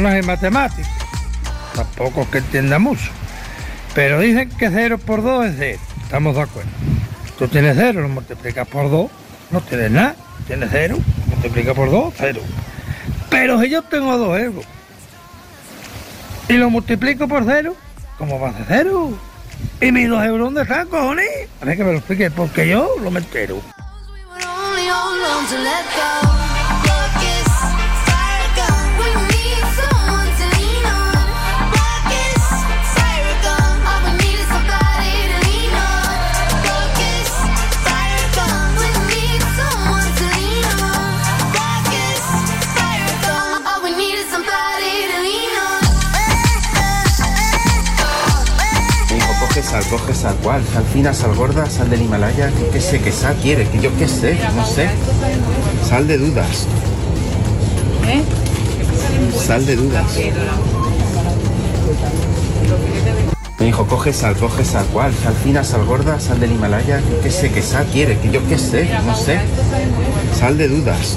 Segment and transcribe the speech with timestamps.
[0.00, 0.88] Soy matemático,
[1.74, 3.10] tampoco es que entienda mucho.
[3.94, 5.78] Pero dicen que 0 por 2 es 0.
[6.02, 6.70] Estamos de acuerdo.
[7.38, 9.10] Tú tienes 0, lo multiplicas por 2,
[9.50, 10.16] no tienes nada.
[10.46, 10.96] Tienes 0,
[11.26, 12.40] multiplica por 2, 0.
[13.28, 14.64] Pero si yo tengo 2 euros
[16.48, 17.76] y lo multiplico por 0,
[18.16, 19.12] ¿cómo va a ser 0?
[19.82, 21.28] ¿Y mis 2 euros dónde están, cojones?
[21.60, 22.00] Que me lo
[22.34, 23.20] porque yo lo me.
[49.70, 50.62] Sal, coge sal, ¿cuál?
[50.72, 54.08] Sal fina, sal gorda, sal del Himalaya, que sé, qué sal quiere, que yo qué
[54.08, 54.88] sé, no sé.
[55.88, 56.66] Sal de dudas.
[58.08, 58.22] ¿Eh?
[59.38, 60.06] Sal de dudas.
[63.60, 65.14] Mi hijo, coge sal, coge sal, ¿cuál?
[65.14, 68.58] Sal fina, sal gorda, sal del Himalaya, que sé, qué sal quiere, que yo qué
[68.58, 69.38] sé, no sé.
[70.36, 71.16] Sal de dudas.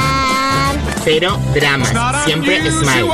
[1.03, 1.91] Cero dramas.
[2.25, 3.09] Siempre smile.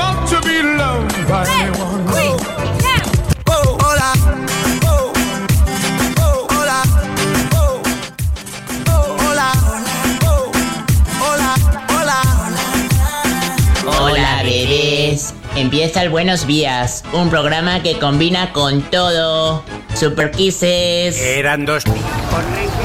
[13.86, 15.34] Hola, bebés.
[15.56, 19.64] Empieza el Buenos Días, un programa que combina con todo.
[19.96, 21.18] Super Kisses.
[21.20, 21.84] Eran dos.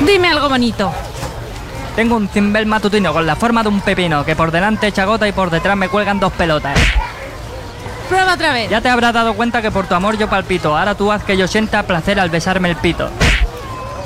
[0.07, 0.93] Dime algo bonito.
[1.97, 5.29] Tengo un cimbel matutino con la forma de un pepino que por delante echa gota
[5.29, 6.79] y por detrás me cuelgan dos pelotas.
[8.09, 8.71] Prueba otra vez.
[8.71, 10.77] Ya te habrás dado cuenta que por tu amor yo palpito.
[10.77, 13.11] Ahora tú haz que yo sienta placer al besarme el pito.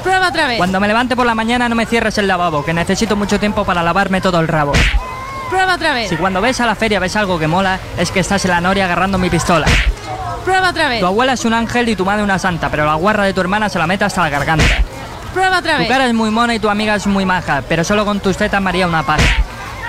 [0.03, 0.59] Prueba otra vez.
[0.59, 3.65] Cuando me levante por la mañana no me cierres el lavabo, que necesito mucho tiempo
[3.65, 4.73] para lavarme todo el rabo.
[5.49, 6.09] Prueba otra vez.
[6.09, 8.61] Si cuando ves a la feria ves algo que mola, es que estás en la
[8.61, 9.67] noria agarrando mi pistola.
[10.45, 11.01] Prueba otra vez.
[11.01, 13.41] Tu abuela es un ángel y tu madre una santa, pero la guarra de tu
[13.41, 14.65] hermana se la mete hasta la garganta.
[15.37, 15.89] Prueba otra Tu vez.
[15.89, 18.63] cara es muy mona y tu amiga es muy maja, pero solo con tus tetas
[18.63, 19.23] María una paja.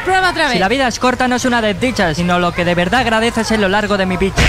[0.04, 0.60] Prueba otra Si vez.
[0.60, 3.58] la vida es corta no es una desdicha, sino lo que de verdad agradeces es
[3.60, 4.42] lo largo de mi bicho.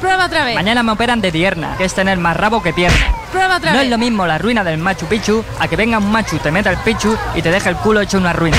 [0.00, 0.56] Prueba otra vez.
[0.56, 2.98] Mañana me operan de tierna, que es tener más rabo que pierna.
[3.30, 3.84] Prueba otra No vez.
[3.86, 6.70] es lo mismo la ruina del Machu Picchu a que venga un machu, te meta
[6.70, 8.58] el pichu y te deja el culo hecho una ruina.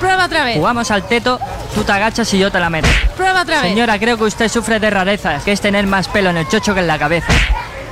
[0.00, 0.56] Prueba otra vez.
[0.56, 1.38] Jugamos al teto,
[1.74, 2.88] tú te agachas y yo te la meto.
[3.18, 3.68] Prueba otra vez.
[3.70, 6.72] Señora, creo que usted sufre de rarezas, que es tener más pelo en el chocho
[6.72, 7.32] que en la cabeza.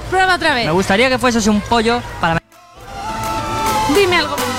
[0.08, 0.64] Prueba otra vez.
[0.64, 2.39] Me gustaría que fueses un pollo para...
[3.94, 4.49] Dime algo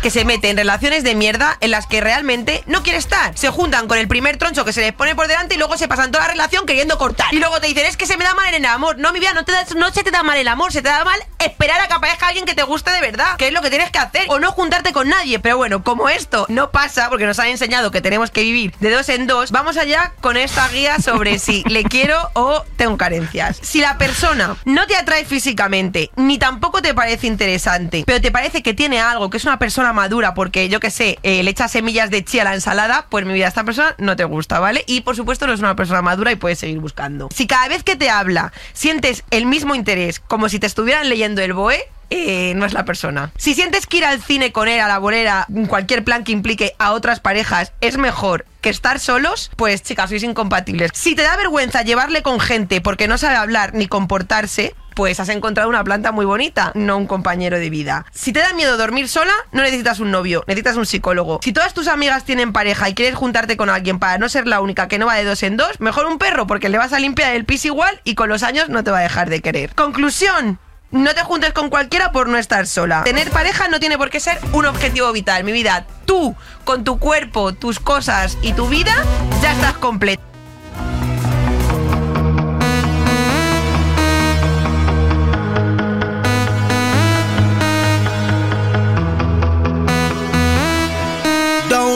[0.00, 3.36] que se mete en relaciones de mierda en las que realmente no quiere estar.
[3.36, 5.88] Se juntan con el primer troncho que se les pone por delante y luego se
[5.88, 7.26] pasan toda la relación queriendo cortar.
[7.34, 8.96] Y luego te dicen, es que se me da mal el amor.
[8.98, 11.20] No, mi vida, da- no se te da mal el amor, se te da mal
[11.38, 13.90] esperar a que aparezca alguien que te guste de verdad, que es lo que tienes
[13.90, 14.24] que hacer.
[14.28, 15.38] O no juntarte con nadie.
[15.38, 18.90] Pero bueno, como esto no pasa, porque nos han enseñado que tenemos que vivir de
[18.90, 23.58] dos en dos, vamos allá con esta guía sobre si le quiero o tengo carencias.
[23.60, 28.62] Si la persona no te atrae físicamente, ni tampoco te parece interesante, pero te parece
[28.62, 31.72] que tiene algo, que es una persona madura, porque yo que sé, eh, le echas
[31.72, 34.84] semillas de chía a la ensalada, pues mi vida, esta persona no te gusta, ¿vale?
[34.86, 37.28] Y por supuesto no es una persona madura y puedes seguir buscando.
[37.34, 41.42] Si cada vez que te habla sientes el mismo interés, como si te estuvieran leyendo
[41.42, 43.32] el BOE, eh, no es la persona.
[43.36, 46.74] Si sientes que ir al cine con él, a la bolera, cualquier plan que implique
[46.78, 50.90] a otras parejas, es mejor que estar solos, pues chicas, sois incompatibles.
[50.94, 55.28] Si te da vergüenza llevarle con gente porque no sabe hablar ni comportarse, pues has
[55.28, 58.04] encontrado una planta muy bonita, no un compañero de vida.
[58.12, 61.38] Si te da miedo dormir sola, no necesitas un novio, necesitas un psicólogo.
[61.40, 64.60] Si todas tus amigas tienen pareja y quieres juntarte con alguien para no ser la
[64.60, 66.98] única que no va de dos en dos, mejor un perro porque le vas a
[66.98, 69.72] limpiar el pis igual y con los años no te va a dejar de querer.
[69.76, 70.58] Conclusión.
[70.90, 73.04] No te juntes con cualquiera por no estar sola.
[73.04, 75.44] Tener pareja no tiene por qué ser un objetivo vital.
[75.44, 76.34] Mi vida, tú,
[76.64, 78.96] con tu cuerpo, tus cosas y tu vida,
[79.40, 80.27] ya estás completa.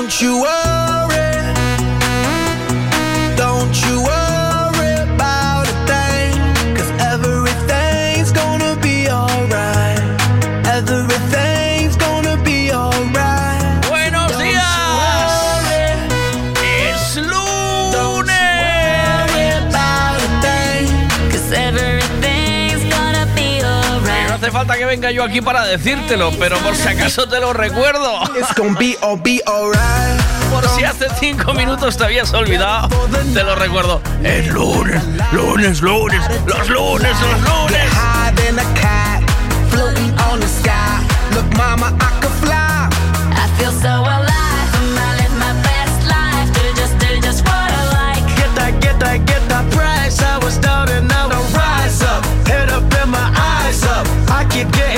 [0.03, 0.72] Don't you worry.
[24.93, 28.21] Venga yo aquí para decírtelo, pero por si acaso te lo recuerdo.
[28.39, 30.21] It's gonna be all be alright.
[30.51, 32.91] Por si hace cinco minutos te habías olvidado,
[33.33, 34.03] te lo recuerdo.
[34.23, 35.03] Es lunes,
[35.33, 37.89] lunes, lunes, los lunes, los lunes.
[39.71, 41.01] Floating on the sky.
[41.35, 42.91] Look, mama, I could fly.
[43.33, 44.22] I feel so alive.
[54.65, 54.92] I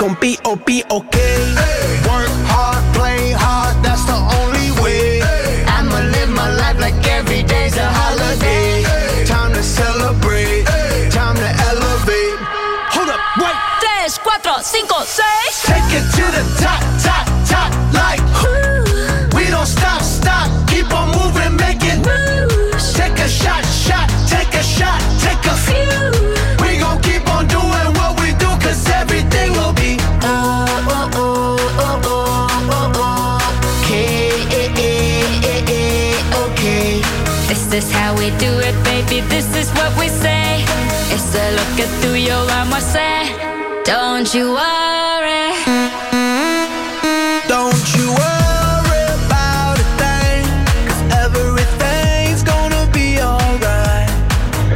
[0.00, 1.36] gonna be oh be okay.
[2.08, 5.20] Work hard, play hard, that's the only way.
[5.68, 8.82] I'ma live my life like every day's a holiday.
[9.26, 10.64] Time to celebrate,
[11.12, 12.38] time to elevate.
[12.96, 15.68] Hold up, wait, 3, 4, 5, 6.
[15.68, 16.80] take it to the top,
[43.90, 45.50] Don't you worry.
[47.48, 50.44] Don't you worry about a thing,
[50.86, 54.08] cause everything's gonna be alright.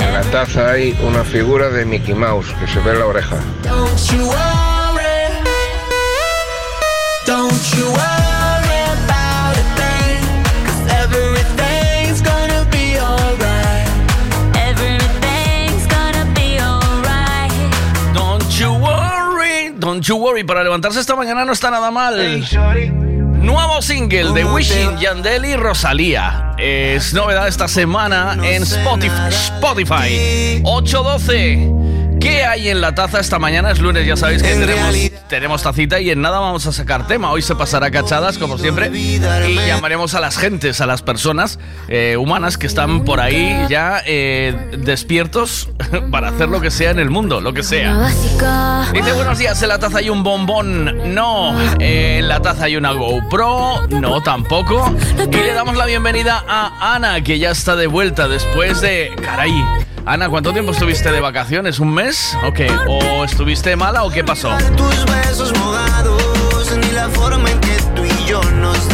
[0.01, 3.37] En la taza hay una figura de Mickey Mouse que se ve en la oreja.
[3.63, 5.15] Don't you worry.
[7.25, 8.14] Don't you worry
[20.05, 20.45] don't you worry.
[20.45, 22.17] Para levantarse esta mañana no está nada mal.
[23.41, 26.55] Nuevo single de Wishing, Yandel y Rosalía.
[26.59, 29.29] Es novedad esta semana en Spotify.
[29.31, 30.61] Spotify.
[30.65, 31.84] 812.
[32.25, 33.71] ¿Qué hay en la taza esta mañana?
[33.71, 34.97] Es lunes, ya sabéis que tenemos,
[35.29, 37.31] tenemos tacita y en nada vamos a sacar tema.
[37.31, 39.19] Hoy se pasará cachadas, como siempre, y
[39.67, 44.57] llamaremos a las gentes, a las personas eh, humanas que están por ahí ya eh,
[44.79, 45.69] despiertos
[46.11, 48.09] para hacer lo que sea en el mundo, lo que sea.
[48.95, 51.15] Dice buenos días, en la taza hay un bombón.
[51.15, 53.87] No, eh, en la taza hay una GoPro.
[53.89, 54.97] No, tampoco.
[55.31, 59.13] Y le damos la bienvenida a Ana, que ya está de vuelta después de...
[59.23, 59.53] Caray.
[60.07, 61.81] Ana, ¿cuánto tiempo estuviste de vacaciones?
[61.81, 62.37] ¿Un mes?
[62.45, 62.71] ¿O qué?
[62.87, 64.51] ¿O estuviste mala o qué pasó?
[64.77, 68.87] Tus besos mojados, ni la forma en que tú y yo nos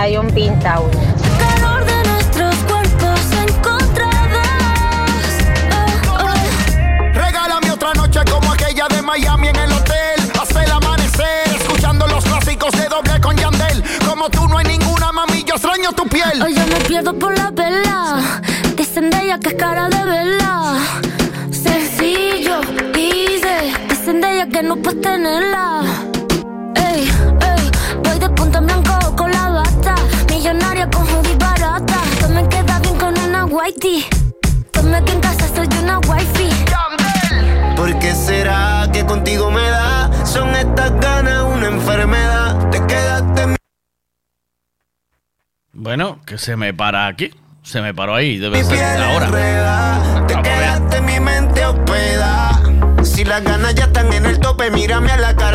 [0.00, 1.14] casa hay un pinta uñas.
[1.38, 4.48] calor de nuestros cuerpos encontrados.
[7.14, 10.20] Regálame otra noche como aquella de Miami en el hotel.
[10.40, 13.82] Hasta el amanecer, escuchando los clásicos de doble con Yandel.
[14.06, 16.42] Como tú no hay ninguna, mami, yo extraño tu piel.
[16.42, 18.40] Hoy yo me pierdo por la vela.
[18.76, 20.78] Dicen de ella que es cara de vela.
[21.50, 22.60] Sencillo,
[22.94, 23.74] easy.
[23.88, 25.99] Dicen de ella que no puedes tenerla.
[33.90, 34.04] Whitey.
[34.72, 36.50] Tome que en casa soy una wifey.
[37.76, 40.10] ¿Por qué será que contigo me da?
[40.26, 42.70] Son estas ganas una enfermedad.
[42.70, 43.56] Te quedaste en
[45.72, 47.30] Bueno, que se me para aquí.
[47.62, 49.26] Se me paró ahí, debe mi ser ahora.
[49.26, 50.26] enredada.
[50.26, 52.62] Te quedaste en mi mente hospedada.
[53.04, 55.49] Si las ganas ya están en el tope, mírame a la cara,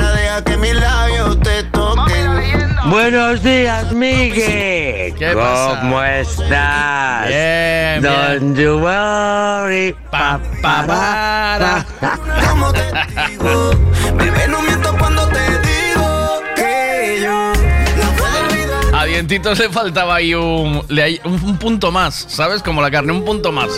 [2.90, 5.14] Buenos días, Miguel.
[5.16, 5.80] ¿Qué pasa?
[5.82, 7.28] ¿Cómo estás?
[7.28, 9.96] Bien, Don't you worry.
[10.12, 12.18] Pa, pa, pa, pa.
[12.50, 12.82] Como te
[13.30, 13.72] digo,
[14.18, 18.96] bebé, no miento cuando te digo que yo no puedo olvidar.
[19.02, 22.62] A Dientitos le faltaba ahí un, le hay- un, un punto más, ¿sabes?
[22.62, 23.70] Como la carne, un punto más.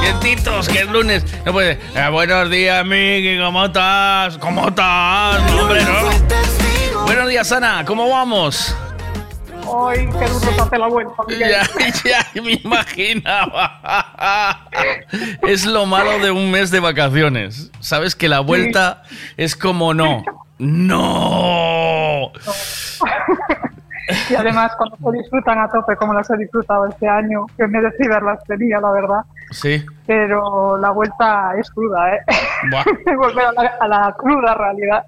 [0.00, 1.24] Dientitos, que es lunes.
[1.44, 1.78] No puede.
[1.94, 4.36] eh, buenos días, Miki, ¿cómo estás?
[4.38, 5.40] ¿Cómo estás?
[5.52, 6.65] No, hombre, no.
[7.06, 8.76] Buenos días, Ana, ¿cómo vamos?
[9.88, 11.14] Ay, qué duro te hace la vuelta.
[11.38, 11.62] Ya,
[12.04, 14.68] ya me imaginaba.
[15.42, 17.70] Es lo malo de un mes de vacaciones.
[17.78, 19.04] Sabes que la vuelta
[19.36, 20.24] es como no.
[20.58, 22.32] No.
[24.30, 28.08] Y además, cuando se disfrutan a tope, como las he disfrutado este año, que merecidas
[28.16, 29.20] verlas tenía, la verdad.
[29.50, 29.84] Sí.
[30.06, 32.20] Pero la vuelta es cruda, ¿eh?
[32.70, 32.84] Buah.
[33.16, 35.04] Volver a la, a la cruda realidad.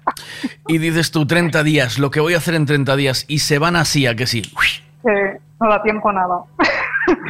[0.67, 3.59] Y dices tú 30 días, lo que voy a hacer en 30 días, y se
[3.59, 4.41] van así, a que sí.
[5.03, 6.39] Que no da tiempo a nada.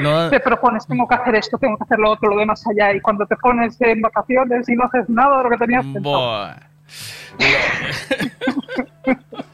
[0.01, 2.91] No- Te propones, tengo que hacer esto, tengo que hacer lo otro, lo demás allá.
[2.93, 6.49] Y cuando te pones en vacaciones y no haces nada de lo que tenías pensado.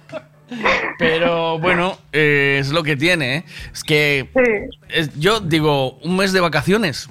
[0.97, 3.37] Pero bueno, eh, es lo que tiene.
[3.37, 3.43] ¿eh?
[3.73, 4.29] Es que
[4.89, 7.09] es- yo digo, un mes de vacaciones.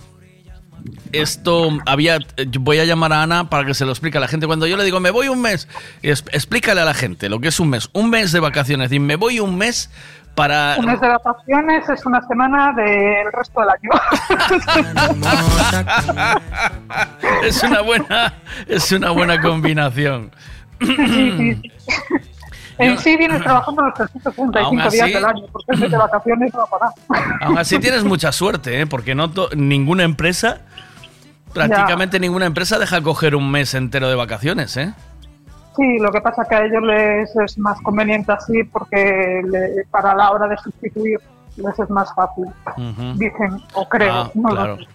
[1.13, 2.19] Esto había.
[2.61, 4.47] Voy a llamar a Ana para que se lo explique a la gente.
[4.47, 5.67] Cuando yo le digo, me voy un mes,
[6.03, 7.89] es- explícale a la gente lo que es un mes.
[7.95, 8.93] Un mes de vacaciones.
[8.93, 9.91] Y me voy un mes
[10.35, 10.77] para.
[10.79, 13.91] Un mes de vacaciones es una semana del resto del año.
[17.45, 18.35] es una buena.
[18.67, 20.31] Es una buena combinación.
[22.79, 26.65] En sí vienes trabajando los 365 Aún días del año, porque de vacaciones no va
[26.65, 27.39] a parar.
[27.43, 28.87] Aún así tienes mucha suerte, ¿eh?
[28.87, 30.59] porque no ninguna empresa,
[31.53, 34.93] prácticamente ninguna empresa deja coger un mes entero de vacaciones, ¿eh?
[35.77, 39.85] Sí, lo que pasa es que a ellos les es más conveniente así porque le-
[39.91, 41.19] para la hora de sustituir
[41.57, 42.45] les es más fácil.
[42.77, 43.13] Ujú.
[43.15, 44.13] Dicen, o creo.
[44.13, 44.77] Ah, no lo claro.
[44.79, 44.87] sé.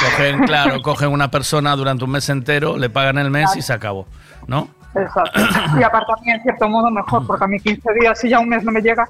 [0.00, 3.72] Cogen, claro, cogen una persona durante un mes entero, le pagan el mes y se
[3.72, 4.06] acabó,
[4.46, 4.68] ¿no?
[4.94, 5.40] Exacto.
[5.78, 8.38] Y aparte a mí en cierto modo mejor, porque a mí 15 días, si ya
[8.38, 9.06] un mes no me llega,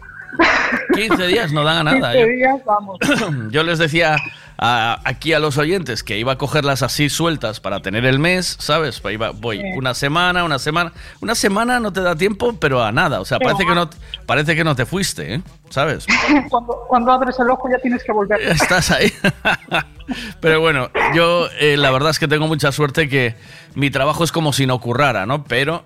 [0.95, 2.12] 15 días no dan a nada.
[2.12, 2.99] 15 Yo, días, vamos.
[3.50, 4.17] yo les decía
[4.57, 8.57] a- aquí a los oyentes que iba a cogerlas así sueltas para tener el mes,
[8.61, 9.00] ¿sabes?
[9.00, 9.64] Pues iba- voy Sí.
[9.76, 10.93] una semana, una semana.
[11.21, 13.21] Una semana no te da tiempo, pero a nada.
[13.21, 13.91] O sea, Pero parece que no,
[14.26, 15.43] parece que no te fuiste, ¿eh?
[15.71, 16.07] ¿Sabes?
[16.50, 18.41] cuando, cuando abres el ojo ya tienes que volver.
[18.43, 19.12] Estás ahí.
[20.41, 23.35] Pero bueno, yo eh, la verdad es que tengo mucha suerte que
[23.75, 25.45] mi trabajo es como si no ocurrara, ¿no?
[25.45, 25.85] Pero...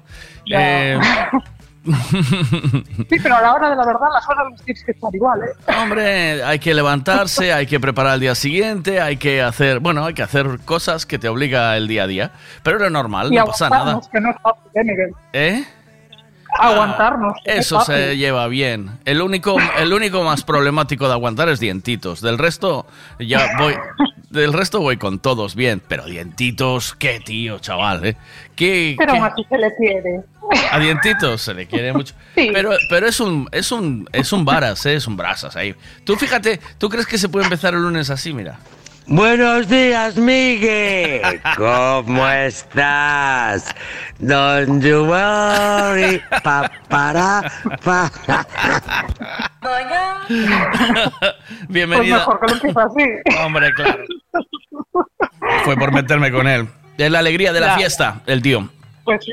[0.50, 0.98] Eh,
[3.08, 5.40] Sí, pero a la hora de la verdad las horas las tienes que estar igual,
[5.42, 5.72] ¿eh?
[5.80, 10.14] hombre, hay que levantarse, hay que preparar el día siguiente, hay que hacer, bueno, hay
[10.14, 12.30] que hacer cosas que te obliga el día a día.
[12.62, 14.00] Pero lo normal, y no pasa nada.
[14.12, 15.14] que no es fácil, ¿eh, Miguel?
[15.32, 15.64] ¿Eh?
[16.58, 17.34] Aguantarnos.
[17.44, 18.98] que no es Eso se lleva bien.
[19.04, 22.20] El único, el único más problemático de aguantar es dientitos.
[22.20, 22.86] Del resto,
[23.18, 23.74] ya voy.
[24.30, 25.80] Del resto voy con todos bien.
[25.86, 28.16] Pero dientitos, qué tío, chaval, ¿eh?
[28.56, 30.20] ¿Qué, Pero qué- aún así se le quiere.
[30.72, 32.14] A dientitos se le quiere mucho.
[32.34, 34.94] Pero, pero es un, es un, es un varas, ¿eh?
[34.94, 35.74] es un brasas ahí.
[36.04, 38.32] Tú fíjate, ¿tú crees que se puede empezar el lunes así?
[38.32, 38.58] Mira.
[39.10, 41.22] Buenos días, Miguel.
[41.56, 43.64] ¿Cómo estás?
[44.18, 46.20] Don't you worry.
[46.42, 47.50] Pa, para,
[47.82, 48.10] pa.
[51.68, 52.24] Bienvenida.
[52.24, 53.38] Pues mejor que lo empieza así.
[53.42, 54.04] Hombre, claro.
[55.64, 56.68] Fue por meterme con él.
[56.98, 57.76] Es la alegría de la Ya.
[57.76, 58.68] fiesta, el tío.
[59.08, 59.32] Pues sí,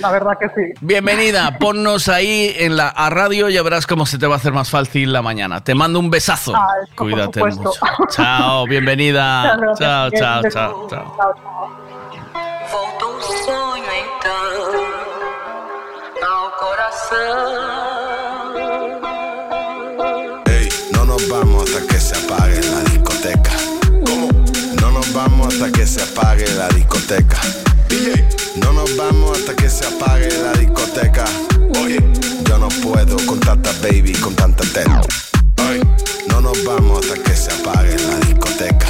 [0.00, 0.72] la verdad que sí.
[0.80, 4.52] Bienvenida, ponnos ahí en la a radio y verás cómo se te va a hacer
[4.52, 5.62] más fácil la mañana.
[5.62, 6.52] Te mando un besazo.
[6.96, 7.70] Cuídate mucho.
[8.10, 9.56] Chao, bienvenida.
[9.78, 11.16] chao, chao, chao, chao.
[12.72, 13.12] Voltou
[20.48, 23.52] hey, não nos vamos hasta que se apague la discoteca.
[24.04, 24.28] ¿Cómo?
[24.80, 27.38] No nos vamos hasta que se apague la discoteca.
[27.88, 31.24] DJ no nos vamos hasta que se apague la discoteca.
[31.82, 31.98] Oye,
[32.44, 35.00] yo no puedo con tanta baby, con tanta teta.
[35.56, 35.80] Ay,
[36.28, 38.86] no nos vamos hasta que se apague la discoteca.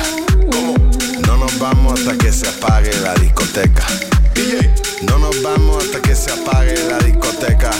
[0.51, 0.75] ¿Cómo?
[1.27, 3.87] No nos vamos hasta que se apague la discoteca.
[4.35, 7.71] DJ, no nos vamos hasta que se apague la discoteca.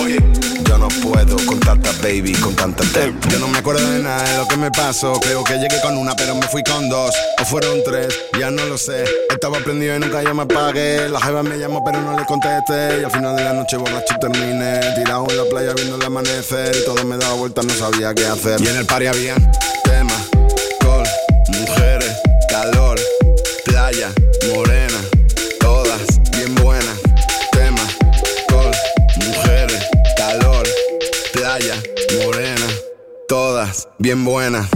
[0.00, 0.22] Oye,
[0.68, 3.28] yo no puedo con tanta baby, con tanta teta.
[3.28, 5.14] Yo no me acuerdo de nada de lo que me pasó.
[5.20, 7.14] Creo que llegué con una, pero me fui con dos.
[7.40, 8.08] O fueron tres,
[8.38, 9.04] ya no lo sé.
[9.30, 11.08] Estaba prendido y nunca yo me apagué.
[11.08, 13.00] La jeva me llamó, pero no le contesté.
[13.00, 14.80] Y al final de la noche borracho terminé.
[14.94, 16.74] Tirado en la playa viendo el amanecer.
[16.76, 18.60] Y todo me daba vueltas, no sabía qué hacer.
[18.60, 19.36] Y en el party había
[19.84, 20.28] temas,
[20.80, 21.06] col,
[21.48, 22.12] mujeres,
[22.48, 22.98] calor,
[23.64, 24.12] playa,
[24.54, 24.85] morena.
[32.24, 32.66] Morena.
[33.28, 34.68] Todas bien buenas.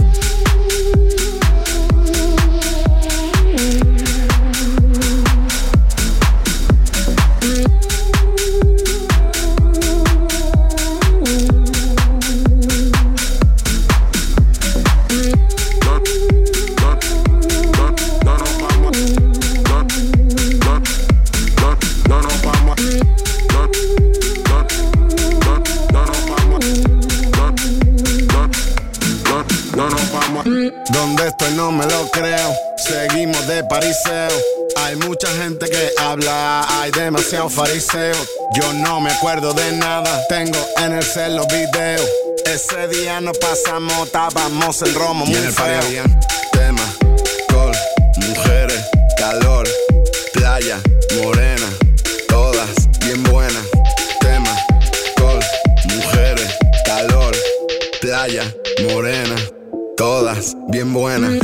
[39.21, 40.25] Acuerdo de nada.
[40.29, 42.09] Tengo en el cel los videos.
[42.43, 45.79] Ese día nos pasamos, estábamos en Romo, muy en el feo.
[45.79, 46.03] había
[46.51, 46.97] temas,
[47.47, 47.71] col,
[48.17, 48.81] mujeres,
[49.17, 49.69] calor,
[50.33, 50.79] playa,
[51.21, 51.67] morena.
[52.27, 52.69] Todas
[53.05, 53.63] bien buenas.
[54.21, 54.59] Temas,
[55.15, 55.39] col,
[55.93, 57.35] mujeres, calor,
[58.01, 58.51] playa,
[58.89, 59.35] morena.
[59.97, 61.40] Todas bien buenas.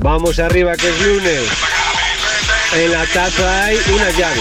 [0.00, 1.42] Vamos arriba, que es lunes.
[2.74, 4.40] En la taza hay una llave.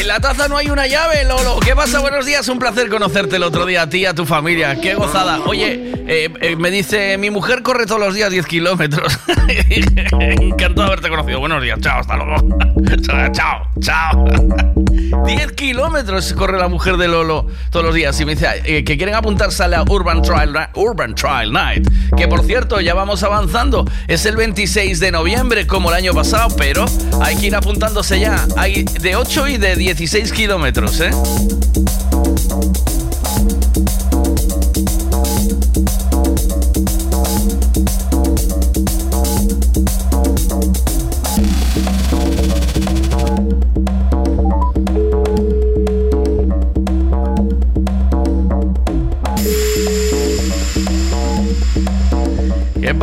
[0.00, 1.60] En la taza no hay una llave, Lolo.
[1.60, 2.00] ¿Qué pasa?
[2.00, 4.80] Buenos días, un placer conocerte el otro día a ti y a tu familia.
[4.80, 5.40] Qué gozada.
[5.44, 9.18] Oye, eh, eh, me dice, mi mujer corre todos los días 10 kilómetros.
[10.20, 11.40] Encantado de haberte conocido.
[11.40, 12.36] Buenos días, chao, hasta luego.
[13.32, 14.24] chao, chao.
[15.26, 18.18] 10 kilómetros corre la mujer de Lolo todos los días.
[18.20, 21.88] Y me dice eh, que quieren apuntarse a la Urban Trial, Urban Trial Night.
[22.16, 23.84] Que por cierto, ya vamos avanzando.
[24.08, 26.86] Es el 26 de noviembre, como el año pasado, pero
[27.20, 28.46] hay que ir apuntándose ya.
[28.56, 31.10] Hay de 8 y de 16 kilómetros, ¿eh?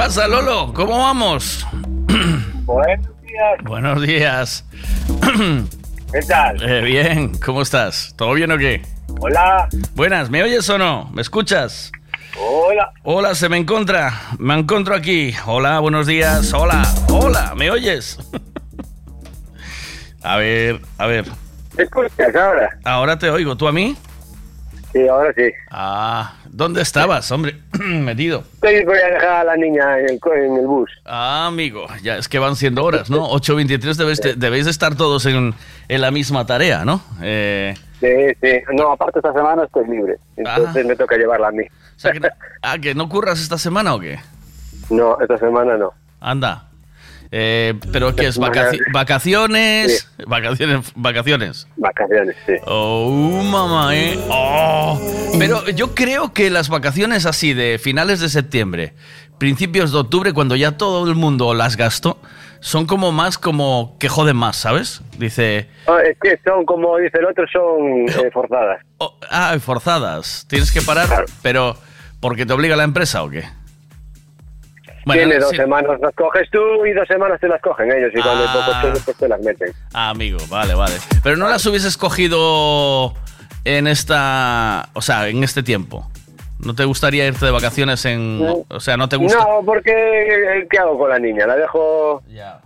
[0.10, 0.74] Pasa, Lolo?
[0.74, 1.67] ¿Cómo vamos?
[2.65, 3.63] Buenos días.
[3.63, 4.65] Buenos días.
[6.12, 6.63] ¿Qué tal?
[6.67, 8.15] Eh, bien, ¿cómo estás?
[8.17, 8.82] ¿Todo bien o qué?
[9.19, 9.69] Hola.
[9.93, 11.12] Buenas, ¿me oyes o no?
[11.13, 11.91] ¿Me escuchas?
[12.39, 12.91] Hola.
[13.04, 14.19] Hola, se me encuentra.
[14.39, 15.32] Me encuentro aquí.
[15.45, 16.56] Hola, buenos días.
[16.56, 18.17] Hola, hola, ¿me oyes?
[20.24, 21.26] a ver, a ver.
[21.78, 22.80] ¿Me escuchas ahora?
[22.84, 23.56] Ahora te oigo.
[23.56, 23.95] ¿Tú a mí?
[24.91, 25.52] Sí, ahora sí.
[25.69, 27.56] Ah, ¿dónde estabas, hombre?
[27.80, 28.43] Metido.
[28.56, 30.91] Estoy voy a dejar a la niña en el, en el bus.
[31.06, 33.28] Ah, amigo, ya es que van siendo horas, ¿no?
[33.30, 35.56] 8.23 debéis, de- debéis de estar todos en,
[35.88, 37.02] en la misma tarea, ¿no?
[37.24, 38.08] Eh, Sí,
[38.41, 38.60] sí.
[38.78, 40.15] No, aparte esta semana estoy libre.
[40.38, 41.63] Entonces me toca llevarla a mí.
[41.65, 42.22] o sea, que,
[42.62, 44.19] ah, ¿que no curras esta semana o qué?
[44.89, 45.91] No, esta semana no.
[46.22, 46.68] Anda.
[47.32, 48.39] Eh, ¿Pero qué es?
[48.39, 50.10] Vacaci- ¿Vacaciones?
[50.26, 51.68] Vacaciones, vacaciones.
[51.78, 52.54] Vacaciones, sí.
[52.65, 54.18] Oh, mamá, ¿eh?
[54.30, 55.00] Oh.
[55.38, 58.94] Pero yo creo que las vacaciones así de finales de septiembre,
[59.38, 62.20] principios de octubre, cuando ya todo el mundo las gastó,
[62.62, 65.02] son como más como que joden más, ¿sabes?
[65.18, 68.82] Dice, Ah, es que son, como dice el otro, son eh, forzadas.
[69.30, 71.78] ah, forzadas, tienes que parar, pero
[72.20, 73.44] ¿porque te obliga la empresa o qué?
[75.17, 75.56] Tiene dos sí.
[75.58, 78.12] semanas las coges tú y dos semanas te las cogen ellos.
[78.13, 78.80] Y cuando Ah.
[78.82, 79.74] turnos, pues te las meten.
[79.93, 80.95] Ah, amigo, vale, vale.
[81.24, 83.13] Pero no las hubieses cogido
[83.65, 86.10] en esta, o sea, en este tiempo?
[86.60, 89.39] ¿No te gustaría irte de vacaciones en, o sea, no te gusta?
[89.39, 91.48] No, porque ¿qué hago con la niña?
[91.48, 92.22] La dejo...
[92.28, 92.60] Ya.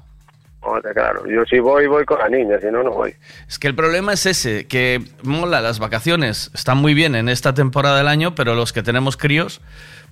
[0.93, 3.13] claro, yo si voy, voy con la niña, si no, no voy.
[3.47, 7.53] Es que el problema es ese, que mola, las vacaciones están muy bien en esta
[7.53, 9.62] temporada del año, pero los que tenemos críos,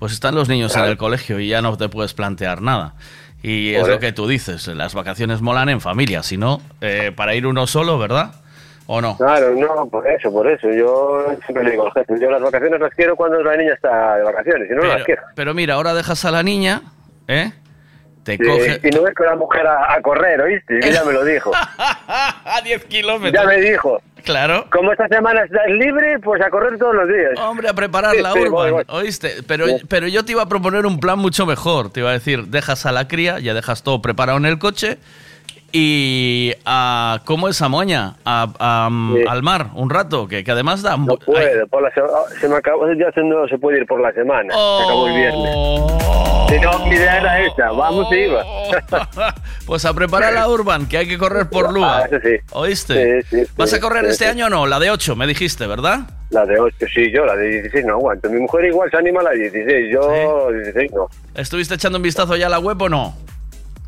[0.02, 2.96] pues están los niños en el colegio y ya no te puedes plantear nada.
[3.44, 7.36] Y es lo que tú dices, las vacaciones molan en familia, si no, eh, para
[7.36, 8.34] ir uno solo, ¿verdad?
[8.88, 9.16] ¿O no?
[9.16, 10.72] Claro, no, por eso, por eso.
[10.72, 11.88] Yo siempre le digo
[12.20, 15.04] yo las vacaciones las quiero cuando la niña está de vacaciones, si no, no las
[15.04, 15.22] quiero.
[15.36, 16.82] Pero mira, ahora dejas a la niña,
[17.28, 17.52] ¿eh?
[18.24, 18.80] Te Sí, coge...
[18.84, 20.80] Y no ves con la mujer a, a correr, ¿oíste?
[20.80, 21.52] Que ya me lo dijo.
[22.08, 23.34] a 10 kilómetros.
[23.44, 24.02] Ya me dijo.
[24.24, 24.68] Claro.
[24.72, 27.32] Como esta semana estás libre, pues a correr todos los días.
[27.40, 28.84] Hombre, a preparar la Sí, sí, urban, voy, voy.
[28.90, 29.38] ¿oíste?
[29.48, 29.78] Pero, Sí.
[29.90, 31.92] pero yo te iba a proponer un plan mucho mejor.
[31.92, 35.00] Te iba a decir, dejas a la cría, ya dejas todo preparado en el coche
[35.72, 38.16] y a, ¿cómo es a Moña?
[38.26, 38.90] A, a-
[39.30, 40.98] Al mar, un rato, que, que además da...
[40.98, 43.86] No puedo, por la se, oh, se me acabó, ya se- no se puede ir
[43.86, 44.54] por la semana.
[44.54, 45.56] Se acabó el viernes.
[46.50, 48.44] Si no, mi idea era esa, vamos y iba.
[49.66, 52.00] Pues a preparar la urban, que hay que correr por Lua.
[52.00, 52.36] Ah, eso sí.
[52.52, 53.22] ¿Oíste?
[53.22, 54.66] Sí, sí, ¿Vas a correr este año o no?
[54.68, 56.00] La de 8, me dijiste, ¿verdad?
[56.32, 58.30] La de 8, sí, yo la de 16 no aguanto.
[58.30, 61.08] Mi mujer igual se anima a la 16, yo 16 no.
[61.36, 63.16] ¿Estuviste echando un vistazo ya a la web o no?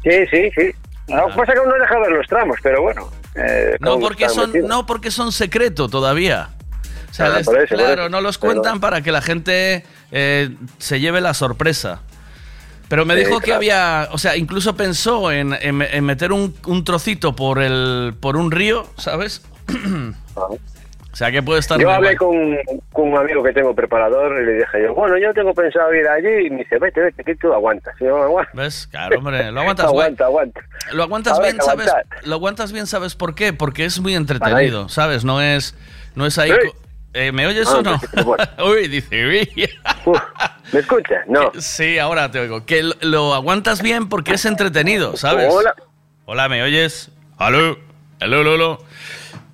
[0.04, 0.72] Sí, sí, sí.
[1.08, 3.10] Que pasa que no deja ver los tramos, pero bueno.
[3.36, 4.70] eh, No porque, son, metidos.
[4.70, 6.50] no porque son secreto todavía.
[7.10, 10.56] O sea, Ah, les- eso, claro, no los Pero- cuentan para que la gente eh,
[10.78, 12.02] se lleve la sorpresa.
[12.88, 16.56] Pero me Sí, dijo que había, o sea, incluso pensó en, en- en meter un,
[16.68, 19.42] un trocito por el por un río, ¿sabes?
[21.14, 22.58] o sea, que puede estar Yo hablé con,
[22.92, 26.08] con un amigo que tengo preparador y le dije yo, bueno, yo tengo pensado ir
[26.08, 27.94] allí y me dice, vete, vete, que tú aguantas.
[28.00, 28.52] Yo, aguanta.
[28.56, 28.88] ¿Ves?
[28.90, 30.62] Claro, hombre, lo aguantas aguanta, aguanta.
[30.92, 31.88] Lo aguantas Habrá bien, ¿sabes?
[31.88, 32.26] aguantar.
[32.26, 33.54] Lo aguantas bien, ¿sabes por qué?
[33.54, 35.24] Porque es muy entretenido, ¿sabes?
[35.24, 35.76] No es
[36.16, 36.70] no es ahí Sí.
[37.16, 38.00] Eh, ¿Me oyes Ah, o no?
[38.72, 39.70] Uy, dice, uy.
[40.72, 41.28] ¿Me escuchas?
[41.28, 41.52] No.
[41.60, 42.66] Sí, ahora te oigo.
[42.66, 45.54] Que lo, lo aguantas bien porque es entretenido, ¿sabes?
[45.54, 45.76] Hola.
[46.26, 47.12] Hola, ¿me oyes?
[47.38, 47.78] ¿Aló?
[48.20, 48.80] ¿Aló, aló?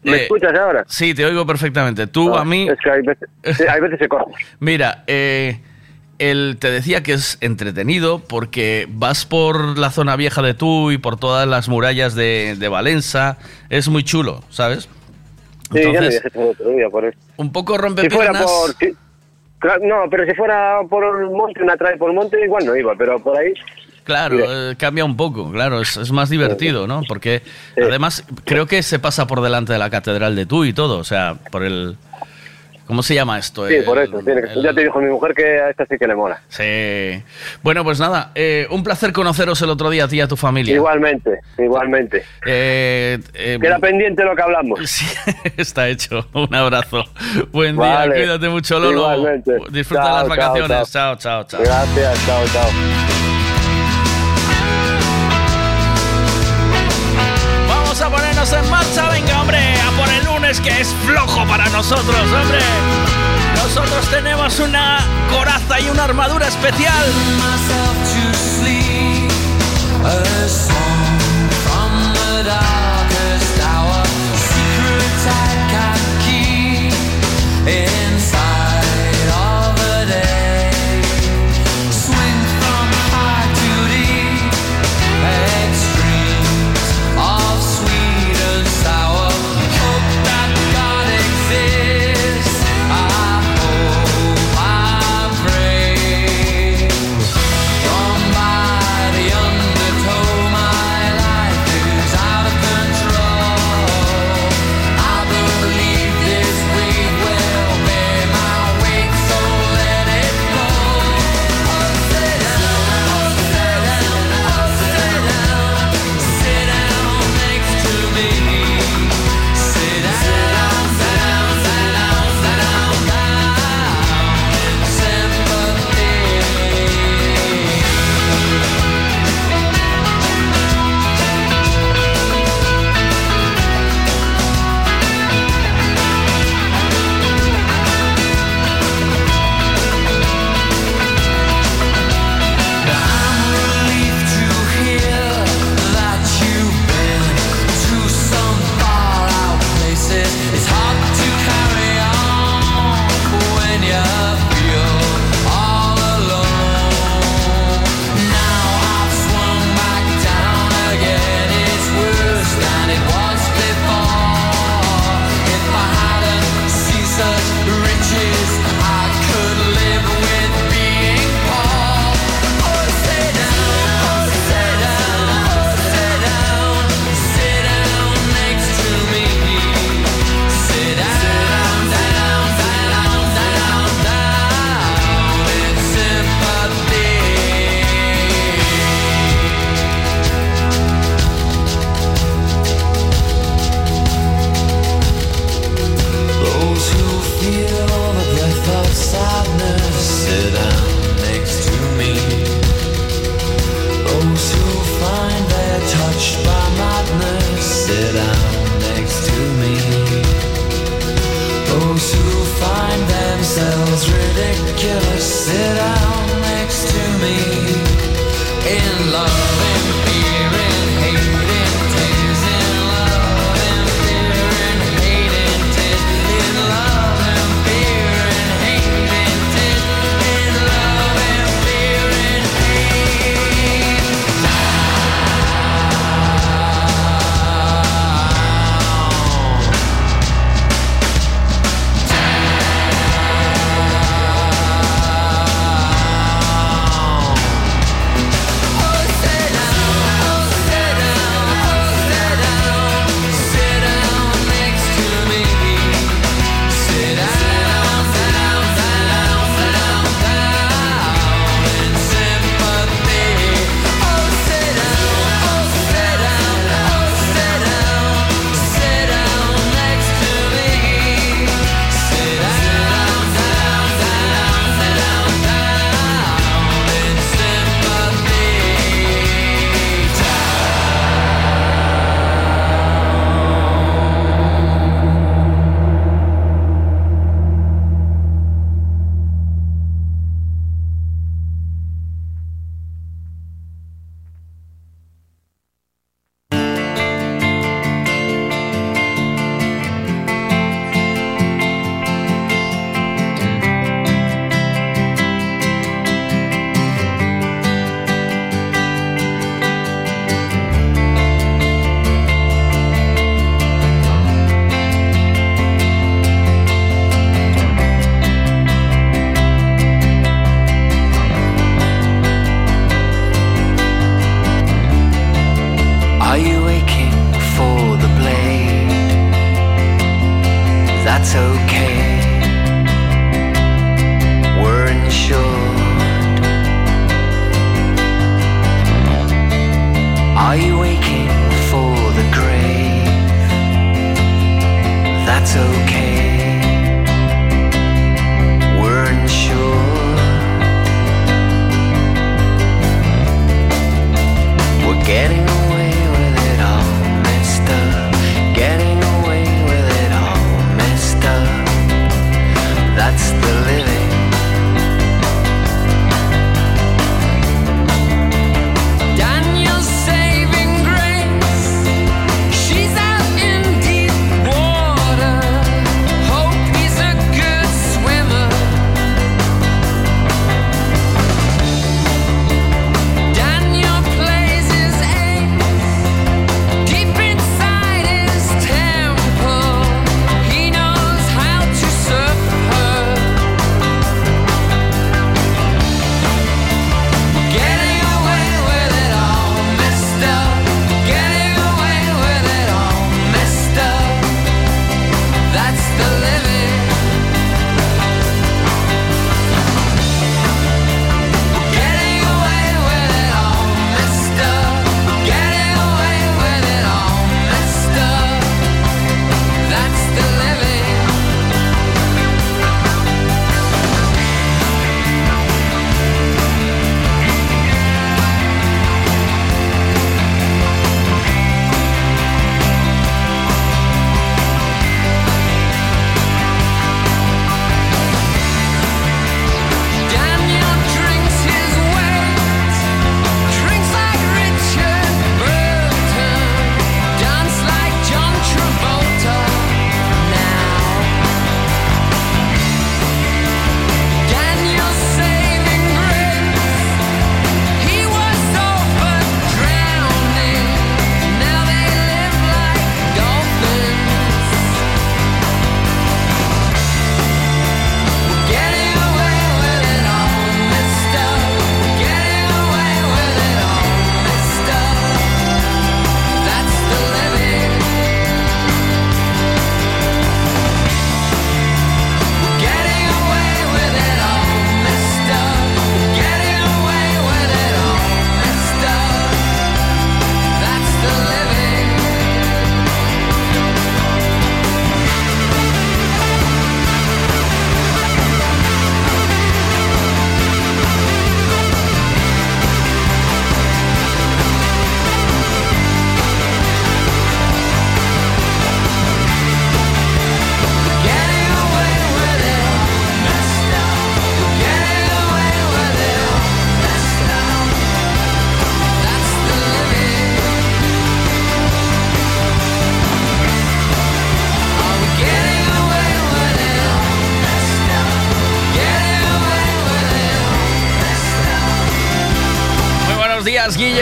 [0.03, 0.83] ¿Me Eh, escuchas ahora?
[0.88, 2.07] Sí, te oigo perfectamente.
[2.07, 2.67] Tú a mí...
[2.69, 4.31] Es que hay veces, sí, hay veces se corta.
[4.59, 5.59] Mira, eh,
[6.19, 10.97] él te decía que es entretenido porque vas por la zona vieja de tú y
[10.97, 13.38] por todas las murallas de, de Valenza.
[13.69, 14.89] Es muy chulo, ¿sabes?
[15.71, 17.17] Sí, Entonces, otro día por eso.
[17.38, 18.43] un poco Si fuera rompepiernas.
[18.43, 18.75] por...
[18.75, 18.97] si-
[19.85, 22.95] no, pero si fuera por el monte, una trae por el monte, igual no iba,
[22.95, 23.53] pero por ahí...
[24.03, 24.38] Claro,
[24.71, 27.01] eh, cambia un poco, claro, es, es más divertido, ¿no?
[27.07, 27.41] Porque
[27.77, 31.03] además creo que se pasa por delante de la catedral de tú y todo, o
[31.03, 31.95] sea, por el...
[32.88, 33.67] ¿Cómo se llama esto?
[33.67, 34.17] Sí, El- por eso.
[34.25, 36.41] tiene que- ya te dijo mi mujer que a esta sí que le mola.
[36.47, 37.23] Sí.
[37.62, 40.35] Bueno, pues nada, eh, un placer conoceros el otro día a ti y a tu
[40.35, 40.73] familia.
[40.73, 42.23] Igualmente, igualmente.
[42.47, 44.79] Eh, eh, Queda pendiente lo que hablamos.
[44.89, 45.05] Sí,
[45.55, 46.27] está hecho.
[46.33, 47.03] Un abrazo.
[47.51, 48.15] Buen día, Vale.
[48.15, 49.01] cuídate mucho, Lolo.
[49.13, 49.51] Igualmente.
[49.69, 50.91] Disfruta Chao, las chao, vacaciones.
[50.91, 51.62] Chao, chao, chao.
[51.62, 53.09] Gracias, chao, chao.
[58.39, 62.60] Ponernos en marcha, venga, hombre, a por el lunes que es flojo para nosotros, hombre.
[63.56, 64.99] Nosotros tenemos una
[65.32, 67.06] coraza y una armadura especial.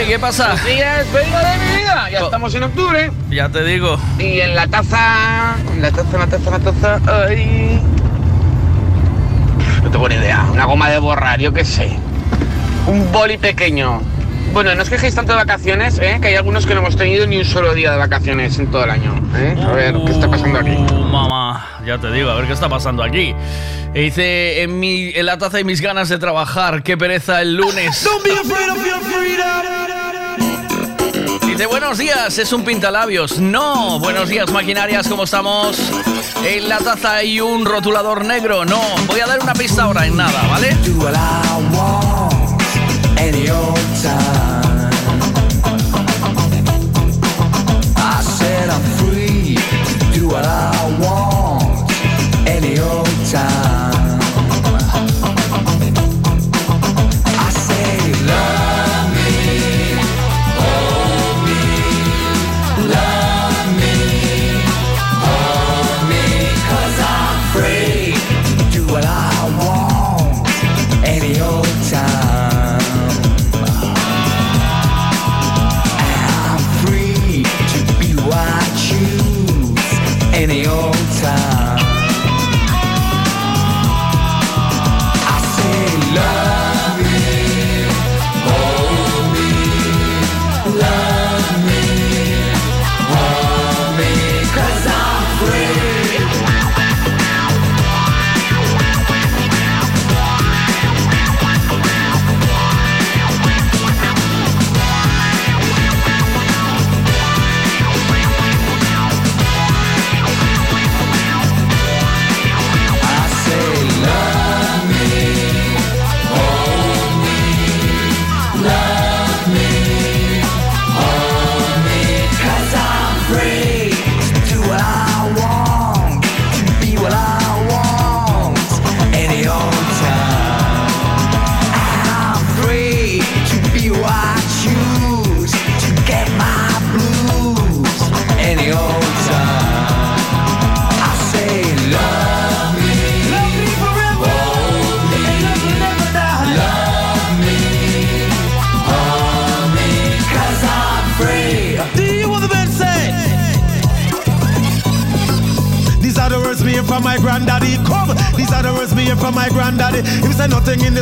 [0.06, 0.48] ¿Qué pasa?
[0.48, 2.10] Buenos días, venga de mi vida.
[2.10, 3.10] Ya estamos en octubre.
[3.30, 3.98] Ya te digo.
[4.18, 5.56] Y en la taza.
[5.72, 7.26] En la taza, en la taza, en la taza.
[7.26, 7.80] Ay.
[9.82, 10.46] No tengo ni idea.
[10.52, 11.96] Una goma de borrar, yo qué sé.
[12.86, 14.00] Un boli pequeño.
[14.52, 16.18] Bueno, no os quejéis tanto de vacaciones, ¿eh?
[16.22, 18.84] que hay algunos que no hemos tenido ni un solo día de vacaciones en todo
[18.84, 19.14] el año.
[19.36, 19.56] ¿eh?
[19.62, 20.70] A ver, ¿qué está pasando aquí?
[20.70, 23.34] Uh, mamá, ya te digo, a ver qué está pasando aquí.
[23.94, 27.56] E dice, en, mi, en la taza de mis ganas de trabajar, qué pereza el
[27.56, 28.08] lunes.
[31.58, 33.40] Dice, buenos días, es un pintalabios.
[33.40, 35.76] No, buenos días, maquinarias, ¿cómo estamos?
[36.44, 38.64] En la taza hay un rotulador negro.
[38.64, 40.76] No, voy a dar una pista ahora en nada, ¿vale?
[51.00, 51.37] do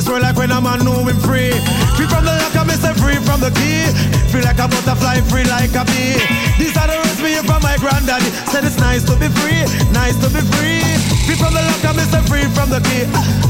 [0.08, 1.50] world like when a man know him free.
[1.96, 3.86] Free from the lock, I say free from the key.
[4.30, 6.18] Free like a butterfly, free like a bee.
[6.58, 8.30] These are the words me from my granddaddy.
[8.50, 10.82] Said it's nice to be free, nice to be free.
[11.26, 13.45] Free from the lock, I say free from the key.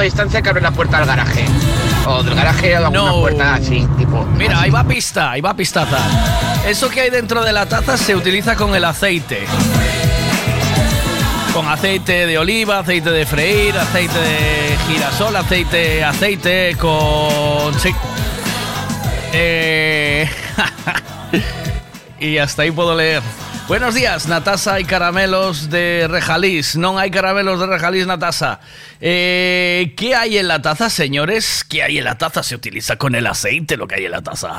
[0.00, 1.44] De distancia que abre la puerta al garaje.
[2.06, 3.20] O del garaje a alguna No.
[3.20, 4.24] puerta así, tipo.
[4.36, 5.98] Mira, ahí va pista, ahí va pistaza.
[6.66, 9.46] Eso que hay dentro de la taza se utiliza con el aceite.
[11.54, 17.74] Con aceite de oliva, aceite de freír, aceite de girasol, aceite, aceite con...
[17.80, 17.92] Sí.
[19.32, 20.28] Eh,
[22.20, 23.22] y hasta ahí puedo leer.
[23.70, 26.74] Buenos días, Natasa y caramelos de Rejalís.
[26.74, 28.58] No hay caramelos de Rejalís, Natasa.
[29.00, 31.62] Eh, ¿Qué hay en la taza, señores?
[31.62, 32.42] ¿Qué hay en la taza?
[32.42, 34.58] Se utiliza con el aceite lo que hay en la taza.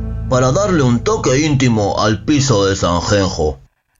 [0.31, 3.59] para darle un toque íntimo al piso de Sanjenjo.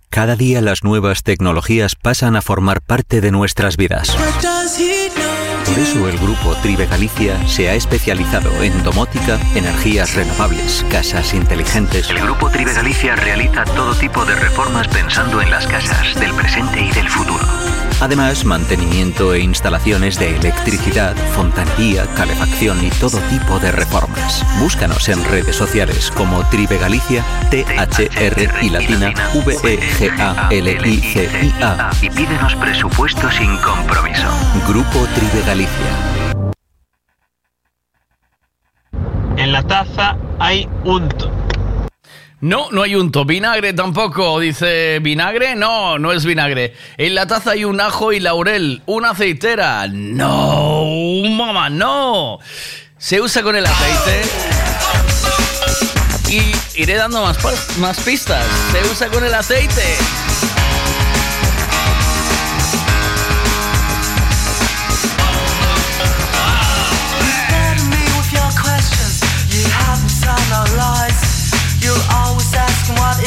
[0.09, 4.15] Cada día las nuevas tecnologías pasan a formar parte de nuestras vidas.
[5.65, 12.09] Por eso el grupo Tribe Galicia se ha especializado en domótica, energías renovables, casas inteligentes.
[12.09, 16.79] El grupo Tribe Galicia realiza todo tipo de reformas pensando en las casas del presente
[16.79, 17.43] y del futuro.
[18.01, 24.43] Además, mantenimiento e instalaciones de electricidad, fontanería, calefacción y todo tipo de reformas.
[24.59, 30.41] Búscanos en redes sociales como Tribe Galicia, T-H-R y latina E V-E-G-A-L-I-C-I-A.
[32.01, 34.27] Y pídenos presupuesto sin compromiso.
[34.67, 35.69] Grupo Tribe Galicia.
[39.37, 41.29] En la taza hay unto.
[42.41, 43.23] No, no hay unto.
[43.23, 44.39] Vinagre tampoco.
[44.39, 45.55] Dice, ¿vinagre?
[45.55, 46.73] No, no es vinagre.
[46.97, 48.81] En la taza hay un ajo y laurel.
[48.87, 49.87] Una aceitera.
[49.87, 50.85] No,
[51.29, 52.39] mamá, no.
[52.97, 54.21] Se usa con el aceite.
[56.29, 57.37] Y iré dando más,
[57.77, 58.43] más pistas.
[58.71, 60.30] Se usa con el aceite.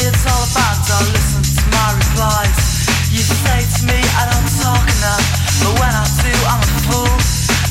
[0.05, 2.85] it's all about, don't listen to my replies.
[3.09, 5.25] You say to me I don't talk enough,
[5.65, 7.15] but when I do, I'm a fool.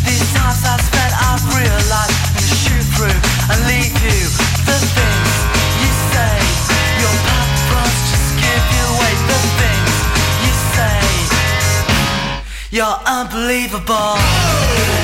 [0.03, 3.19] These times I spent, I've realized shoot through
[3.55, 4.19] and leave you.
[4.67, 5.31] The things
[5.79, 6.35] you say,
[6.99, 7.15] your
[8.11, 9.15] just give you away.
[9.31, 9.95] The things
[10.43, 10.99] you say,
[12.75, 15.04] you're unbelievable.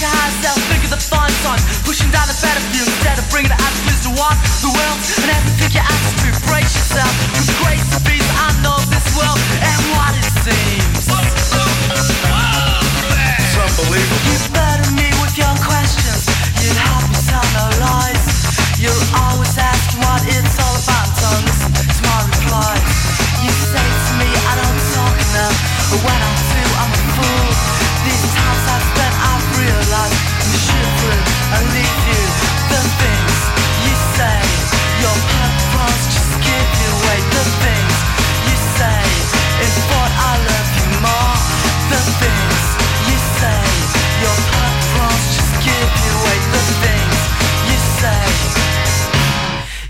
[0.00, 1.60] your higher self, figure the fun time.
[1.84, 4.36] Pushing down the battlefield instead of bringing the atmospheres to one.
[4.64, 7.12] The world, and as you pick your atmosphere, brace yourself.
[7.36, 11.04] With the grace of peace, I know this world and what it seems.
[11.04, 11.12] It's
[13.60, 14.09] unbelievable.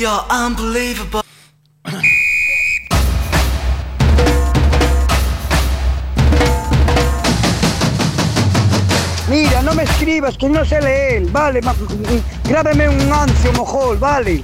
[0.00, 1.20] You're unbelievable.
[9.28, 13.98] Mira, no me escribas, que no sé leer, vale, mm, mm, grábeme un ancio mojol,
[13.98, 14.42] vale.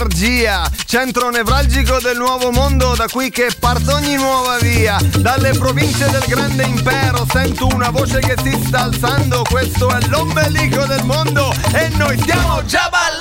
[0.00, 4.98] energia, centro nevralgico del nuovo mondo da qui che parte ogni nuova via.
[5.18, 10.86] Dalle province del grande impero sento una voce che si sta alzando, questo è l'ombelico
[10.86, 13.19] del mondo e noi stiamo già ballando.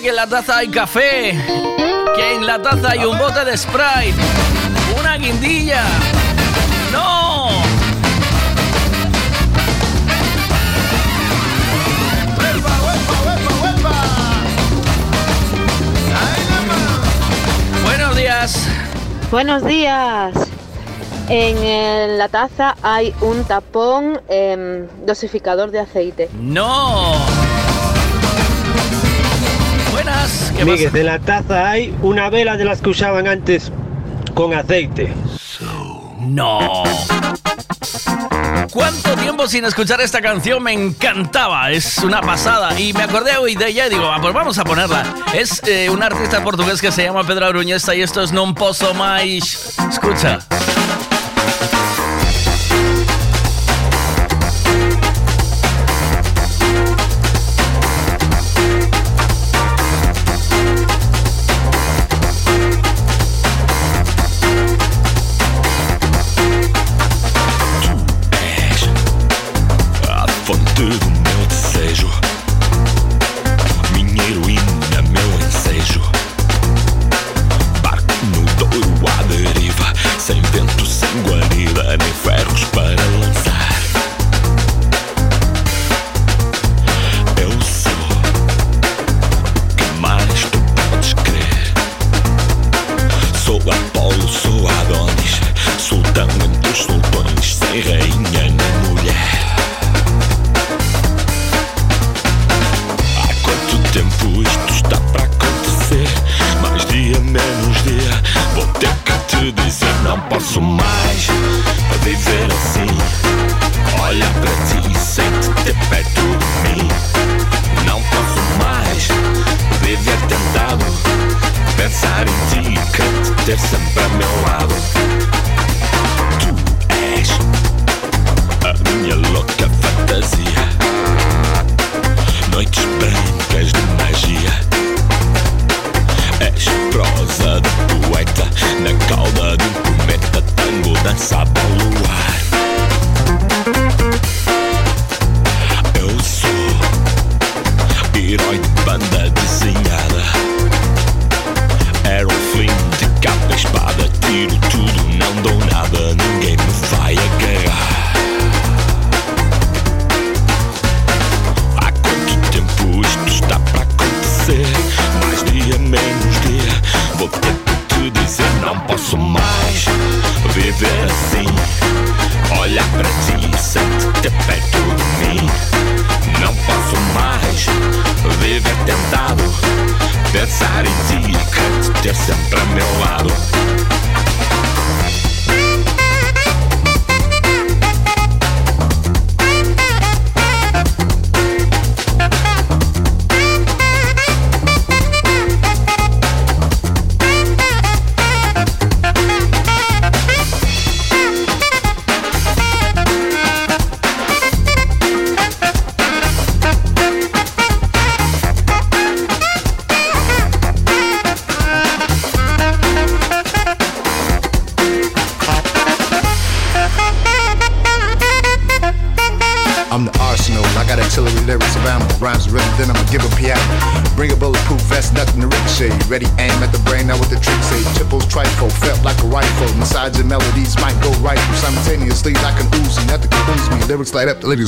[0.00, 1.38] que en la taza hay café,
[2.16, 4.14] que en la taza hay un bote de Sprite,
[4.98, 5.82] una guindilla.
[6.90, 7.48] ¡No!
[12.38, 13.92] ¡Huelva, huelva, huelva, huelva!
[17.84, 18.68] Buenos días.
[19.30, 20.34] Buenos días.
[21.28, 26.30] En la taza hay un tapón em, dosificador de aceite.
[26.32, 27.19] ¡No!
[30.64, 33.72] Miguel, de la taza hay una vela de las que usaban antes
[34.34, 35.12] con aceite.
[36.20, 36.84] No.
[38.72, 40.62] ¿Cuánto tiempo sin escuchar esta canción?
[40.62, 42.78] Me encantaba, es una pasada.
[42.78, 45.02] Y me acordé hoy de ella y digo, ah, pues vamos a ponerla.
[45.34, 48.94] Es eh, un artista portugués que se llama Pedro Aruñesta y esto es Non Posso
[48.94, 49.76] Mais.
[49.88, 50.38] Escucha.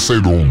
[0.03, 0.42] say the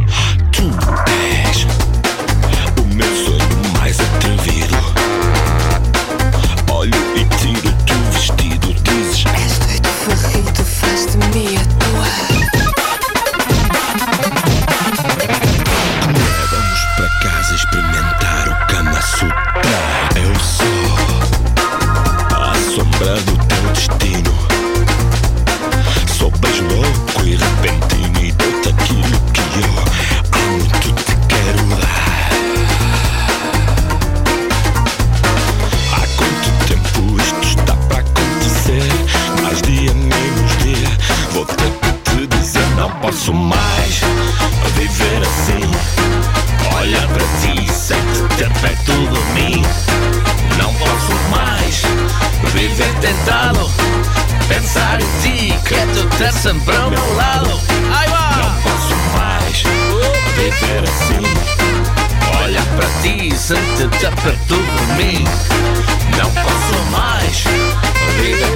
[66.28, 67.44] posso mais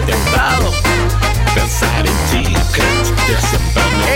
[0.05, 0.71] tentado.
[1.53, 2.55] Pensar ti,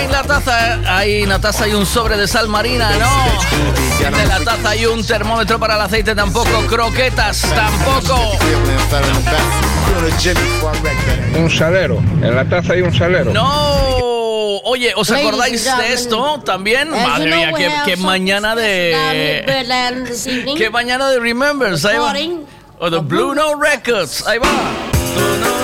[0.01, 4.07] En la taza hay una taza y un sobre de sal marina, no.
[4.07, 8.38] En la taza hay un termómetro para el aceite tampoco, croquetas tampoco.
[11.36, 11.97] Un salero.
[12.21, 13.34] En la taza hay un salero.
[13.34, 13.89] No.
[14.72, 16.91] Oye, ¿os acordáis de esto también?
[16.91, 17.51] Madre mía,
[17.86, 19.43] some mañana de
[20.57, 22.13] qué mañana de Remembers, ahí va.
[22.78, 25.59] O the Blue Note Records, ahí va.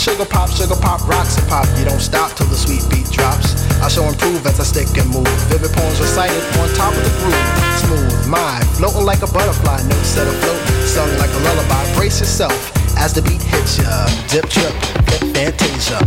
[0.00, 1.68] Sugar pop, sugar pop, rocks and pop.
[1.76, 3.52] You don't stop till the sweet beat drops.
[3.84, 5.28] I shall improve as I stick and move.
[5.52, 7.36] Vivid poems recited on top of the groove.
[7.84, 10.56] Smooth, my floating like a butterfly, notes set afloat,
[10.88, 11.84] sung like a lullaby.
[11.96, 12.56] Brace yourself
[12.96, 14.08] as the beat hits ya.
[14.28, 14.72] Dip, trip,
[15.04, 16.00] flip, fantasia.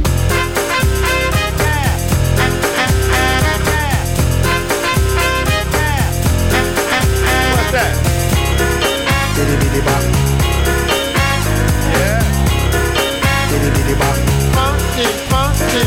[7.54, 7.94] What's that?
[9.38, 10.13] Diddy diddy bop.
[13.84, 14.16] Diddy bop.
[14.56, 15.84] Funky, funky.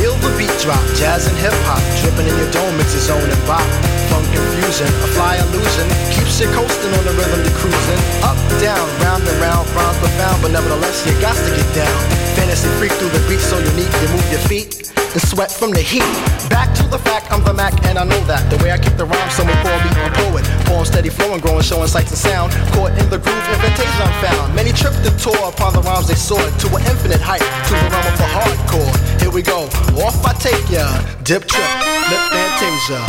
[0.00, 3.28] Feel the beat drop, jazz and hip hop, dripping in your dome, mix your zone
[3.28, 3.60] and bop.
[4.08, 8.00] Funk confusion, a fly illusion, keeps you coasting on the rhythm to cruising.
[8.24, 12.00] Up, down, round and round, rhymes profound, but nevertheless you got to get down.
[12.40, 14.79] Fantasy freak through the beat so unique, you move your feet
[15.12, 16.06] and sweat from the heat.
[16.48, 18.46] Back to the fact, I'm the Mac and I know that.
[18.50, 20.44] The way I kick the rhyme, someone call me a poet.
[20.66, 22.52] Poem steady flowing, growing, showing sights and sound.
[22.74, 24.54] Caught in the groove, invitation I'm found.
[24.54, 27.88] Many tripped and tore upon the rhymes they soared to an infinite height, to the
[27.90, 28.94] realm of the hardcore.
[29.20, 29.66] Here we go,
[29.98, 30.86] off I take ya.
[31.24, 31.70] Dip trip,
[32.10, 33.00] lip fantasia.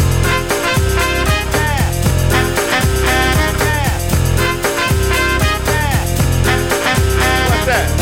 [7.61, 8.01] That?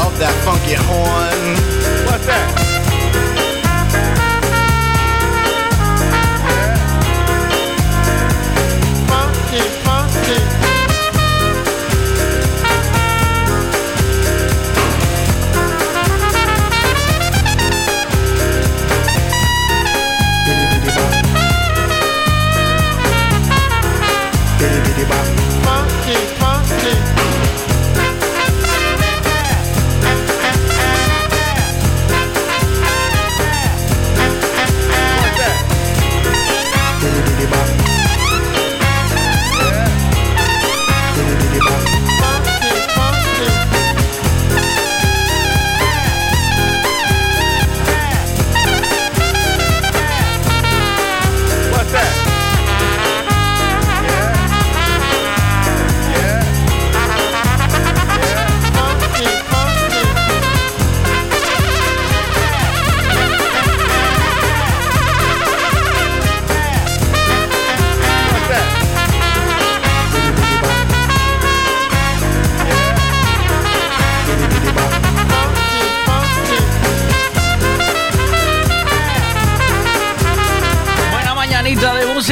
[0.00, 2.06] of that funky horn.
[2.06, 2.67] What's that?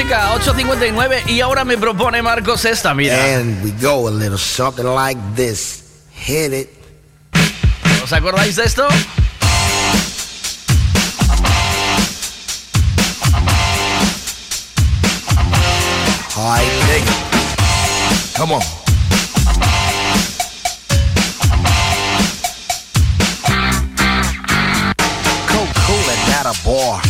[0.07, 3.39] Música, 8.59 y ahora me propone Marcos esta, mira.
[3.39, 5.83] And we go a little something like this.
[6.13, 6.71] Hit it.
[8.03, 8.87] ¿Os acordáis de esto?
[16.37, 17.13] Alright, nigga.
[18.37, 18.63] Come on.
[25.49, 27.01] Cool, coolin' at a bar.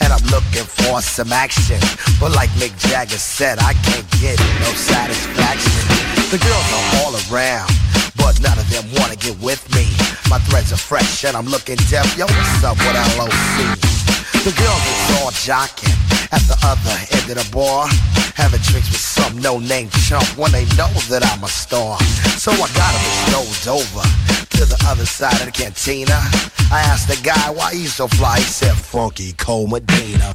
[0.00, 1.80] And I'm looking for some action.
[2.20, 5.82] But like Mick Jagger said, I can't get no satisfaction.
[6.30, 7.70] The girls are all around.
[8.14, 9.90] But none of them wanna get with me.
[10.30, 12.06] My threads are fresh and I'm looking deaf.
[12.16, 13.74] Yo, what's up with LOC?
[14.46, 15.94] The girls is all jocking
[16.30, 17.88] at the other end of the bar,
[18.34, 21.98] having drinks with some no-name chump when they know that I'm a star.
[22.38, 24.04] So I got him strolled over
[24.58, 26.20] to the other side of the cantina.
[26.70, 28.38] I asked the guy why he's so fly.
[28.38, 30.34] He said, "Funky Cole Medina."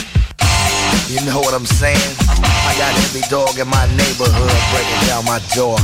[1.07, 2.15] You know what I'm saying?
[2.29, 5.77] I got every dog in my neighborhood breaking down my door.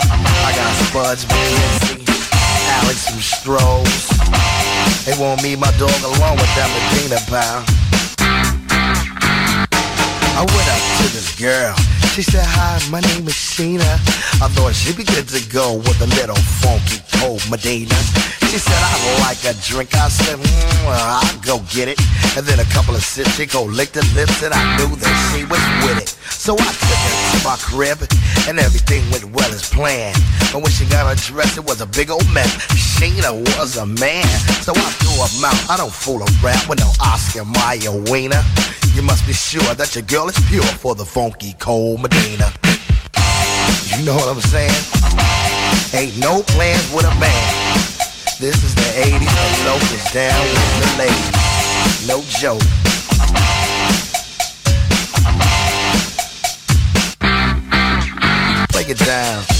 [0.00, 2.02] I got Spuds, McKenzie,
[2.82, 4.10] Alex, and Strohs.
[5.04, 7.64] They want me, my dog, along with that Medina pal.
[10.36, 11.93] I went up to this girl.
[12.14, 13.82] She said, hi, my name is Sheena.
[14.38, 17.98] I thought she'd be good to go with a little funky cold Medina.
[18.54, 19.90] She said, I'd like a drink.
[19.98, 21.98] I said, mm, I'll go get it.
[22.38, 25.14] And then a couple of sips, she go lick the lips, and I knew that
[25.34, 26.14] she was with it.
[26.30, 27.98] So I took her to my crib,
[28.46, 30.14] and everything went well as planned.
[30.54, 32.54] But when she got dress, it was a big old mess.
[32.78, 34.22] Sheena was a man,
[34.62, 35.66] so I threw her mouth.
[35.66, 38.46] I don't fool around with no Oscar Mayer wiener.
[38.94, 42.52] You must be sure that your girl is pure for the funky cold Medina.
[43.90, 44.70] You know what I'm saying?
[45.92, 47.74] Ain't no plans with a man.
[48.38, 52.06] This is the 80s, and Locust down with the ladies.
[52.06, 52.62] No joke.
[58.72, 59.53] Break it down.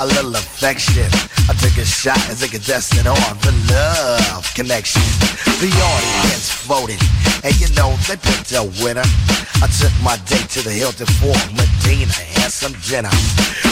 [0.00, 1.04] A little affection.
[1.48, 5.02] I took a shot as a contestant on the love connection.
[5.60, 7.00] The audience voted,
[7.44, 9.04] and you know they picked a winner.
[9.60, 13.12] I took my date to the Hilton for Medina and some dinner.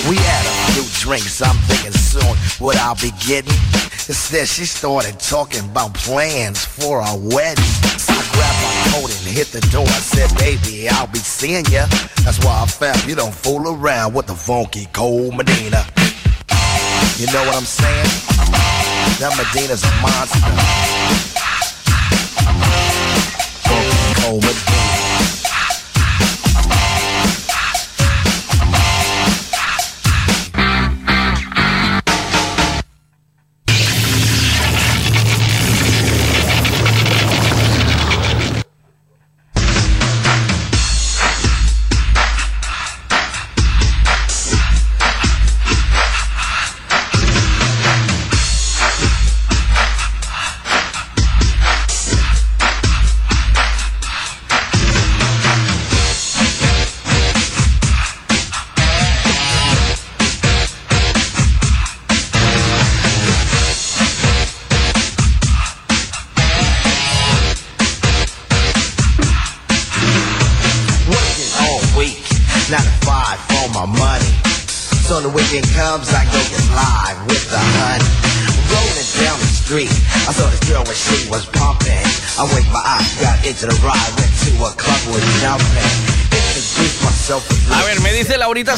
[0.04, 3.56] We had a few drinks, I'm thinking soon what I'll be getting.
[4.04, 7.72] Instead, she started talking about plans for our wedding.
[7.96, 9.84] So I grabbed my coat and hit the door.
[9.88, 11.86] I said, baby, I'll be seeing ya.
[12.24, 15.84] That's why I found you don't fool around with the funky cold Medina.
[17.18, 18.06] You know what I'm saying?
[19.18, 20.38] That Medina's a monster.
[23.66, 24.87] Funky cold Medina.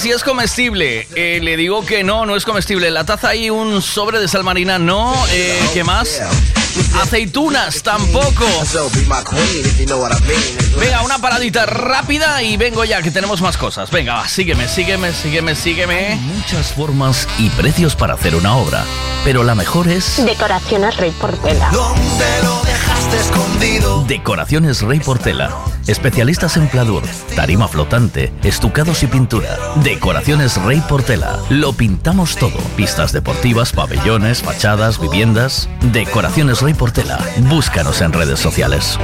[0.00, 1.06] Si es comestible.
[1.14, 2.90] Eh, le digo que no, no es comestible.
[2.90, 5.14] La taza hay un sobre de sal marina, no.
[5.30, 6.22] Eh, ¿Qué más?
[7.02, 8.46] Aceitunas, tampoco.
[10.78, 13.90] Venga, una paradita rápida y vengo ya, que tenemos más cosas.
[13.90, 16.16] Venga, va, sígueme, sígueme, sígueme, sígueme.
[16.16, 18.84] Muchas formas y precios para hacer una obra,
[19.24, 20.24] pero la mejor es...
[20.24, 21.68] Decoraciones Rey Portela.
[21.72, 22.59] ¿Dónde lo
[23.14, 24.04] escondido?
[24.06, 25.50] Decoraciones Rey Portela.
[25.86, 27.02] Especialistas en pladur,
[27.34, 29.56] tarima flotante, estucados y pintura.
[29.82, 31.38] Decoraciones Rey Portela.
[31.48, 32.58] Lo pintamos todo.
[32.76, 35.68] Pistas deportivas, pabellones, fachadas, viviendas.
[35.92, 37.18] Decoraciones Rey Portela.
[37.48, 38.98] Búscanos en redes sociales.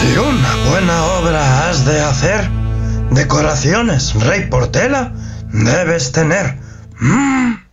[0.00, 2.48] Si una buena obra has de hacer,
[3.10, 5.12] decoraciones Rey Portela
[5.52, 6.58] debes tener.
[7.00, 7.67] Mm.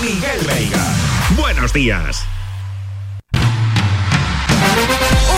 [0.00, 0.82] Miguel Veiga.
[1.36, 2.24] Buenos días.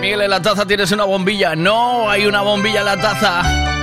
[0.00, 1.56] Miguel, en la taza tienes una bombilla.
[1.56, 3.75] No, hay una bombilla en la taza.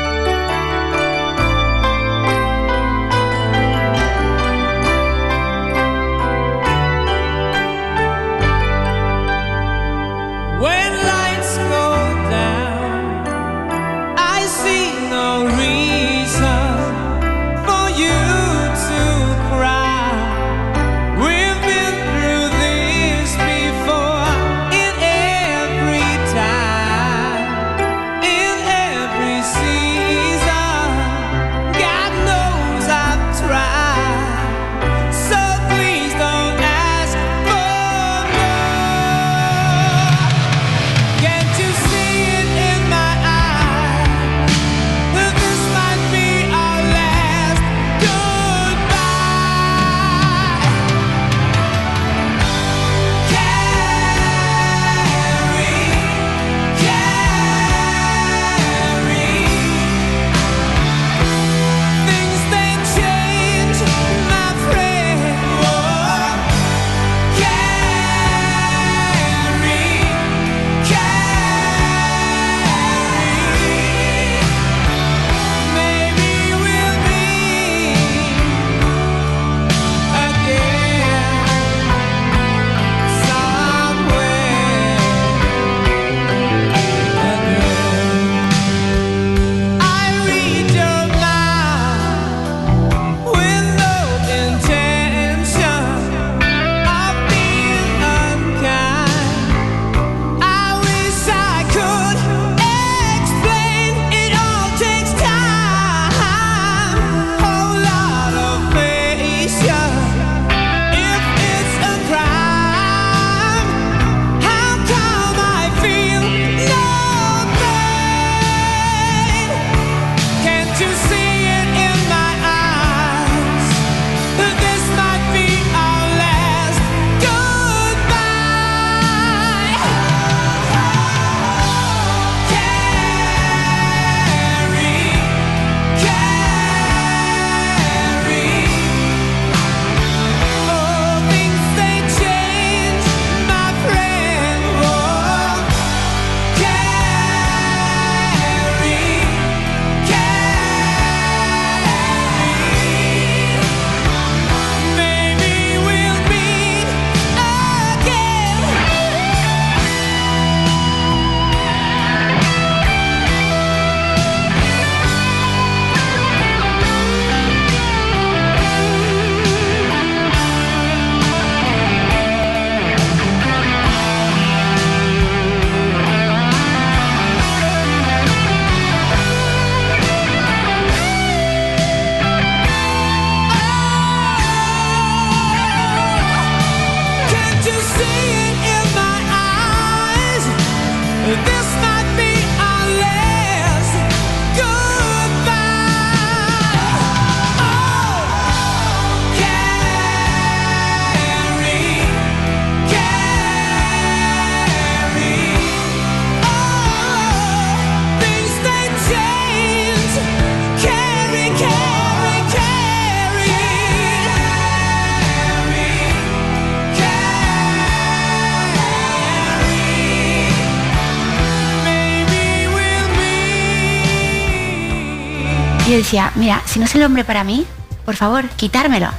[225.94, 227.66] Yo decía, mira, si no es el hombre para mí,
[228.06, 229.10] por favor, quitármelo.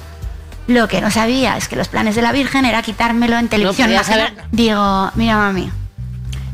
[0.66, 3.92] Lo que no sabía es que los planes de la Virgen era quitármelo en televisión
[3.92, 4.28] nacional.
[4.34, 5.70] saber- Digo, mira mami,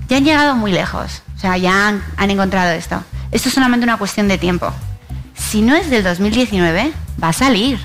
[0.09, 1.23] ya han llegado muy lejos.
[1.37, 3.03] O sea, ya han, han encontrado esto.
[3.31, 4.73] Esto es solamente una cuestión de tiempo.
[5.37, 6.93] Si no es del 2019,
[7.23, 7.79] va a salir.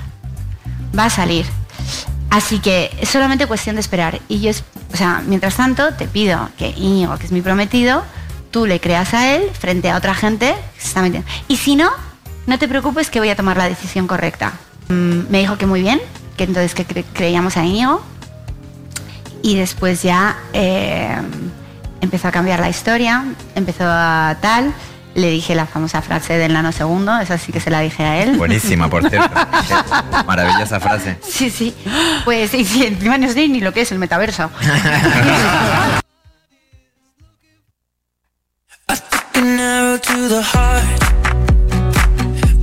[0.98, 1.46] Va a salir.
[2.30, 4.20] Así que es solamente cuestión de esperar.
[4.28, 4.50] Y yo,
[4.92, 8.04] o sea, mientras tanto, te pido que Íñigo, que es mi prometido,
[8.50, 11.28] tú le creas a él frente a otra gente que se está metiendo.
[11.48, 11.90] Y si no,
[12.46, 14.52] no te preocupes que voy a tomar la decisión correcta.
[14.88, 16.00] Mm, me dijo que muy bien,
[16.36, 18.02] que entonces que cre- creíamos a Íñigo.
[19.42, 21.16] Y después ya eh,
[22.00, 23.24] empezó a cambiar la historia,
[23.54, 24.72] empezó a tal.
[25.14, 28.36] Le dije la famosa frase del nanosegundo, esa sí que se la dije a él.
[28.36, 29.30] Buenísima, por cierto.
[30.26, 31.16] Maravillosa frase.
[31.22, 31.74] Sí, sí.
[32.24, 34.50] Pues sí, sí, encima no sé ni lo que es el metaverso.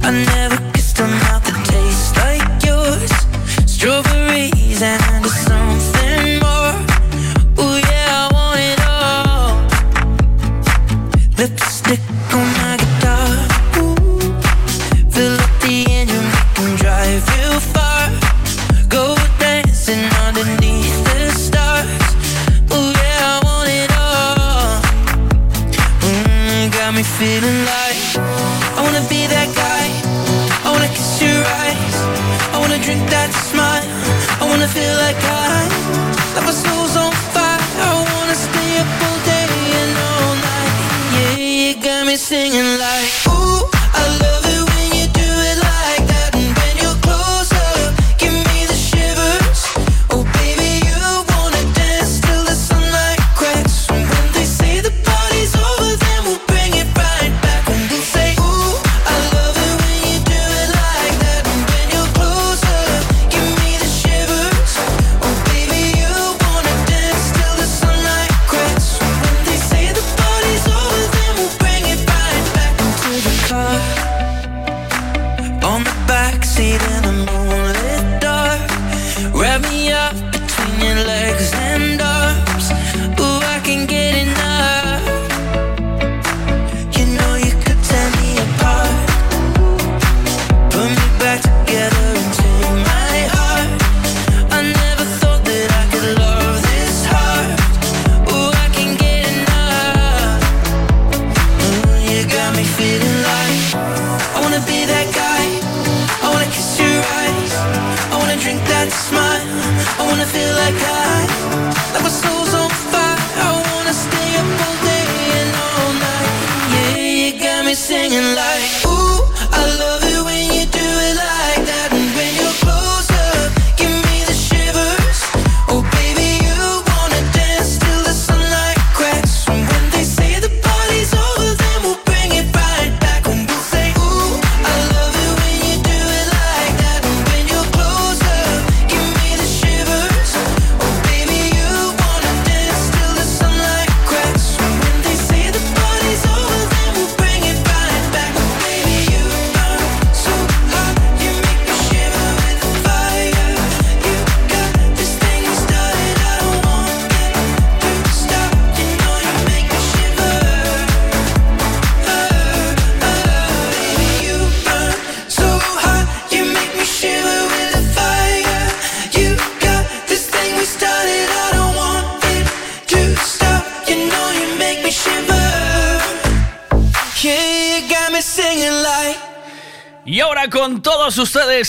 [0.05, 0.72] I never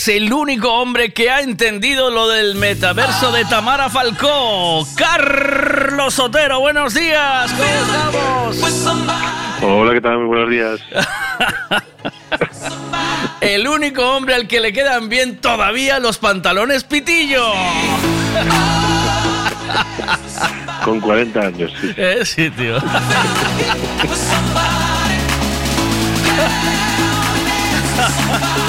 [0.05, 6.59] ustedes, el único hombre que ha entendido lo del metaverso de Tamara Falcó, Carlos Sotero.
[6.61, 7.65] Buenos días, ¿cómo
[8.67, 9.15] estamos?
[9.63, 10.19] Hola, ¿qué tal?
[10.19, 10.81] Muy buenos días.
[13.41, 17.45] El único hombre al que le quedan bien todavía los pantalones pitillo.
[20.85, 21.95] Con 40 años, sí.
[21.97, 22.77] Eh, sí, tío.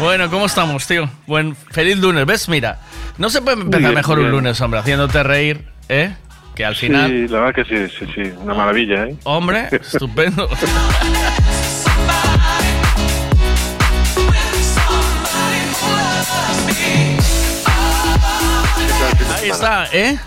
[0.00, 1.08] Bueno, ¿cómo estamos, tío?
[1.26, 2.48] Buen feliz lunes, ¿ves?
[2.48, 2.78] Mira,
[3.16, 6.14] no se puede empezar bien, mejor un lunes, hombre, haciéndote reír, ¿eh?
[6.54, 8.32] Que al final, Sí, la verdad que sí, sí, sí.
[8.40, 9.16] Una maravilla, ¿eh?
[9.24, 10.48] hombre, estupendo.
[19.40, 20.18] Ahí está, ¿eh?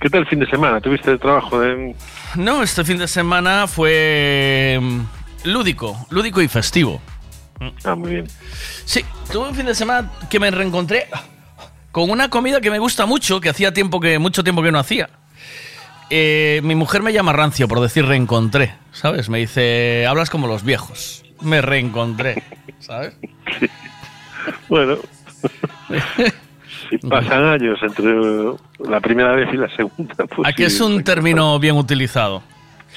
[0.00, 0.80] ¿Qué tal el fin de semana?
[0.80, 1.94] ¿Tuviste el trabajo de...?
[2.36, 5.00] No, este fin de semana fue mm,
[5.44, 7.00] lúdico, lúdico y festivo.
[7.84, 8.26] Ah, muy bien.
[8.84, 11.06] Sí, tuve un fin de semana que me reencontré
[11.92, 14.78] con una comida que me gusta mucho, que hacía tiempo que mucho tiempo que no
[14.78, 15.10] hacía.
[16.08, 19.28] Eh, mi mujer me llama rancio por decir reencontré, ¿sabes?
[19.28, 21.24] Me dice, hablas como los viejos.
[21.40, 22.42] Me reencontré,
[22.80, 23.14] ¿sabes?
[24.68, 24.96] Bueno.
[26.90, 28.12] si pasan años entre
[28.90, 30.14] la primera vez y la segunda.
[30.26, 32.42] Pues Aquí sí, es un término bien utilizado.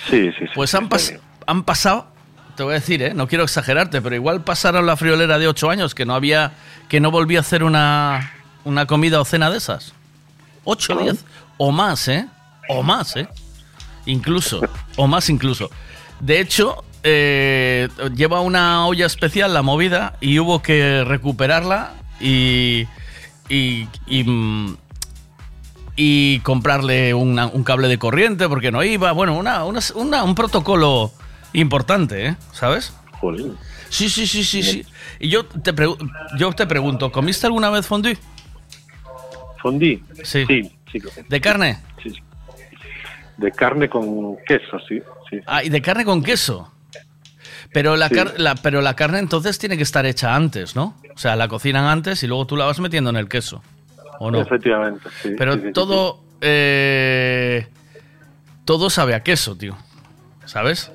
[0.10, 0.52] Sí, sí, sí.
[0.56, 2.08] Pues han, pas- han pasado,
[2.56, 3.14] te voy a decir, ¿eh?
[3.14, 6.52] no quiero exagerarte, pero igual pasaron la friolera de ocho años que no había,
[6.90, 9.94] que no volví a hacer una, una comida o cena de esas.
[10.64, 11.26] Ocho, diez,
[11.58, 12.28] o más, ¿eh?
[12.70, 13.28] O más, ¿eh?
[14.06, 14.62] Incluso,
[14.96, 15.70] o más incluso.
[16.20, 22.88] De hecho, eh, lleva una olla especial la movida y hubo que recuperarla y,
[23.50, 24.78] y, y, mm,
[25.96, 29.12] y comprarle una- un cable de corriente porque no iba.
[29.12, 31.12] Bueno, una, una- una- un protocolo
[31.54, 32.36] importante, ¿eh?
[32.52, 32.94] ¿Sabes?
[33.20, 33.56] Jolín.
[33.90, 34.86] Sí, sí, sí, sí, sí.
[35.20, 35.74] Y yo te,
[36.38, 38.18] yo te pregunto, ¿comiste alguna vez fondue?
[39.62, 40.04] ¿Fondí?
[40.24, 40.46] Sí.
[40.48, 41.00] Sí, sí.
[41.30, 41.80] ¿De carne?
[42.02, 42.14] Sí.
[43.38, 45.02] De carne con queso, sí.
[45.30, 45.40] sí.
[45.46, 46.70] Ah, y de carne con queso.
[47.72, 48.16] Pero la, Sí.
[48.16, 50.96] car- la- pero la carne entonces tiene que estar hecha antes, ¿no?
[51.16, 53.64] O sea, la cocinan antes y luego tú la vas metiendo en el queso.
[54.20, 54.42] ¿O no?
[54.42, 55.30] Efectivamente, sí.
[55.38, 56.20] Pero sí, todo.
[56.42, 57.68] eh,
[58.66, 59.76] todo sabe a queso, tío.
[60.46, 60.92] ¿Sabes?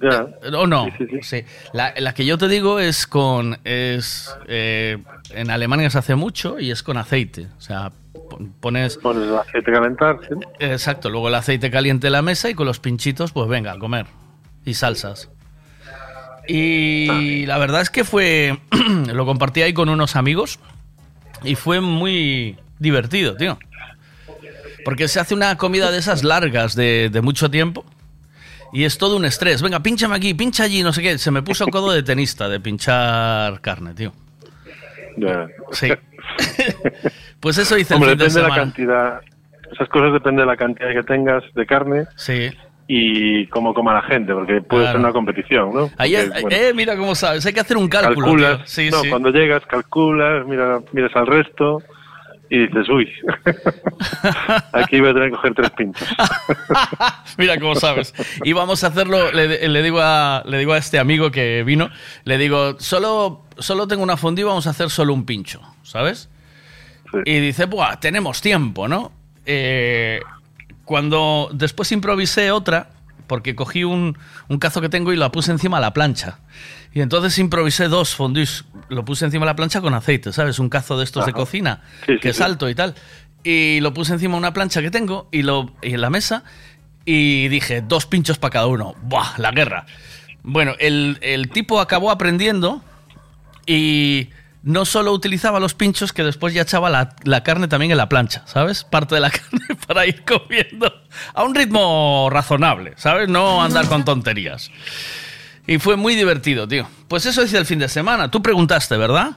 [0.00, 0.26] Ya.
[0.56, 0.86] ¿O no?
[1.22, 1.44] Sí.
[1.72, 3.58] La, la que yo te digo es con.
[3.64, 4.98] es eh,
[5.30, 7.48] En Alemania se hace mucho y es con aceite.
[7.58, 7.90] O sea,
[8.30, 8.96] pon- pones.
[8.98, 10.34] Pones el aceite calentar, sí.
[10.60, 13.78] Exacto, luego el aceite caliente en la mesa y con los pinchitos, pues venga, a
[13.78, 14.06] comer.
[14.64, 15.30] Y salsas.
[16.46, 18.58] Y la verdad es que fue.
[19.12, 20.58] lo compartí ahí con unos amigos
[21.44, 23.58] y fue muy divertido, tío.
[24.84, 27.84] Porque se hace una comida de esas largas de, de mucho tiempo
[28.72, 29.62] y es todo un estrés.
[29.62, 31.18] Venga, pínchame aquí, pincha allí, no sé qué.
[31.18, 34.12] Se me puso codo de tenista de pinchar carne, tío.
[35.16, 35.46] Ya.
[35.72, 35.88] Sí.
[37.40, 39.20] pues eso hice Hombre, el fin depende de la cantidad.
[39.72, 42.50] Esas cosas depende de la cantidad que tengas de carne Sí.
[42.86, 44.98] y cómo coma la gente, porque puede Claro.
[44.98, 45.90] ser una competición, ¿no?
[45.98, 47.44] Ahí, Porque, bueno, eh, mira cómo sabes.
[47.46, 48.26] Hay que hacer un cálculo.
[48.26, 48.60] calculas.
[48.64, 49.10] Sí, no, sí.
[49.10, 51.82] cuando llegas calculas, mira, miras al resto
[52.50, 53.10] y dices, uy,
[54.72, 56.08] aquí voy a tener que coger tres pinchos.
[57.38, 58.14] Mira cómo sabes.
[58.44, 61.90] Y vamos a hacerlo, le, le digo a, le digo a este amigo que vino,
[62.24, 66.30] le digo, solo, solo tengo una fondue, vamos a hacer solo un pincho, ¿sabes?
[67.24, 69.12] Y dice, Buah, tenemos tiempo, ¿no?
[69.46, 70.20] Eh,
[70.84, 72.90] cuando después improvisé otra,
[73.26, 74.16] porque cogí un,
[74.48, 76.38] un cazo que tengo y la puse encima de la plancha.
[76.98, 80.58] Y entonces improvisé dos fondues, lo puse encima de la plancha con aceite, ¿sabes?
[80.58, 82.40] Un cazo de estos de cocina, Sí, sí, que sí.
[82.40, 82.96] salto y tal.
[83.44, 86.42] Y lo puse encima de una plancha que tengo y, lo, y en la mesa
[87.04, 88.96] y dije, dos pinchos para cada uno.
[89.02, 89.34] ¡Buah!
[89.38, 89.86] La guerra.
[90.42, 92.82] Bueno, el, el tipo acabó aprendiendo
[93.64, 94.30] y
[94.64, 98.08] no solo utilizaba los pinchos, que después ya echaba la, la carne también en la
[98.08, 98.82] plancha, ¿sabes?
[98.82, 100.92] Parte de la carne para ir comiendo
[101.32, 103.28] a un ritmo razonable, ¿sabes?
[103.28, 104.72] No andar con tonterías.
[105.68, 106.88] Y fue muy divertido, tío.
[107.08, 108.30] Pues eso hice el fin de semana.
[108.30, 109.32] Tú preguntaste, ¿verdad?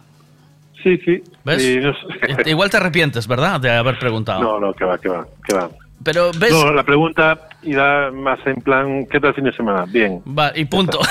[0.82, 1.22] Sí, sí.
[1.44, 1.84] ¿Ves?
[1.84, 1.94] No
[2.44, 2.50] sé.
[2.50, 3.60] Igual te arrepientes, ¿verdad?
[3.60, 4.42] De haber preguntado.
[4.42, 5.70] No, no, que va, que va, que va.
[6.02, 6.52] Pero, ¿ves?
[6.54, 9.84] No, la pregunta irá más en plan, ¿qué tal el fin de semana?
[9.86, 10.22] Bien.
[10.26, 11.02] Va, y punto.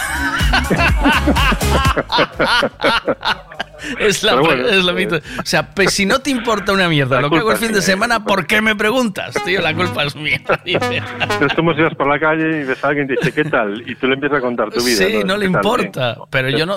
[3.98, 5.09] es la, bueno, es la eh.
[5.39, 7.73] O sea, pues si no te importa una mierda La lo que hago el fin
[7.73, 9.61] de semana, ¿por qué me preguntas, tío?
[9.61, 10.40] La culpa es mía.
[10.65, 11.02] dice.
[11.47, 13.44] Es como si vas por la calle y ves a alguien y te dice, ¿qué
[13.48, 13.82] tal?
[13.89, 14.97] Y tú le empiezas a contar tu vida.
[14.97, 15.61] Sí, no le ¿Qué tal?
[15.65, 16.15] importa.
[16.15, 16.27] Bien.
[16.31, 16.77] Pero yo no.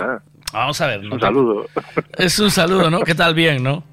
[0.51, 1.03] Vamos a ver.
[1.03, 1.65] no Un te- saludo.
[2.17, 3.01] Es un saludo, ¿no?
[3.01, 3.83] ¿Qué tal bien, no?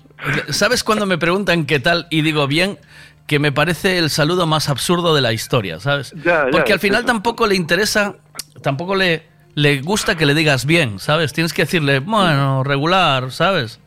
[0.51, 2.79] ¿Sabes cuando me preguntan qué tal y digo bien?
[3.27, 6.13] Que me parece el saludo más absurdo de la historia, ¿sabes?
[6.25, 8.17] Ya, ya, Porque al final tampoco le interesa,
[8.63, 9.23] tampoco le,
[9.55, 11.33] le gusta que le digas bien, ¿sabes?
[11.33, 13.81] Tienes que decirle, bueno, regular, ¿sabes?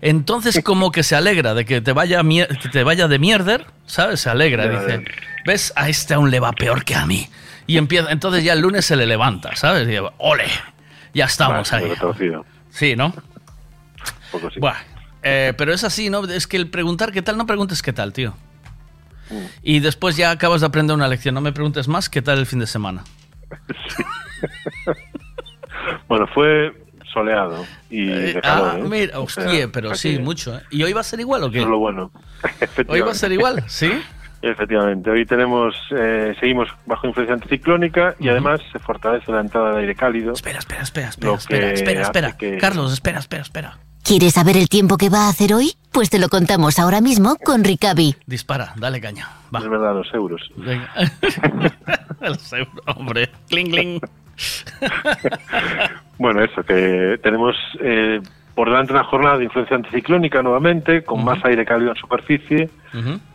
[0.00, 3.66] Entonces como que se alegra de que te vaya, mier- que te vaya de mierder,
[3.86, 4.20] ¿sabes?
[4.20, 5.04] Se alegra, dice,
[5.46, 5.72] ¿ves?
[5.76, 7.28] A este aún le va peor que a mí.
[7.66, 9.88] Y empieza, entonces ya el lunes se le levanta, ¿sabes?
[9.88, 10.44] Y ole,
[11.14, 11.90] ya estamos ahí.
[12.70, 13.14] Sí, ¿no?
[14.30, 14.60] poco sí.
[14.60, 14.76] Buah,
[15.22, 16.24] eh, pero es así, ¿no?
[16.24, 18.34] Es que el preguntar qué tal, no preguntes qué tal, tío.
[19.30, 19.36] Mm.
[19.62, 21.34] Y después ya acabas de aprender una lección.
[21.34, 23.04] No me preguntes más qué tal el fin de semana.
[26.08, 26.72] Bueno, fue
[27.12, 28.82] soleado y de calor, ah, ¿eh?
[28.82, 30.56] mira, O sea, hostia, pero sí, mucho.
[30.56, 30.62] ¿eh?
[30.70, 31.58] ¿Y hoy va a ser igual o qué?
[31.58, 32.10] Eso es lo bueno.
[32.88, 33.62] ¿Hoy va a ser igual?
[33.66, 33.92] ¿Sí?
[34.42, 39.80] Efectivamente, hoy tenemos, eh, seguimos bajo influencia anticiclónica y además se fortalece la entrada de
[39.80, 40.32] aire cálido.
[40.32, 42.36] Espera, espera, espera, espera, espera, espera, espera.
[42.36, 43.78] que- Carlos, espera, espera, espera.
[44.02, 45.72] ¿Quieres saber el tiempo que va a hacer hoy?
[45.92, 48.16] Pues te lo contamos ahora mismo con Ricavi.
[48.26, 49.28] Dispara, dale caña.
[49.54, 49.60] Va.
[49.60, 50.42] Es verdad, los euros.
[50.56, 50.92] Venga.
[52.20, 53.30] El seguro, hombre.
[53.48, 54.00] Cling, cling.
[56.18, 58.20] Bueno, eso, que tenemos eh,
[58.54, 62.70] por delante una jornada de influencia anticiclónica nuevamente, con más aire cálido en superficie,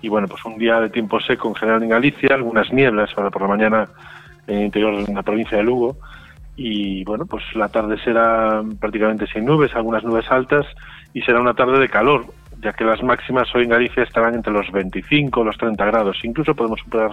[0.02, 3.30] y bueno, pues un día de tiempo seco en general en Galicia, algunas nieblas ahora
[3.30, 3.90] por la mañana
[4.48, 5.98] en el interior de la provincia de Lugo,
[6.56, 10.66] y bueno, pues la tarde será prácticamente sin nubes, algunas nubes altas,
[11.14, 12.28] y será una tarde de calor,
[12.62, 16.18] ya que las máximas hoy en Galicia estarán entre los 25 y los 30 grados,
[16.24, 17.12] incluso podemos superar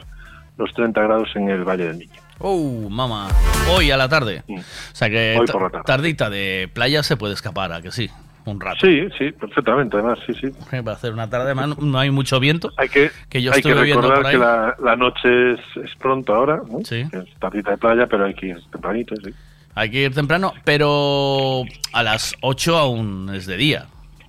[0.57, 2.26] los 30 grados en el Valle del Niño.
[2.39, 3.29] Oh, mamá.
[3.71, 4.43] Hoy a la tarde.
[4.49, 4.61] O
[4.93, 5.85] sea que Hoy por la tarde.
[5.87, 8.11] tardita de playa se puede escapar, ¿a que sí?
[8.45, 8.87] Un rato.
[8.87, 10.47] Sí, sí, perfectamente, además, sí, sí.
[10.71, 12.71] Eh, Para hacer una tarde, además, no- hay mucho viento.
[12.77, 13.11] Hay que,
[13.43, 14.33] yo hay que recordar por ahí.
[14.35, 16.79] que la, la noche es, es pronto ahora, ¿no?
[16.79, 19.31] Es tardita de playa, pero hay que ir tempranito, sí.
[19.75, 23.87] Hay que ir temprano, pero a las 8 aún es de día.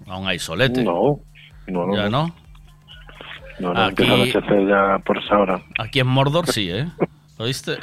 [0.07, 0.83] Aún hay solete.
[0.83, 1.19] No,
[1.67, 1.95] no, no.
[1.95, 2.33] ¿Ya no?
[3.59, 4.25] No, no, Aquí- a
[4.95, 5.61] ya por esa hora.
[5.77, 6.87] Aquí en Mordor sí, ¿eh?
[7.37, 7.77] ¿Oíste?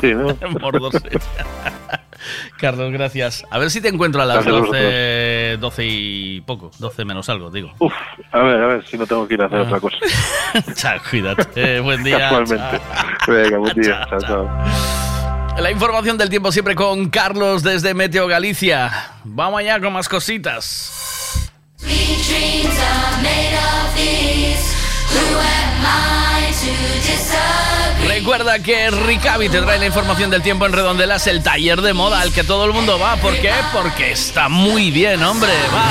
[0.00, 0.36] Sí, ¿no?
[0.60, 1.08] Mordor sí.
[2.58, 3.44] Carlos, gracias.
[3.50, 6.70] A ver si te encuentro a las Gracias a 12, 12 y poco.
[6.78, 7.72] 12 menos algo, digo.
[7.78, 7.92] Uf,
[8.30, 9.62] a ver, a ver si no tengo que ir a hacer Ah.
[9.62, 9.96] otra cosa.
[10.74, 11.80] Chao, cuídate.
[11.80, 12.18] Buen día.
[12.30, 12.80] Casualmente.
[13.26, 14.06] Venga, buen día.
[14.10, 14.48] Chao, chao.
[15.58, 18.90] La información del tiempo siempre con Carlos desde Meteo Galicia.
[19.24, 21.50] Vamos allá con más cositas.
[21.78, 24.74] Sweet dreams are made of these.
[25.12, 26.29] Who am I to disagree?
[28.06, 32.20] Recuerda que Ricavi te trae la información del tiempo en Redondelas, el taller de moda
[32.20, 33.16] al que todo el mundo va.
[33.16, 33.52] ¿Por qué?
[33.72, 35.52] Porque está muy bien, hombre.
[35.74, 35.90] Va.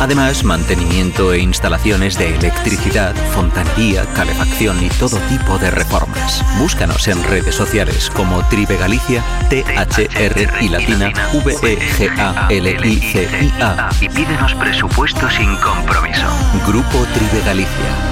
[0.00, 6.44] Además, mantenimiento e instalaciones de electricidad, fontanería, calefacción y todo tipo de reformas.
[6.58, 11.12] Búscanos en redes sociales como Tribe Galicia, T-H-R y latina
[11.44, 12.52] V-E-G-A-L-I-C-I-A.
[14.00, 16.26] Y pídenos presupuesto sin compromiso.
[16.66, 18.11] Grupo Tribe Galicia.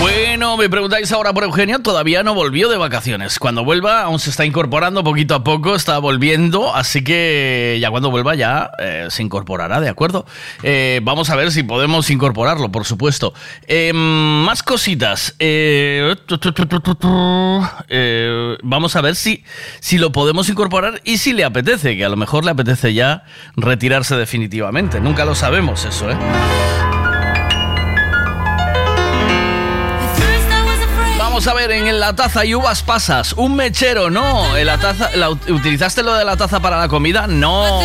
[0.00, 3.38] Bueno, me preguntáis ahora por Eugenio, todavía no volvió de vacaciones.
[3.38, 8.10] Cuando vuelva, aún se está incorporando poquito a poco, está volviendo, así que ya cuando
[8.10, 10.26] vuelva ya eh, se incorporará, ¿de acuerdo?
[10.62, 13.32] Eh, vamos a ver si podemos incorporarlo, por supuesto.
[13.66, 15.34] Eh, más cositas.
[15.38, 16.14] Eh,
[18.62, 19.44] vamos a ver si,
[19.80, 23.24] si lo podemos incorporar y si le apetece, que a lo mejor le apetece ya
[23.56, 25.00] retirarse definitivamente.
[25.00, 26.16] Nunca lo sabemos eso, ¿eh?
[31.36, 34.56] Vamos a ver, en la taza hay uvas pasas, un mechero, no.
[34.56, 35.10] En la taza,
[35.50, 37.26] ¿Utilizaste lo de la taza para la comida?
[37.26, 37.78] No.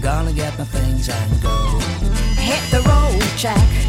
[0.00, 1.78] Gonna get my things and go.
[2.36, 3.87] Hit the road, Jack.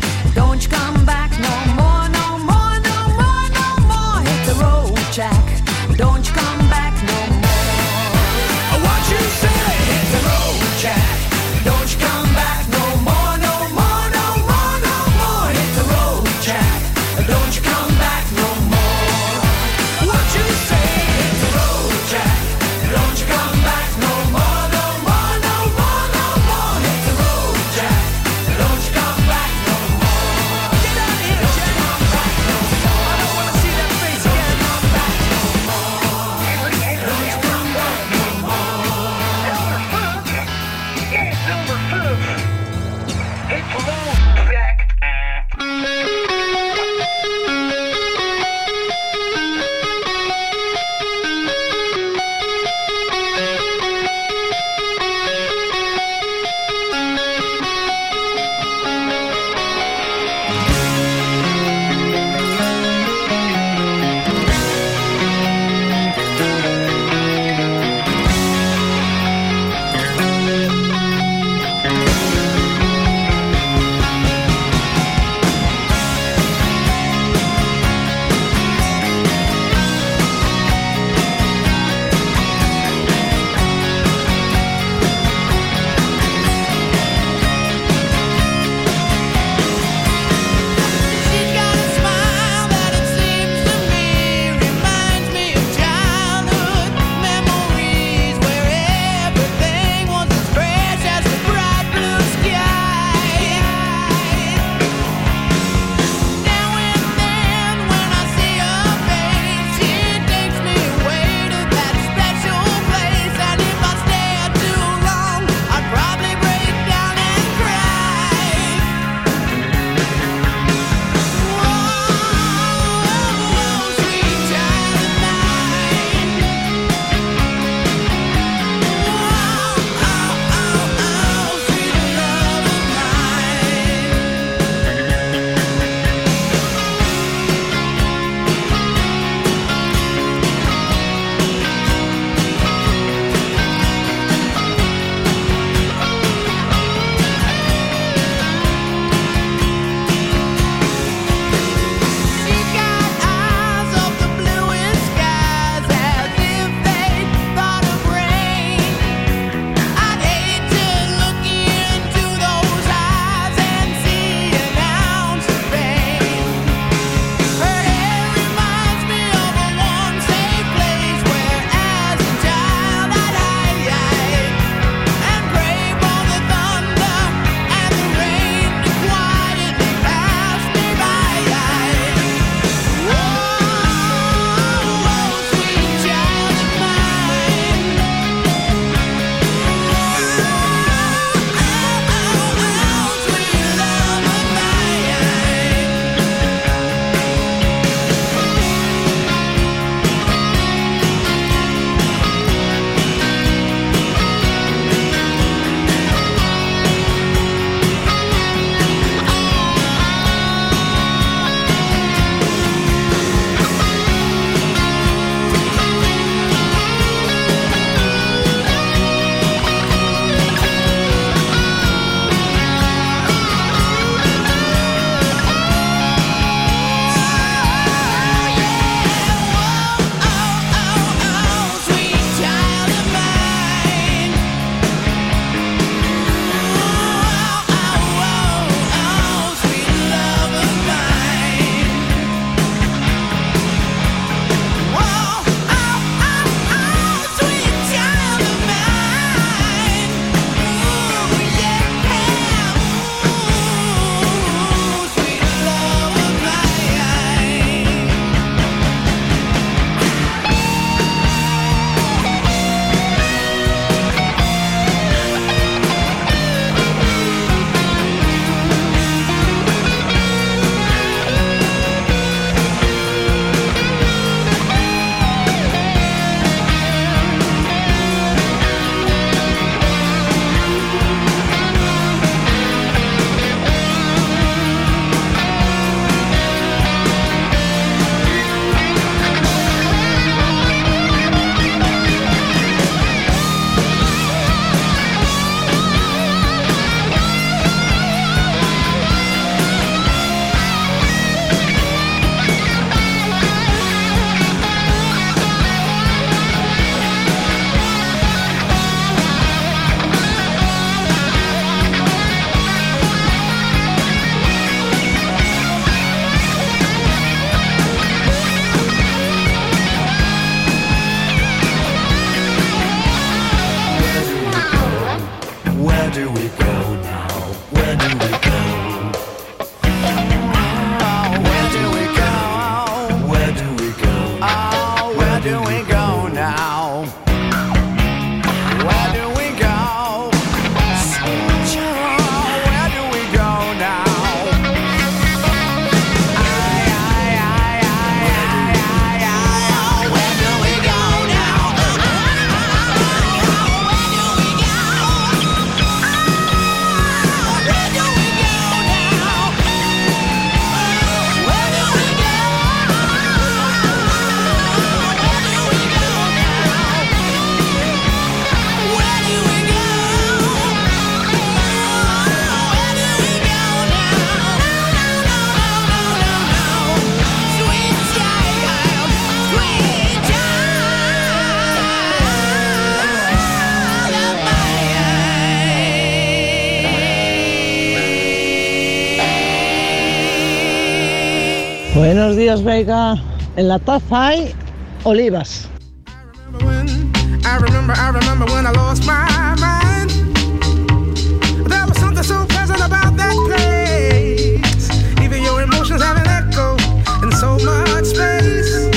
[406.02, 406.76] An echo
[407.24, 408.90] in so much space.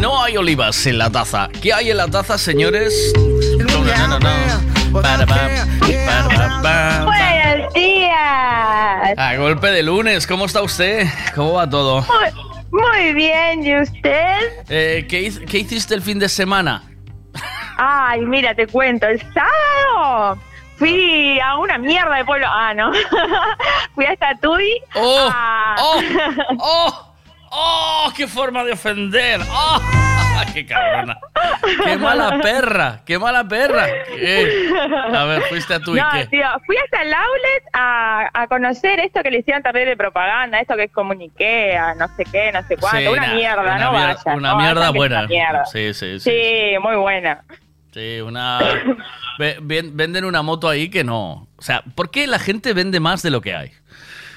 [0.00, 1.50] No hay olivas en la taza.
[1.60, 3.12] ¿Qué hay en la taza, señores?
[3.58, 4.66] No, no, no.
[4.90, 5.26] Buenos
[7.74, 9.18] días.
[9.18, 11.06] A golpe de lunes, ¿cómo está usted?
[11.34, 12.00] ¿Cómo va todo?
[12.00, 12.45] Muy,
[12.96, 14.64] muy bien, ¿y usted?
[14.68, 16.82] Eh, ¿qué, hiciste el fin de semana?
[17.76, 20.38] Ay, mira, te cuento, el sábado
[20.76, 22.46] fui a una mierda de pueblo.
[22.48, 22.92] Ah, no.
[23.94, 24.80] fui a Tatuí.
[24.94, 25.28] ¡Oh!
[25.30, 26.00] a- ¡Oh!
[26.58, 27.14] ¡Oh!
[27.50, 28.12] ¡Oh!
[28.16, 29.40] ¡Qué forma de ofender!
[29.50, 29.80] ¡Oh!
[30.54, 31.18] ¡Qué cabrona!
[31.84, 33.00] ¡Qué mala perra!
[33.04, 33.86] ¡Qué mala perra!
[34.14, 34.68] ¿Qué?
[35.14, 36.26] A ver, fuiste a tu y No, qué.
[36.26, 40.60] tío, fui hasta el outlet a, a conocer esto que le hicieron también de propaganda,
[40.60, 42.98] esto que es comuniquea, no sé qué, no sé cuánto.
[42.98, 44.36] Sí, una mierda, una no mier- vaya.
[44.36, 45.26] Una mierda buena.
[45.26, 45.64] Mierda.
[45.66, 46.30] Sí, sí, sí.
[46.30, 47.42] Sí, muy buena.
[47.92, 48.58] Sí, una.
[49.38, 51.48] ve- ven- venden una moto ahí que no.
[51.56, 53.72] O sea, ¿por qué la gente vende más de lo que hay?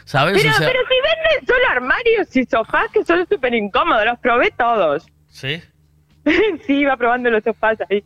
[0.06, 0.38] ¿Sabes?
[0.42, 4.18] Pero, o sea, pero si venden solo armarios y sofás que son súper incómodos, los
[4.20, 5.06] probé todos.
[5.28, 5.62] Sí.
[6.66, 8.04] sí, iba probando los sofás ahí.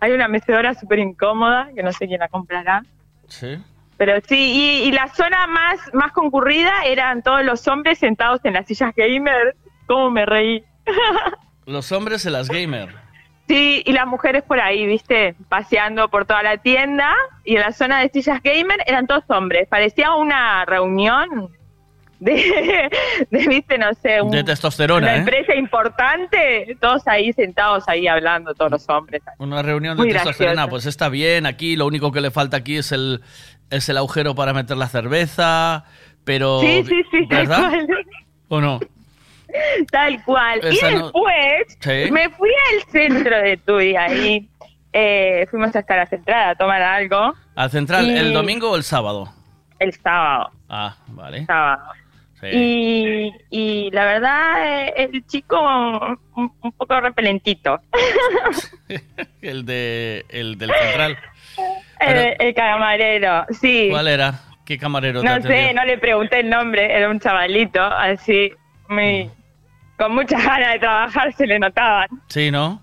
[0.00, 2.82] Hay una mecedora súper incómoda, que no sé quién la comprará.
[3.26, 3.58] Sí.
[3.96, 8.54] Pero sí, y, y la zona más, más concurrida eran todos los hombres sentados en
[8.54, 9.56] las sillas gamer.
[9.86, 10.64] ¿Cómo me reí?
[11.66, 12.94] Los hombres en las gamer.
[13.46, 17.14] Sí, y las mujeres por ahí, viste, paseando por toda la tienda.
[17.44, 19.68] Y en la zona de sillas gamer eran todos hombres.
[19.68, 21.50] Parecía una reunión
[22.20, 22.90] de,
[23.30, 25.18] de viste, no sé, un- De testosterona, una ¿eh?
[25.18, 26.76] empresa importante.
[26.80, 29.22] Todos ahí sentados, ahí hablando, todos los hombres.
[29.38, 30.52] Una reunión de Muy testosterona.
[30.54, 30.70] gracioso.
[30.70, 31.46] Pues está bien.
[31.46, 33.22] Aquí lo único que le falta aquí es el,
[33.70, 35.84] es el agujero para meter la cerveza.
[36.24, 36.60] Pero.
[36.60, 37.88] Sí, sí, sí, tal cual.
[38.48, 38.80] ¿O no?
[39.90, 40.60] Tal cual.
[40.62, 42.10] Esa y no- después Sí.
[42.12, 44.48] me fui al centro de Tui ahí.
[44.92, 48.82] eh, fuimos hasta la central a tomar algo ¿Al central Y- el domingo o el
[48.82, 49.30] sábado?
[49.78, 50.50] el sábado.
[50.68, 51.46] Ah, vale.
[51.46, 51.82] sábado.
[52.40, 52.46] Sí.
[52.52, 57.80] Y, y la verdad, eh, el chico un, un poco repelentito.
[59.42, 61.18] El, de, el del central.
[62.00, 63.88] el, el camarero, sí.
[63.90, 64.40] ¿Cuál era?
[64.64, 68.52] ¿Qué camarero No sé, no le pregunté el nombre, era un chavalito, así,
[68.88, 69.30] muy,
[69.96, 72.08] con muchas ganas de trabajar se le notaban.
[72.28, 72.82] Sí, ¿no?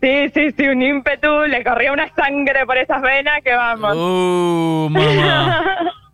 [0.00, 3.96] Sí, sí, sí, un ímpetu, le corría una sangre por esas venas que vamos.
[3.96, 5.92] Uh, mamá.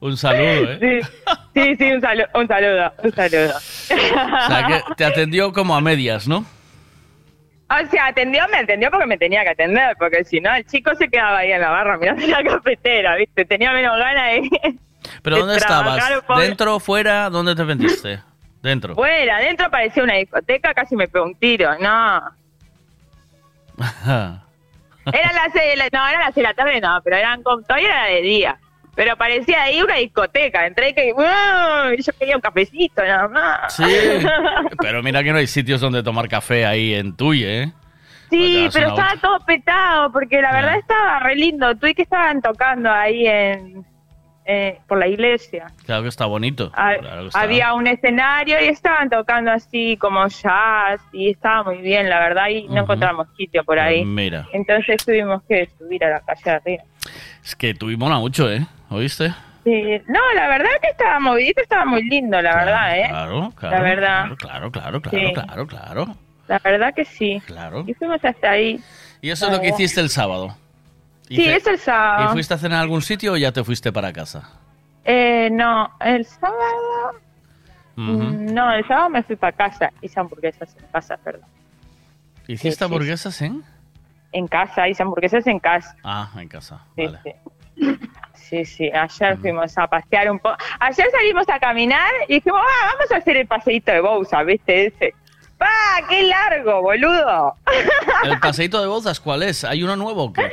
[0.00, 1.00] Un saludo, ¿eh?
[1.02, 1.08] Sí,
[1.54, 3.54] sí, sí, un, salu- un saludo, un saludo.
[3.56, 6.44] O sea, que te atendió como a medias, ¿no?
[7.68, 10.94] O sea, atendió, me atendió porque me tenía que atender, porque si no, el chico
[10.94, 13.44] se quedaba ahí en la barra mirando la cafetera, ¿viste?
[13.44, 14.76] Tenía menos ganas de...
[15.22, 16.02] ¿Pero de dónde estabas?
[16.26, 16.46] pobre.
[16.46, 17.28] ¿Dentro, fuera?
[17.30, 18.20] ¿Dónde te vendiste?
[18.62, 18.94] Dentro.
[18.94, 22.22] Fuera, adentro parecía una discoteca, casi me pegó un tiro, no.
[25.06, 27.42] Era las seis de la, no, eran las seis de la tarde, no, pero eran
[27.42, 28.58] como, todavía era de día.
[28.96, 33.74] Pero parecía ahí una discoteca, entré y que, y yo quería un cafecito nada más.
[33.76, 33.84] Sí.
[34.80, 37.72] Pero mira que no hay sitios donde tomar café ahí en Tuye, ¿eh?
[38.30, 41.76] Sí, pero estaba todo petado, porque la verdad estaba re lindo.
[41.76, 43.84] Tú y que estaban tocando ahí en
[44.48, 45.66] eh, por la iglesia.
[45.84, 46.70] Claro que está bonito.
[46.74, 47.40] Ha- Claro que está.
[47.40, 52.48] Había un escenario y estaban tocando así como jazz y estaba muy bien, la verdad,
[52.48, 54.04] y no encontramos sitio por ahí.
[54.04, 56.82] Mira, Entonces tuvimos que subir a la calle de arriba.
[57.46, 58.66] Es que tuvimos mucho, ¿eh?
[58.90, 59.32] ¿Oíste?
[59.62, 63.06] Sí, no, la verdad que estaba movidito, estaba muy lindo, la verdad, ¿eh?
[63.08, 63.76] Claro, claro.
[63.76, 64.24] La verdad.
[64.38, 65.32] Claro, claro, claro, Sí.
[65.32, 66.16] claro, claro.
[66.48, 67.40] La verdad que sí.
[67.46, 67.84] Claro.
[67.86, 68.80] Y fuimos hasta ahí.
[69.20, 70.56] Y eso es lo que hiciste el sábado.
[71.28, 72.30] ¿Y Sí, es el sábado.
[72.30, 74.48] ¿Y fuiste a cenar a algún sitio o ya te fuiste para casa?
[75.04, 77.12] Eh, no, el sábado.
[77.96, 79.92] Mm, No, el sábado me fui para casa.
[80.02, 81.48] Hice hamburguesas en casa, perdón.
[82.46, 83.64] ¿Hiciste hamburguesas en?
[84.36, 85.96] En casa, hice hamburguesas en casa.
[86.04, 86.84] Ah, en casa.
[86.94, 87.20] Sí, Vale.
[87.24, 87.98] sí.
[88.34, 90.56] Sí, sí, ayer fuimos a pasear un poco.
[90.78, 94.86] Ayer salimos a caminar y dijimos, ah, vamos a hacer el paseíto de Bousa, ¿viste?
[94.86, 95.14] Ese.
[95.58, 95.66] ¡Pa!
[96.08, 97.54] ¡Qué largo, boludo!
[98.24, 99.64] ¿El paseíto de bodas cuál es?
[99.64, 100.52] ¿Hay uno nuevo o qué?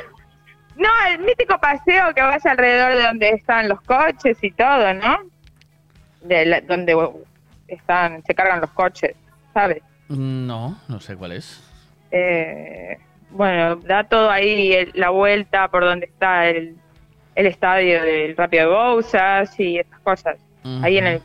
[0.78, 5.18] No, el mítico paseo que vas alrededor de donde están los coches y todo, ¿no?
[6.22, 6.96] De la- donde
[7.68, 9.14] están, se cargan los coches,
[9.54, 9.84] ¿sabes?
[10.08, 11.62] No, no sé cuál es.
[12.12, 12.98] Eh,
[13.34, 16.76] bueno, da todo ahí el- la vuelta por donde está el,
[17.36, 20.38] el estadio del Rápido de Bouzas y esas cosas.
[20.82, 21.22] Ahí en el.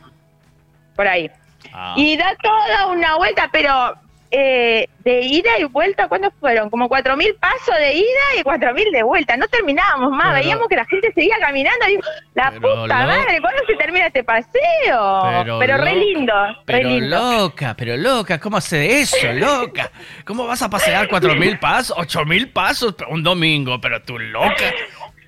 [0.95, 1.31] Por ahí.
[1.73, 1.93] Ah.
[1.95, 3.93] Y da toda una vuelta, pero
[4.31, 6.69] eh, de ida y vuelta, ¿cuántos fueron?
[6.69, 8.05] Como 4.000 pasos de ida
[8.37, 9.35] y 4.000 de vuelta.
[9.37, 10.27] No terminábamos más.
[10.33, 11.85] Pero- Veíamos que la gente seguía caminando.
[11.87, 12.01] Digo,
[12.35, 15.21] la puta lo- madre, ¿cuándo se termina este paseo?
[15.59, 17.17] Pero, re lindo, re Pero lindo.
[17.41, 19.89] loca, pero loca, ¿cómo hace eso, loca?
[20.25, 23.79] ¿Cómo vas a pasear cuatro mil pasos, ocho mil pasos un domingo?
[23.81, 24.71] Pero tú loca.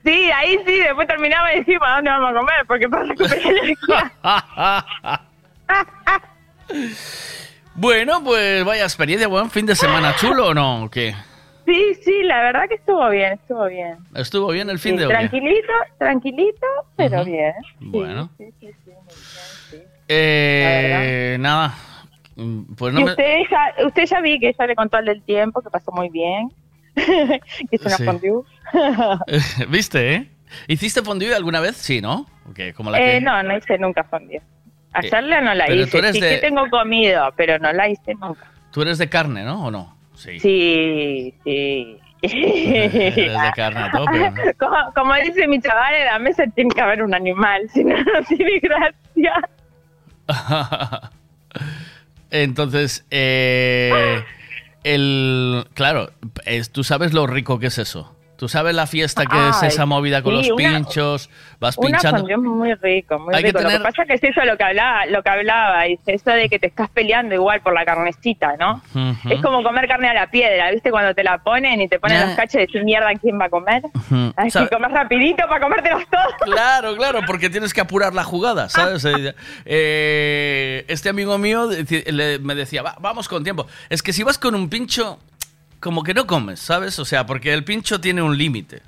[0.04, 2.66] Sí, ahí sí, después terminaba y decimos, ¿a dónde vamos a comer?
[2.68, 4.12] Porque para recuperar energía.
[7.82, 11.16] bueno, pues vaya experiencia, buen fin de semana chulo o no, ¿o qué?
[11.66, 13.98] Sí, sí, la verdad que estuvo bien, estuvo bien.
[14.16, 15.12] ¿Estuvo bien el fin Sí, de hoy?
[15.12, 17.54] tranquilito, tranquilito, pero bien.
[17.80, 18.30] Bueno.
[18.38, 19.16] Sí, sí, sí, muy bien,
[19.72, 19.78] sí.
[20.08, 21.74] Eh, nada,
[22.36, 23.12] Mm, pues no y me...
[23.12, 26.10] usted ya, usted ya vi que ya le contó el del tiempo, que pasó muy
[26.10, 26.50] bien.
[26.96, 27.42] que
[27.72, 28.44] es una fondue.
[29.70, 30.28] ¿Viste, eh?
[30.68, 31.76] ¿Hiciste fondue alguna vez?
[31.76, 32.26] Sí, ¿no?
[32.50, 33.22] Ok, como la Eh, que...
[33.22, 34.42] no, no hice nunca fondue.
[34.94, 36.12] Hacerla no la hice.
[36.14, 38.46] Sí de- que tengo comido, pero no la hice nunca.
[38.72, 39.66] Tú eres de carne, ¿no?
[39.66, 39.96] ¿O no?
[40.16, 40.40] Sí.
[40.40, 41.98] Sí, sí.
[42.24, 44.34] Eres de carne a tope, ¿no?
[44.60, 47.98] como, como dice mi chaval, en la mesa tiene que haber un animal, si no,
[47.98, 49.34] no tiene gracia.
[52.30, 54.24] Entonces, eh,
[54.84, 56.12] el, claro,
[56.46, 58.16] es- tú sabes lo rico que es eso.
[58.42, 61.90] Tú sabes la fiesta que es esa movida con sí, los una- pinchos, vas Una
[62.00, 62.22] pinchando.
[62.22, 63.60] fondue muy rico, muy Hay que rico.
[63.60, 66.32] Lo tener- que pasa que es eso lo que hablaba, lo que hablaba, es eso
[66.32, 68.82] de que te estás peleando igual por la carnecita, ¿no?
[69.30, 70.90] Es como comer carne a la piedra, ¿viste?
[70.90, 72.26] Cuando te la ponen y te ponen Ya.
[72.26, 73.84] los cachos de decir mierda, ¿quién va a comer?
[73.94, 74.34] ujú.
[74.36, 76.34] Así ¿Sabe- que comer rapidito para comértelos todos.
[76.44, 79.06] Claro, claro, porque tienes que apurar la jugada, ¿sabes?
[79.06, 79.36] Eh,
[79.68, 81.70] eh, este amigo mío
[82.08, 83.68] le- me decía, "Va, vamos con tiempo.
[83.90, 85.20] Es que si vas con un pincho,
[85.82, 86.98] como que no comes, ¿sabes?
[87.00, 88.84] O sea, porque el pincho tiene un límite.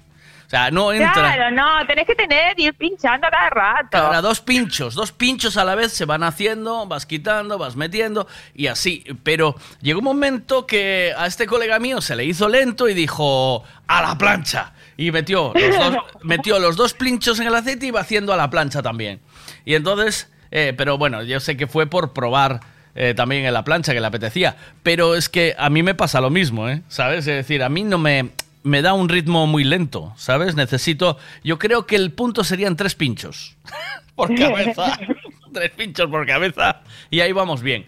[0.46, 1.14] O sea, no entra...
[1.14, 3.88] Claro, no, tenés que tener ir pinchando cada rato.
[3.90, 8.28] Cada dos pinchos, dos pinchos a la vez se van haciendo, vas quitando, vas metiendo
[8.54, 9.04] y así.
[9.24, 13.64] Pero llegó un momento que a este colega mío se le hizo lento y dijo
[13.88, 14.74] a la plancha.
[14.96, 18.38] Y metió los dos, metió los dos pinchos en el aceite y iba haciendo a
[18.38, 19.20] la plancha también.
[19.66, 22.60] Y entonces, eh, pero bueno, yo sé que fue por probar
[22.96, 24.56] eh, también en la plancha que le apetecía.
[24.84, 26.82] Pero es que a mí me pasa lo mismo, ¿eh?
[26.88, 27.20] ¿Sabes?
[27.20, 28.30] Es decir, a mí no me,
[28.64, 30.56] me da un ritmo muy lento, ¿sabes?
[30.56, 33.56] Necesito, yo creo que el punto serían tres pinchos
[34.16, 34.98] por cabeza.
[35.54, 37.86] tres pinchos por cabeza y ahí vamos bien.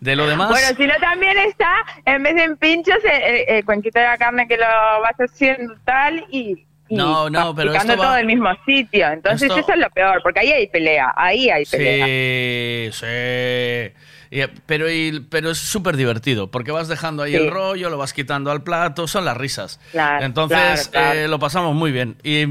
[0.00, 0.48] De lo demás...
[0.50, 1.72] Bueno, si no también está,
[2.04, 5.14] en vez de en pinchos, el, el- el cuenquito de la carne que lo vas
[5.16, 9.08] haciendo tal y, No, no, pero esto va- todo el mismo sitio.
[9.12, 12.06] Entonces Esto- eso es lo peor, porque ahí hay pelea, ahí hay pelea.
[12.06, 13.94] Sí, sí.
[14.34, 17.36] Eh, pero, y- pero es súper divertido, porque vas dejando ahí Sí.
[17.36, 19.78] el rollo, lo vas quitando al plato, son las risas.
[19.90, 21.18] Claro, Entonces claro, claro.
[21.18, 22.16] eh, lo pasamos muy bien.
[22.22, 22.44] Y,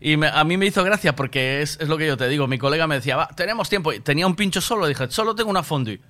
[0.00, 2.46] y me- a mí me hizo gracia porque es, es lo que yo te digo.
[2.46, 3.92] Mi colega me decía, va, tenemos tiempo.
[3.92, 6.00] Y tenía un pincho solo, dije, solo tengo una fondue.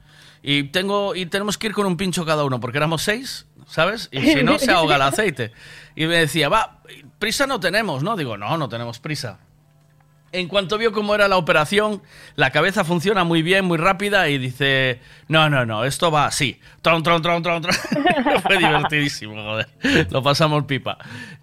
[0.45, 4.09] Y, tengo, y tenemos que ir con un pincho cada uno, porque éramos seis, ¿sabes?
[4.13, 5.51] Y si no, se ahoga el aceite.
[5.97, 6.83] Y me decía, va,
[7.19, 8.15] prisa no tenemos, ¿no?
[8.17, 9.41] Digo, no, no tenemos prisa.
[10.33, 12.03] En cuanto vio cómo era la operación,
[12.35, 16.61] la cabeza funciona muy bien, muy rápida y dice, no, no, no, esto va así.
[16.83, 17.75] Tron, tron, tron, tron, tron.
[18.43, 19.69] Fue divertidísimo, joder.
[20.11, 20.99] Lo pasamos pipa.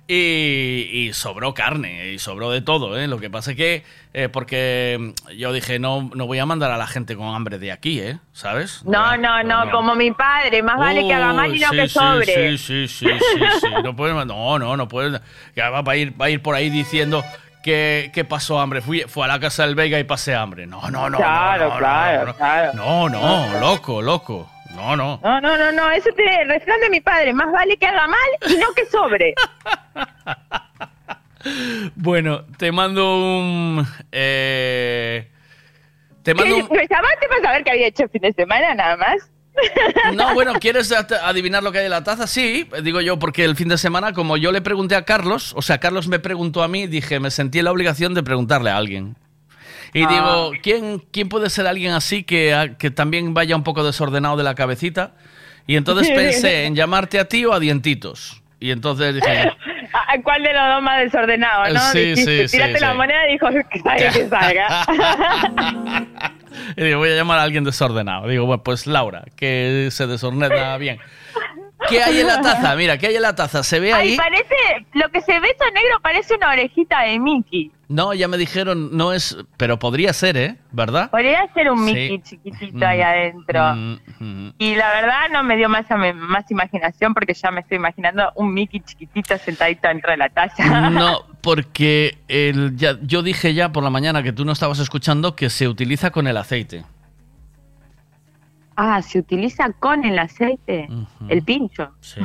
[0.05, 3.07] Y, y sobró carne, y sobró de todo, ¿eh?
[3.07, 3.83] Lo que pasa es que,
[4.13, 7.71] eh, porque yo dije, no, no voy a mandar a la gente con hambre de
[7.71, 8.19] aquí, ¿eh?
[8.33, 8.83] ¿Sabes?
[8.83, 11.87] No, no, no, como mi padre, más vale que haga mal y no Uy, que
[11.87, 12.57] sobre.
[12.57, 13.67] Sí, sí, sí, sí, sí.
[13.81, 15.21] No puedes, no, no, no puedes.
[15.55, 17.23] Ya va a ir, va a ir por ahí diciendo
[17.63, 18.81] que, que pasó hambre.
[18.81, 20.67] Fui, fue a la casa del Vega y pasé hambre.
[20.67, 21.17] No, no, no.
[21.17, 22.73] Claro, no, no, claro, no, claro.
[22.73, 24.49] No, no, loco, loco.
[24.75, 25.19] No, no.
[25.23, 28.07] No, no, no, no, eso tiene el refrán de mi padre, más vale que haga
[28.07, 28.19] mal
[28.49, 29.33] y no que sobre.
[31.95, 33.85] Bueno, te mando un.
[34.13, 35.29] Eh,
[36.23, 36.69] te mando un.
[36.71, 39.29] ¿Me llamaste para saber qué había hecho el fin de semana nada más?
[40.15, 42.27] No, bueno, ¿quieres adivinar lo que hay en la taza?
[42.27, 45.61] Sí, digo yo, porque el fin de semana, como yo le pregunté a Carlos, o
[45.61, 48.77] sea, Carlos me preguntó a mí, dije, me sentí en la obligación de preguntarle a
[48.77, 49.15] alguien.
[49.93, 50.07] Y Ah.
[50.09, 54.35] digo, ¿quién, ¿quién puede ser alguien así que, a- que también vaya un poco desordenado
[54.37, 55.11] de la cabecita?
[55.67, 58.41] Y entonces pensé en llamarte a ti o a Dientitos.
[58.59, 59.51] Y entonces dije,
[59.95, 61.79] Ah, ¿Cuál de los dos más desordenado, no?
[61.91, 62.97] Sí, Dijiste, sí, tírate sí, la sí.
[62.97, 64.85] moneda y dijo que salga, que salga.
[66.75, 68.27] Y digo, voy a llamar a alguien desordenado.
[68.27, 70.99] Digo, bueno, pues Laura, que se desordena bien.
[71.89, 72.75] ¿Qué hay en la taza?
[72.77, 73.61] Mira, ¿qué hay en la taza?
[73.61, 74.17] ¿Se ve Ay, ahí?
[74.17, 74.55] parece,
[74.93, 77.71] lo que se ve eso negro parece una orejita de Mickey.
[77.89, 80.55] No, ya me dijeron, no es, pero podría ser, ¿eh?
[80.71, 81.11] ¿Verdad?
[81.11, 81.93] Podría ser un Sí.
[81.93, 83.75] Mickey chiquitito ahí adentro.
[83.75, 84.53] Mm, mm.
[84.59, 88.53] Y la verdad no me dio más, más imaginación porque ya me estoy imaginando un
[88.53, 90.89] Mickey chiquitito sentadito dentro de la taza.
[90.89, 95.35] No, porque el, ya, yo dije ya por la mañana que tú no estabas escuchando
[95.35, 96.85] que se utiliza con el aceite.
[98.77, 100.87] Ah, se utiliza con el aceite,
[101.27, 101.91] el pincho.
[101.99, 102.21] Sí.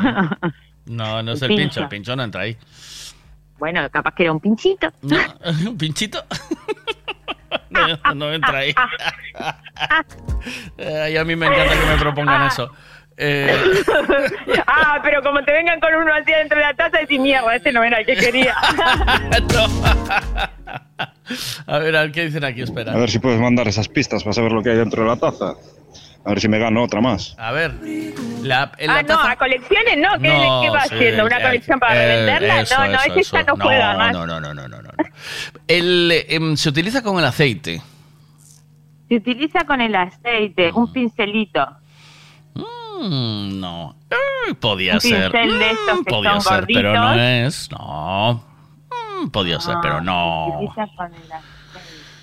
[0.87, 1.81] No, no es El pincho, pincho.
[1.81, 2.57] el pincho no entra ahí.
[3.59, 4.89] Bueno, capaz que era un pinchito.
[5.67, 6.25] ¿Un pinchito?
[7.71, 8.75] No, no entra ahí.
[10.79, 12.71] Ay, a mí me encanta que me propongan eso.
[13.21, 13.53] Eh,
[14.69, 17.73] ah, pero como te vengan con uno así dentro de la taza, decís, mierda, este
[17.73, 18.55] no era el que quería.
[21.67, 22.93] a ver, a ver qué dicen aquí, espera.
[22.93, 25.17] A ver si puedes mandar esas pistas para saber lo que hay dentro de la
[25.17, 25.55] taza.
[26.25, 27.35] A ver si me gano otra más.
[27.39, 27.73] A ver,
[28.43, 30.11] la, en ah, la no, taza- a colecciones no.
[30.21, 31.25] ¿Qué, No, qué va sí, haciendo?
[31.27, 32.61] ¿Una eh, colección para eh, revenderla?
[32.61, 33.57] eso, no, no, eso, ese ya eso.
[33.57, 34.13] no juega No, más.
[34.13, 34.91] no, no, no, no, no, no.
[35.67, 37.81] El, em, se utiliza con el aceite.
[39.09, 41.67] Se utiliza con el aceite, un pincelito.
[43.01, 43.95] Mm, no.
[44.11, 45.31] Eh, podía ser.
[45.31, 47.71] pincel de estos Mm, podía son ser, pero no es.
[47.71, 48.45] No.
[49.23, 50.47] Mm, podía ser, pero Se no.
[50.57, 51.49] utiliza con el aceite.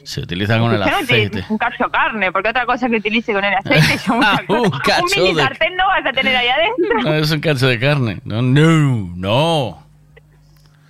[0.04, 1.46] Se utiliza con el aceite.
[1.50, 4.44] Un cacho de carne, porque otra cosa que utilice con el aceite yo cosa.
[4.50, 7.02] Un cacho un mini de- sartén no vas a tener ahí adentro.
[7.04, 8.20] No es un cacho de carne.
[8.24, 9.84] No, no, no.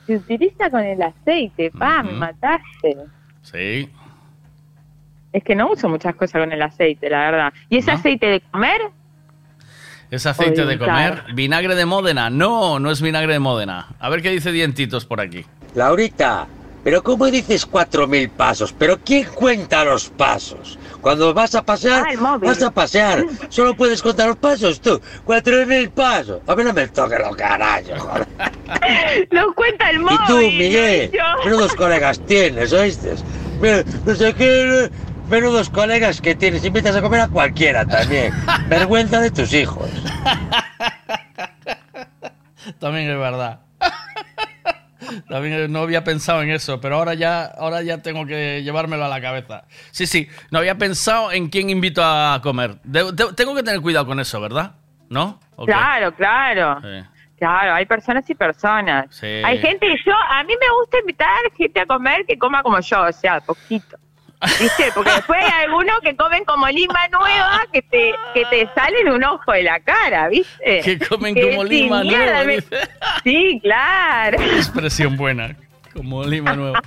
[0.05, 2.95] Se utiliza con el aceite, pa, me mataste.
[3.41, 3.89] Sí.
[5.33, 7.53] Es que no uso muchas cosas con el aceite, la verdad.
[7.69, 7.97] ¿Y ese ¿No?
[7.97, 8.81] aceite de comer?
[10.15, 11.23] Es aceite de comer.
[11.33, 12.29] Vinagre de Módena.
[12.29, 13.87] No, no es vinagre de Módena.
[13.99, 15.45] A ver qué dice Dientitos por aquí.
[15.73, 16.47] Laurita,
[16.85, 18.73] pero ¿cómo dices cuatro mil pasos?
[18.77, 20.79] ¿Pero quién cuenta los pasos?
[21.01, 22.05] Cuando vas a pasear,
[22.39, 23.25] vas a pasear.
[23.49, 25.01] Solo puedes contar los pasos tú.
[25.25, 26.39] Cuatro mil pasos.
[26.47, 28.25] A mí no me toques los carayos, joder.
[29.31, 30.17] Lo cuenta el móvil.
[30.23, 31.11] Y tú, Miguel,
[31.43, 33.15] menudos colegas tienes, ¿oíste?
[33.61, 34.89] Mira, no sé qué,
[35.29, 36.63] menudos colegas que tienes.
[36.65, 38.33] Invitas a comer a cualquiera también.
[38.69, 39.89] Vergüenza de tus hijos.
[42.79, 43.59] También es verdad.
[45.29, 49.07] También no había pensado en eso, pero ahora ya, ahora ya tengo que llevármelo a
[49.07, 49.65] la cabeza.
[49.91, 52.77] Sí, sí, no había pensado en quién invito a comer.
[52.83, 54.73] De- de- tengo que tener cuidado con eso, ¿verdad?
[55.09, 55.39] ¿No?
[55.57, 55.67] Ok.
[55.67, 56.79] Claro, claro.
[56.81, 57.07] Sí.
[57.37, 59.05] Claro, hay personas y personas.
[59.11, 59.27] Sí.
[59.27, 63.01] Hay gente yo, a mí me gusta invitar gente a comer que coma como yo,
[63.03, 63.97] o sea, poquito.
[64.59, 64.91] ¿Viste?
[64.93, 69.23] Porque después hay algunos que comen como lima nueva que te, que te salen un
[69.23, 70.81] ojo de la cara, ¿viste?
[70.83, 72.87] Que comen Que como lima "Mierda, nueva", me-".
[73.23, 74.39] Sí, claro.
[74.55, 75.55] Expresión buena.
[75.93, 76.81] Como lima nueva.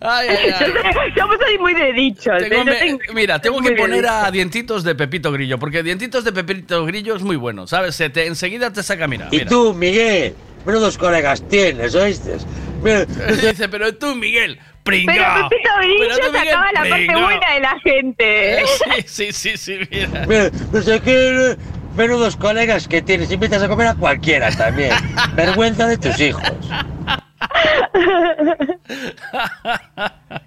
[0.00, 0.72] Ay, ay, ay.
[1.16, 2.38] Yo, yo soy muy de dichos.
[2.38, 2.58] Tengo ¿eh?
[2.58, 6.24] Yo me- tengo- mira, tengo que de poner a dientitos de Pepito Grillo, porque dientitos
[6.24, 7.94] de Pepito Grillo es muy bueno, ¿sabes?
[7.94, 9.28] Se te, enseguida te saca, mira.
[9.30, 9.48] Y mira.
[9.48, 10.34] tú, Miguel,
[10.66, 12.36] menudos colegas tienes, ¿oíste?
[12.82, 15.48] Mira, Dice, pero tú, Miguel, Pero pringao.
[15.48, 18.60] Pepito Grillo Pero tú, Miguel, sacaba la parte buena de la gente.
[18.60, 18.64] ¿eh?
[19.06, 20.26] Sí, sí, sí, sí, mira.
[20.26, 21.56] Mira, no sé qué,
[21.96, 23.30] menudos colegas que tienes.
[23.32, 24.92] Invitas a comer a cualquiera también.
[25.34, 26.42] Vergüenza de tus hijos.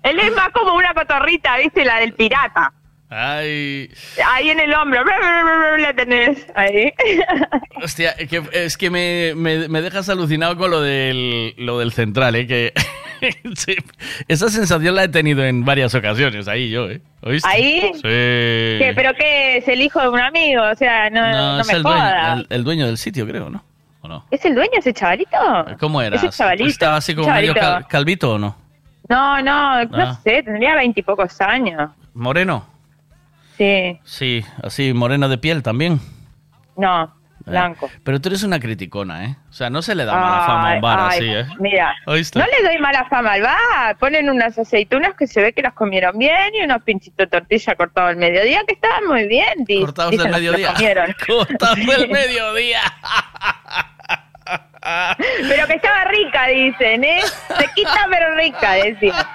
[0.03, 1.83] Él es más como una cotorrita, ¿viste?
[1.85, 2.73] La del pirata.
[3.09, 3.89] Ay,
[4.33, 5.01] Ahí en el hombro.
[5.79, 6.91] La tenés ahí.
[7.83, 11.93] hostia, es que, es que me, me- me dejas alucinado con lo del, lo del
[11.93, 12.45] central, ¿eh?
[12.47, 12.73] Que
[13.55, 13.75] sí,
[14.27, 17.01] esa sensación la he tenido en varias ocasiones ahí yo, ¿eh?
[17.21, 17.49] ¿Oíste?
[17.49, 17.81] ¿Ahí?
[17.95, 18.01] Sí.
[18.01, 20.61] ¿Qué, ¿Pero qué es el hijo de un amigo?
[20.63, 22.37] O sea, no, no, es me el dueño, jodas.
[22.39, 23.63] el, el dueño del sitio, creo, ¿no?
[24.01, 24.25] ¿O no?
[24.31, 25.37] ¿Es el dueño ese chavalito?
[25.79, 26.15] ¿Cómo era?
[26.15, 26.69] Ese chavalito.
[26.69, 28.55] ¿Estaba así como medio cal- calvito o no?
[29.09, 30.19] No, no, no Ah.
[30.23, 31.89] sé, tendría veintipocos años.
[32.13, 32.65] ¿Moreno?
[33.57, 35.99] Sí, Sí, así, moreno de piel también.
[36.75, 37.11] no,
[37.51, 37.89] blanco.
[38.03, 39.35] Pero tú eres una criticona, ¿eh?
[39.49, 41.45] O sea, no se le da mala fama a un bar Ay, así, ¿eh?
[41.59, 43.97] Mira, no le doy mala fama al bar.
[43.99, 47.75] Ponen unas aceitunas que se ve que las comieron bien y unos pinchitos de tortilla
[47.75, 49.63] cortados al mediodía que estaban muy bien.
[49.65, 50.73] di- Cortados del mediodía.
[51.27, 52.81] Cortados del mediodía.
[55.49, 57.21] Pero que estaba rica, dicen, ¿eh?
[57.57, 59.27] Sequita pero rica, decía.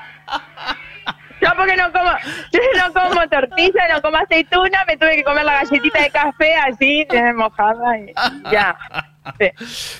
[1.42, 2.10] Yo porque no como,
[2.52, 6.54] yo no como tortilla, no como aceituna, me tuve que comer la galletita de café
[6.54, 8.12] así, eh, mojada y
[8.50, 8.76] ya.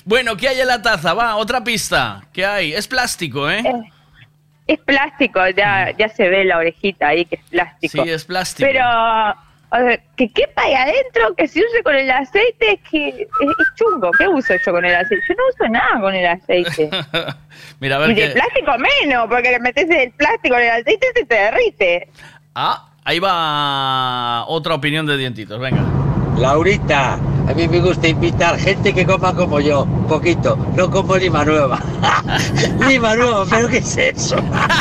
[0.05, 1.13] Bueno, ¿qué hay en la taza?
[1.13, 2.21] Va, otra pista.
[2.31, 2.73] ¿Qué hay?
[2.73, 3.63] Es plástico, ¿eh?
[4.67, 8.03] Es plástico, ya, ya se ve la orejita ahí que es plástico.
[8.03, 8.69] Sí, es plástico.
[8.71, 8.85] Pero
[10.15, 13.27] que quepa ahí adentro, que se use con el aceite, es que es, es
[13.75, 14.11] chungo.
[14.11, 15.23] ¿Qué uso yo con el aceite?
[15.27, 16.89] Yo no uso nada con el aceite.
[17.79, 18.33] Mira, a ver y de qué...
[18.33, 22.09] plástico menos, porque le metes el plástico en el aceite y se te derrite.
[22.55, 25.83] Ah, ahí va otra opinión de dientitos, venga.
[26.37, 27.13] Laurita,
[27.47, 31.79] a mí me gusta invitar gente que coma como yo, poquito, no como lima nueva.
[32.87, 34.35] lima nueva, pero ¿qué es eso?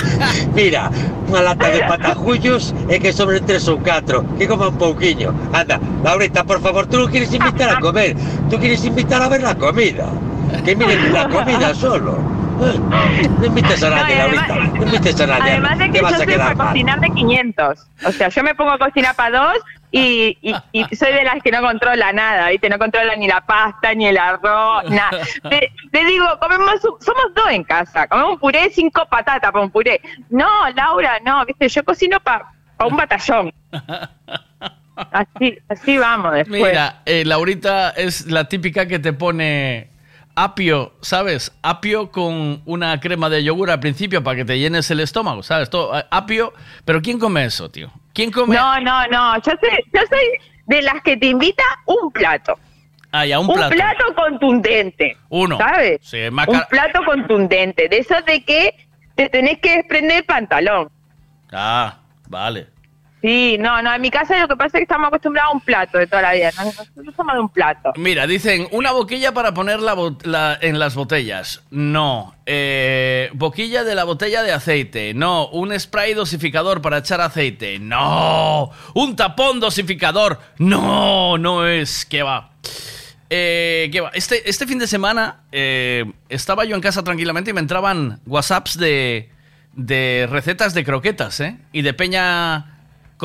[0.55, 0.91] Mira,
[1.29, 5.33] una lata de patajullos es que sobre tres ou catro, que coma un pouquiño.
[5.53, 8.17] Anda, Laurita, por favor, tú no quieres invitar a comer,
[8.51, 10.07] tú quieres invitar a ver la comida.
[10.65, 12.19] Que miren la comida solo.
[13.41, 15.51] No invites a nadie, No, además- Laurita, no invites a nadie.
[15.53, 17.79] Además de que yo soy para cocinar de 500.
[18.07, 19.59] O sea, yo me pongo a cocinar para dos
[19.93, 22.71] y, y, y soy de las que no controla nada, ¿viste?
[22.71, 25.11] No controla ni la pasta, ni el arroz, nada.
[25.51, 29.71] Te, te digo, comemos, somos dos en casa, comemos un puré, cinco patatas para un
[29.71, 30.01] puré.
[30.31, 31.69] No, Laura, no, ¿viste?
[31.69, 32.51] Yo cocino para
[32.85, 33.53] un batallón.
[35.11, 36.63] Así, así vamos después.
[36.63, 39.89] Mira, eh, Laurita es la típica que te pone
[40.35, 41.53] apio, ¿sabes?
[41.63, 45.71] Apio con una crema de yogur al principio para que te llenes el estómago, ¿sabes?
[45.71, 46.53] Todo, eh, apio,
[46.85, 47.91] pero ¿quién come eso, tío?
[48.13, 48.57] ¿Quién come?
[48.57, 50.27] No, no, no, yo soy, yo soy
[50.67, 52.59] de las que te invita un plato.
[53.11, 53.75] Ah, ya, un plato.
[54.17, 55.19] contundente.
[55.29, 55.59] Uno.
[55.59, 56.01] ¿Sabes?
[56.03, 57.89] Sí, más Un plato contundente.
[57.89, 58.75] De eso de que
[59.15, 60.91] te tenés que desprender el pantalón.
[61.53, 61.99] Ah,
[62.29, 62.69] vale.
[63.23, 65.61] Sí, no, no, en mi casa lo que pasa es que estamos acostumbrados a un
[65.61, 66.51] plato de toda la vida.
[66.59, 66.65] ¿no?
[66.65, 67.93] Nosotros somos de un plato.
[67.97, 69.95] Mira, dicen una boquilla para poner la
[70.25, 71.63] la- en las botellas.
[71.71, 72.35] No.
[72.47, 75.15] Eh, boquilla de la botella de aceite.
[75.15, 75.47] No.
[75.51, 77.79] Un spray dosificador para echar aceite.
[77.79, 78.71] No.
[78.95, 80.41] Un tapón dosificador.
[80.59, 82.05] No, no es.
[82.05, 82.51] ¿Qué va?
[83.31, 84.11] Eh, ¿qué va?
[84.15, 88.77] Este, este fin de semana eh, estaba yo en casa tranquilamente y me entraban WhatsApps
[88.79, 89.31] de,
[89.75, 91.57] de recetas de croquetas, ¿eh?
[91.73, 92.72] Y de Peña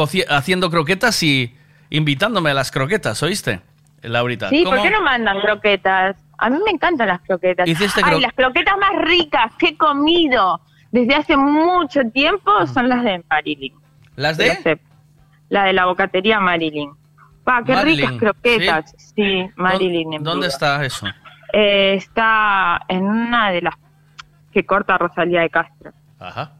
[0.03, 1.55] haciendo croquetas y
[1.89, 3.61] invitándome a las croquetas, ¿oíste?
[4.01, 4.49] Laurita.
[4.49, 4.75] Sí, ¿Cómo?
[4.75, 6.15] ¿por qué no mandan croquetas?
[6.37, 7.67] A mí me encantan las croquetas.
[7.67, 10.61] ¿Hiciste Ay, cro- las croquetas más ricas que he comido
[10.91, 13.73] desde hace mucho tiempo son las de Marilyn.
[14.15, 14.55] ¿Las de?
[14.57, 14.79] Sé,
[15.49, 16.91] La de la bocatería Marilyn.
[17.43, 18.95] Pa, qué Marilyn, ricas croquetas.
[19.15, 20.13] Sí, Marilyn.
[20.13, 20.53] en ¿Dónde vivo.
[20.53, 21.07] está eso?
[21.53, 23.75] Eh, está en una de las
[24.51, 25.91] que corta Rosalía de Castro.
[26.19, 26.51] Ajá.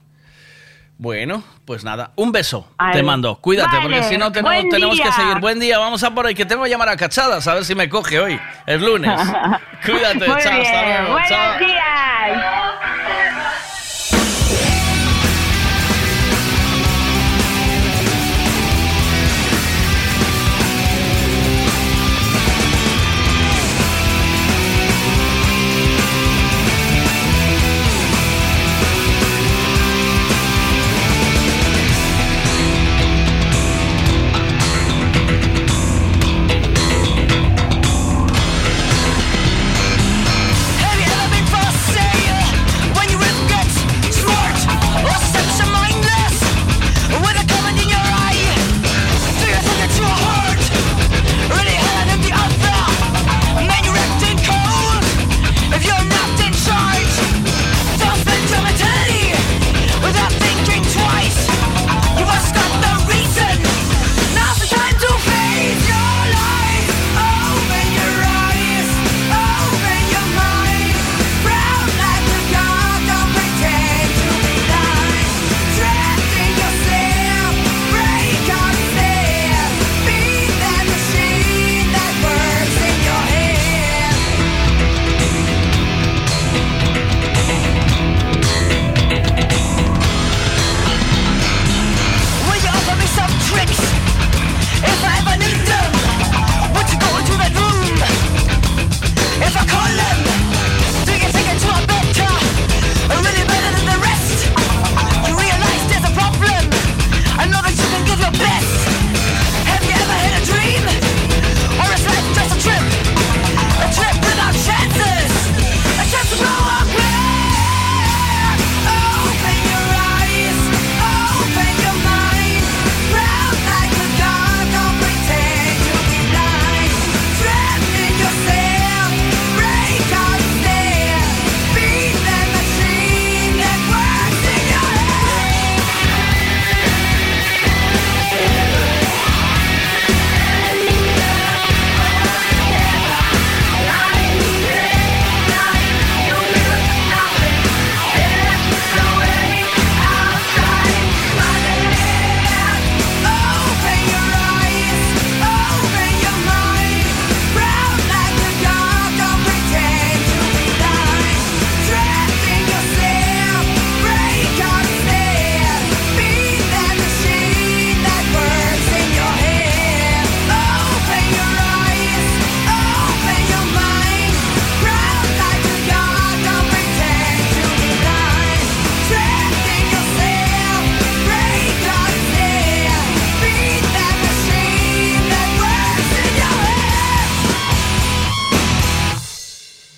[1.00, 2.12] Bueno, pues nada.
[2.16, 3.36] Un beso Ay, te mando.
[3.40, 5.40] Cuídate, vale, porque si no tenemos, que seguir.
[5.40, 7.76] Buen día, vamos a por ahí, que tengo que llamar a Cachadas, a ver si
[7.76, 8.40] me coge hoy.
[8.66, 9.20] Es lunes.
[9.86, 11.12] Cuídate, Muy chao, hasta luego.
[11.14, 11.60] Buenos chao.
[11.60, 12.64] días.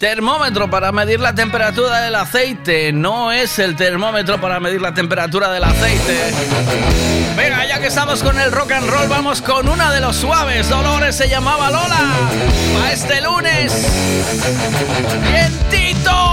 [0.09, 2.91] Termómetro para medir la temperatura del aceite.
[2.91, 6.33] No es el termómetro para medir la temperatura del aceite.
[7.37, 10.67] Venga, ya que estamos con el rock and roll, vamos con una de los suaves.
[10.67, 12.15] Dolores se llamaba Lola.
[12.83, 13.71] A este lunes.
[15.31, 16.28] ¡Vientitos!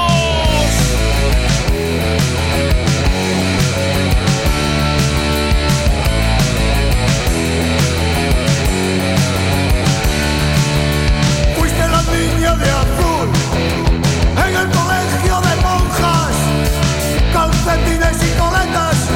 [18.23, 19.09] Y coletas,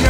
[0.00, 0.06] y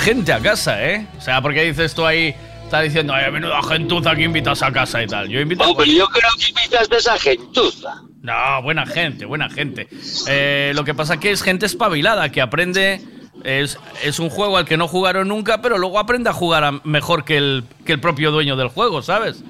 [0.00, 1.06] gente a casa, ¿eh?
[1.16, 5.02] O sea, porque dices tú ahí, está diciendo, ay, menuda gentuza que invitas a casa
[5.02, 5.28] y tal.
[5.28, 5.68] Yo invito a...
[5.68, 8.02] Hombre, yo creo que invitas de esa gentuza.
[8.22, 9.88] No, buena gente, buena gente.
[10.28, 13.00] Eh, lo que pasa que es gente espabilada, que aprende...
[13.42, 16.72] Es, es un juego al que no jugaron nunca, pero luego aprende a jugar a-
[16.84, 19.42] mejor que el, que el propio dueño del juego, ¿sabes?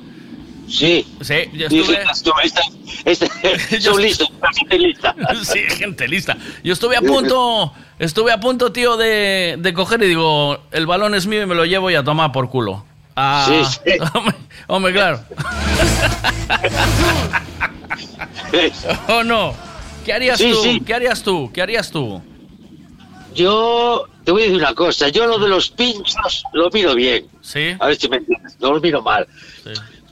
[0.69, 1.05] Sí.
[1.21, 2.05] Sí, yo Sí, estuve...
[4.01, 5.15] listos, gente lista.
[5.43, 6.37] Sí, gente lista.
[6.63, 11.15] Yo estuve a punto, estuve a punto, tío, de, de coger y digo, el balón
[11.15, 12.85] es mío y me lo llevo y a tomar por culo.
[13.15, 13.93] Ah, Sí, sí.
[14.15, 14.35] Hombre,
[14.67, 15.21] hombre, claro.
[19.09, 19.55] ¿O no?
[20.05, 20.63] ¿Qué harías Sí, tú?
[20.63, 20.81] sí.
[20.85, 21.51] ¿Qué harías tú?
[21.53, 22.23] ¿Qué harías tú?
[23.35, 27.27] Yo te voy a decir una cosa, yo lo de los pinchos lo miro bien.
[27.43, 27.77] Sí.
[27.79, 29.27] A ver si me entiendes, no lo miro mal.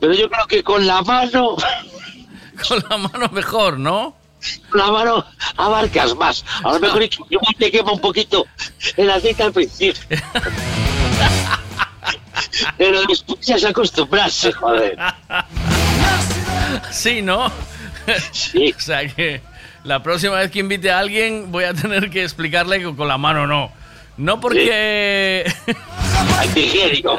[0.01, 1.56] Pero yo creo que con la mano,
[2.69, 4.15] Con la mano mejor, ¿no?
[4.70, 5.24] Con la mano
[5.56, 6.44] abarcas más.
[6.65, 8.47] A lo mejor igual te quema un poquito
[8.97, 10.02] el aceite al principio.
[12.77, 14.98] Pero después ya se acostumbrarse, joder.
[16.90, 17.51] Sí, ¿no?
[18.32, 18.74] Sí.
[18.77, 19.43] o sea que
[19.85, 23.19] la próxima vez que invite a alguien voy a tener que explicarle que con la
[23.19, 23.70] mano no.
[24.16, 25.44] No porque...
[26.40, 27.19] Antihigiénico,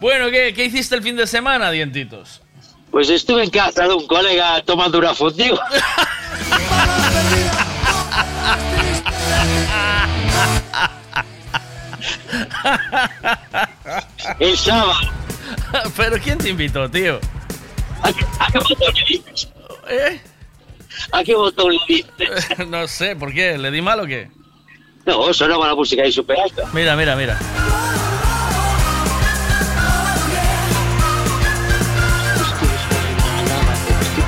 [0.00, 2.43] bueno, ¿qué, ¿qué hiciste el fin de semana, dientitos?
[2.94, 5.58] Pues estuve en casa de un colega tomando una fundido.
[14.38, 14.94] El sábado.
[15.96, 17.18] ¿Pero quién te invitó, tío?
[18.00, 19.48] ¿A qué, a qué botón le dices?
[19.90, 20.20] ¿Eh?
[21.10, 22.46] ¿A qué botón le dices?
[22.68, 23.58] no sé, ¿por qué?
[23.58, 24.30] ¿Le di mal o qué?
[25.04, 26.62] No, sonaba la música ahí súper alta.
[26.72, 27.36] Mira, mira, mira.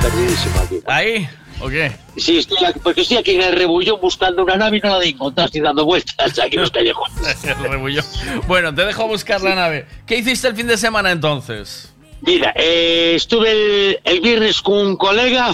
[0.07, 0.81] Aquí.
[0.87, 1.29] ¿Ahí?
[1.61, 1.91] ¿O qué?
[2.17, 4.99] Sí, estoy aquí, porque estoy aquí en el rebullón buscando una nave y no la
[5.01, 7.45] de encontrar, estoy dando vueltas aquí en los callejones.
[7.45, 8.05] El rebullón.
[8.47, 9.87] Bueno, te dejo buscar la nave.
[10.07, 11.93] ¿Qué hiciste el fin de semana entonces?
[12.21, 15.51] Mira, eh, estuve el, el viernes con un colega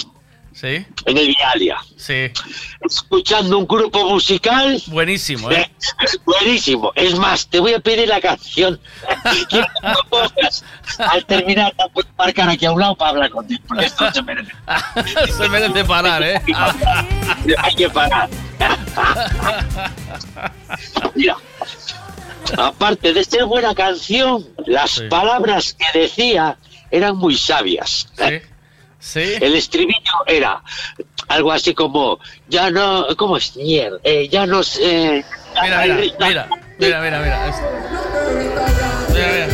[0.55, 0.87] ¿Sí?
[1.07, 2.31] en el Vialia, Sí.
[2.85, 4.81] escuchando un grupo musical.
[4.89, 5.71] Buenísimo, ¿eh?
[6.25, 6.93] Buenísimo.
[6.95, 8.79] Es más, te voy a pedir la canción.
[9.49, 9.67] Quiero
[10.37, 13.63] que al terminar, te puedo marcar aquí a un lado para hablar contigo.
[13.67, 14.53] porque esto se merece.
[15.37, 16.41] Se merece parar, ¿eh?
[17.59, 18.29] Hay que parar.
[21.15, 21.37] Mira,
[22.59, 26.57] aparte de ser buena canción, las palabras que decía
[26.91, 28.09] eran muy sabias.
[28.17, 28.41] Sí.
[29.15, 30.63] El estribillo era
[31.29, 33.57] algo así como, ya no, ¿cómo es?
[33.57, 35.25] Mier, eh, ya no sé.
[35.61, 36.49] Mira, mira, mira,
[36.79, 37.49] mira, mira, mira.
[37.49, 37.63] esto.
[39.13, 39.49] Mira, mira.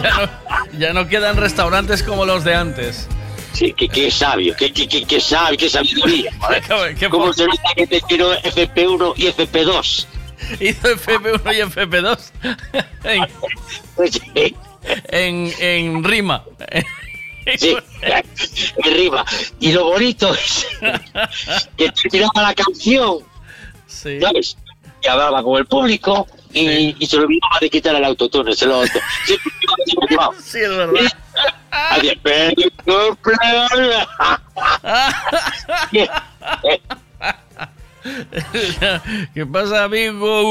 [0.02, 3.06] Ya no, ya no quedan restaurantes como los de antes.
[3.52, 6.32] Sí, que, qué sabio, qué, qué, qué, qué sabio, qué sabiduría.
[6.68, 7.10] joder.
[7.10, 10.06] ¿Cómo se nota que te quiero FP1 y FP2?
[10.60, 12.18] Hizo FP1 y FP2
[13.04, 13.26] en,
[15.10, 16.44] en, en rima.
[17.56, 17.74] Sí,
[18.84, 19.24] arriba.
[19.58, 20.66] Y lo bonito es
[21.76, 23.18] que terminaba la canción,
[23.86, 24.56] ¿sabes?
[25.02, 28.66] Y hablaba con el público y, y se lo olvidaba de quitar el autotune, se
[28.66, 28.84] lo...
[28.86, 28.92] Sí,
[30.60, 31.10] es verdad.
[31.70, 34.06] Adiós, feliz cumpleaños.
[39.34, 40.42] ¿Qué pasa, amigo?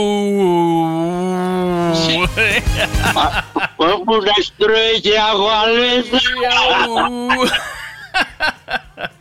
[3.77, 6.19] Como una estrella, Valencia.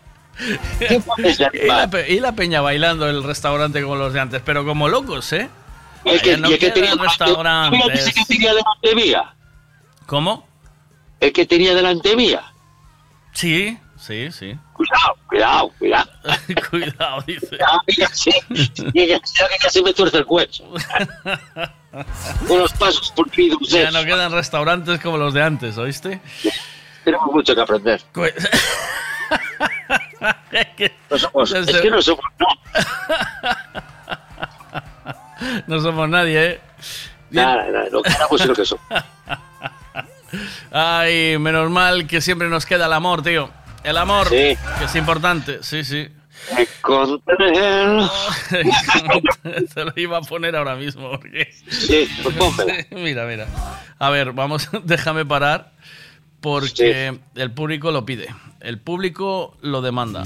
[0.81, 5.33] y, la, y la peña bailando el restaurante como los de antes, pero como locos,
[5.33, 5.49] ¿eh?
[6.05, 8.01] Es que, no el que tenía restaurantes.
[8.01, 9.35] ese que tenía delante mía.
[10.07, 10.47] ¿Cómo?
[11.21, 12.43] El que tenía delante mía.
[13.33, 14.57] Sí, sí, sí.
[14.79, 16.11] Cuidado, cuidado, cuidado.
[16.71, 17.59] Cuidado, dice.
[17.95, 18.05] Que que
[18.95, 19.19] que
[19.61, 20.65] ya se me tuerce el cuello.
[22.47, 23.29] Con los pasos por
[23.67, 26.21] Ya no quedan restaurantes como los de antes, ¿oíste?
[27.03, 28.01] Tenemos mucho que aprender.
[31.11, 32.25] No somos, es que no somos
[35.67, 36.61] No somos nadie, ¿eh?
[37.31, 38.85] nada, nada, no queramos lo que somos.
[40.71, 43.51] Ay, menos mal que siempre nos queda el amor, tío.
[43.89, 44.57] El amor, Sí.
[44.79, 46.09] que es importante, sí, sí.
[49.75, 51.11] Te lo iba a poner ahora mismo.
[51.11, 51.51] Porque...
[51.71, 52.37] Sí, pues
[52.91, 53.47] mira, mira.
[53.99, 55.73] A ver, vamos, déjame parar
[56.41, 58.29] porque el público lo pide.
[58.61, 60.23] El público lo demanda.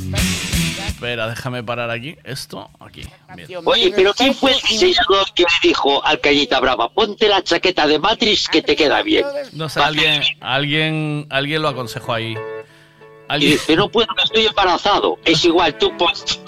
[0.86, 2.16] Espera, déjame parar aquí.
[2.24, 3.02] Esto, aquí.
[3.36, 3.60] Bien.
[3.64, 7.86] Oye, pero ¿quién fue el diseñador que le dijo al Cañita Brava, ponte la chaqueta
[7.86, 9.24] de Matrix que te queda bien?
[9.52, 12.36] No sé, alguien, alguien, alguien lo aconsejó ahí.
[13.38, 15.18] Y dice, no puedo, que estoy embarazado.
[15.24, 16.40] Es igual, tú pues...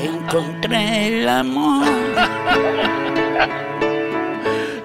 [0.00, 1.86] Encontré el amor.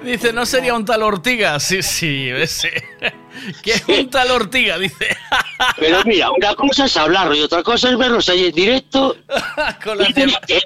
[0.04, 1.60] Dice, ¿no sería un tal Ortiga?
[1.60, 2.72] Sí, sí, ese.
[3.64, 4.78] ¿Qué es un tal Ortiga?
[4.80, 5.16] Dice.
[5.78, 9.16] Pero mira, una cosa es hablarlo y otra cosa es verlos ahí en directo.
[9.84, 10.62] Con las, Eh, eh,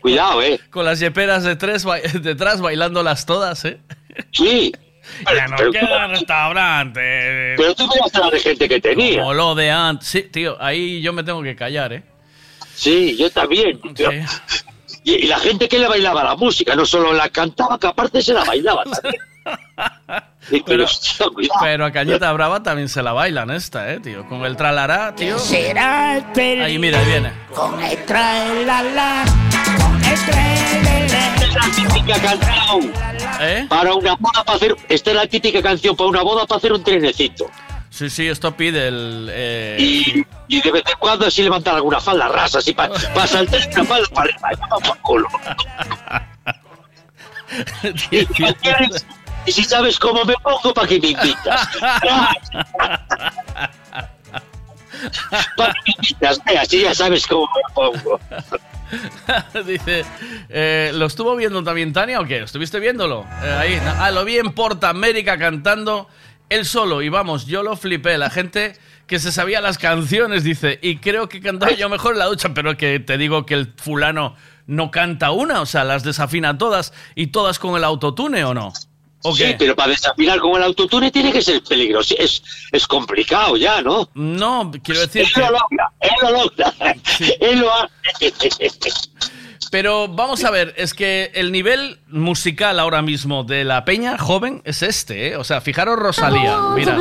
[0.00, 0.60] Cuidado, eh.
[0.70, 3.80] con las yeperas de tres ba- detrás bailándolas todas, ¿eh?
[4.32, 4.72] Sí.
[5.34, 7.54] Ya no pero- queda restaurante.
[7.56, 9.20] Pero tú miraste la de gente que tenía.
[9.20, 10.08] Como lo de antes.
[10.08, 12.02] Sí, tío, ahí yo me tengo que callar, ¿eh?
[12.74, 13.80] Sí, yo también.
[15.04, 18.20] Y, y la gente que le bailaba la música, no solo la cantaba, que aparte
[18.20, 19.22] se la bailaba también.
[20.64, 21.58] Pero, hostia, cuidado.
[21.60, 24.24] pero a Cañeta Brava también se la bailan esta, ¿eh, tío?
[24.28, 25.38] Con el tralará, tío.
[25.40, 26.62] Será el.
[26.62, 27.32] Ahí, mira, ahí viene.
[27.52, 29.24] Con el traelala,
[29.76, 30.65] con el traelele.
[31.46, 32.92] Es la típica canción
[33.40, 33.66] ¿Eh?
[33.68, 34.76] para una boda para hacer.
[34.88, 37.50] Esta es la típica canción para una boda para hacer un trenecito.
[37.90, 39.28] Sí, sí, esto pide el...
[39.32, 42.94] eh, Y, y de vez en cuando así levantar alguna falda rasa, así para
[43.26, 44.68] saltar una falda para arriba.
[44.84, 45.28] por culo.
[48.10, 48.44] y, si
[49.46, 51.68] y si sabes cómo me pongo, ¿para qué me invitas?
[55.56, 56.40] ¿Para qué me invitas?
[56.46, 58.20] Eh, Así ya sabes cómo me pongo.
[59.66, 60.04] Dice,
[60.48, 62.38] eh, ¿lo estuvo viendo también Tania o qué?
[62.38, 63.24] ¿Estuviste viéndolo?
[63.42, 66.08] Eh, ahí, ah, lo vi en Porta América cantando
[66.48, 68.18] él solo y vamos, yo lo flipé.
[68.18, 68.76] La gente
[69.06, 72.54] que se sabía las canciones, dice, y creo que cantaba yo mejor en la ducha,
[72.54, 74.34] pero que te digo que el fulano
[74.66, 78.72] no canta una, o sea, las desafina todas y todas con el autotune o no.
[79.26, 82.14] ¿O Sí, pero para desafinar con el autotune tiene que ser peligroso.
[82.16, 84.08] Es, es complicado ya, ¿no?
[84.14, 85.40] No, quiero decir Él que...
[85.40, 86.74] lo logra, él lo logra.
[87.40, 88.32] Él lo hace.
[89.70, 94.62] Pero vamos a ver, es que el nivel musical ahora mismo de la peña joven
[94.64, 95.36] es este, ¿eh?
[95.36, 96.98] O sea, fijaros Rosalía, mira.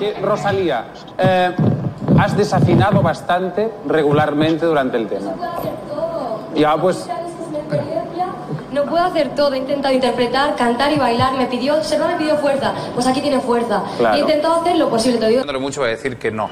[0.00, 0.86] Eh, Rosalía,
[1.18, 1.54] eh,
[2.18, 5.32] has desafinado bastante regularmente durante el tema.
[6.54, 7.08] Ya, pues,
[8.72, 11.34] No puedo hacer todo, he intentado interpretar, cantar y bailar.
[11.34, 13.82] Me pidió, Serva me pidió fuerza, pues aquí tiene fuerza.
[13.96, 14.16] Claro.
[14.16, 15.60] He intentado hacer lo posible, te digo.
[15.60, 16.48] mucho voy a decir que no.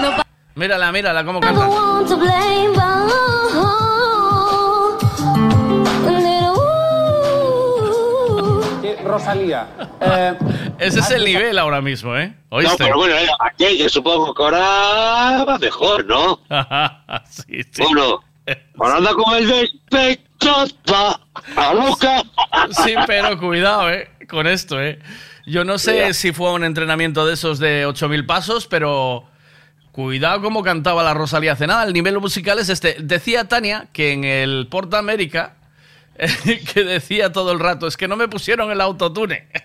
[0.00, 0.10] No
[0.54, 1.66] Mírala, mírala cómo canta.
[9.10, 9.68] Rosalía,
[10.00, 10.34] eh,
[10.78, 12.34] Ese es el nivel ahora mismo, ¿eh?
[12.50, 16.40] No, pero bueno, era aquello, supongo que ahora va mejor, ¿no?
[17.28, 17.82] sí, sí.
[17.94, 18.20] Bueno,
[18.78, 20.64] ahora anda con el despecho,
[21.56, 22.22] a loca.
[22.84, 24.10] Sí, pero cuidado, ¿eh?
[24.28, 24.98] Con esto, ¿eh?
[25.46, 29.24] Yo no sé si fue un entrenamiento de esos de 8000 pasos, pero
[29.92, 31.84] cuidado cómo cantaba la Rosalía hace nada.
[31.84, 32.96] El nivel musical es este.
[33.00, 35.56] Decía Tania que en el Porta América,
[36.74, 39.48] que decía todo el rato, es que no me pusieron el autotune.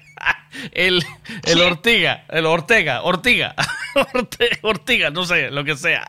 [0.72, 1.04] El,
[1.44, 3.54] el Ortiga, el Ortega, Ortiga,
[4.62, 6.08] Ortiga, no sé, lo que sea.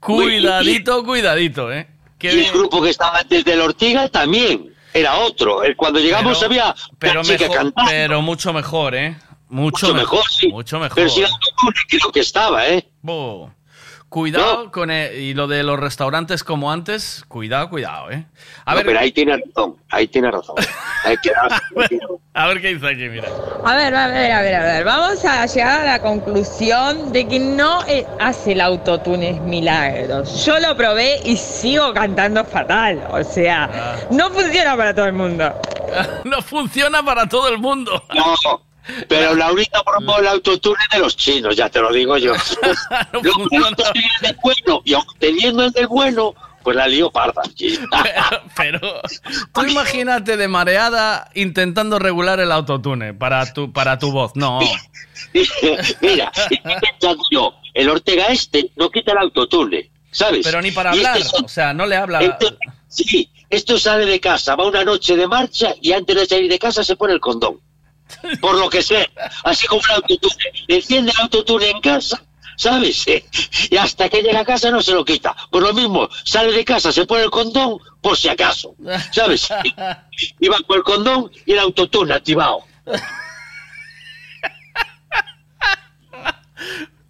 [0.00, 1.86] Cuidadito, cuidadito, ¿eh?
[2.18, 5.60] Qué Y el grupo que estaba antes del Ortiga también era otro.
[5.76, 7.90] Cuando llegamos Pero- había pero, una chica mejor, cantando.
[7.90, 9.16] pero mucho mejor, ¿eh?
[9.50, 10.48] Mucho, Mucho mejor, mejor, sí.
[10.48, 10.94] Mucho mejor.
[10.94, 12.88] Pero si el autotune creo que estaba, ¿eh?
[13.02, 13.52] Bo.
[14.14, 18.24] Cuidado con el- y lo de los restaurantes como antes, cuidado, cuidado, ¿eh?
[18.64, 20.54] A No, ver, pero ahí tiene razón, ahí tiene razón.
[21.02, 21.32] Hay que
[22.34, 23.28] a ver qué dice aquí, mira.
[23.64, 24.84] A ver, a ver, a ver, a ver.
[24.84, 30.44] Vamos a llegar a la conclusión de que no eh, hace el autotune milagros.
[30.44, 33.04] Yo lo probé y sigo cantando fatal.
[33.10, 35.60] O sea, no funciona para todo el mundo.
[36.22, 38.00] no funciona para todo el mundo.
[38.14, 38.62] No,
[39.08, 42.34] pero Laurita probó el autotune de los chinos, ya te lo digo yo.
[43.12, 47.42] Luego el bueno, y teniendo el bueno, pues la lío parda.
[47.56, 47.78] sí.
[48.56, 48.80] Pero
[49.52, 54.32] tú imagínate de mareada intentando regular el autotune para tu, para tu voz.
[54.34, 54.60] No.
[56.00, 56.32] Mira,
[57.30, 60.44] yo, el Ortega este no quita el autotune, ¿sabes?
[60.44, 62.20] Pero ni para hablar, este son- o sea, no le habla.
[62.20, 62.56] Esto-
[62.88, 66.58] sí, esto sale de casa, va una noche de marcha y antes de salir de
[66.58, 67.60] casa se pone el condón.
[68.40, 69.06] Por lo que sea,
[69.44, 70.44] así como el autotune.
[70.68, 72.22] Enciende el autotune en casa,
[72.56, 73.04] ¿sabes?
[73.70, 75.34] Y hasta que llega a casa no se lo quita.
[75.50, 78.74] Por lo mismo, sale de casa, se pone el condón por si acaso,
[79.12, 79.48] ¿sabes?
[80.40, 82.64] Y va con el condón y el autotune activado.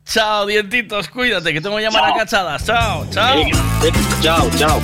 [0.06, 2.64] Chao, dientitos, cuídate, que tengo que llamar a cachadas.
[2.64, 3.42] Chao, chao.
[4.22, 4.80] Chao, chao.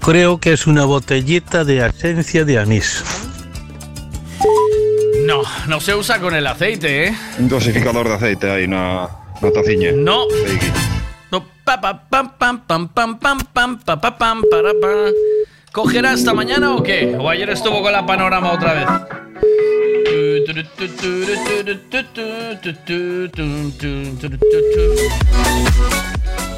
[0.00, 3.04] Creo que es una botellita de esencia de anís.
[5.24, 7.14] No, no se usa con el aceite, ¿eh?
[7.38, 9.08] Un dosificador de aceite ahí, una,
[9.40, 9.92] una taciña.
[9.92, 10.24] No.
[11.30, 14.88] No, pa, pa, pam, pam, pam, pam, pam, pam, pa, pa, pam, para, pa.
[15.72, 17.16] ¿Cogerá esta mañana o qué?
[17.16, 18.88] ¿O ayer estuvo con la panorama otra vez?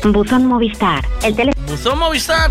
[0.05, 1.05] Buzón Movistar.
[1.23, 1.62] El teléfono.
[1.83, 2.49] Buzón Movistar.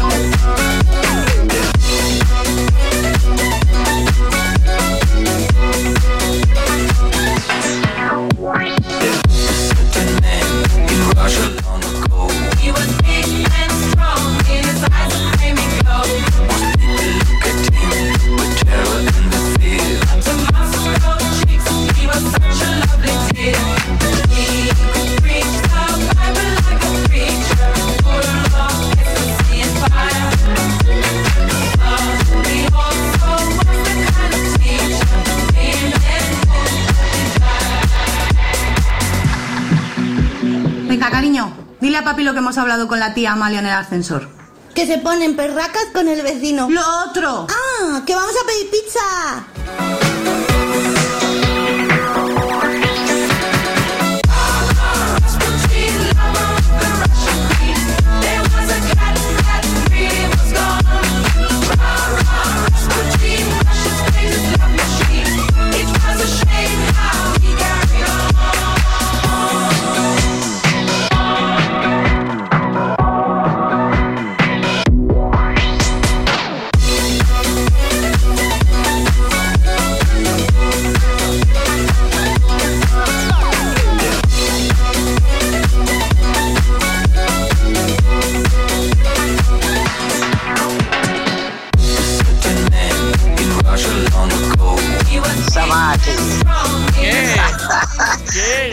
[41.81, 44.29] Dile a papi lo que hemos hablado con la tía Amalia en el ascensor.
[44.73, 46.69] Que se ponen perracas con el vecino.
[46.69, 47.47] Lo otro.
[47.49, 49.60] Ah, que vamos a pedir pizza.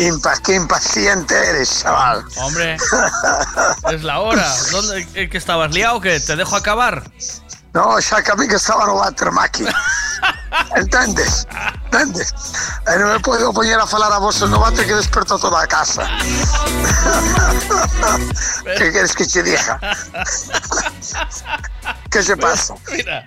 [0.00, 2.24] Impa- qué impaciente eres, chaval.
[2.36, 2.76] Hombre,
[3.92, 4.48] es la hora.
[4.70, 6.20] ¿Dónde eh, que estabas liado o qué?
[6.20, 7.02] ¿Te dejo acabar?
[7.74, 9.64] No, xa que a mí que estaba no Watermaki.
[10.74, 11.46] Entendes?
[11.92, 12.32] Entendes?
[12.88, 15.68] E non me podo poñer a falar a vos no bate que desperto toda a
[15.68, 16.08] casa.
[18.64, 19.76] que queres que che diga?
[22.10, 22.74] que se pasa?
[22.90, 23.24] Mira,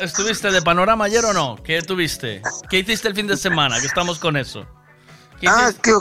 [0.00, 1.56] ¿estuviste de panorama ayer o no?
[1.62, 2.42] ¿Qué tuviste?
[2.70, 3.78] ¿Qué hiciste el fin de semana?
[3.80, 4.66] Que estamos con eso.
[5.46, 5.94] Ah, que,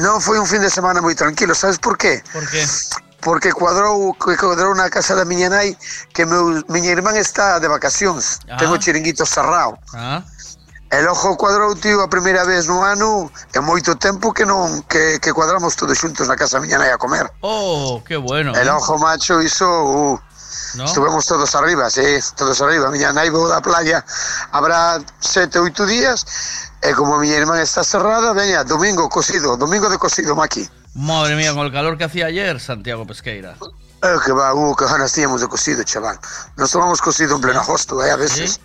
[0.00, 2.24] non foi un fin de semana moi tranquilo, sabes por qué?
[2.32, 2.64] ¿Por qué?
[3.20, 5.76] Porque cuadrou, que cuadrou na casa da miña nai
[6.16, 8.40] que meu, miña irmán está de vacacións.
[8.48, 8.56] Ah.
[8.56, 9.76] Tengo chiringuito cerrado.
[9.92, 10.24] Ah,
[10.90, 15.22] El ojo cuadrou, tío, a primeira vez no ano e moito tempo que non que,
[15.22, 17.30] que cuadramos todos xuntos na casa miña nai a comer.
[17.46, 18.50] oh, qué bueno.
[18.58, 18.74] El ¿eh?
[18.74, 20.18] ojo macho hizo, uh,
[20.74, 20.84] ¿No?
[20.84, 22.02] estuvemos todos arriba, sí,
[22.34, 22.90] todos arriba.
[22.90, 24.02] Miña nai vou da playa,
[24.50, 26.26] habrá sete, oito días,
[26.82, 30.68] e como a miña irmán está cerrada, veña, domingo cosido, domingo de cosido, Maki.
[30.94, 33.56] Madre mía, con el calor que hacía ayer, Santiago Pesqueira.
[34.02, 36.18] Eh, que va, uh, que ganas de cocido, chaval.
[36.56, 38.60] Nos tomamos cocido en pleno agosto, eh, a veces.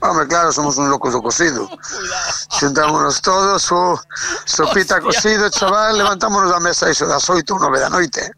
[0.00, 1.68] Hombre, claro, somos un locos do cocido.
[2.58, 3.98] Xuntámonos todos, uh,
[4.46, 8.30] sopita cocido, chaval, levantámonos da mesa iso das oito nove da noite.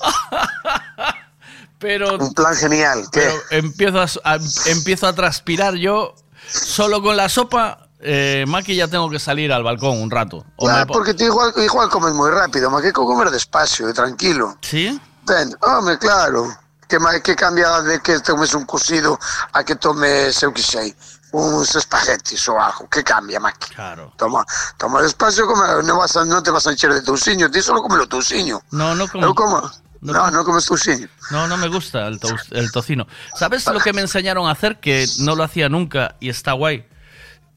[1.78, 3.04] Pero, Un plan genial.
[3.10, 3.20] ¿Qué?
[3.20, 6.14] pero empiezo, a, a- empiezo a transpirar yo
[6.48, 7.88] solo con la sopa.
[8.04, 10.44] Eh, Maki, ya tengo que salir al balcón un rato.
[10.56, 14.58] O po- porque tú igual, igual comes moi rápido, que comer despacio e tranquilo.
[14.60, 14.98] ¿Sí?
[15.24, 16.50] Ben, home, claro.
[16.88, 19.18] Que, que cambia de que tomes un cocido
[19.54, 20.92] a que tomes, eu que sei,
[21.32, 22.84] uns espaguetis ou algo.
[22.90, 23.72] Que cambia, Maki?
[23.72, 24.12] Claro.
[24.18, 24.44] Toma,
[24.76, 27.80] toma despacio, come, non, vas a, non te vas a encher de tousiño, ti solo
[27.80, 28.60] come o tousiño.
[28.74, 29.24] No, no como.
[29.24, 29.62] Eu como?
[30.02, 31.06] No, no comes tousiño.
[31.30, 33.06] No, no me gusta el, tos- el tocino.
[33.38, 34.80] ¿Sabes lo que me enseñaron a hacer?
[34.80, 36.84] Que no lo hacía nunca y está guay.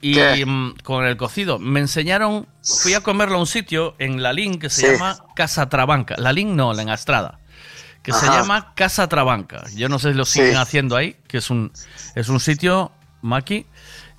[0.08, 0.45] Y ¿Qué?
[0.45, 1.58] mm, con el cocido.
[1.58, 4.93] Me enseñaron, fui a comerlo a un sitio en Lalín que se Sí.
[4.93, 6.14] llama Casa Trabanca.
[6.19, 7.40] Lalín no, en Astrada.
[8.03, 9.64] Que se llama Casa Trabanca.
[9.75, 10.56] Yo no sé si lo siguen Sí.
[10.58, 11.72] haciendo ahí, que es un,
[12.14, 12.92] es un sitio,
[13.24, 13.66] Maki.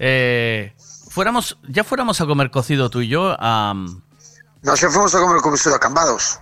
[0.00, 0.74] eh,
[1.10, 3.72] fuéramos, ya fuéramos a comer cocido tú y yo a...
[4.62, 6.40] Nos xa fomos a comer cocido a Cambados.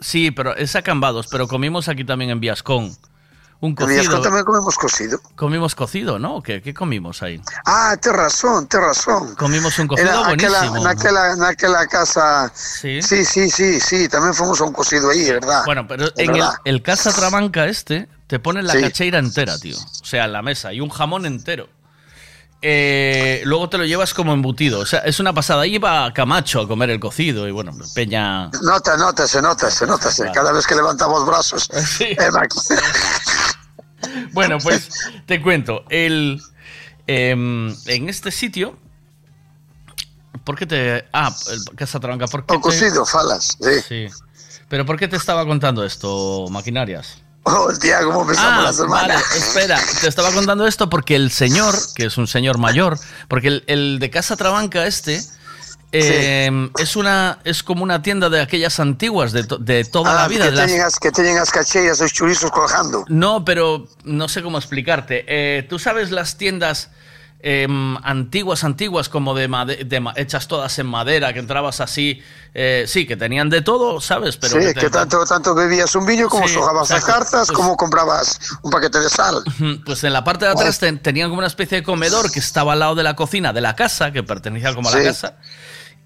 [0.00, 2.90] Sí, pero es a Cambados, pero comimos aquí también en Viascón.
[3.58, 4.20] Un En cocido.
[4.20, 5.16] tamén comemos cocido.
[5.34, 6.42] Comimos cocido, ¿no?
[6.44, 7.40] ¿Qué, qué comimos ahí?
[7.64, 9.34] Ah, tes razón, tes razón.
[9.34, 10.84] Comimos un cocido Era aquela, buenísimo.
[10.84, 12.52] naquela, naquela casa.
[12.54, 13.00] Sí.
[13.00, 15.64] sí, sí, sí, sí, tamén fomos a un cocido aí, verdad?
[15.64, 16.54] Bueno, pero Es en el, verdad.
[16.68, 18.82] el Casa Trabanca este te ponen la Sí.
[18.84, 19.76] cacheira entera, tío.
[19.80, 21.72] O sea, en la mesa y un jamón entero.
[22.62, 24.80] Eh, luego te lo llevas como embutido.
[24.80, 25.62] O sea, es una pasada.
[25.62, 28.48] Ahí iba Camacho a comer el cocido y bueno, Peña.
[28.62, 30.10] Nota, nota, se nota, se nota.
[30.10, 31.68] se- Cada vez que levantamos brazos.
[32.00, 32.58] eh, Maki.
[34.32, 34.88] Bueno, pues
[35.26, 35.84] te cuento.
[35.88, 36.40] El,
[37.06, 38.78] em, en este sitio.
[40.44, 41.04] ¿Por qué te.?
[41.12, 41.34] Ah,
[41.76, 42.26] Casa Trabanca.
[42.26, 43.80] ¿por qué O cocido, falas, sí.
[43.88, 44.06] Sí.
[44.68, 47.18] Pero ¿por qué te estaba contando esto, maquinarias?
[47.44, 49.14] Oh, tía, ¿cómo empezamos Ah, la semana?
[49.14, 53.46] vale, espera, te estaba contando esto porque el señor, que es un señor mayor, porque
[53.48, 55.22] el, el de Casa Trabanca este
[55.92, 60.24] eh, es una es como una tienda de aquellas antiguas de, to- de toda la
[60.24, 60.44] Ah, vida.
[60.46, 63.04] que, de las- que teñen as cacheiras os chorizos colgando.
[63.08, 65.24] No, pero no sé cómo explicarte.
[65.28, 66.90] Eh, Tú sabes las tiendas
[67.40, 69.46] em, antiguas, antiguas, como de,
[70.16, 72.20] hechas todas en madera, que entrabas así,
[72.54, 74.36] eh, sí, que tenían de todo, ¿sabes?
[74.36, 77.52] Pero sí, te- que tanto, tanto bebías un viño como Sí, sojabas las cartas, Pues-
[77.52, 79.44] como comprabas un paquete de sal.
[79.84, 82.72] Pues en la parte de atrás ten- tenían como una especie de comedor que estaba
[82.72, 85.04] al lado de la cocina de la casa, que pertenecía como a la Sí.
[85.04, 85.36] casa.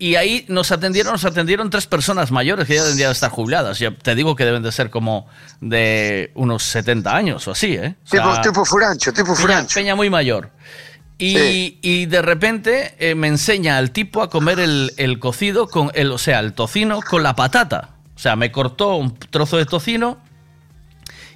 [0.02, 3.78] Y ahí nos atendieron, nos atendieron tres personas mayores que ya tendrían de estar jubiladas.
[3.78, 5.28] Ya te digo que deben de ser como
[5.60, 7.96] de unos 70 años o así, ¿eh?
[8.06, 9.74] O tipo, sea, tipo furancho, tipo furancho.
[9.74, 10.50] peña muy mayor.
[11.18, 11.78] Y, Sí.
[11.82, 16.10] y de repente eh, me enseña al tipo a comer el, el cocido con el,
[16.12, 17.90] o sea, el tocino con la patata.
[18.16, 20.16] O sea, me cortó un trozo de tocino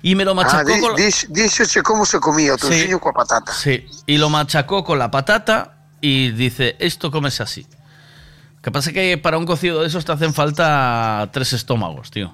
[0.00, 2.68] y me lo Ah, machacó di, con la- díxoche como se comía o Sí.
[2.68, 3.52] tociño coa patata.
[3.52, 7.66] Sí, y lo machacó con la patata y dice, esto comes así.
[8.64, 12.32] Que pasa que para un cocido de esos te hacen falta tres estómagos, tío.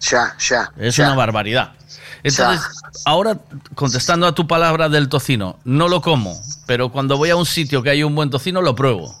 [0.00, 0.72] Xa, xa.
[0.78, 1.74] Es una barbaridad.
[2.22, 2.66] Entonces,
[3.04, 3.36] ahora,
[3.74, 6.34] contestando a tu palabra del tocino, no lo como,
[6.66, 9.14] pero cuando voy a un sitio que hay un buen tocino, lo pruebo.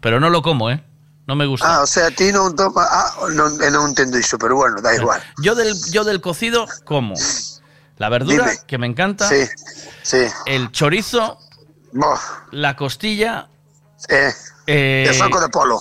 [0.00, 0.82] Pero no lo como, ¿eh?
[1.28, 1.76] No me gusta.
[1.76, 2.84] Ah, o sea, ti non toma...
[2.90, 5.22] Ah, non, eh, non entendo iso, pero bueno, da igual.
[5.40, 7.14] Yo del, yo del cocido como
[7.96, 8.58] la verdura, Dime.
[8.66, 9.46] que me encanta, Sí,
[10.02, 10.26] sí.
[10.44, 11.38] el chorizo,
[11.92, 12.18] Boh,
[12.50, 13.48] la costilla,
[14.08, 14.34] eh,
[14.66, 15.80] eh, el saco de polo.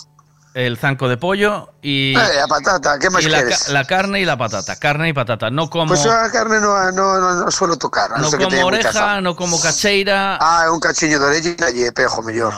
[0.53, 3.41] el zanco de pollo y, Eh, a patata, que máis y la,
[3.73, 4.75] la carne y la patata.
[4.77, 5.49] Carne y patata.
[5.49, 8.13] No como, pues a carne non, non, non suelo tocar.
[8.19, 12.53] no como oreja, no como cacheira, Ah, un cachiño de orella e pejo mellor.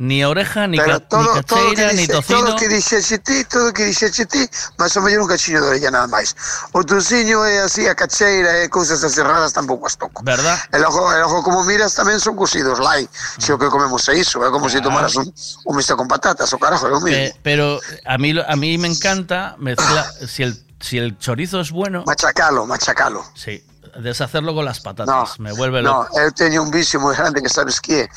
[0.00, 2.40] Ni oreja, ni, Pero todo, ni todo que cacheira, ni tocino.
[2.40, 4.48] todo que dixeche ti, todo que dixeche ti,
[4.80, 6.32] mas o mellor un cachiño de orella nada máis.
[6.72, 10.24] O tociño é así, a cacheira e cousas así raras tampouco as toco.
[10.24, 10.56] ¿Verdad?
[10.72, 13.04] E logo, e logo como miras tamén son cocidos lai.
[13.36, 15.28] Se o que comemos é iso, é como se tomaras un,
[15.68, 17.20] un misto con patatas, o carajo, é o mismo.
[17.20, 17.76] Pe- pero
[18.08, 20.08] a mí, a mí me encanta mezclar.
[20.24, 22.08] si, el, si el chorizo es bueno.
[22.08, 23.20] Machacalo, machacalo.
[23.36, 23.60] Sí,
[24.00, 25.38] deshacerlo con las patatas.
[25.40, 26.16] me vuelve No, loco.
[26.20, 28.08] eu teño un vicio moi grande que sabes que é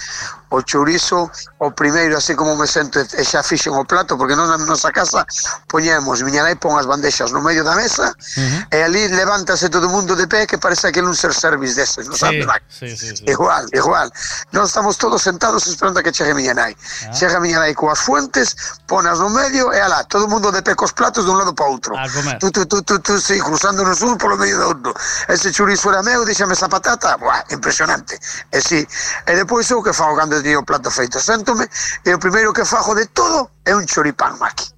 [0.54, 4.46] o chourizo o primeiro así como me sento e xa fixen o plato porque non
[4.46, 5.26] na nosa casa
[5.66, 8.62] poñemos miña nai pon as bandexas no medio da mesa uh -huh.
[8.70, 12.06] e ali levántase todo o mundo de pé que parece aquel un ser service deses
[12.06, 12.46] non sí, sabe?
[12.70, 13.26] sí, sí, sí.
[13.26, 14.14] igual, igual
[14.54, 17.12] nós estamos todos sentados esperando a que chegue miña nai ah.
[17.18, 18.54] chega miña nai coas fuentes
[18.86, 21.66] ponas no medio e alá todo o mundo de pé cos platos dun lado para
[21.66, 22.38] outro a comer.
[22.38, 24.94] tu, tu, tu, tu, tu, sí, cruzándonos un polo medio do outro
[25.34, 28.22] ese chourizo era meu, díxame esa patata Buah, impresionante
[28.54, 28.86] e, sí.
[29.26, 31.20] e depois eu que fago cando lle o plato feito.
[31.20, 31.66] Séntome
[32.06, 34.74] e o primeiro que fago de todo é un choripán, maqui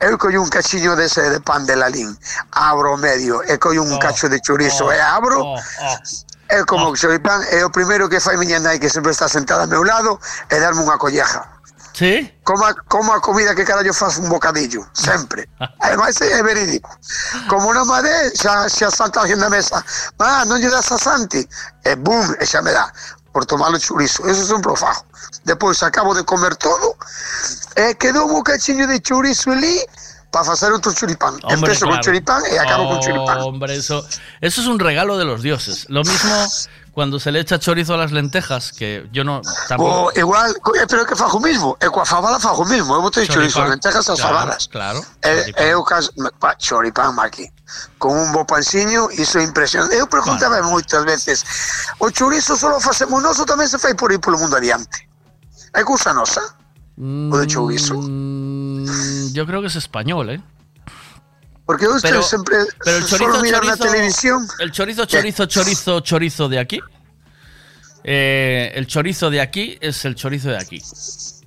[0.00, 2.16] Eu collo un cachiño dese de pan de lalín,
[2.52, 5.96] abro o medio e collo un oh, cacho de chorizo oh, e abro, oh, oh.
[6.48, 6.94] É como oh.
[6.94, 9.82] o choripán, é o primeiro que fai miña nai que sempre está sentada ao meu
[9.82, 10.14] lado
[10.54, 11.42] é darme unha colleja.
[11.98, 12.30] Sí?
[12.44, 15.50] Como a, como a comida que carallo faz un bocadillo, sempre.
[15.82, 16.94] Ademais é verídico.
[17.50, 19.82] Como non madé, xa, xa salta alguén da mesa.
[20.22, 21.42] Ah, non lle das a Santi?
[21.82, 22.86] E bum, e xa me dá.
[23.32, 24.26] Por tomar o churizo.
[24.26, 25.04] Eso sempre o fajo.
[25.44, 26.96] Depois acabo de comer todo
[27.76, 29.84] e quedou un bocachiño de churizo ali
[30.30, 31.34] para facer outro churipán.
[31.42, 32.02] Hombre, Empezo con claro.
[32.02, 33.38] churipán e acabo con churipán.
[33.40, 34.04] Hombre, eso,
[34.40, 35.86] eso es un regalo de los dioses.
[35.88, 36.34] Lo mismo
[36.98, 40.10] cuando se le echa chorizo a las lentejas, que yo no tampoco.
[40.10, 41.78] O igual, co- eh, pero que fajo mismo.
[41.78, 42.90] E coa fabada fajo mismo.
[42.90, 43.70] Eu botei chorizo, Choripán.
[43.78, 44.66] lentejas as Claro, fabadas.
[44.66, 44.98] Claro.
[45.22, 46.10] E, eu cas,
[46.42, 47.46] pa, choripán maqui
[48.02, 51.44] con un bo panciño iso é impresionante eu preguntaba moitas veces
[52.02, 55.06] o chorizo solo facemos noso tamén se fai por aí polo mundo adiante
[55.78, 56.42] é cousa nosa
[56.98, 60.40] o de chorizo Mm, yo creo que es español, ¿eh?
[61.68, 65.04] Porque eu Pero- estou sempre Pero el solo chorizo, mirar na chorizo, televisión el chorizo,
[65.04, 66.80] chorizo, chorizo, chorizo de aquí.
[68.04, 70.80] eh, el chorizo de aquí es el chorizo de aquí.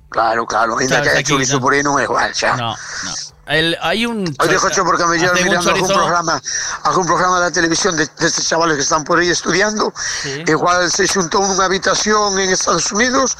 [0.10, 1.62] claro, claro, ainda que aquí, chorizo no.
[1.66, 3.14] por aí non é igual xa No, no.
[3.50, 4.24] El- hay un...
[4.40, 6.40] Hoy dijo yo porque me hacen un mirando algún programa,
[6.84, 9.92] algún programa de la televisión de, de estos chavales que están por ahí estudiando.
[10.48, 13.36] Igual se juntó en una habitación en Estados Unidos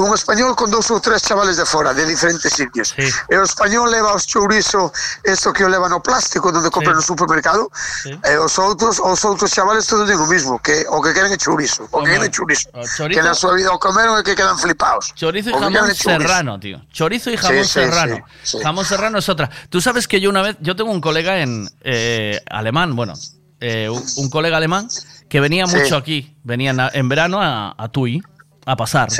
[0.00, 2.94] un español con dos ou tres chavales de fora, de diferentes sitios.
[2.96, 4.88] E o español leva os chourizo,
[5.24, 7.68] isto que o leva no plástico donde compra no supermercado,
[8.08, 11.38] e os outros, os outros chavales todos digo o mismo, que o que queren é
[11.38, 12.68] chourizo, o que queren é chourizo.
[12.96, 15.12] chorizo- Que na súa vida o comeron e que quedan flipados.
[15.14, 16.80] Chorizo y O jamón serrano, tío.
[16.90, 18.16] Chorizo y jamón Sí, sí, serrano.
[18.42, 18.64] sí, sí.
[18.64, 19.50] Jamón serrano es otra.
[19.68, 23.14] Tú sabes que yo una vez, yo tengo un colega en eh, alemán, bueno,
[23.60, 24.88] eh, un, colega alemán
[25.28, 25.76] que venía Sí.
[25.76, 28.22] mucho aquí, venía en, verano a, a Tui
[28.64, 29.10] a pasar.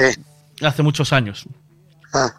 [0.60, 1.46] hace muchos años.
[2.12, 2.34] Ah.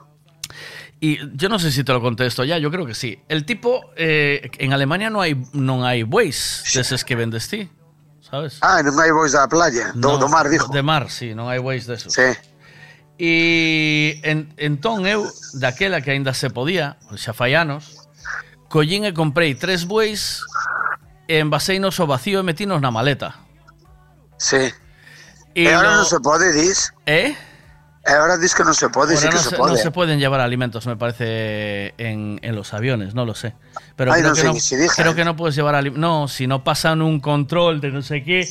[0.99, 3.23] Y yo no sé si te lo contesto ya, yo creo que sí.
[3.27, 7.69] El tipo, eh, en Alemania no hay, no hay bueyes de esos que vendes ti,
[8.21, 8.59] ¿sabes?
[8.61, 10.71] Ah, no hay bois de la playa, no, do, mar, dijo.
[10.71, 12.09] De mar, sí, no hay bueyes de eso.
[12.11, 12.21] Sí.
[13.17, 18.09] E en, entón eu, daquela que aínda se podía, xa fai anos,
[18.69, 20.41] collín e comprei tres bueis
[21.29, 23.37] e envaseinos ao vacío e metinos na maleta.
[24.37, 24.69] Sí.
[25.53, 26.01] E, e eh, ahora no...
[26.01, 26.93] non se pode, dis?
[27.05, 27.33] Eh?
[28.03, 29.71] E ahora dis que non se pode, sí que no, se se, pode.
[29.73, 33.53] no se pueden llevar alimentos, me parece, en, en los aviones, no lo sé.
[33.95, 34.95] Pero Ay, creo, no que sé no, ni si dejan.
[34.97, 36.01] creo que no puedes llevar alimentos.
[36.01, 38.49] No, si no pasan un control de no sé qué.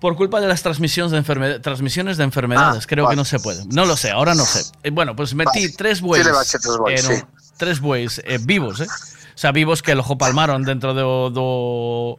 [0.00, 3.14] Por culpa de las transmisiones de, enferme- transmisiones de enfermedades, Ah, creo vale.
[3.14, 3.66] que no se puede.
[3.66, 4.62] No lo sé, ahora no sé.
[4.82, 5.74] Eh, Bueno, pues metí Vale.
[5.76, 6.26] tres bueyes.
[6.46, 7.14] Sí tres bueyes, sí.
[7.58, 8.86] Tres bueyes eh, vivos, ¿eh?
[8.88, 12.18] O sea, vivos que los palmaron dentro do, do...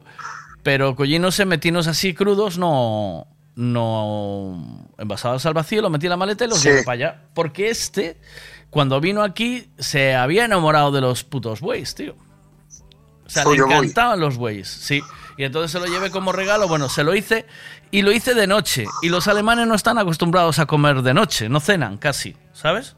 [0.61, 3.25] Pero collinos e metinos así crudos no...
[3.59, 6.69] No envasados al vacío, lo metí en la maleta y los Sí.
[6.69, 7.21] llevé para allá.
[7.33, 8.17] Porque este,
[8.69, 12.15] cuando vino aquí, se había enamorado de los putos bueyes, tío.
[13.25, 15.01] O sea, le encantaban los bueyes, sí.
[15.37, 16.67] Y entonces se lo llevé como regalo.
[16.69, 17.45] Bueno, se lo hice
[17.91, 18.85] y lo hice de noche.
[19.01, 22.95] Y los alemanes no están acostumbrados a comer de noche, no cenan casi, ¿sabes?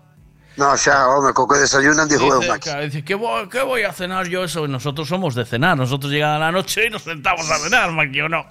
[0.58, 3.94] No, xa, home, co que desayunan, dijo Dice, claro, dice, ¿qué voy, qué voy a
[3.94, 4.66] cenar yo eso?
[4.66, 5.76] Y nosotros somos de cenar.
[5.76, 8.46] Nosotros llegamos a la noche y nos sentamos a cenar, Maki, ¿o no?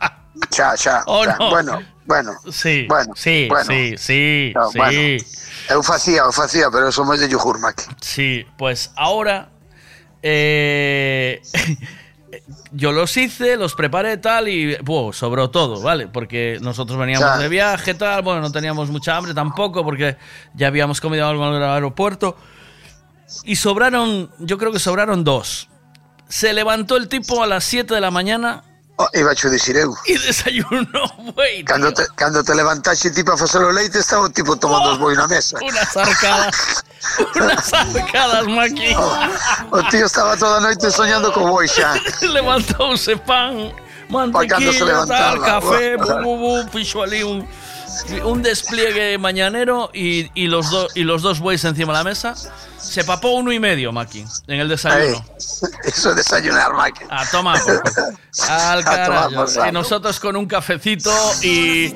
[0.51, 1.37] Xa, xa, ¿O xa.
[1.39, 1.51] no?
[1.51, 2.33] Bueno, bueno.
[2.51, 3.65] Sí, Bueno, sí, bueno.
[3.67, 4.79] sí, sí, No, sí.
[4.79, 5.25] bueno.
[6.73, 7.87] Pero somos de yogur, Mac.
[8.01, 9.51] Sí, pues ahora
[10.23, 11.41] eh,
[12.73, 16.07] yo los hice, los preparé tal y buah, sobró todo, ¿vale?
[16.09, 17.39] Porque nosotros veníamos Ya.
[17.39, 20.17] de viaje tal, bueno, no teníamos mucha hambre tampoco porque
[20.55, 22.37] ya habíamos comido algo en el aeropuerto
[23.45, 25.69] y sobraron, yo creo que sobraron dos.
[26.29, 28.63] Se levantó el tipo a las 7 de la mañana
[29.01, 29.95] Oh, iba a dicir eu.
[30.07, 30.85] E desayuno
[31.35, 31.65] güey.
[31.65, 34.93] Cando te, cando te levantaxe ti para facer o leite, estaba o tipo tomando oh,
[34.93, 35.57] os boi na mesa.
[35.65, 36.85] Unas arcadas.
[37.35, 38.93] unas arcadas, maqui.
[38.95, 41.97] Oh, o tío estaba toda a noite soñando con boi xa.
[42.21, 43.73] Levantouse pan,
[44.11, 47.49] mantequilla, tal, café, bu, bu, bu, fixo ali un...
[48.25, 52.35] un despliegue mañanero y, y los do- y los dos bueyes encima de la mesa.
[52.81, 55.23] Se papó uno y medio, Maki, en el desayuno.
[55.85, 57.07] Eso es desayunar, Mac.
[57.11, 57.61] A tomar.
[58.49, 59.45] Al A carajo.
[59.69, 61.13] Y nosotros con un cafecito
[61.43, 61.95] y...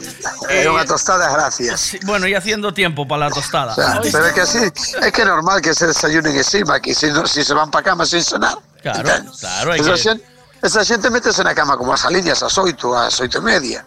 [0.48, 1.96] Era y- unha tostada, gracias.
[2.04, 3.72] bueno, y haciendo tiempo para la tostada.
[3.72, 4.60] O sea, pero é que así,
[5.00, 8.04] é que normal que se desayunen encima, que si, no, si se van para cama
[8.04, 8.54] sin sonar.
[8.84, 9.08] Claro,
[9.40, 10.20] claro, hay Esa, que-
[10.62, 13.80] esa xente métese na cama como as aliñas, as oito, as oito e media.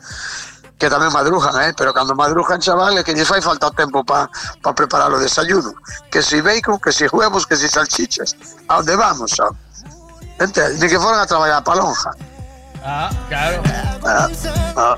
[0.78, 1.74] Que tamén madrujan, eh?
[1.74, 4.30] pero cando madrujan, chaval, é que lles fai falta o tempo para
[4.62, 5.74] pa preparar o desayuno.
[6.14, 8.38] Que si bacon, que si huevos, que si salchichas.
[8.70, 9.50] A onde vamos, xa?
[10.38, 10.78] Entende?
[10.78, 12.14] Ni que foran a traballar pa lonja.
[12.86, 13.58] Ah, claro.
[14.06, 14.30] Ah,
[14.78, 14.96] ah.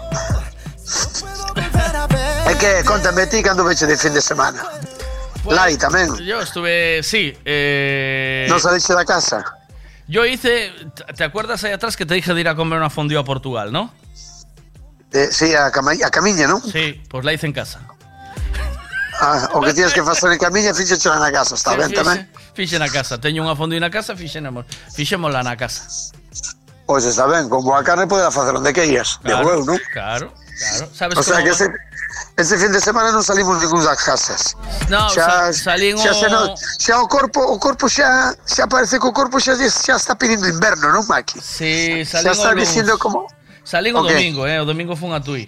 [2.46, 4.60] É que, contame ti cando veche de fin de semana.
[5.48, 6.12] Lai tamén.
[6.20, 7.32] Yo estuve, sí.
[7.46, 9.42] Eh, Non saliste da casa?
[10.10, 10.74] Yo hice,
[11.16, 13.72] ¿te acuerdas ahí atrás que te dije de ir a comer una fondue a Portugal,
[13.72, 13.94] no?
[15.12, 16.62] De, sí, a, Cama, a Camiña, non?
[16.62, 17.80] Sí, pues la hice en casa.
[19.22, 22.00] Ah, o que tienes que facer en Camiña, fíxechela na casa, está Sí, ben fixe-
[22.04, 22.20] tamén?
[22.56, 23.20] Fixe na casa.
[23.20, 24.64] Teño unha fondue na casa, fixemos,
[24.96, 25.84] fixémola na casa.
[26.88, 29.20] Pois está ben, con boa carne poderá facer onde queiras.
[29.22, 29.78] De Claro, huevo, non?
[29.92, 30.86] Claro, claro.
[30.96, 31.68] ¿Sabes O sea que ese,
[32.40, 34.56] ese fin de semana non salimos ningún das casas.
[34.88, 36.42] No, sa- salín xa, o- se no,
[36.80, 40.48] xa o corpo, o corpo xa xa parece que o corpo xa xa está pedindo
[40.48, 41.44] inverno, non, Maki?
[41.44, 42.64] Sí, Xa salín está o luns.
[42.64, 43.28] dicindo como
[44.02, 44.14] O qué?
[44.18, 45.46] domingo, eh, domingo fun a Tui.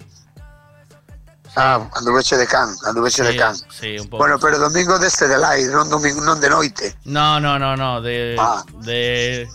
[1.54, 3.54] Ah, anduveche de can, anduveche de Sí, can.
[3.68, 4.24] sí, un pouco.
[4.24, 6.96] Bueno, pero domingo deste de lai, non domingo non de noite.
[7.04, 8.64] No, no, no, no, de Ah.
[8.80, 9.46] de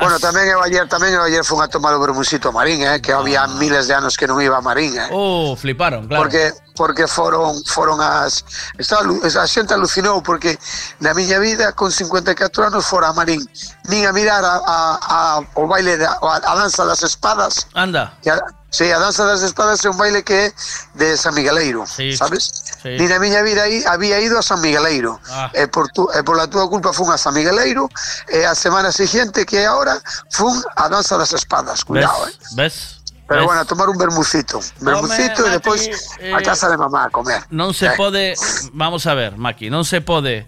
[0.00, 2.98] Bueno, tamén eu ayer tamén eu ayer fun a tomar o vermusito a Marín, eh,
[3.04, 5.06] que había miles de anos que non iba a Marín, eh.
[5.14, 6.24] Oh, fliparon, claro.
[6.24, 8.44] Porque porque foron foron as
[8.78, 10.58] está a xente alucinou porque
[11.00, 13.42] na miña vida con 54 anos fora a Marín
[13.88, 15.20] nin a mirar a, a, a
[15.56, 18.38] o baile da a, a danza das espadas anda que a,
[18.76, 20.52] Sí, a danza das espadas é un baile que é
[20.94, 22.50] de San Migueleiro, sí, sabes?
[22.82, 22.90] Sí.
[22.98, 25.18] Ni na miña vida aí había ido a San Migueleiro.
[25.30, 25.48] Ah.
[25.54, 27.88] E por tu, e pola túa culpa fun a San Migueleiro
[28.28, 29.96] e a semana seguinte que é agora
[30.28, 32.54] fun a danza das espadas, cuidado, ves, eh.
[32.56, 32.95] Ves?
[33.26, 33.46] Pero ¿Ves?
[33.46, 34.60] bueno, a tomar un bermucito.
[34.80, 35.82] Bermucito depois
[36.22, 37.42] a eh, casa de mamá a comer.
[37.50, 37.98] Non se Eh.
[37.98, 38.38] pode,
[38.72, 40.46] vamos a ver, Maki, non se pode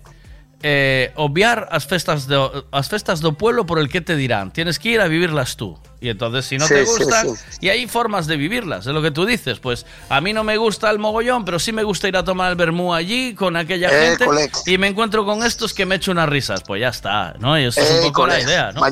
[0.62, 4.50] eh, obviar as festas do, as festas do pueblo por el que te dirán.
[4.52, 5.78] Tienes que ir a vivirlas tú.
[6.00, 7.58] Y entonces, si no Sí, te gustan, sí.
[7.60, 9.58] y hay formas de vivirlas, es lo que tú dices.
[9.58, 12.50] Pues a mí no me gusta el mogollón, pero sí me gusta ir a tomar
[12.50, 16.12] el vermú allí con aquella Eh, gente y me encuentro con estos que me echo
[16.12, 16.62] unas risas.
[16.64, 17.58] Pues ya está, ¿no?
[17.58, 18.84] Y eso es un Eh, poco la colega, idea, ¿no?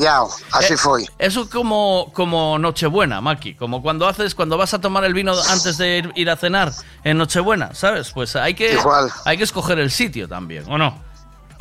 [0.52, 1.06] Así Eh, foi.
[1.18, 3.54] Eso como, como Nochebuena, Maki.
[3.54, 6.72] Como cuando haces, cuando vas a tomar el vino antes de ir, ir a cenar
[7.04, 8.10] en Nochebuena, ¿sabes?
[8.10, 9.10] Pues hay que, Igual.
[9.24, 11.04] hay que escoger el sitio también, ¿o no?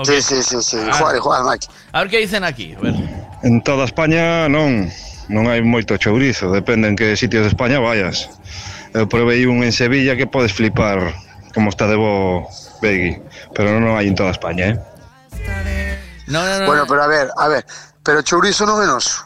[0.04, 0.78] Sí, sí, sí, sí.
[0.92, 1.14] Ah.
[1.16, 1.68] Igual, Maki.
[1.94, 2.76] A ver qué dicen aquí.
[2.76, 2.94] A ver.
[3.44, 4.92] En toda España non,
[5.30, 8.28] non hai moito chourizo, depende en que sitios de España vayas.
[8.92, 11.14] Eu provei un en Sevilla que podes flipar
[11.54, 12.48] como está de bo
[12.82, 13.22] Begui,
[13.56, 14.78] pero non hai en toda España, eh?
[16.28, 16.66] No, no, no.
[16.66, 17.64] Bueno, pero a ver, a ver,
[18.04, 19.24] pero chourizo non é noso.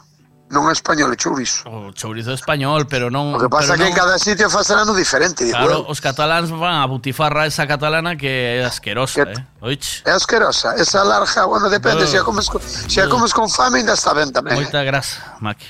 [0.50, 1.62] non é español, é chourizo.
[1.70, 3.38] O chourizo é español, pero non...
[3.38, 3.94] O que pasa que non...
[3.94, 5.46] en cada sitio facerano diferente.
[5.46, 9.38] Claro, digo, os cataláns van a butifarra esa catalana que é asquerosa, que...
[9.38, 9.62] eh?
[9.62, 10.02] Oich.
[10.10, 10.74] É asquerosa.
[10.74, 14.34] Esa larga, bueno, depende, se a comes, se a comes con fame ainda está ben
[14.34, 14.58] tamén.
[14.58, 14.66] Eh.
[14.66, 15.70] Moita grasa, Maki.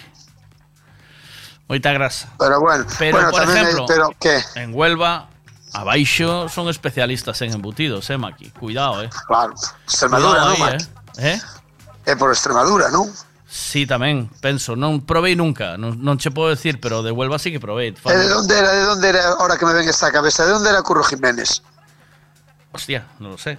[1.67, 2.31] Moita grasa.
[2.39, 5.27] Pero bueno, pero, bueno por exemplo, hay, pero que en Huelva
[5.75, 8.55] abaixo son especialistas en embutidos, eh, Maki.
[8.55, 9.09] Cuidado, eh.
[9.27, 9.51] Claro.
[9.83, 10.83] Extremadura, Cuidado non, aí, Maki?
[11.19, 11.35] Eh?
[11.35, 11.39] Eh?
[12.07, 13.11] eh, por Extremadura, non?
[13.49, 14.77] Sí, tamén, penso.
[14.77, 17.97] Non provei nunca, non, non che podo decir, pero de Huelva sí que provei.
[17.97, 20.69] E de onde era, de onde era, ahora que me ven esta cabeza, de onde
[20.69, 21.65] era Curro Jiménez?
[22.69, 23.57] Hostia, non lo sé.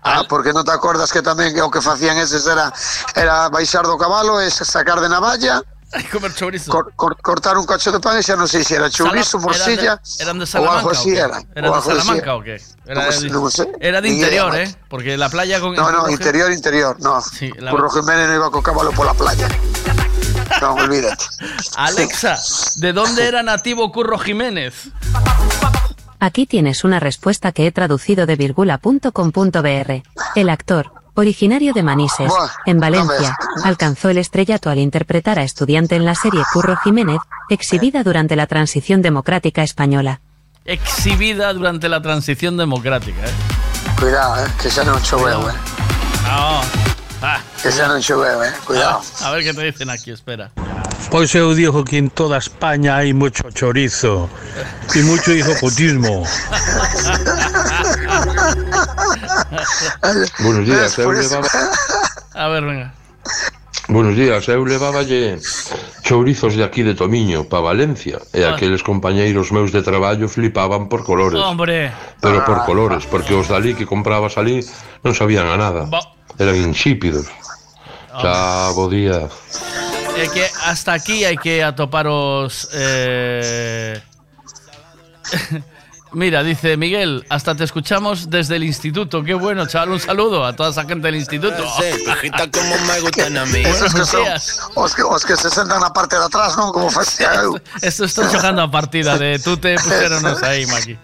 [0.00, 2.72] Ah, porque non te acordas que tamén que o que facían eses era
[3.12, 5.60] era baixar do cabalo e sacar de navalla,
[6.12, 6.70] Comer chourizo.
[6.70, 9.92] cor, cor, cortar un cacho de pan xa non sei se era chourizo, Sala- morcilla
[9.96, 10.78] eran de, eran de Salamanca.
[10.80, 11.38] algo así era.
[11.40, 12.36] ¿Eran ou de algo así Salamanca era.
[12.36, 12.56] o qué?
[12.84, 13.64] Era, No, de, no sé.
[13.80, 14.52] era de idea, interior.
[14.56, 14.68] ¿eh?
[14.88, 15.72] Porque la playa con.
[15.74, 17.20] No, no, interior, interior, no.
[17.24, 19.48] Sí, la- Curro Jiménez no iba con cabalo por la playa.
[20.60, 21.24] No, olvídate.
[21.76, 22.36] Alexa,
[22.76, 24.88] ¿de dónde era nativo Curro Jiménez?
[26.20, 29.92] Aquí tienes una respuesta que he traducido de virgula.com.br.
[30.34, 32.32] El actor, originario de Manises,
[32.66, 37.18] en no Valencia, alcanzó el estrellato al interpretar a estudiante en la serie Curro Jiménez,
[37.50, 40.20] exhibida durante la transición democrática española.
[40.64, 43.32] Exhibida durante la transición democrática, ¿eh?
[43.98, 45.56] Cuidado, eh, que xa non choveu, eh.
[46.28, 46.60] No.
[47.22, 48.52] Ah, Que xa non choveu, eh.
[48.64, 49.00] Cuidado.
[49.24, 50.52] a ver qué te dicen aquí, espera.
[51.10, 54.28] Pois eu digo que en toda España hai moito chorizo
[54.94, 56.26] e moito hijocotismo.
[60.40, 61.48] Buenos días, eu levaba...
[62.34, 62.92] A ver, venga.
[63.88, 65.40] Buenos días, eu leváballe
[66.04, 68.52] chourizos de aquí de Tomiño para Valencia e ah.
[68.52, 71.40] aqueles compañeiros meus de traballo flipaban por colores.
[71.40, 71.88] Hombre.
[72.20, 72.64] Pero por ah.
[72.68, 74.60] colores, porque os dali que comprabas ali
[75.00, 75.88] non sabían a nada.
[76.36, 77.32] Eran insípidos.
[78.20, 79.24] Chao, bo día.
[80.26, 82.68] Que hasta aquí hay que atoparos.
[82.72, 84.00] eh,
[86.12, 89.22] Mira, dice Miguel, hasta te escuchamos desde el instituto.
[89.22, 89.90] Qué bueno, chaval.
[89.90, 91.62] Un saludo a toda esa gente del instituto.
[92.50, 93.60] como me gustan a mí.
[93.60, 94.60] Esos que Buenos son días.
[94.74, 96.72] os que, os que se sentan na parte de atrás, non?
[96.72, 97.60] Como facía eu.
[97.84, 100.96] Esto está jugando a partida de tú te pusieronos ahí, Maki.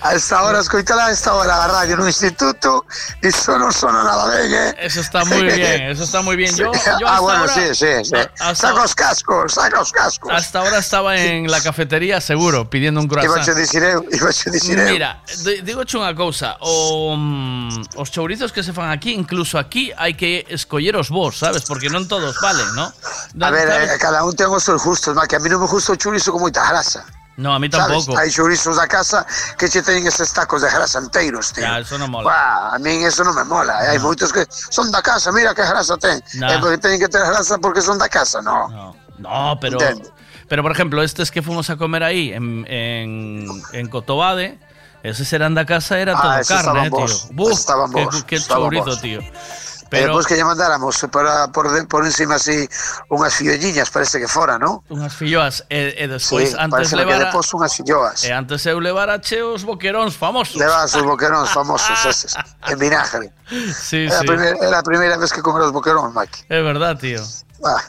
[0.00, 2.86] A esta hora, escoitala a esta hora a radio no instituto
[3.20, 6.54] Iso non sona nada ben, eh Eso está muy bien, eso está muy bien.
[6.54, 8.14] Yo, yo ah, bueno, ahora- sí, sí, sí.
[8.54, 13.10] Saca os cascos, saca os cascos Hasta ahora estaba en la cafetería seguro, pidiendo un
[13.10, 13.42] Iba croissant.
[13.42, 18.08] che dicir eu, iba che dicir eu Mira, di- digo unha cousa o, mm, Os
[18.14, 21.66] chourizos que se fan aquí Incluso aquí hai que escolleros vos, sabes?
[21.66, 22.86] Porque non todos valen, ¿no?
[22.86, 25.66] A ver, eh, cada un ten os seus gustos, ma, que a mí non me
[25.66, 27.02] gusta o churizo con moita grasa
[27.40, 27.88] No, a mí Sabes?
[28.04, 29.24] tampouco Hai chorizos da casa
[29.56, 31.64] que che teñen eses tacos de grasa enteiros, tío.
[31.64, 32.28] Ya, eso non mola.
[32.28, 33.80] Buah, a min eso non me mola.
[33.88, 33.96] eh.
[33.96, 36.20] Hai moitos que son da casa, mira que grasa ten.
[36.36, 36.52] Nah.
[36.52, 38.92] Eh, porque teñen que ter grasa porque son da casa, no.
[39.16, 39.80] No, pero.
[40.50, 44.58] Pero por ejemplo, estes que fuimos a comer aí En, en, en Cotobade
[45.06, 47.06] Eses eran da casa, era Ah, todo carne, eh, tío
[47.38, 49.00] Buf, estaban que, bons, que estaban chourizo, bons.
[49.00, 49.20] tío
[49.90, 50.06] Pero...
[50.06, 51.66] Pero Depois que lle mandáramos para por,
[52.06, 52.68] encima así
[53.10, 54.86] unhas fiolliñas, parece que fora, non?
[54.86, 58.22] unhas filloas E, e despois Sí, antes parece que levara depois unhas filloas.
[58.22, 63.34] E antes eu levara che os boqueróns famosos Levas os boqueróns famosos eses, en vinagre.
[63.74, 66.46] Sí, Era, sí primeira, era a primeira vez que comer os boqueróns, Maki.
[66.46, 67.18] Es verdad, tío.
[67.66, 67.82] Ah.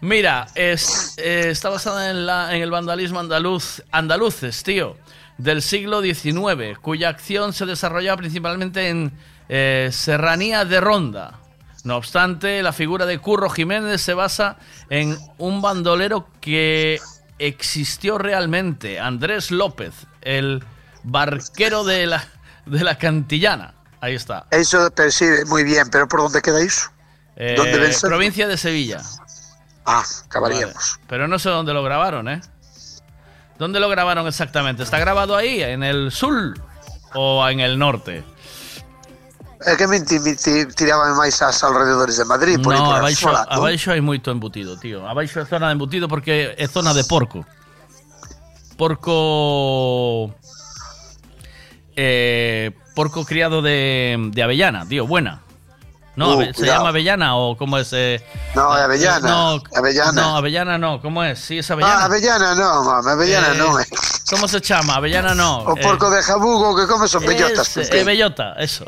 [0.00, 4.96] Mira, es, eh, está basada en, la, en el vandalismo andaluz, andaluces, tío,
[5.38, 9.12] del siglo XIX, cuya acción se desarrollaba principalmente en
[9.48, 11.38] eh, Serranía de Ronda.
[11.84, 14.56] No obstante, la figura de Curro Jiménez se basa
[14.90, 17.00] en un bandolero que
[17.38, 20.64] existió realmente, Andrés López, el
[21.04, 22.26] Barquero de la,
[22.66, 23.74] de la Cantillana.
[24.00, 24.46] Ahí está.
[24.50, 26.90] Eso percibe muy bien, pero ¿por dónde queda eso?
[27.36, 27.56] Eh,
[28.00, 29.00] provincia de Sevilla.
[29.86, 30.74] Ah, acabaríamos.
[30.74, 31.06] Vale.
[31.08, 32.40] Pero no sé dónde lo grabaron, ¿eh?
[33.58, 34.82] ¿Dónde lo grabaron exactamente?
[34.82, 36.54] ¿Está grabado ahí, en el sur
[37.14, 38.24] o en el norte?
[39.66, 43.26] É que me, me ti- tiraban máis aos alrededores de Madrid, por no, por abaixo,
[43.26, 43.42] non?
[43.50, 45.02] abaixo hai moito embutido, tío.
[45.02, 47.42] Abaixo é zona de embutido porque é zona de porco.
[48.78, 50.30] Porco...
[51.98, 55.42] Eh, porco criado de, de avellana, tío, buena.
[56.18, 56.78] No, Uh, ¿se cuidado.
[56.78, 57.92] llama avellana o cómo es?
[57.92, 58.18] eh?
[58.56, 59.28] No, avellana.
[59.28, 60.12] No, Avellana.
[60.20, 61.38] No, avellana no, ¿cómo es?
[61.38, 62.00] Sí, es avellana.
[62.02, 63.86] Ah, avellana non, mame, avellana Eh, non é.
[64.28, 64.96] ¿Cómo se llama?
[64.98, 65.62] Avellana no.
[65.62, 67.76] O porco de jabugo que come son bellotas.
[67.78, 68.84] Es, eh, bellota, eso.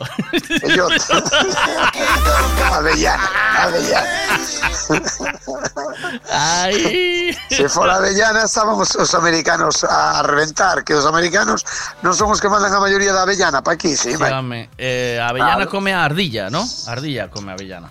[0.61, 0.99] Bellota.
[2.75, 3.31] avellana,
[3.63, 4.11] avellana.
[6.31, 7.37] Ay.
[7.49, 11.65] Se fora avellana estábamos os americanos a reventar, que os americanos
[12.03, 14.25] non son os que mandan a maioría da avellana pa aquí, sí, Sí.
[14.79, 16.65] Eh, avellana come a ardilla, ¿no?
[16.87, 17.91] Ardilla día come avellana?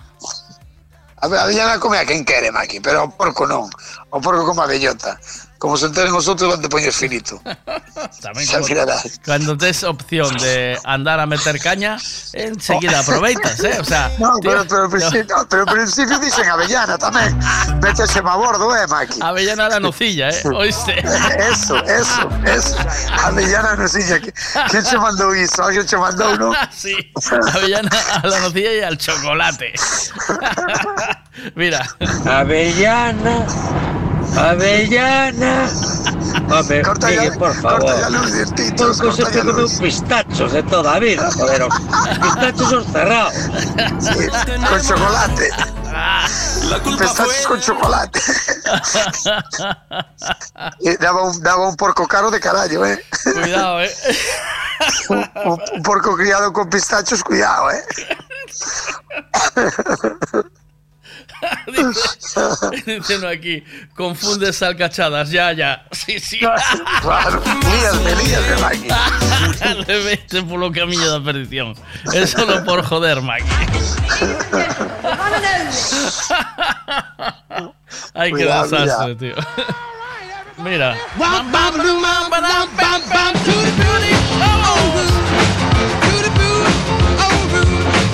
[1.22, 3.68] A avellana come a quen quere, Maki, pero o porco non.
[4.08, 5.18] O porco come a bellota.
[5.60, 7.36] Como se enteren os outros, onde poñes finito.
[8.24, 9.20] También mirarás.
[9.20, 12.00] cuando tes opción de andar a meter caña,
[12.32, 13.76] enseguida aproveitas, ¿eh?
[13.78, 17.36] O sea, No, tío, pero, pero, al principio, no, pero al principio dicen avellana tamén.
[17.84, 19.20] Métese a bordo, eh, Maki.
[19.20, 20.40] avellana a la nocilla, ¿eh?
[20.48, 20.96] Oíste.
[21.52, 22.76] Eso, eso, eso.
[23.22, 24.32] Avellana no sé, que,
[24.70, 25.60] ¿quién se mandou iso?
[25.62, 26.56] Alguén se mandou, non?
[26.72, 26.96] sí,
[27.52, 29.74] avellana a la nocilla y al chocolate.
[31.54, 31.84] Mira.
[32.24, 33.44] Avellana,
[34.36, 35.68] avellana.
[36.50, 37.94] Hombre, Miguel, por favor.
[38.76, 41.60] Porco siempre come pistachos de toda a vida, joder.
[41.60, 41.74] Los
[42.20, 43.34] pistachos son cerrados.
[44.68, 45.50] Con chocolate.
[46.84, 48.20] Pistachos con chocolate.
[51.00, 53.02] Daba un, daba un porco caro de carallo, eh.
[53.32, 53.90] Cuidado, eh.
[55.08, 57.84] Un, un- un porco criado con pistachos, cuidado, eh.
[62.86, 65.86] Diciendo aquí, confundes salcachadas, ya, ya.
[65.92, 66.38] Sí, sí.
[67.02, 68.88] Claro, líasme, Maki.
[69.86, 71.74] Le vete por lo camino da perdición.
[72.12, 73.44] Es solo por joder, Maki.
[78.14, 79.34] Ay, qué desastre, tío.
[80.58, 80.96] Mira.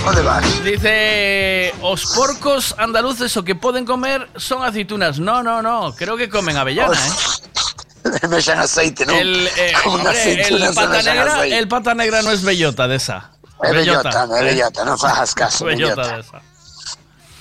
[0.06, 0.62] ¿Dónde vas?
[0.62, 5.18] Dice, os porcos andaluces o que pueden comer son aceitunas.
[5.18, 8.20] No, no, no, creo que comen avellana, ¿eh?
[8.30, 9.12] Me echan aceite, ¿no?
[9.12, 11.58] El, eh, una hombre, el pata negra, aceite.
[11.58, 13.32] el pata negra no es bellota de esa.
[13.64, 14.44] É bellota, é ¿eh?
[14.44, 16.14] bellota, non fajas caso, Bellota bellota.
[16.14, 16.38] de esa.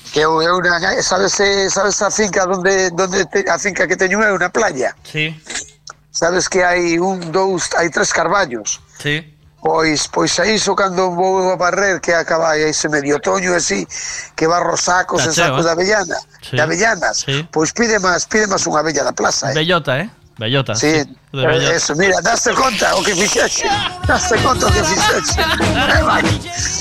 [0.09, 4.33] Que na, sabes, eh, sabes a finca donde, donde te, a finca que teño é
[4.33, 4.97] unha playa?
[5.05, 5.37] Sí,
[6.09, 8.81] Sabes que hai un, dous, hai tres carballos.
[8.97, 9.34] sí.
[9.65, 13.81] Pois, pois a iso cando vou a barrer que acaba ese medio toño así
[14.37, 15.63] que barro sacos Cacheo, e sacos eh?
[15.65, 16.55] de avellana, sí.
[16.55, 17.49] de avellanas, sí.
[17.49, 19.57] pois pide máis, pide máis unha abella da plaza, eh.
[19.57, 20.05] Bellota, eh.
[20.37, 20.75] Bellota.
[20.75, 21.75] Sí, de bellota.
[21.75, 23.63] eso, mira, daste conta o que fixexe,
[24.05, 25.39] daste conta o que fixexe.
[25.39, 26.23] Eh, vai.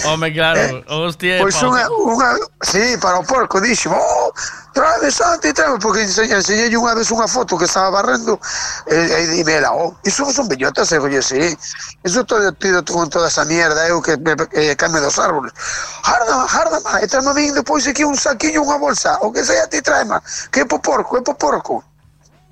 [0.04, 0.84] Hombre, claro.
[0.88, 4.32] Hostia, Pois pa- unha, unha, sí, para o porco, dixo, oh,
[4.74, 8.42] trae Santi, trae, porque enseña, enseñei unha vez unha foto que estaba barrendo,
[8.90, 11.54] e, e dime oh, iso son bellotas, e coño, sí,
[12.02, 15.54] iso todo tido con toda esa mierda, eu que me eh, came dos árboles.
[16.02, 19.46] Jarda, jarda, ma, e tráeme a min depois aquí un saquiño, unha bolsa, o que
[19.46, 20.18] sea, ti tráema,
[20.50, 21.93] que é po porco, é po porco.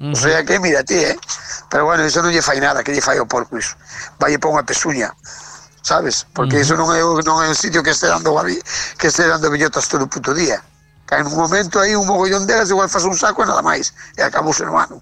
[0.02, 1.16] O sea que, mira ti, eh?
[1.70, 3.78] Pero bueno, iso non lle fai nada, que lle fai o porco iso.
[4.18, 5.14] Vai e pon a pesuña,
[5.78, 6.26] sabes?
[6.34, 8.34] Porque iso non é, non é un sitio que este dando
[8.98, 10.58] que este dando bellotas todo o puto día.
[11.06, 13.94] Que en un momento aí un mogollón delas igual faz un saco e nada máis.
[14.18, 14.98] E acabouse no ano.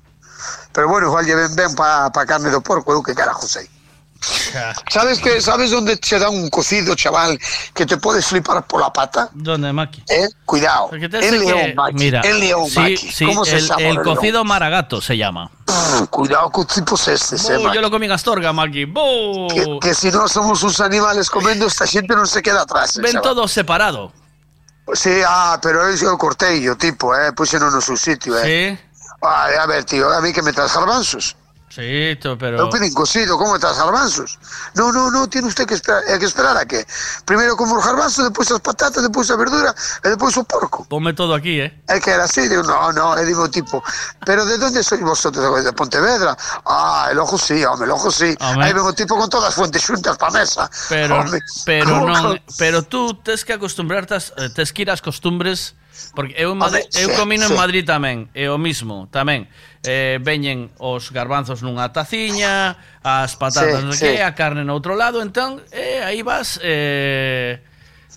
[0.77, 3.73] Pero bueno, igual lle ven ben para pa carne do porco, eu que carajo sei.
[4.91, 7.39] Sabes que sabes onde che dá un cocido, chaval,
[7.75, 9.31] que te podes flipar pola pata?
[9.33, 10.03] ¿Dónde, Maki?
[10.09, 10.91] Eh, cuidado.
[10.93, 11.95] En hace León, Maki.
[11.95, 12.97] Mira, En León, sí, Maki.
[12.97, 13.81] sí, ¿Cómo se el, llama?
[13.81, 14.05] el en León?
[14.17, 15.51] cocido maragato se llama.
[16.11, 18.93] Cuidado con tipos estes, eh, yo lo comí en Astorga, Maki.
[19.55, 22.97] Que, que si no somos uns animales comendo, esta xente non se queda atrás.
[22.99, 23.23] eh, Ven chaval.
[23.33, 24.13] todo separado.
[24.93, 28.77] Sí, ah, pero eu eu cortei o tipo, eh, puxeno no seu sitio, eh.
[28.77, 28.87] Sí,
[29.21, 31.37] Vale, a ver, tío, a mí que me traes garbanzos.
[31.71, 32.59] Sí, pero...
[32.59, 34.43] Eu pedín cocido, como estás garbanzos?
[34.75, 36.85] No, no, no, tiene usted que esperar, eh, que esperar a que?
[37.25, 39.71] Primeiro como os garbanzos, depois as patatas, depois a verdura
[40.03, 40.85] e depois o porco.
[40.91, 41.71] Ponme todo aquí, eh?
[41.87, 43.79] É que era así, digo, no, no, é digo tipo,
[44.27, 45.47] pero de onde sois vosotros?
[45.63, 46.37] De Pontevedra?
[46.67, 48.35] Ah, el ojo sí, home, el ojo sí.
[48.41, 48.65] Home.
[48.67, 50.67] Aí ven o tipo con todas as fuentes xuntas pa mesa.
[50.89, 51.39] Pero, home.
[51.63, 55.79] pero non, pero tú tes que acostumbrarte, eh, tes que ir ás costumbres,
[56.19, 57.53] porque eu, Madrid, eu comino sí.
[57.53, 59.47] en Madrid tamén, é o mismo, tamén
[59.85, 64.05] eh, veñen os garbanzos nunha taciña, as patatas sí, no sí.
[64.05, 67.65] que, a carne no outro lado, entón eh, aí vas eh,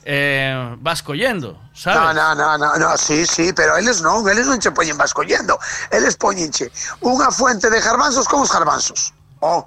[0.03, 2.15] eh, vas collendo, sabes?
[2.15, 5.15] No, no, no, no, no, sí, sí, pero eles non, eles non che poñen vas
[5.15, 5.55] collendo.
[5.91, 6.67] Eles poñenche
[6.99, 9.15] unha fuente de garbanzos como os garbanzos.
[9.39, 9.63] Oh,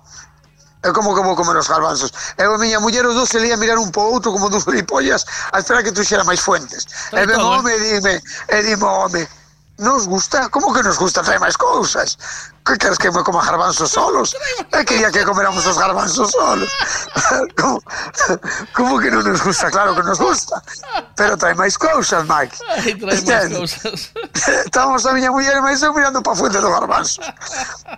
[0.87, 2.13] É como como comer os garbanzos.
[2.39, 5.27] Eu a miña muller os dos se lía mirar un po outro como dos gilipollas
[5.51, 6.87] a esperar que tuxera máis fuentes.
[7.11, 7.59] E vemos eh.
[7.59, 9.27] home e dime, e dime, home,
[9.79, 10.49] nos gusta?
[10.49, 12.19] Como que nos gusta traer máis cousas?
[12.67, 14.35] que queres que me coma garbanzos solos?
[14.73, 16.71] Eu quería que comeramos os garbanzos solos.
[17.57, 17.81] Como,
[18.75, 19.71] como que non nos gusta?
[19.71, 20.61] Claro que nos gusta.
[21.17, 22.55] Pero trae máis cousas, Mike.
[22.69, 24.13] Ai, trae máis cousas.
[24.67, 27.23] Estamos a miña muller e máis eu mirando para a fuente do garbanzo.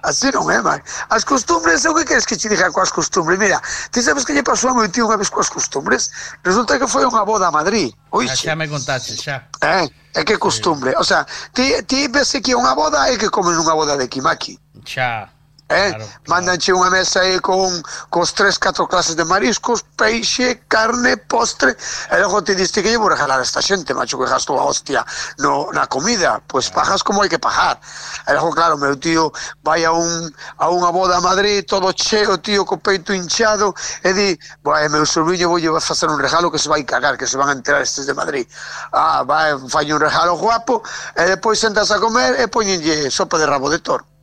[0.05, 0.84] Así non é, Mike.
[1.10, 3.40] As costumbres, o que queres que te diga coas costumbres?
[3.40, 3.58] Mira,
[3.90, 6.12] ti sabes que lle pasou a meu tío unha vez coas costumbres?
[6.44, 7.90] Resulta que foi unha boda a Madrid.
[8.12, 8.32] Oixe.
[8.32, 9.48] Ah, xa me contaste, xa.
[9.64, 10.94] Eh, é que costumbre.
[10.98, 14.08] O sea, ti, ti ves que é unha boda e que comen unha boda de
[14.08, 14.57] Kimaki.
[14.84, 15.38] Xa.
[15.68, 15.92] Eh?
[15.92, 16.08] Claro.
[16.32, 17.68] Mándanche unha mesa aí con
[18.08, 21.76] cos tres, catro clases de mariscos, peixe, carne, postre,
[22.08, 24.64] e logo te diste que lle vou regalar a esta xente, macho, que gasto a
[24.64, 25.04] hostia
[25.44, 26.40] no, na comida.
[26.48, 27.76] Pois pues pagas como hai que pagar.
[28.24, 29.28] E logo, claro, meu tío
[29.60, 34.16] vai a, un, a unha boda a Madrid, todo cheo, tío, co peito hinchado, e
[34.16, 34.28] di,
[34.64, 37.36] vai, eh, meu sobrinho vou lle facer un regalo que se vai cagar, que se
[37.36, 38.48] van a enterar estes de Madrid.
[38.96, 40.80] Ah, vai, eh, fai un regalo guapo,
[41.12, 44.17] e depois sentas a comer e poñenlle sopa de rabo de toro.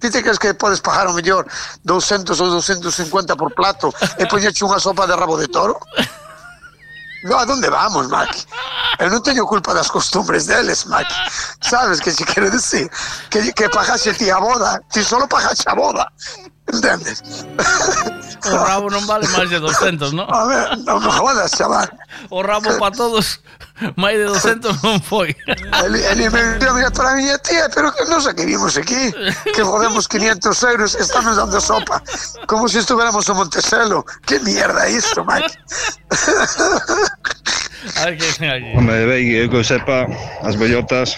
[0.00, 1.44] Ti te crees que podes pagar o mellor
[1.84, 5.76] 200 ou 250 por plato e poñerche unha sopa de rabo de toro?
[7.24, 8.46] No, a donde vamos, Maki?
[8.96, 11.12] Eu non teño culpa das costumbres deles, Maki.
[11.60, 12.88] Sabes que se quero decir?
[13.28, 16.08] Que, que pagase ti a boda, ti solo pagaxe a boda.
[16.72, 17.20] Entendes?
[18.40, 20.24] O rabo non vale máis de 200, ¿no?
[20.32, 21.92] A ver, non me jodas, chaval.
[22.32, 23.44] O rabo para todos,
[23.96, 25.34] máis de 200 non foi.
[25.84, 28.76] Ele, ele me dio mira para a miña tía, pero que non sei que vimos
[28.76, 29.10] aquí,
[29.54, 32.02] que jodemos 500 euros e estamos dando sopa,
[32.46, 34.04] como se si estuveramos Monteselo.
[34.26, 35.56] Que mierda é isto, Mike?
[38.76, 40.06] Home, vei, eu que sepa,
[40.42, 41.16] as bellotas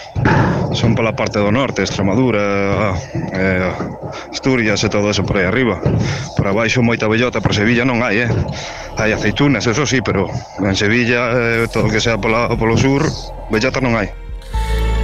[0.73, 2.95] son pola parte do norte, Extremadura,
[3.33, 3.71] eh,
[4.31, 5.81] Asturias e todo eso por aí arriba.
[6.37, 8.31] Por abaixo moita bellota, por Sevilla non hai, eh?
[8.95, 10.31] Hai aceitunas, eso sí, pero
[10.63, 13.03] en Sevilla eh, todo que sea pola polo sur,
[13.49, 14.11] bellota non hai.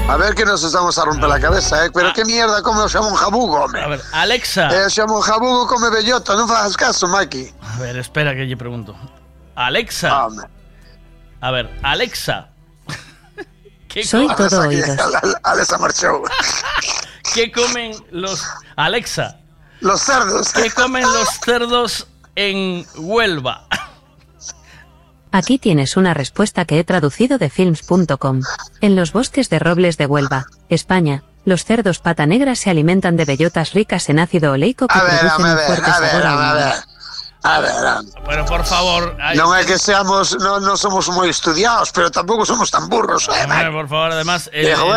[0.10, 1.92] A ver que nos estamos a romper la cabeza, eh?
[1.94, 3.78] Pero que mierda come o xamón jabugo, home?
[3.80, 4.70] A ver, Alexa.
[4.74, 7.54] Eh, o xamón jabugo come bellota, non fagas caso, Maki.
[7.62, 8.98] A ver, espera que lle pregunto.
[9.54, 10.10] Alexa.
[11.42, 12.50] A ver, Alexa.
[13.88, 14.98] ¿Qué Soy todo oídos.
[15.44, 16.26] Alexa marchou.
[17.34, 18.42] ¿Qué comen los
[18.76, 19.38] Alexa?
[19.82, 20.52] Los cerdos.
[20.54, 23.68] ¿Qué comen los cerdos en Huelva?
[25.32, 28.42] Aquí tienes una respuesta que he traducido de films.com.
[28.82, 33.26] En los bosques de robles de Huelva, España, los cerdos pata negra se alimentan de
[33.26, 36.10] bellotas ricas en ácido oleico que A ver, producen a un ver, fuerte a ver,
[36.12, 36.74] sabor a ver, a ver.
[37.42, 38.12] A ver, a ver.
[38.28, 39.16] Pero por favor.
[39.22, 43.30] ay, Non é que seamos, non, non somos moi estudiados, pero tampouco somos tan burros,
[43.32, 44.50] eh, por favor, además.
[44.52, 44.92] Viejo,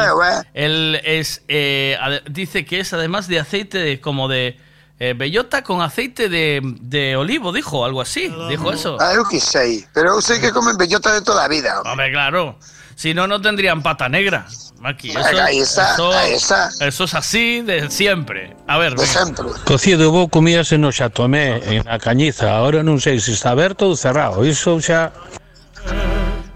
[0.56, 1.20] el- eh, eh.
[1.22, 1.94] es, eh,
[2.26, 4.58] dice que es además de aceite como de
[4.98, 8.32] eh, bellota con aceite de, de olivo, dijo, algo así.
[8.48, 8.96] Dijo eso.
[9.00, 11.80] Ah, que sei, pero sei que comen bellota de toda a vida.
[11.80, 11.90] home.
[11.90, 12.58] Hombre, claro.
[12.94, 14.46] Si no, no tendrían pata negra.
[14.84, 16.68] Aquí, eso, Ahí está, eso, ahí está.
[16.80, 18.56] eso es así de siempre.
[18.66, 19.46] A ver, De sempre.
[19.64, 22.50] Cocido vou comíase no Xatomé, en a Cañiza.
[22.50, 24.42] Ahora non sei se está aberto ou cerrado.
[24.42, 25.14] Iso xa...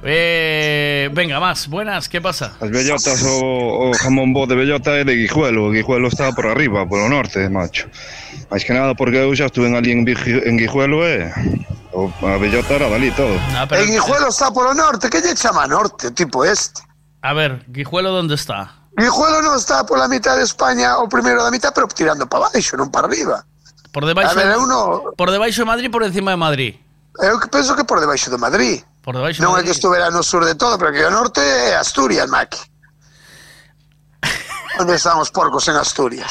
[0.03, 1.69] Eh, venga, más.
[1.69, 2.55] Buenas, ¿qué pasa?
[2.61, 5.67] As bellotas, o, o jamón bo de bellota é de Guijuelo.
[5.67, 7.87] O Guijuelo está por arriba, polo norte, macho.
[8.51, 11.27] Mais que nada porque eu xa estuve en, Vigi- en Guijuelo e
[11.93, 13.35] o, a bellota era dali todo.
[13.57, 16.83] Ah, pero- En Guijuelo está polo norte, que lle chama norte, tipo este?
[17.23, 18.87] A ver, Guijuelo, ¿dónde está?
[18.97, 22.79] Guijuelo non está pola mitad de España, o primeiro da mitad, pero tirando para baixo,
[22.79, 23.43] non para arriba.
[23.93, 26.73] Por debaixo, A ver, eu no- por debaixo de Madrid, por encima de Madrid.
[27.21, 28.81] Eu que penso que por debaixo de Madrid.
[29.03, 29.77] Por debaixo Non de é que Madrid.
[29.77, 32.61] estuvera no sur de todo, pero que o norte é Asturias, Maki.
[34.81, 36.31] Onde están os porcos en Asturias?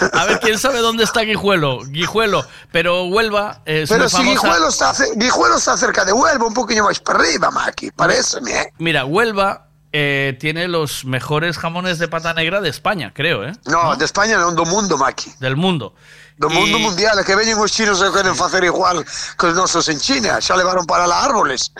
[0.12, 1.80] A ver, ¿quién sabe dónde está Guijuelo?
[1.86, 4.30] Guijuelo, pero Huelva es Pero si famosa.
[4.32, 8.72] Guijuelo está, Guijuelo está cerca de Huelva, un poquinho máis para arriba, Maki, pareceme, eh?
[8.78, 13.52] Mira, Huelva eh, tiene los mejores jamones de pata negra de España, creo, ¿eh?
[13.66, 15.34] No, de España non, do mundo, Maki.
[15.38, 15.94] Del mundo.
[16.40, 19.04] Do Y- mundo mundial, que veñen os chinos e queren facer igual
[19.36, 20.40] que os nosos en China.
[20.40, 21.70] Xa levaron para lá árboles.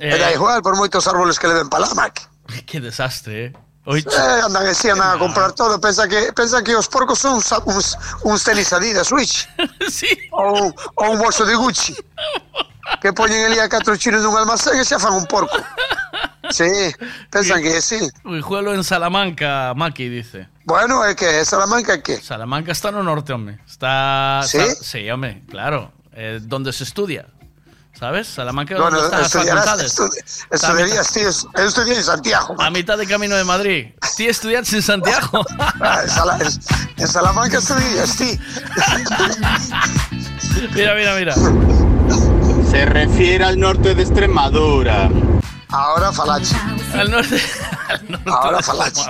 [0.00, 0.14] Eh.
[0.14, 2.24] E da igual, por moitos árboles que leven para lá, Maki.
[2.66, 3.67] Qué desastre, ¿eh?
[3.96, 5.80] Eh, andan así, andan a comprar todo.
[5.80, 9.48] Pensa que, pensa que os porcos son uns, uns, uns tenis Adidas Switch.
[9.88, 10.08] sí.
[10.32, 11.96] Ou, ou un bolso de Gucci.
[13.00, 15.56] Que poñen ali a catro chinos nun almacén e xa fan un porco.
[16.50, 16.68] Sí,
[17.28, 18.00] pensan que sí.
[18.24, 20.48] Guijuelo en Salamanca, Maki dice.
[20.64, 22.16] Bueno, é que é Salamanca que?
[22.20, 23.60] Salamanca está no norte, hombre.
[23.68, 24.40] Está.
[24.44, 24.56] ¿Sí?
[24.56, 25.92] está- sí, hombre, claro.
[26.12, 27.26] Eh, donde se estudia.
[27.98, 28.28] ¿Sabes?
[28.28, 30.46] Salamanca es Bueno, donde están las estudiarás, facultades.
[30.50, 31.28] estudiarías, tío.
[31.60, 32.54] Eu estudié en Santiago.
[32.60, 33.86] A mitad de camino de Madrid.
[34.16, 35.44] ¿Ti estudias en Santiago?
[35.80, 38.38] Ah, en, Sala- en- en Salamanca estudias, sí.
[40.74, 41.34] mira, mira, mira.
[42.70, 45.10] Se refiere al norte de Extremadura.
[45.70, 46.56] Ahora falache.
[46.94, 47.40] Al norte.
[48.26, 49.02] Ahora falache.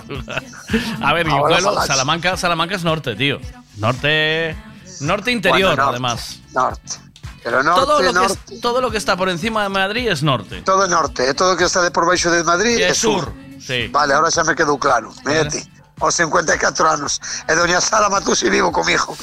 [1.03, 1.87] A ver, Ahora Guijuelo, Falache.
[1.89, 3.41] Salamanca, Salamanca es norte, tío.
[3.77, 4.57] Norte.
[5.01, 6.41] Norte interior, Bueno, norte, además.
[6.53, 6.97] Norte.
[7.43, 8.39] Pero norte, todo, lo norte.
[8.49, 10.63] Que, es- todo lo que está por encima de Madrid es norte.
[10.63, 13.25] Todo norte, é todo que está de por baixo de Madrid É é sur.
[13.25, 13.89] sur, sí.
[13.89, 15.13] Vale, ahora xa me quedou claro.
[15.25, 15.65] Mírate,
[16.01, 17.21] aos 54 anos.
[17.49, 19.17] E doña Sara Matusi vivo comigo.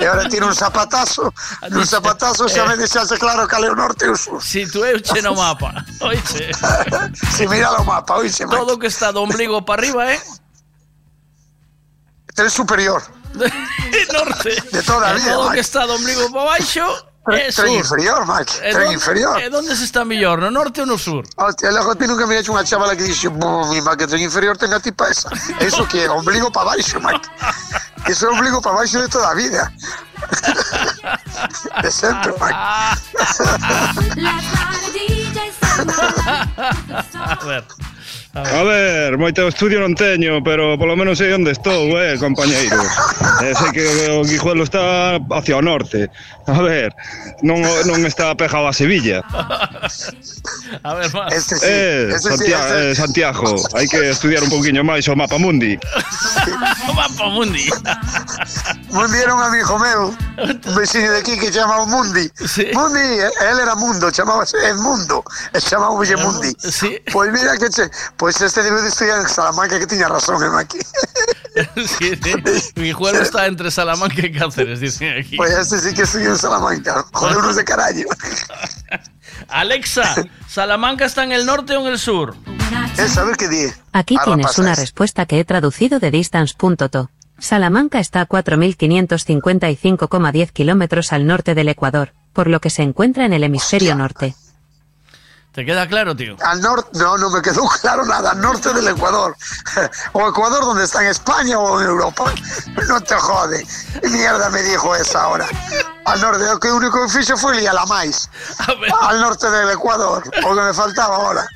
[0.00, 1.32] E ahora tiro un zapatazo,
[1.72, 4.40] un zapatazo xa me deixase claro cal é o norte e o sur.
[4.42, 5.72] Si tú euche no mapa.
[6.00, 6.52] Oiche.
[7.36, 8.44] Si mira o mapa, oiche.
[8.48, 10.20] Todo que está de ombligo para arriba, ¿eh?
[12.34, 13.02] Tren superior.
[14.12, 14.56] norte.
[14.72, 15.54] De toda a E vida, Todo Mike.
[15.54, 16.84] que está de ombligo para baixo
[17.28, 17.62] é sur.
[17.64, 18.52] Tren inferior, Mike.
[18.62, 19.38] E Tren don- inferior.
[19.40, 21.22] E donde se está mellor, no norte ou no sur?
[21.36, 24.56] Hostia, logo ti nunca me hecho unha chavala que "Bo, mi ma que tren inferior
[24.58, 25.30] tenga tipa esa.
[25.60, 27.28] Eso que ombligo para baixo, Mike.
[28.10, 29.70] Eso é ombligo para baixo de toda a vida.
[31.82, 32.58] De sempre, Mike.
[37.14, 37.64] A ver.
[38.34, 42.88] A ver, moito estudio non teño, pero polo menos sei onde estou, eh, compañeiros.
[43.44, 46.08] Eh, sei que o Guijuelo está hacia o norte.
[46.48, 46.96] A ver,
[47.44, 49.20] non, non está pegado a Sevilla.
[50.80, 51.28] A ver, más.
[51.28, 52.90] Este sí, eh, este Santiago, sí, este...
[52.90, 55.76] eh, Santiago, hai que estudiar un pouquiño máis o mapa mundi.
[56.88, 57.68] o mapa mundi.
[58.96, 62.32] mundi era un amigo meu, un vecino de aquí que chamaba Mundi.
[62.48, 62.64] Sí.
[62.72, 66.48] Mundi, eh, él era Mundo, chamábase el Mundo, chamábase Mundi.
[66.58, 66.96] Sí.
[67.12, 67.90] Pois pues mira que che,
[68.22, 70.78] pois este debe de estudiar en Salamanca que tiña razón, eh, aquí.
[71.98, 72.32] Sí, sí.
[72.76, 75.36] Guijuelo está entre Salamanca y Cáceres, dicen aquí.
[75.36, 78.06] Pois este sí que estudió en Salamanca, joder, unos de carallo.
[79.48, 80.14] Alexa,
[80.48, 82.36] ¿Salamanca está en el norte o en el sur?
[82.96, 83.66] Eh, saber qué di.
[83.92, 87.10] Aquí Ahora tienes una respuesta que he traducido de distance.to.
[87.40, 93.32] Salamanca está a 4.555,10 kilómetros al norte del Ecuador, por lo que se encuentra en
[93.32, 94.36] el hemisferio norte.
[95.52, 96.36] ¿Te queda claro, tío?
[96.42, 99.36] Al norte, no, no me quedó claro nada, al norte del Ecuador.
[100.12, 102.32] O Ecuador donde está en España o en Europa.
[102.88, 103.66] No te jode.
[104.00, 105.46] ¿Qué mierda me dijo esa ahora?
[106.04, 108.28] Al norte, lo que único que fue liar la máis.
[109.02, 111.46] Al norte del Ecuador, o que me faltaba ahora.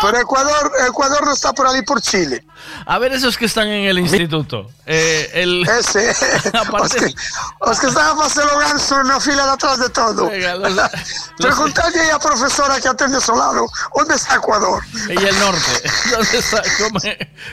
[0.00, 2.44] Pero Ecuador, Ecuador no está por ahí por Chile.
[2.86, 4.70] A ver esos que están en el instituto.
[4.86, 5.68] Eh, el...
[5.80, 6.10] Ese.
[6.10, 7.14] Os que,
[7.60, 10.28] os que están a Marcelo Ganso na fila de atrás de todo.
[10.30, 10.74] Venga, los-
[11.38, 14.82] Preguntadle a profesora que atende Solano, onde está Ecuador?
[15.08, 15.90] Y el norte.
[16.10, 16.62] ¿Dónde está?
[16.78, 17.00] ¿Cómo,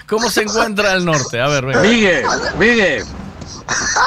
[0.08, 1.42] cómo se encuentra el norte?
[1.42, 1.82] A ver, venga.
[1.82, 2.26] Miguel,
[2.60, 3.06] Miguel.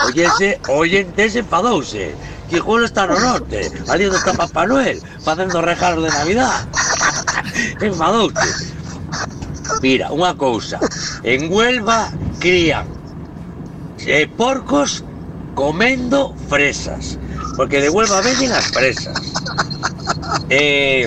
[0.06, 2.14] Oyese, oyentes enfadouse.
[2.48, 3.70] Quijuelo está no norte.
[3.88, 6.66] Onde está Papá Noel, facendo regalos de Navidad.
[7.80, 8.72] Enfadouse.
[9.82, 10.80] Mira, unha cousa.
[11.22, 12.08] En Huelva
[12.40, 12.88] crían
[14.06, 15.04] eh, porcos
[15.54, 17.18] comendo fresas.
[17.56, 19.18] Porque de Huelva venden as fresas.
[20.50, 21.06] Eh,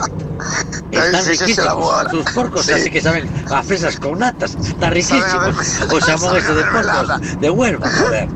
[0.92, 2.12] están riquísimos.
[2.12, 2.74] Sus porcos Sí.
[2.74, 4.52] así que saben a fresas con natas.
[4.56, 5.42] Está Saben a riquísimo.
[5.42, 8.30] mermelada, O xamón saben ese a de porcos de Huelva, joder.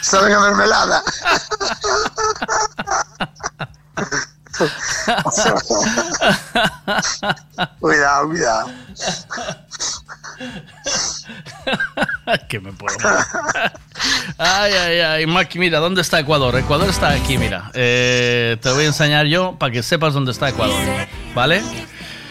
[0.00, 1.02] Saben a mermelada.
[7.80, 8.68] cuidado, cuidado.
[12.48, 12.96] que me puedo.
[14.38, 15.26] Ay, ay, ay.
[15.26, 16.56] Maki, mira, ¿dónde está Ecuador?
[16.56, 17.70] Ecuador está aquí, mira.
[17.74, 20.76] Eh, te voy a enseñar yo para que sepas dónde está Ecuador.
[21.34, 21.62] ¿Vale?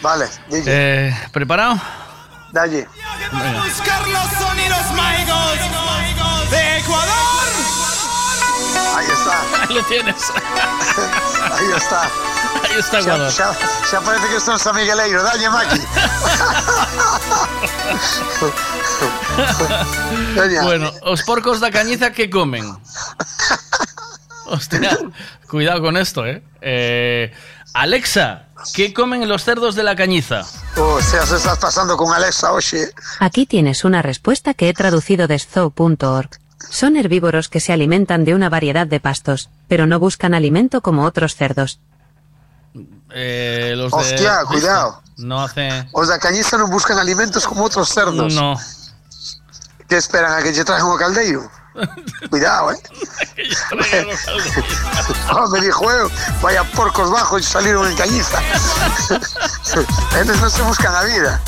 [0.01, 0.63] Vale, DJ.
[0.67, 1.79] Eh, ¿Preparado?
[2.51, 2.87] Dalle.
[3.31, 3.63] Venga.
[3.63, 5.59] Buscar los sonidos mágicos
[6.51, 7.46] de Ecuador.
[8.97, 9.61] Ahí está.
[9.61, 10.23] Ahí lo tienes.
[11.53, 12.01] Ahí está.
[12.63, 13.31] Ahí está Ecuador.
[13.31, 13.53] xa,
[13.89, 15.21] xa parece que estou en San Migueleiro.
[15.23, 15.81] Dalle, Maki.
[20.63, 22.65] Bueno, os porcos da cañiza que comen.
[24.45, 24.97] Hostia,
[25.49, 26.41] cuidado con esto, ¿eh?
[26.61, 27.31] Eh,
[27.73, 30.41] Alexa, ¿qué comen los cerdos de la cañiza?
[30.77, 32.93] Oh, se os estás pasando con Alexa, oxe.
[33.19, 36.29] Aquí tienes una respuesta que he traducido de zoo.org.
[36.69, 41.03] Son herbívoros que se alimentan de una variedad de pastos, pero no buscan alimento como
[41.05, 41.79] otros cerdos.
[43.13, 45.01] Eh, los de- Hostia, cuidado.
[45.17, 45.87] No hace.
[45.93, 48.35] Os da cañiza non buscan alimentos como outros cerdos.
[48.37, 48.53] No.
[49.89, 51.47] Que esperan a que lle traigan o caldeiro?
[52.29, 52.77] Cuidado, eh.
[55.51, 55.85] Me dijo,
[56.41, 58.39] vaya porcos bajos salieron en cañiza.
[60.19, 61.41] Eles no se buscan a vida.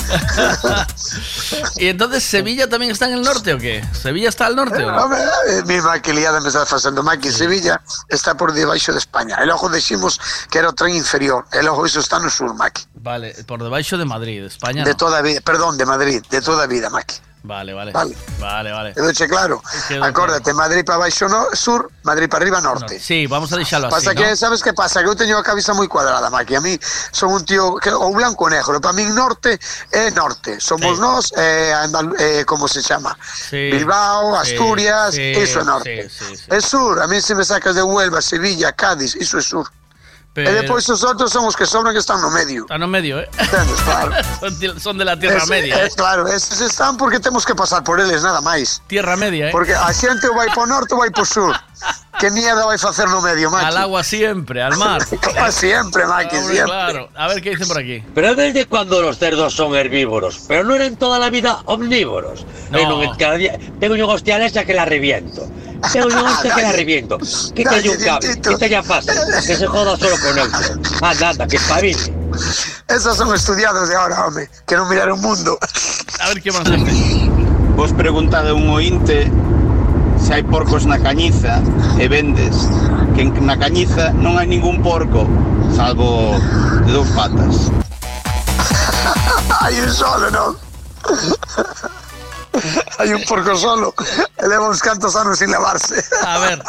[1.78, 3.84] ¿Y entonces Sevilla también está en el norte o qué?
[3.94, 5.06] ¿Sevilla está al norte o no?
[5.06, 5.18] Home,
[5.50, 9.38] eh, misma que liada me está facendo Maki Sevilla está por debaixo de España.
[9.42, 11.46] E logo decimos que era o tren inferior.
[11.52, 12.86] E logo iso está no sur, Maki.
[12.96, 14.98] Vale, por debajo de Madrid, España De no.
[14.98, 17.16] toda vida, perdón, de Madrid, de toda vida, Maki.
[17.44, 17.92] Vale, vale.
[17.92, 18.16] Vale.
[18.38, 18.94] Vale, vale.
[18.94, 19.62] Quedoche claro.
[19.88, 23.00] Quedou Acórdate, Madrid para baixo no, sur, Madrid para arriba norte.
[23.00, 24.22] Sí, vamos a así, Pasa ¿no?
[24.22, 25.02] que, sabes que pasa?
[25.02, 26.56] Que eu teño a cabeza moi cuadrada, Maki.
[26.56, 26.76] A mí
[27.12, 28.82] son un tío que o blanco o negro.
[28.82, 29.58] Para mí norte
[29.92, 30.60] é norte.
[30.60, 31.02] Somos Sí.
[31.02, 33.16] nós, eh, Andal eh, como se chama?
[33.24, 33.72] Sí.
[33.72, 36.10] Bilbao, Sí, Asturias, sí, iso é norte.
[36.10, 36.44] sí, sí, sí.
[36.52, 39.66] É sur, a mí se me sacas de Huelva, Sevilla, Cádiz, iso é sur.
[40.46, 42.64] Pero- E depois os outros son os que sobran que están no medio.
[42.64, 43.30] Están en medio, ¿eh?
[43.38, 44.12] Entendes, claro.
[44.40, 45.86] son, de, son de la Tierra Es- Media.
[45.86, 45.90] ¿eh?
[45.96, 48.82] claro, eses están porque temos que pasar por eles, nada máis.
[48.88, 49.52] Tierra Media, ¿eh?
[49.52, 51.56] Porque a xente vai po norte ou vai po sur.
[52.20, 53.66] Que mierda vai facer no medio, Maki?
[53.72, 55.00] Al agua siempre, al mar.
[55.24, 56.66] Como siempre, Maki, Hombre, siempre.
[56.76, 57.10] Claro.
[57.16, 58.04] A ver qué dicen por aquí.
[58.14, 62.46] Pero desde cuando los cerdos son herbívoros, pero no eran toda la vida omnívoros.
[62.72, 62.78] No.
[62.78, 65.48] Bueno, que cada día tengo yo hostia esa que la reviento.
[65.92, 67.18] Tengo yo hostia que la reviento.
[67.56, 69.14] Quítale un cable, quítale ya fácil,
[69.48, 70.50] que se joda solo con él.
[71.02, 71.98] Anda, anda, que espabile.
[72.88, 75.58] Esos son estudiados de ahora, home, que non miraron o mundo.
[76.20, 76.92] A ver qué más gente.
[77.76, 79.32] Vos preguntade a un ointe
[80.20, 81.64] se hai porcos na cañiza
[81.98, 82.68] e vendes
[83.16, 85.24] que en- na cañiza non hai ningún porco
[85.74, 86.36] salvo
[86.86, 87.72] de dous patas.
[89.64, 90.52] Hai un solo, non?
[93.00, 93.94] Hai un porco solo.
[94.38, 96.04] E leva uns cantos anos sin lavarse.
[96.26, 96.60] A ver,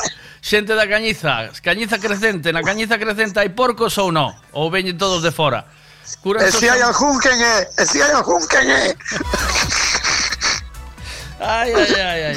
[0.40, 4.32] xente da Cañiza, Cañiza Crecente, na Cañiza Crecente hai porcos ou non?
[4.52, 5.66] Ou veñen todos de fora?
[6.22, 7.68] Curan E se hai algún quen é?
[7.78, 8.94] E se hai algún quen é?
[11.40, 12.36] Ay, ay, ay, ay,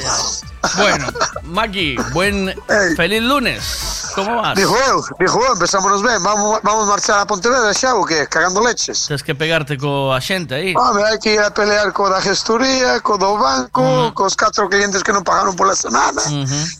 [0.76, 1.06] Bueno,
[1.42, 2.54] Maki, buen
[2.96, 3.93] feliz lunes.
[4.14, 4.54] ¿Cómo vas?
[4.54, 6.22] Dijo eu, dijo eu, empezámonos ben.
[6.22, 8.26] Vamos, vamos marchar a Pontevedra xa ou que?
[8.26, 9.06] Cagando leches.
[9.08, 10.74] Tens que pegarte coa xente aí.
[10.76, 15.02] Home, hai que ir a pelear co da gestoría, co do banco, cos catro clientes
[15.02, 16.22] que non pagaron pola semana.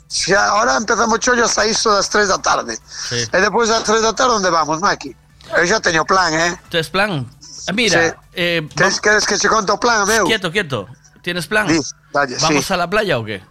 [0.07, 2.79] Xa, ahora empezamos chollo a iso das 3 da tarde.
[2.87, 3.27] Sí.
[3.27, 5.11] E depois das 3 da tarde onde vamos, Maki?
[5.59, 6.55] Eu xa teño plan, eh?
[6.71, 7.27] Tes plan?
[7.67, 8.07] Ah, Mira, Sí.
[8.37, 10.25] eh, Queres, queres que che conto o plan, meu?
[10.27, 10.87] quieto, quieto.
[11.23, 11.67] ¿Tienes plan?
[12.13, 12.73] Dalle, ¿Vamos sí.
[12.73, 13.43] a la playa o qué?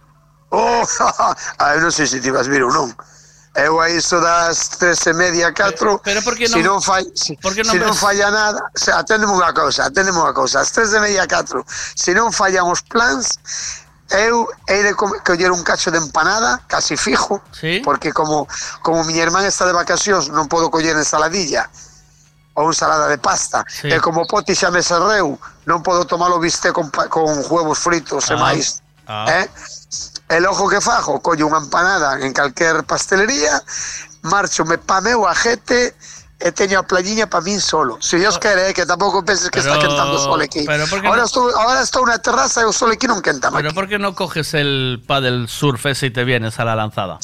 [0.54, 0.86] Oh,
[1.58, 2.94] ah, eu non sei se ti vas vir ou non.
[3.54, 7.38] Eu a iso das tres e media, catro, pero, pero non, si non, fai, si,
[7.38, 7.98] porque non, si ves?
[7.98, 12.10] falla nada, se, atendemos unha cousa, atendemos unha cousa, as tres e media, catro, se
[12.18, 13.38] non fallan os plans,
[14.10, 17.78] eu hei de coller un cacho de empanada, casi fijo, ¿Sí?
[17.84, 18.48] porque como,
[18.82, 21.70] como miña irmán está de vacacións, non podo coller ensaladilla
[22.54, 23.64] ou ensalada de pasta.
[23.66, 23.90] Sí.
[23.90, 28.30] E como poti xa me serreu, non podo tomar o bistec con, con huevos fritos
[28.30, 28.34] ah.
[28.34, 28.82] e máis.
[29.06, 29.26] Ah.
[29.30, 29.46] Eh?
[30.28, 33.60] El ojo que fajo, collo unha empanada en calquer pastelería,
[34.24, 35.92] marcho me pa meu ajete
[36.40, 38.00] e teño a playiña pa min solo.
[38.00, 40.64] Se Dios quere, eh, que tampouco penses que está Pero- quentando o sol aquí.
[40.66, 43.20] pero ¿por qué Ahora no- estou, ahora estou na terraza e o sol aquí non
[43.20, 43.52] quenta.
[43.52, 47.20] Pero ¿por qué no coges el paddle surf ese y te vienes a la lanzada?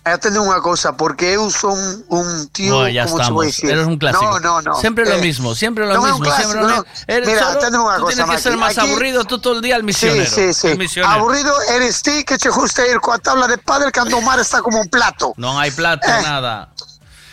[0.00, 1.76] E atende unha cousa, porque eu son
[2.08, 3.44] un tío, No, ya estamos.
[3.60, 4.40] Eres un clásico.
[4.40, 4.72] No, no, no.
[4.80, 6.74] Siempre lo Eh, mismo, siempre lo un mismo, clásico, siempre lo no.
[6.80, 7.04] mismo.
[7.04, 9.60] Eres Mira, solo- unha tú cosa, tienes que ser más aquí- aburrido, tú todo el
[9.60, 10.24] día el misionero.
[10.24, 10.78] Sí, sí, sí.
[10.80, 11.12] Misionero.
[11.20, 14.64] Aburrido eres ti que che gusta ir coa tabla de pádel cando o mar está
[14.64, 15.34] como un plato.
[15.36, 16.22] No hay plato, Eh.
[16.24, 16.72] nada.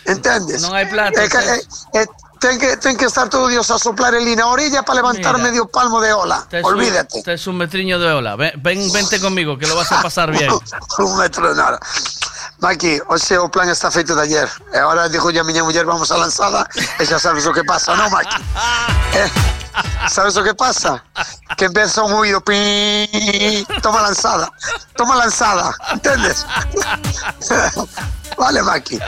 [0.04, 0.60] Entendes?
[0.60, 2.06] Non hai plato, Eh, que- tes- eh, eh,
[2.40, 5.48] ten que ten que estar todo Dios a soplar el na orilla para levantar Mira.
[5.48, 6.44] medio palmo de ola.
[6.48, 7.20] Te Olvídate.
[7.24, 8.36] Te es un metriño de ola.
[8.36, 10.48] Ven, ven- vente conmigo, que lo vas a pasar bien.
[11.00, 11.80] un metro de nada.
[12.60, 15.86] Maqui, hoxe o plan está feito de ayer eh, E agora dixo a miña muller
[15.86, 16.66] vamos a lanzada
[16.98, 18.36] E xa sabes o que pasa, non, Maki?
[19.14, 19.30] Eh?
[20.08, 21.02] sabes o que pasa?
[21.56, 24.50] Que empeza un oído pi, toma lanzada,
[24.96, 26.46] toma lanzada, entendes?
[28.36, 28.98] vale, Maki.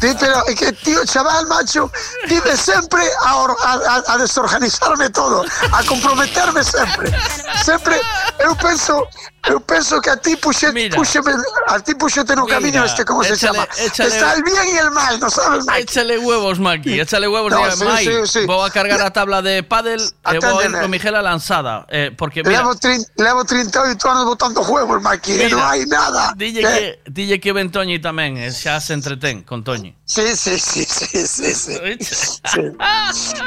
[0.00, 1.90] Ti, pero é que, tío, chaval, macho,
[2.28, 7.12] dime sempre a, a, a, desorganizarme todo, a comprometerme sempre.
[7.62, 8.00] Sempre,
[8.40, 9.06] eu penso,
[9.48, 11.34] eu penso que a ti puxe, puxeme,
[11.68, 13.68] a ti puxete no Mira, camiño este, como se échale- chama?
[13.76, 15.80] échale- Está el bien y el mal, ¿no sabes, Maki?
[15.82, 17.52] Échale huevos, Maki, échale huevos.
[17.52, 18.46] No, sí, sí, sí.
[18.46, 20.80] Voy a cargar a tabla de pádel e a ir Aténdeme.
[20.82, 21.86] con Miguel a lanzada.
[21.88, 26.34] Eh, porque mira, Levo, trin, levo 38 anos botando juegos, Maki, Mira, non hai nada.
[26.36, 29.94] dille Eh, que, dille que ven Toñi tamén, eh, xa se entretén con Toñi.
[30.04, 31.74] Sí, sí, sí, sí, sí, sí.
[32.02, 32.60] Sí.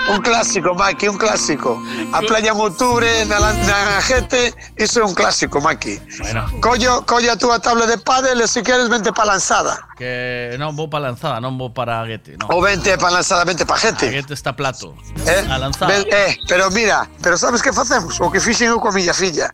[0.09, 1.77] Un clásico, Maki, un clásico.
[2.13, 5.99] A playa en outubre, na, na gente, iso é un clásico, Maki.
[6.19, 9.77] Bueno, Collo, collo a túa tabla de pádel e se queres vente pa lanzada.
[9.95, 12.35] que non vou para lanzada, non vou para Guete.
[12.35, 12.51] No.
[12.51, 14.09] Ou vente pa lanzada, vente pa gente.
[14.11, 14.91] Guete está plato.
[15.23, 15.47] Eh?
[15.47, 15.87] A lanzada.
[15.87, 18.19] Ven- eh, pero mira, pero sabes que facemos?
[18.21, 19.53] O que fixen eu coa miña filla.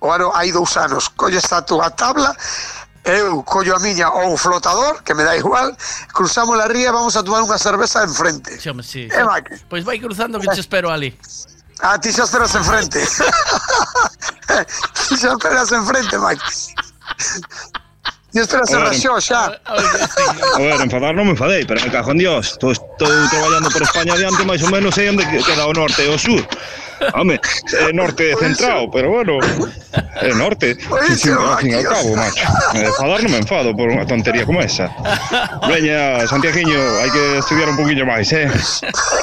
[0.00, 2.36] O ano hai dous anos, collo esta túa tabla,
[3.04, 5.76] eu collo a miña ou un flotador, que me dá igual,
[6.12, 8.60] cruzamos a ría e vamos a tomar unha cerveza enfrente.
[8.60, 9.08] Xome, sí.
[9.08, 9.42] Eh, vai.
[9.70, 11.16] Pois vai cruzando que te espero ali.
[11.80, 12.98] A ti xa esperas enfrente.
[15.20, 16.44] xa esperas enfrente, Mike.
[18.36, 19.42] Esperas en Ahora- Raxó xa.
[19.64, 22.52] A ver, enfadar non me enfadei, pero me cago en Dios.
[22.56, 26.10] Estou, estou traballando por España adiante, máis ou menos sei onde queda o norte e
[26.12, 26.44] o sur.
[27.12, 27.36] Home,
[27.76, 29.36] é norte centrado, pero bueno,
[30.16, 30.80] é norte.
[31.04, 32.40] Sin, sin, ao fin e ao cabo, macho.
[32.72, 34.88] Eh, Enfadar non me enfado por unha tontería como esa.
[35.68, 38.48] Veña, Santiaguiño, hai que estudiar un poquinho máis, eh?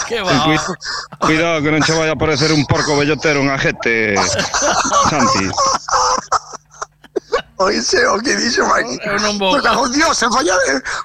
[0.05, 0.61] Que cui-
[1.17, 4.13] Cuidado que non che vai a aparecer un porco bellotero en a jete,
[5.09, 5.49] Santi.
[7.57, 8.33] Oíse o que
[9.21, 9.53] non vou.
[9.53, 10.57] Me en Dios, enfadar,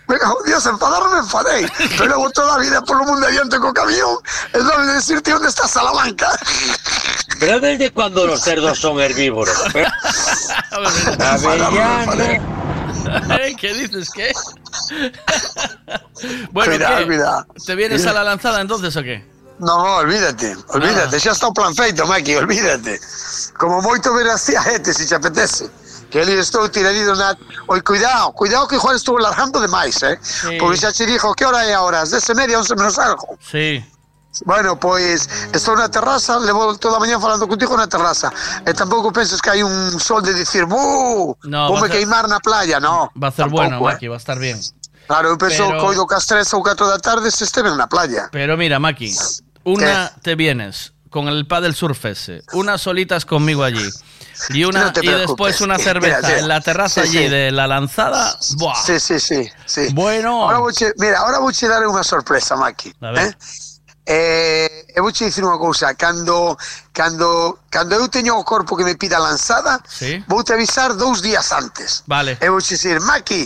[0.08, 1.68] me en Dios, enfadar me enfadei.
[1.96, 4.16] Pero levo toda a vida polo mundo adiante co camión.
[4.54, 6.32] E dame de decirte onde está Salamanca.
[7.38, 9.54] Pero desde cuando los cerdos son herbívoros.
[11.20, 12.40] Avellana.
[13.40, 14.10] Eh, ¿Qué dices?
[14.10, 14.32] ¿Qué?
[16.52, 17.06] bueno, Cuidado, ¿qué?
[17.06, 17.46] cuidado.
[17.64, 19.24] ¿Te vienes a la lanzada entonces o qué?
[19.58, 23.00] No, olvídate, olvídate, xa está o plan feito, Maki, olvídate.
[23.58, 25.66] Como moito ver así a gente, se te apetece.
[26.10, 27.36] Que ali estou tiradido na...
[27.68, 30.18] Oi, cuidado, cuidado que Juan estuvo largando demais, eh?
[30.22, 30.56] Sí.
[30.58, 32.00] Porque xa che dixo, que hora é ahora?
[32.02, 33.36] As dese media, once menos algo.
[33.40, 33.84] Sí.
[34.46, 38.32] Bueno, pois estou na terraza, levo toda a mañá falando contigo na terraza.
[38.64, 42.28] E tampouco penses que hai un sol de dicir, "Bu, No, vou me ser- queimar
[42.28, 43.10] na playa", no.
[43.18, 43.92] Va a ser tampouco, bueno, eh.
[43.92, 44.56] Maki, va a estar bien.
[45.08, 47.76] Claro, eu penso Pero- que coido que as 3 ou 4 da tarde se esteven
[47.76, 48.28] na playa.
[48.30, 49.12] Pero mira, Maki,
[49.64, 53.88] una te vienes con el paddle surf ese, unas solitas conmigo allí.
[54.50, 57.28] Y una No te y después una cerveza Mira, en la terraza Sí, allí sí.
[57.28, 58.38] de la lanzada.
[58.56, 58.74] Buah.
[58.84, 59.88] Sí, sí, sí, sí.
[59.92, 60.42] Bueno.
[60.44, 62.92] Ahora vouche, mira, ahora vouche dar unha sorpresa, Maki.
[63.02, 63.28] A ver.
[63.28, 63.36] Eh?
[64.10, 66.56] Eh, e vouche dicir unha cousa, cando
[66.96, 70.24] cando cando eu teño o corpo que me pida lanzada, Sí.
[70.24, 72.08] voute avisar dous días antes.
[72.08, 72.40] Vale.
[72.40, 73.44] E vouche dicir, Maki,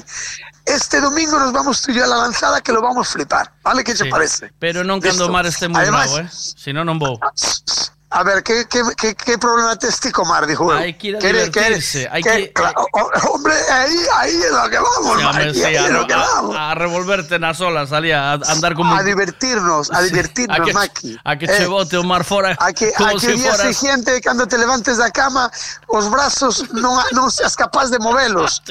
[0.62, 3.50] este domingo nos vamos tú y yo a la lanzada que lo vamos a flipar,
[3.66, 3.82] vale?
[3.82, 4.54] Que te parece?
[4.62, 6.30] Pero non cando o mar este moi Además- bravo, eh?
[6.30, 7.18] Si non, non vou.
[8.15, 10.47] A ver, ¿qué, qué, qué, qué problema te este comar?
[10.47, 10.70] Dijo.
[10.70, 12.86] Hay que ir a ¿Qué- divertirse, hay que- claro,
[13.31, 16.15] hombre, ahí, ahí es lo que vamos, Sí, hombre, sí, ahí a, es lo que
[16.15, 16.57] vamos.
[16.58, 18.94] a- revolverte nas olas, ali a, a andar como...
[18.94, 21.18] A divertirnos, a Sí, divertirnos, a que, Maki.
[21.24, 23.52] A que Eh, che bote o mar fora A que, como a que si día
[23.52, 23.76] foras...
[23.76, 25.50] siguiente, cando te levantes da cama,
[25.89, 28.60] os brazos non, non seas capaz de movelos.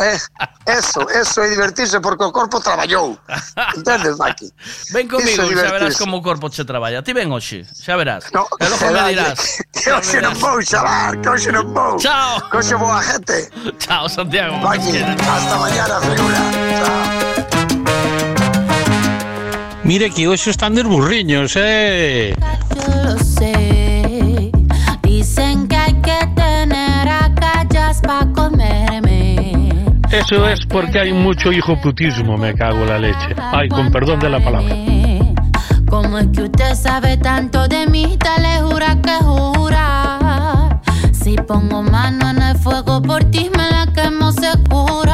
[0.00, 0.18] Eh,
[0.66, 3.18] eso, eso é divertirse, porque o corpo traballou.
[3.76, 4.48] Entendes, Maki?
[4.94, 7.02] Ven comigo xa verás como o corpo che traballa.
[7.02, 8.30] Ti ven hoxe, xa verás.
[8.32, 8.46] No,
[8.86, 9.58] logo me dirás.
[9.78, 11.96] Que, hoxe non vou, chaval, que hoxe non vou.
[11.98, 12.40] Chao.
[12.50, 13.48] Que hoxe vou a gente.
[13.78, 14.58] Chao, Santiago.
[14.58, 16.40] Maki, hasta mañana, figura.
[19.84, 22.34] Mire que hoxe están de burriños, eh.
[22.74, 24.50] Yo lo sé.
[25.02, 29.72] Dicen que hay que tener agallas para comerme.
[30.10, 33.34] Eso es porque hay mucho hijo putismo, me cago en la leche.
[33.38, 34.74] Ay, con perdón de la palabra.
[35.90, 38.18] ¿Cómo es que usted sabe tanto de mí?
[38.22, 40.80] Dale jura que jura.
[41.12, 45.07] Si pongo mano en el fuego por ti, me la quemo segura.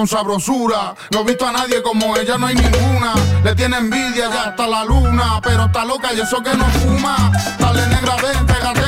[0.00, 0.94] con sabrosura.
[1.10, 3.12] No he visto a nadie como ella, no hay ninguna.
[3.44, 7.30] Le tiene envidia ya hasta la luna, pero está loca y eso que no fuma.
[7.58, 8.79] Dale negra, ven, pégate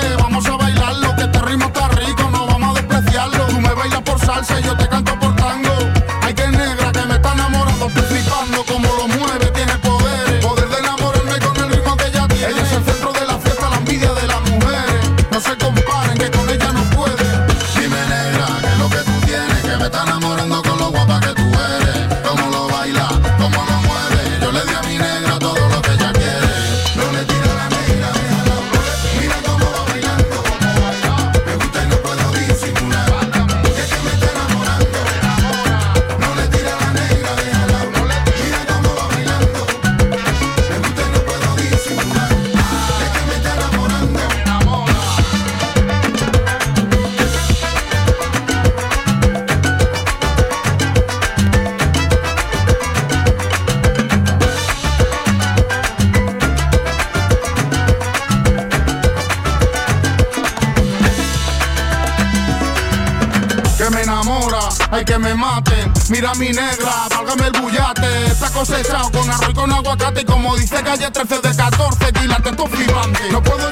[66.12, 68.26] Mira mi negra, válgame el bullate.
[68.26, 70.20] Está cosechado con arroz y con aguacate.
[70.20, 73.32] Y como dice calle 13 de 14, quilate, tú flipante.
[73.32, 73.71] No puedo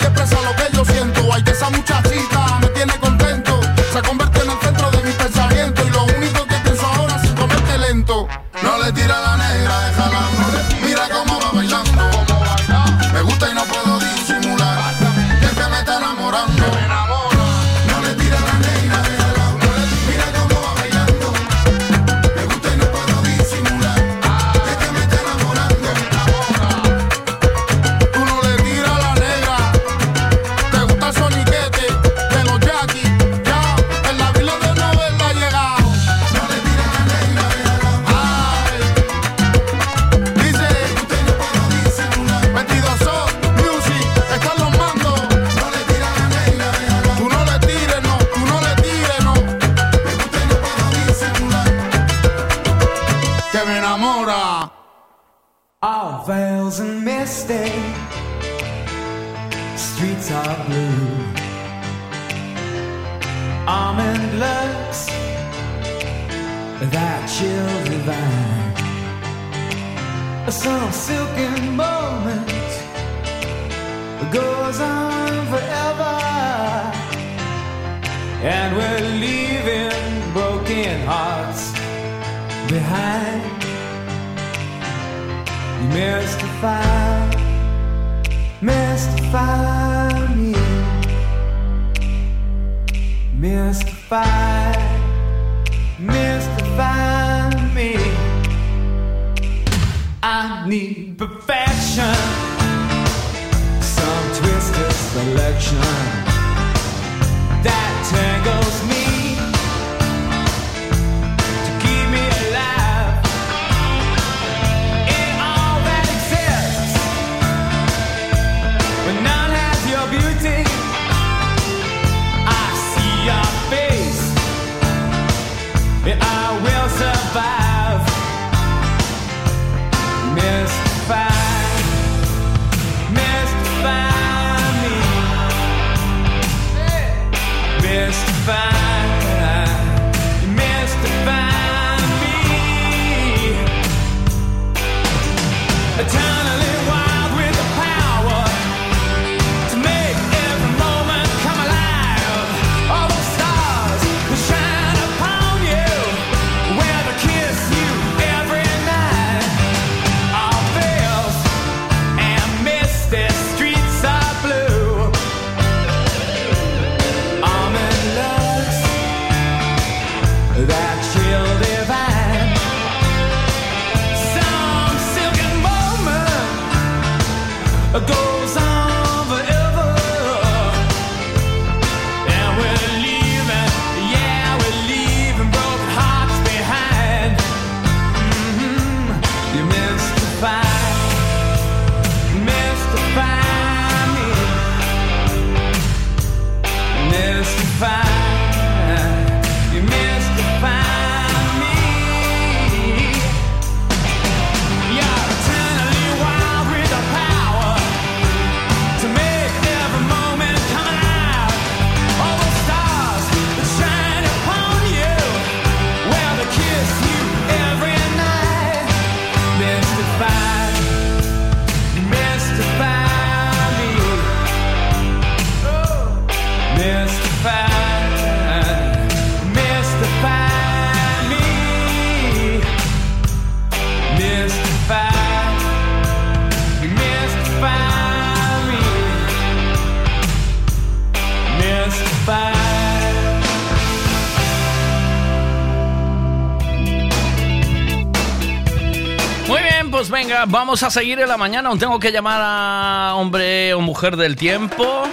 [250.51, 251.71] vamos a seguir en la mañana.
[251.79, 255.05] Tengo que llamar a hombre o mujer del tiempo.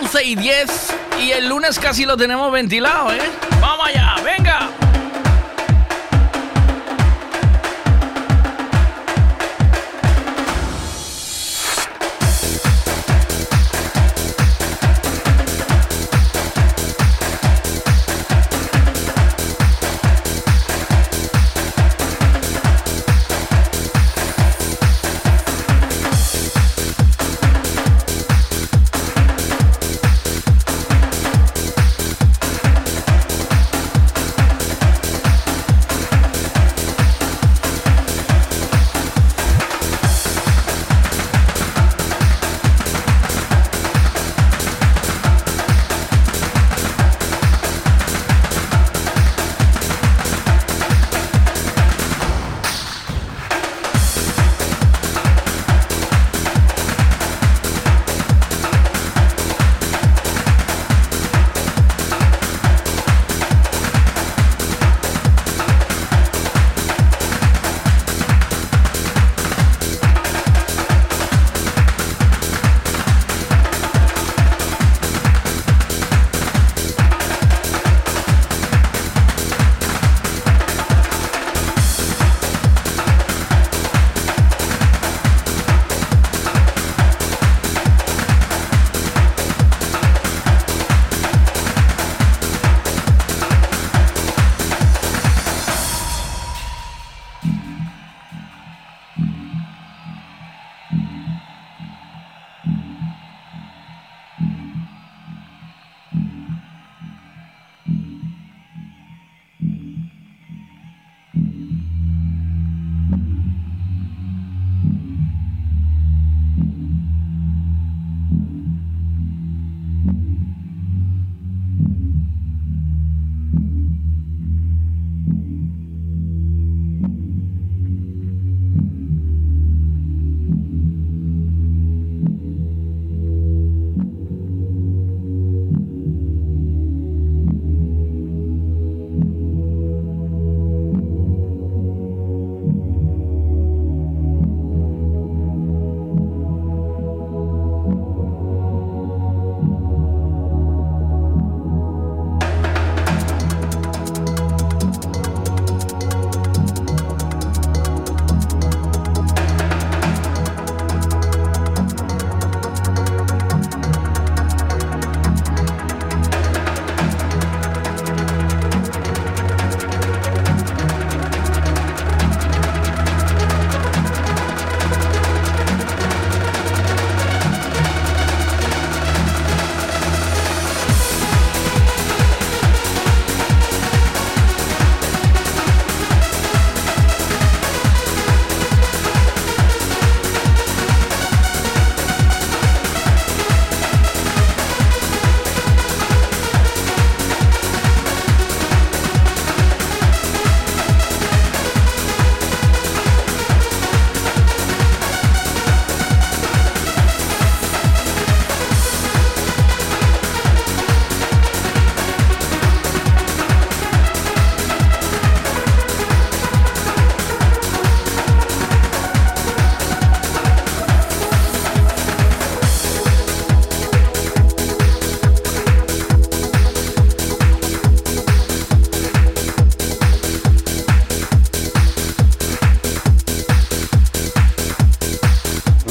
[0.00, 0.94] 11 y 10.
[1.20, 3.20] Y el lunes casi lo tenemos ventilado, ¿eh?
[3.60, 4.70] Vamos allá, venga.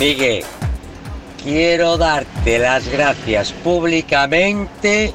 [0.07, 0.43] Miguel,
[1.43, 5.11] quiero darte las gracias públicamente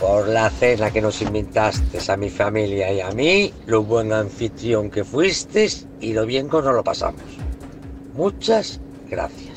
[0.00, 4.90] por la cena que nos invitaste a mi familia y a mí, lo buen anfitrión
[4.90, 5.68] que fuiste
[6.00, 7.22] y lo bien que nos lo pasamos.
[8.14, 9.56] Muchas gracias.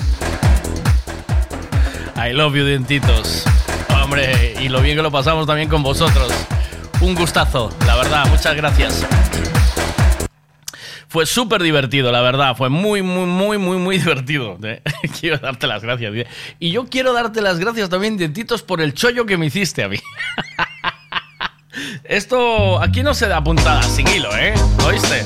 [2.16, 2.64] I love you.
[4.04, 6.32] Hombre, y lo bien que lo pasamos también con vosotros.
[7.02, 9.04] Un gustazo, la verdad, muchas gracias.
[11.12, 12.56] Fue súper divertido, la verdad.
[12.56, 14.58] Fue muy, muy, muy, muy, muy divertido.
[14.64, 14.82] ¿eh?
[15.20, 16.26] Quiero darte las gracias.
[16.58, 19.90] Y yo quiero darte las gracias también, dientitos, por el chollo que me hiciste a
[19.90, 19.98] mí.
[22.06, 24.54] Esto aquí no se da puntada sin hilo, ¿eh?
[24.86, 25.26] ¿Oíste?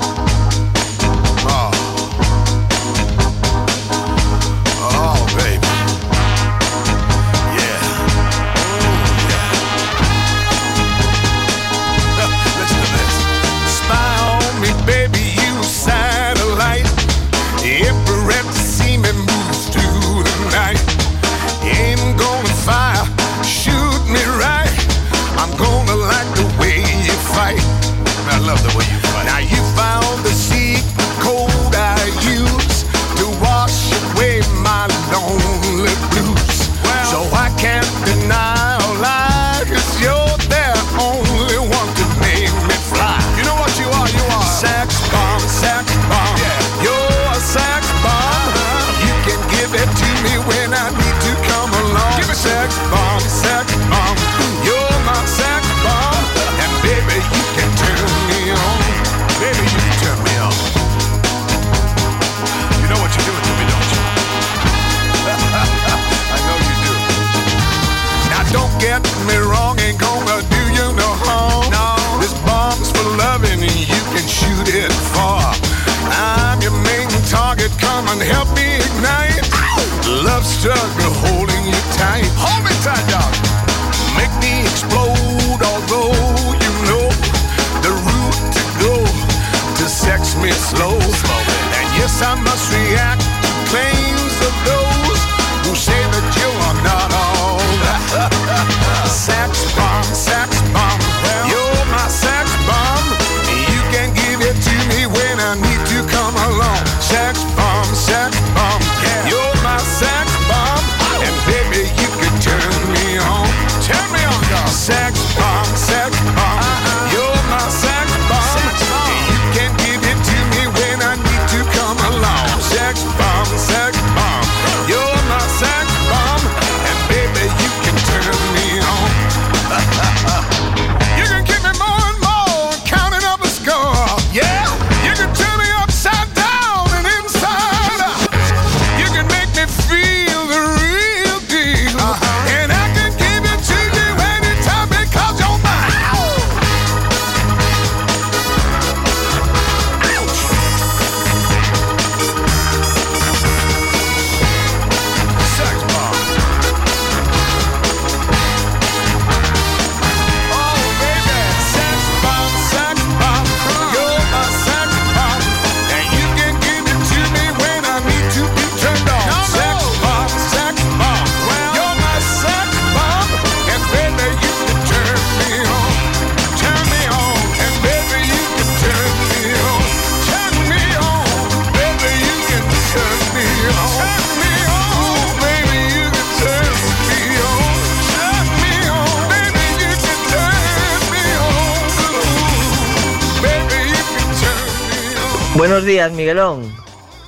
[195.75, 196.73] Buenos días, Miguelón.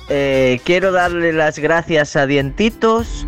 [0.08, 3.26] Eh, quiero darle las gracias a Dientitos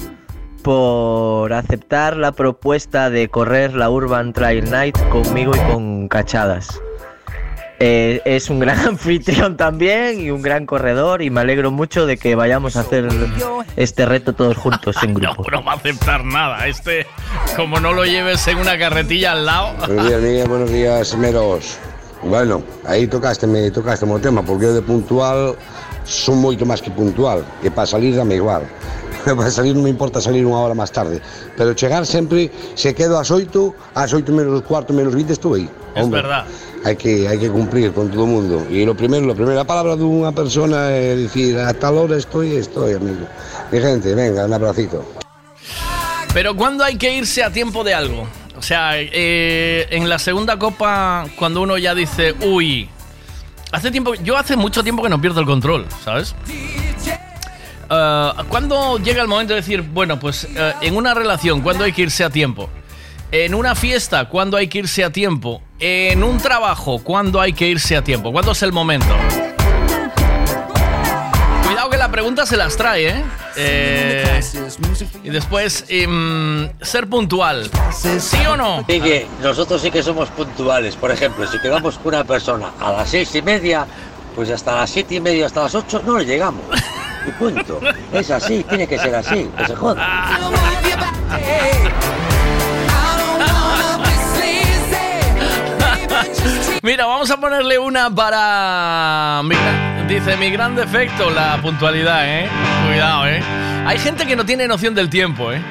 [0.62, 6.80] por aceptar la propuesta de correr la Urban Trail Night conmigo y con Cachadas.
[7.80, 12.16] Eh, es un gran anfitrión también y un gran corredor y me alegro mucho de
[12.16, 13.06] que vayamos a hacer
[13.76, 15.44] este reto todos juntos en grupo.
[15.50, 16.66] No va a aceptar nada.
[16.66, 17.06] Este,
[17.56, 19.74] como no lo lleves en una carretilla al lado.
[19.86, 21.78] Buenos días, Miguel, buenos días, Meros.
[22.22, 25.56] Bueno, aí tocaste me tocaste o tema, porque eu de puntual
[26.04, 28.62] son moito máis que puntual, e para salir dame igual.
[29.24, 31.24] para salir non me importa salir unha hora máis tarde,
[31.56, 35.68] pero chegar sempre, se quedo ás 8, ás 8 menos cuarto, menos 20 estou aí.
[35.96, 36.44] Es verdad.
[36.84, 38.64] Hai que, hai que cumplir con todo o mundo.
[38.68, 42.96] E lo primeiro, la primeira palabra dunha persona é dicir, a tal hora estoy, estoy,
[42.96, 43.24] amigo.
[43.72, 45.04] Mi gente, venga, un abracito.
[46.32, 48.28] Pero ¿cuándo hay que irse a tiempo de algo?
[48.60, 52.90] O sea, eh, en la segunda copa, cuando uno ya dice, uy,
[53.72, 56.34] hace tiempo, yo hace mucho tiempo que no pierdo el control, ¿sabes?
[57.88, 61.92] Eh, ¿Cuándo llega el momento de decir, bueno, pues eh, en una relación, ¿cuándo hay
[61.92, 62.68] que irse a tiempo?
[63.32, 65.62] En una fiesta, ¿cuándo hay que irse a tiempo?
[65.78, 68.30] En un trabajo, ¿cuándo hay que irse a tiempo?
[68.30, 69.16] ¿Cuándo es el momento?
[72.10, 73.24] La pregunta se las trae, ¿eh?
[73.54, 74.40] Eh,
[75.22, 77.70] y después, em, ser puntual.
[77.92, 78.84] ¿Sí o no?
[78.88, 80.96] Sí que nosotros sí que somos puntuales.
[80.96, 83.86] Por ejemplo, si quedamos con una persona a las seis y media,
[84.34, 86.64] pues hasta las siete y media, hasta las ocho, no le llegamos.
[87.28, 87.78] Y punto.
[88.12, 89.48] Es así, tiene que ser así.
[89.56, 90.36] Que se joda.
[96.82, 99.42] Mira, vamos a ponerle una para.
[99.44, 102.48] mi gra- dice mi gran defecto, la puntualidad, ¿eh?
[102.88, 103.40] Cuidado, ¿eh?
[103.86, 105.62] Hay gente que no tiene noción del tiempo, ¿eh?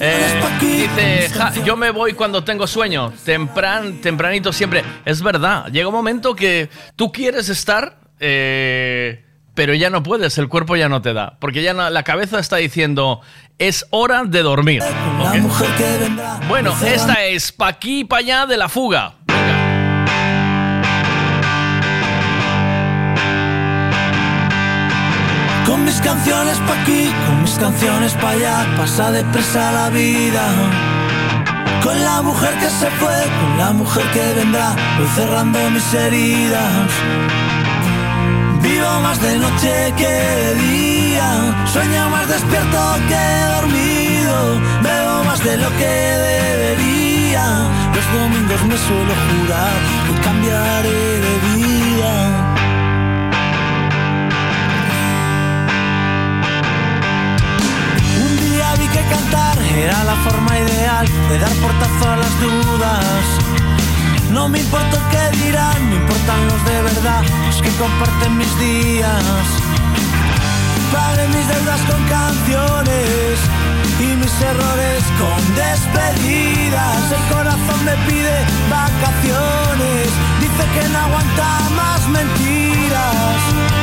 [0.00, 4.82] Eh, dice, "Ja, yo me voy cuando tengo sueño, tempran, tempranito siempre.
[5.04, 9.22] Es verdad, llega un momento que tú quieres estar, eh,
[9.54, 12.38] pero ya no puedes, el cuerpo ya no te da, porque ya no- la cabeza
[12.38, 13.20] está diciendo,
[13.58, 14.82] es hora de dormir.
[14.82, 16.48] ¿ok?
[16.48, 19.16] Bueno, esta es pa' aquí y pa' allá de la fuga.
[25.70, 30.44] Con mis canciones pa' aquí, con mis canciones pa' allá, pasa depresa la vida.
[31.84, 36.90] Con la mujer que se fue, con la mujer que vendrá, voy cerrando mis heridas.
[38.60, 41.28] Vivo más de noche que de día,
[41.72, 43.24] sueño más despierto que
[43.54, 45.94] dormido, bebo más de lo que
[46.30, 47.44] debería.
[47.94, 52.29] Los domingos me suelo jurar que cambiaré de vida.
[59.10, 63.24] Cantar era la forma ideal de dar portazo a las dudas.
[64.30, 69.44] No me importa que dirán, me importan los de verdad, los que comparten mis días.
[70.92, 73.38] Pagué mis deudas con canciones
[73.98, 77.02] y mis errores con despedidas.
[77.18, 78.36] El corazón me pide
[78.70, 80.06] vacaciones,
[80.40, 83.79] dice que no aguanta más mentiras.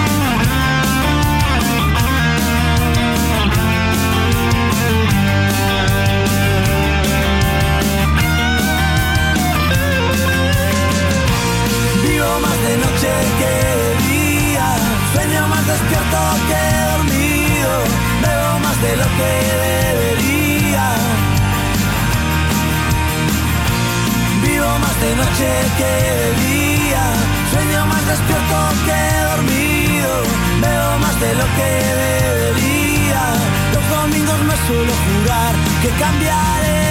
[12.37, 13.53] Vivo más de noche que
[14.13, 14.75] día,
[15.11, 17.71] sueño más despierto que dormido,
[18.21, 19.31] veo más de lo que
[19.65, 20.87] debería.
[24.43, 25.49] Vivo más de noche
[25.79, 25.93] que
[26.45, 27.05] día,
[27.51, 30.11] sueño más despierto que dormido,
[30.61, 31.69] veo más de lo que
[32.03, 33.23] debería.
[33.73, 36.86] Los domingos me suelo jurar que cambiaré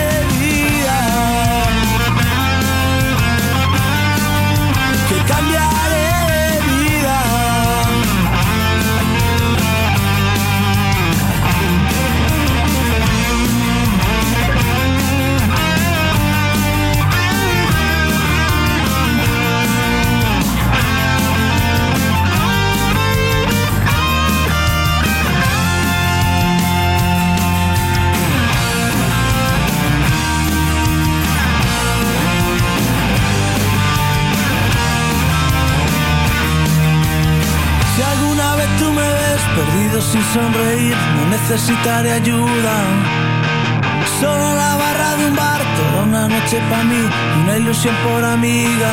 [39.56, 42.74] perdido sin sonreír, no necesitaré ayuda.
[44.20, 47.02] Solo la barra de un bar, toda una noche para mí,
[47.42, 48.92] una ilusión por amiga.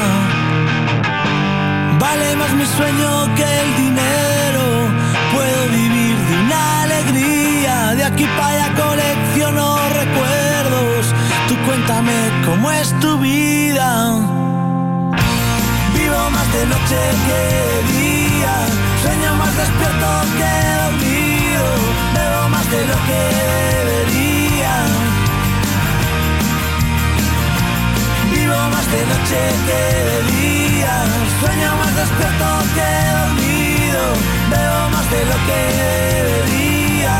[1.99, 4.65] Vale más mi sueño que el dinero,
[5.33, 7.75] puedo vivir de una alegría.
[7.97, 9.65] De aquí para allá colecciono
[10.01, 11.03] recuerdos,
[11.47, 13.87] tú cuéntame cómo es tu vida.
[15.97, 17.39] Vivo más de noche que
[17.93, 18.22] de
[19.01, 21.65] sueño más despierto que dormido,
[22.15, 24.73] veo más de lo que debería.
[28.33, 30.95] Vivo más de noche que de día,
[31.41, 32.89] sueño más despierto que
[33.19, 34.03] dormido,
[34.51, 37.15] veo más de lo que debería.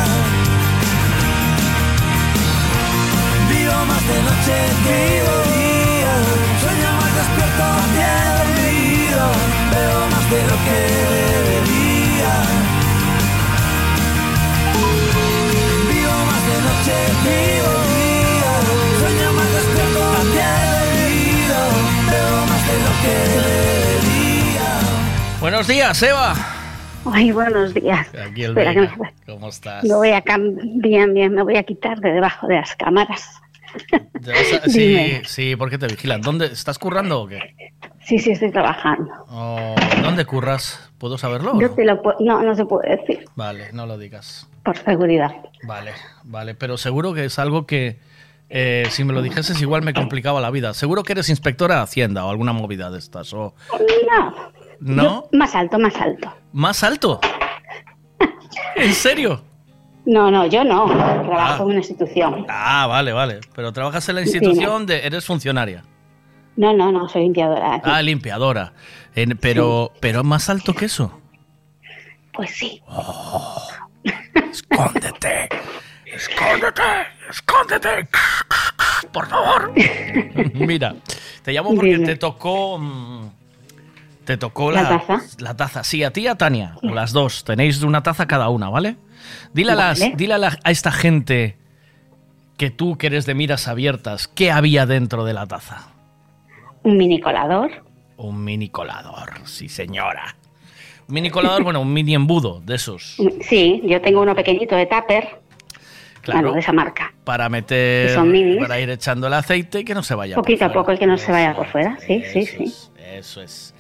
[3.50, 6.14] Vivo más de noche que de día,
[6.62, 8.43] sueño más despierto que dormido,
[10.34, 10.78] de lo que
[11.14, 12.34] debería.
[15.90, 18.52] Vivo más de noche de día,
[19.00, 20.04] sueño más despierto
[20.34, 21.60] que dormido,
[22.10, 24.68] veo más de lo que debería.
[25.40, 26.34] Buenos días, Eva.
[27.12, 28.08] Ay, buenos días.
[28.16, 29.84] Aquí el Espera, me- ¿Cómo estás?
[29.84, 33.30] me voy a cam- bien, bien, me voy a quitar de debajo de las cámaras.
[34.24, 35.22] ¿Te vas a- Sí, Dime.
[35.26, 36.22] sí, ¿por qué te vigilan?
[36.22, 37.40] ¿Dónde estás currando o qué?
[38.06, 39.12] Sí, sí, estoy trabajando.
[39.30, 40.90] ¿O ¿Dónde curras?
[40.98, 41.54] ¿Puedo saberlo?
[41.60, 41.74] Yo no?
[41.74, 44.48] te lo no, no se puede decir, Vale, no lo digas.
[44.64, 45.32] por seguridad.
[45.64, 45.92] Vale,
[46.24, 48.00] vale, pero seguro que es algo que
[48.50, 50.74] eh, si me lo dijeses igual me complicaba la vida.
[50.74, 53.34] Seguro que eres inspectora de Hacienda o alguna movida de estas.
[53.34, 53.54] O...
[54.12, 54.36] No.
[54.80, 55.04] ¿No?
[55.04, 56.32] Yo- más alto, más alto.
[56.52, 57.20] ¿Más alto?
[58.76, 59.42] ¿En serio?
[60.06, 60.86] No, no, yo no.
[60.88, 61.58] Trabajo Ah.
[61.62, 62.46] en una institución.
[62.50, 63.40] Ah, vale, vale.
[63.56, 65.06] Pero trabajas en la institución de...
[65.08, 65.84] Eres funcionaria.
[66.56, 67.82] No, no, no, soy limpiadora.
[67.84, 68.74] Ah, limpiadora.
[69.16, 71.20] En- pero, pero más alto que eso.
[72.34, 72.82] Pues sí.
[74.52, 75.50] Escóndete.
[76.06, 76.82] Escóndete.
[77.30, 78.08] Escóndete.
[79.12, 79.74] Por favor.
[80.54, 80.96] Mira,
[81.44, 82.06] te llamo porque Dime.
[82.06, 82.78] te tocó.
[82.80, 83.30] mm,
[84.26, 85.22] Te tocó la, ¿La taza?
[85.40, 85.84] la taza.
[85.84, 86.76] Sí, a ti y a Tania.
[86.82, 87.44] a Las dos.
[87.44, 88.96] Tenéis una taza cada una, ¿vale?
[89.54, 91.58] Dile, a, las, dile a, la- a esta gente
[92.58, 95.88] que tú, que eres de miras abiertas, ¿qué había dentro de la taza?
[96.84, 97.72] Un mini colador.
[98.18, 100.36] Un mini colador, sí, señora.
[101.08, 103.18] Un mini colador, bueno, un mini embudo de esos.
[103.42, 105.42] Sí, yo tengo uno pequeñito de tupper.
[106.22, 106.40] Claro.
[106.40, 107.14] Bueno, de esa marca.
[107.26, 108.10] Para meter.
[108.12, 108.58] Son minis.
[108.58, 110.36] Para ir echando el aceite y que no se vaya.
[110.36, 110.82] por Poquito a fuera.
[110.82, 111.98] poco y que no se vaya por fuera.
[112.00, 112.74] Sí, sí, sí.
[112.98, 113.76] Eso es.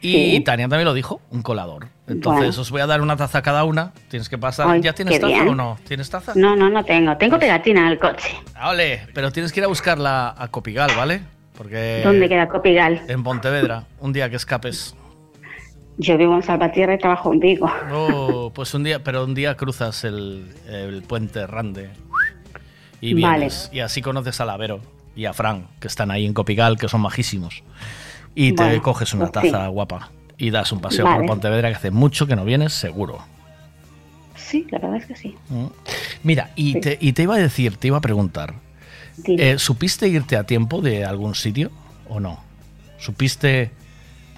[0.00, 0.40] Y Sí.
[0.40, 1.88] Tania también lo dijo, un colador.
[2.08, 2.60] Entonces Bueno.
[2.62, 3.92] os voy a dar una taza a cada una.
[4.08, 4.68] Tienes que pasar.
[4.70, 5.48] Ay, ¿Ya tienes taza bien.
[5.48, 5.78] o no?
[5.86, 6.32] ¿Tienes taza?
[6.34, 7.14] No, no, no tengo.
[7.18, 8.34] Tengo pegatina en el coche.
[8.54, 11.20] Ah, Ole, pero tienes que ir a buscarla a Copigal, ¿vale?
[11.56, 12.00] Porque.
[12.04, 13.02] ¿Dónde queda Copigal?
[13.08, 14.94] En Pontevedra, un día que escapes.
[15.98, 17.70] Yo vivo en Salvatierra y trabajo en Vigo.
[17.92, 21.90] Oh, pues un día, pero un día cruzas el, el puente Rande
[23.00, 23.68] y vienes.
[23.72, 24.80] Y así conoces a Lavero
[25.14, 27.62] y a Fran, que están ahí en Copigal, que son majísimos.
[28.34, 29.52] Y te Bueno, coges una pues sí.
[29.52, 31.18] taza guapa y das un paseo Vale.
[31.18, 33.18] por Pontevedra, que hace mucho que no vienes, seguro.
[34.34, 35.36] Sí, la verdad es que sí.
[35.50, 35.66] Mm.
[36.22, 38.54] Mira, y, te, y te iba a decir, te iba a preguntar,
[39.26, 41.70] Eh, ¿supiste irte a tiempo de algún sitio
[42.08, 42.40] o no?
[42.98, 43.70] ¿Supiste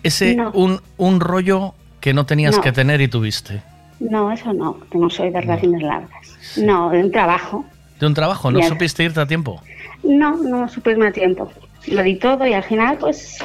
[0.02, 0.50] ese No.
[0.52, 2.62] un, un rollo que no tenías No.
[2.62, 3.62] que tener y tuviste?
[4.00, 6.56] No, eso no, que no soy de relaciones largas.
[6.56, 7.64] No, de un trabajo.
[8.00, 8.50] ¿De un trabajo?
[8.50, 9.60] ¿No supiste irte a tiempo?
[10.02, 11.50] No, no supe irme a tiempo.
[11.86, 13.38] Lo di todo y al final, pues,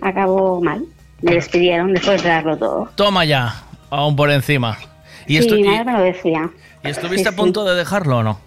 [0.00, 0.84] acabó mal.
[1.22, 2.88] Me despidieron después de darlo todo.
[2.96, 4.76] Toma ya, aún por encima.
[5.26, 6.50] ¿Y, sí, estu- y- nadie me lo decía.
[6.84, 8.38] y estuviste Sí, a punto de dejarlo o no?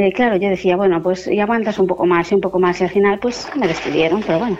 [0.00, 2.80] Eh, claro, yo decía, bueno, pues y aguantas un poco más y un poco más
[2.80, 4.56] y al final, pues, me despidieron, pero bueno.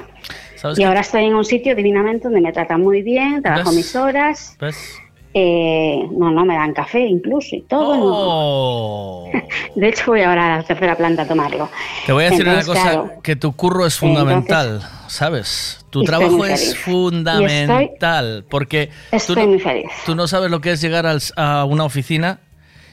[0.57, 3.77] ¿Sabes Y ahora estoy en un sitio divinamente donde me tratan muy bien, trabajo ¿Ves?
[3.77, 4.57] mis horas.
[4.61, 4.99] ¿Ves?
[5.35, 7.97] Eh, no, no, me dan café incluso y todo.
[7.97, 8.03] no.
[8.05, 9.31] Oh.
[9.77, 11.69] De hecho, voy ahora a la tercera planta a tomarlo.
[12.05, 15.87] Te voy a decir Entonces, una cosa, claro, que tu curro es fundamental, ¿sabes?
[15.91, 19.87] Tu trabajo es fundamental, porque tú estoy no, muy feliz.
[20.05, 22.41] tú no sabes lo que es llegar al- a una oficina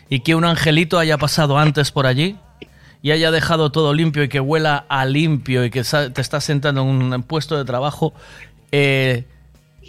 [0.09, 2.35] y que un angelito haya pasado antes por allí
[3.01, 6.81] y haya dejado todo limpio y que huela a limpio y que te estás sentando
[6.81, 8.13] en un puesto de trabajo
[8.71, 9.25] eh,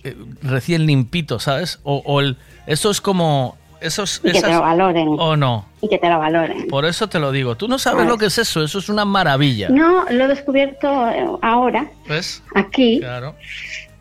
[0.04, 1.80] eh, recién limpito, ¿sabes?
[1.82, 2.36] O, o el-
[2.66, 3.56] eso es como...
[3.78, 5.06] Esos, Y que te esas- lo valoren.
[5.18, 5.66] ¿O no?
[5.82, 6.66] Y que te lo valoren.
[6.66, 7.56] Por eso te lo digo.
[7.56, 8.62] Tú no sabes lo que es eso.
[8.64, 9.68] Eso es una maravilla.
[9.68, 12.42] No, lo he descubierto eh, ahora, ¿Ves?
[12.54, 13.00] aquí.
[13.00, 13.34] Claro.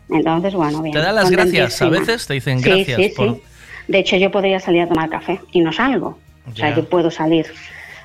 [0.08, 0.94] Entonces, bueno, bien.
[0.94, 1.80] Te dan las gracias.
[1.82, 3.34] A veces te dicen Sí, gracias sí, por.
[3.34, 3.42] sí.
[3.88, 6.18] De hecho, yo podría salir a tomar café y no salgo.
[6.50, 7.46] O sea, yo puedo salir,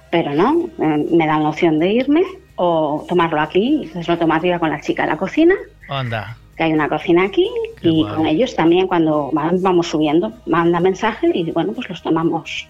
[0.10, 0.68] pero no.
[0.80, 2.24] eh, Me dan la opción de irme
[2.56, 3.82] o tomarlo aquí.
[3.84, 5.56] Entonces lo tomo arriba con la chica de la cocina,
[5.90, 6.38] Anda.
[6.58, 7.48] que hay una cocina aquí,
[7.82, 8.16] y guay.
[8.16, 12.68] con ellos también cuando van- vamos subiendo, manda mensaje y bueno, pues los tomamos.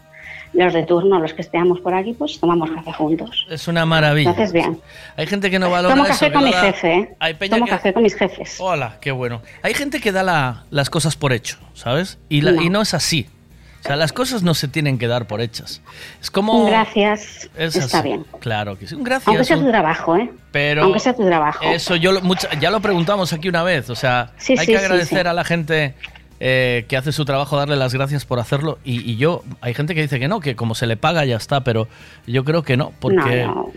[0.54, 3.46] Los de turno, los que estemos por aquí, pues tomamos café juntos.
[3.50, 4.32] Es una maravilla.
[4.32, 4.82] Entonces, bien.
[5.16, 7.16] Hay gente que no valora Tomo eso, café que con mi da- jefe, ¿eh?
[7.20, 8.58] Hay peña Tomo que- café con mis jefes.
[8.60, 9.42] Hola, qué bueno.
[9.64, 12.20] Hay gente que da la- las cosas por hecho, ¿sabes?
[12.28, 12.62] Y, la- No.
[12.62, 13.28] y no es así.
[13.80, 15.82] O sea, las cosas no se tienen que dar por hechas.
[16.22, 16.66] Es como.
[16.68, 17.50] Gracias.
[17.58, 18.10] Es está así.
[18.10, 18.26] bien.
[18.40, 18.94] Claro que sí.
[18.94, 19.28] Un gracias.
[19.30, 20.30] Aunque sea tu trabajo, ¿eh?
[20.52, 21.64] Pero Aunque sea tu trabajo.
[21.66, 23.90] Eso yo lo- mucha- ya lo preguntamos aquí una vez.
[23.90, 25.28] O sea, Sí, hay sí, que agradecer sí.
[25.28, 25.96] a la gente
[26.44, 28.80] eh, que hace su trabajo, darle las gracias por hacerlo.
[28.84, 31.36] Y, y yo, hay gente que dice que no, que como se le paga ya
[31.38, 31.88] está, pero
[32.26, 33.72] yo creo que no, porque No, no.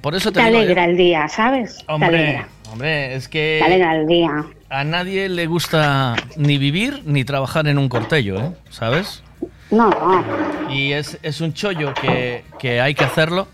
[0.00, 1.76] por eso te, alegra el día, ¿sabes?
[1.86, 2.48] Te hombre, alegra.
[2.72, 4.30] hombre, es Te que alegra el día.
[4.70, 8.52] a nadie le gusta ni vivir ni trabajar en un cortello, ¿eh?
[8.70, 9.22] ¿Sabes?
[9.70, 10.72] No, no.
[10.72, 13.48] Y es, es un chollo que, que hay que hacerlo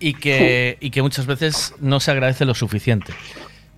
[0.00, 3.12] y que, y que muchas veces no se agradece lo suficiente.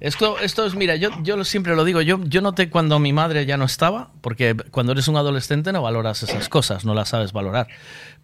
[0.01, 3.47] Esto, esto es, mira, yo, yo siempre lo digo, yo, yo noté cuando mi madre
[3.47, 7.33] ya no estaba, porque cuando eres un adolescente no valoras esas cosas, no las sabes
[7.33, 7.67] valorar.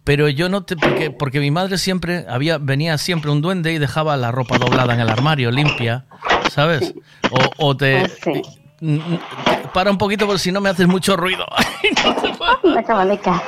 [0.03, 4.17] Pero yo noté, porque, porque mi madre siempre, había, venía siempre un duende y dejaba
[4.17, 6.05] la ropa doblada en el armario, limpia,
[6.51, 6.93] ¿sabes?
[7.31, 8.03] O, o te...
[8.81, 9.19] Mm, mm,
[9.73, 11.45] Para un poquito porque si no me haces mucho ruido.
[12.63, 13.41] Me cabaleca.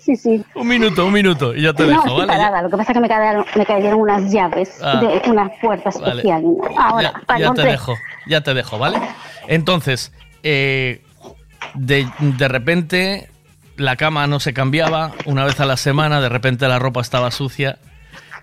[0.00, 0.42] Sí, sí.
[0.54, 2.32] Un minuto, un minuto y ya te no, dejo, estoy ¿vale?
[2.32, 2.62] parada.
[2.62, 5.00] Lo que pasa es que me cayeron, me cayeron unas llaves Ah.
[5.00, 6.08] de una puerta Vale.
[6.08, 6.42] especial.
[6.78, 7.94] Ahora, ya, para ya te- dejo,
[8.26, 8.98] ya te dejo, ¿vale?
[9.46, 10.12] Entonces,
[10.42, 11.02] eh,
[11.74, 13.28] de, de repente
[13.76, 17.30] la cama no se cambiaba una vez a la semana, de repente la ropa estaba
[17.30, 17.78] sucia,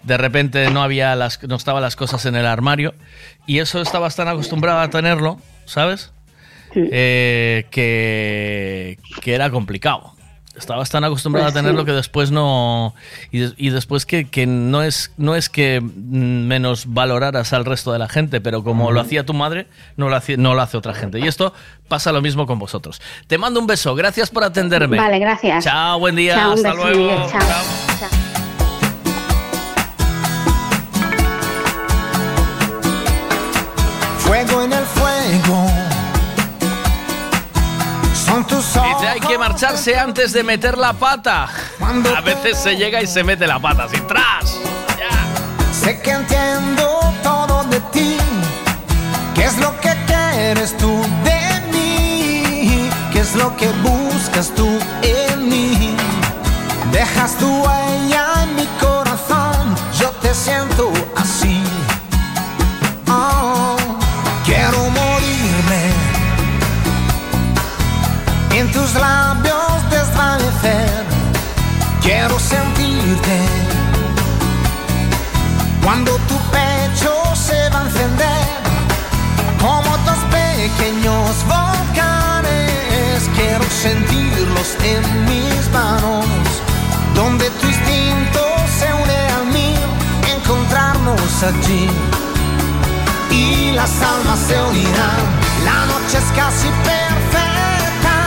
[0.03, 2.93] de repente no había las, no estaban las cosas en el armario
[3.47, 6.13] y eso estabas tan acostumbrada a tenerlo, ¿sabes?
[6.75, 10.13] Eh, que, que era complicado.
[10.57, 11.85] Estabas tan acostumbrada Pues a tenerlo sí.
[11.85, 12.95] que después no.
[13.31, 17.93] Y, des- y después que, que no, es, no es que menos valoraras al resto
[17.93, 20.77] de la gente, pero como lo hacía tu madre, no lo, hacía- no lo hace
[20.77, 21.19] otra gente.
[21.19, 21.53] Y esto
[21.87, 23.01] pasa lo mismo con vosotros.
[23.27, 24.97] Te mando un beso, gracias por atenderme.
[24.97, 25.63] Vale, gracias.
[25.63, 27.29] Chao, buen día, Chao, hasta beso, luego.
[27.31, 28.36] Chao.
[39.57, 41.47] Marcharse antes de meter la pata.
[42.15, 44.55] A veces se llega y se mete la pata así, tras.
[45.71, 48.17] Sé que entiendo todo de ti.
[49.33, 52.87] ¿Qué es lo que quieres tú de mí?
[53.11, 54.69] ¿Qué es lo que buscas tú
[55.01, 55.95] en mí?
[56.91, 59.75] Dejas tu huella en mi corazón.
[59.99, 61.63] Yo te siento así.
[63.09, 63.75] Oh,
[64.45, 65.81] quiero morirme
[68.51, 69.36] en tus labios
[83.87, 86.25] sentirlos en mis manos,
[87.15, 88.47] donde tu instinto
[91.07, 91.89] estamos allí
[93.31, 95.21] y las almas se unirán.
[95.63, 98.17] La noche es casi perfecta,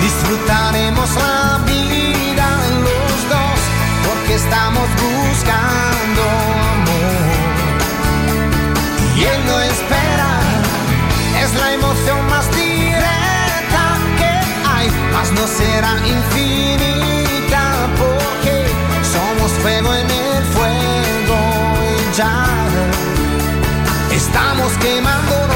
[0.00, 2.46] disfrutaremos la vida
[2.88, 3.58] los dos
[4.06, 6.22] porque estamos buscando
[6.74, 7.24] amor.
[9.16, 10.30] Y él no espera,
[11.42, 12.33] es la emoción más
[15.34, 18.66] no será infinita porque
[19.12, 21.38] somos fuego en el fuego
[21.90, 22.46] y ya
[24.10, 25.54] estamos quemándonos.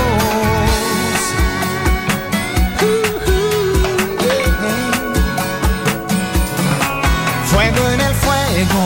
[7.50, 8.82] Fuego en el fuego,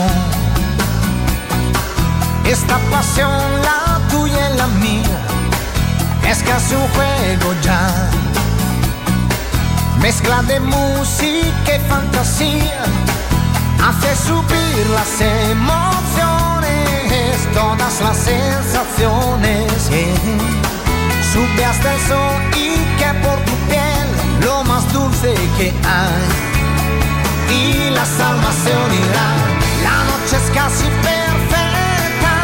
[2.45, 5.19] esta pasión, la tuya y la mía,
[6.29, 8.22] es casi un juego ya.
[10.03, 12.83] Mezcla de música y fantasía
[13.81, 16.17] hace subir las emociones,
[17.53, 19.71] todas las sensaciones.
[21.31, 24.07] Sube hasta el sol y que por tu piel
[24.43, 26.27] lo más dulce que hay.
[27.55, 28.73] Y las almas se
[29.83, 32.35] la noche es casi perfecta.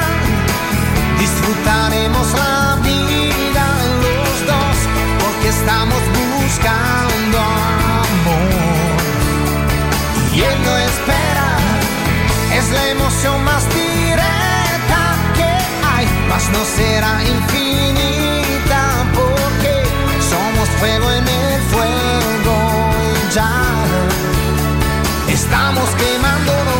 [1.19, 3.65] Disfrutaremos la vida
[3.99, 4.77] los dos
[5.19, 6.98] porque estamos buscando
[12.59, 15.01] Es la emoción más directa
[15.33, 15.51] que
[15.93, 18.81] hay, mas no será infinita
[19.15, 19.83] porque
[20.29, 22.55] somos fuego en el fuego
[23.33, 23.49] ya
[25.29, 26.78] estamos quemándonos.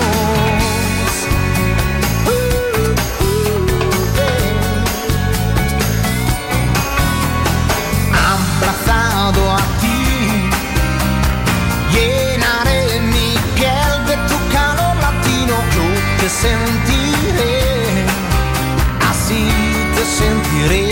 [16.41, 18.05] Te sentiré,
[19.09, 19.49] así
[19.95, 20.89] te sentiré.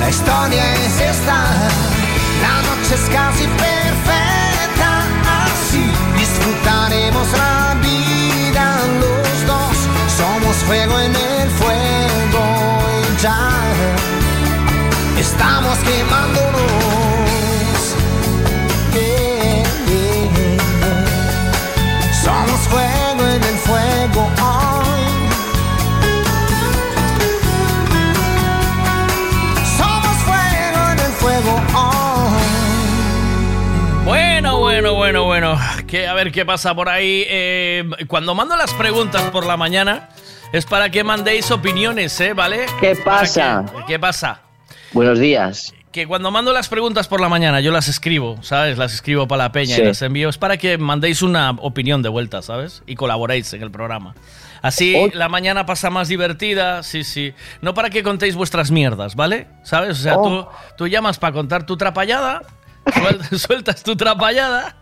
[0.00, 1.44] La historia es esta,
[2.42, 5.02] la noche es casi perfecta,
[5.44, 7.55] así disfrutaremos la
[10.66, 12.44] fuego en el fuego
[13.00, 13.50] y ya
[15.18, 16.62] estamos quemándonos.
[22.24, 24.28] Somos fuego en el fuego.
[29.78, 31.62] Somos fuego en el fuego.
[34.04, 35.58] Bueno, bueno, bueno, bueno.
[35.86, 37.24] Que, a ver qué pasa por ahí.
[37.28, 40.08] Eh, cuando mando las preguntas por la mañana,
[40.52, 42.32] es para que mandéis opiniones, ¿eh?
[42.32, 42.66] ¿Vale?
[42.80, 43.64] ¿Qué pasa?
[43.76, 44.40] que- ¿Qué pasa?
[44.92, 45.74] Buenos días.
[45.92, 48.76] Que cuando mando las preguntas por la mañana, yo las escribo, ¿sabes?
[48.76, 49.82] Las escribo para la peña Sí.
[49.82, 50.28] y las envío.
[50.28, 52.82] Es para que mandéis una opinión de vuelta, ¿sabes?
[52.86, 54.14] Y colaboréis en el programa.
[54.62, 57.32] Así la mañana pasa más divertida, sí, sí.
[57.62, 59.46] No para que contéis vuestras mierdas, ¿vale?
[59.62, 59.98] ¿Sabes?
[59.98, 60.22] O sea, Oh.
[60.22, 62.42] tú, tú llamas para contar tu trapallada,
[62.84, 64.76] suel- sueltas tu trapallada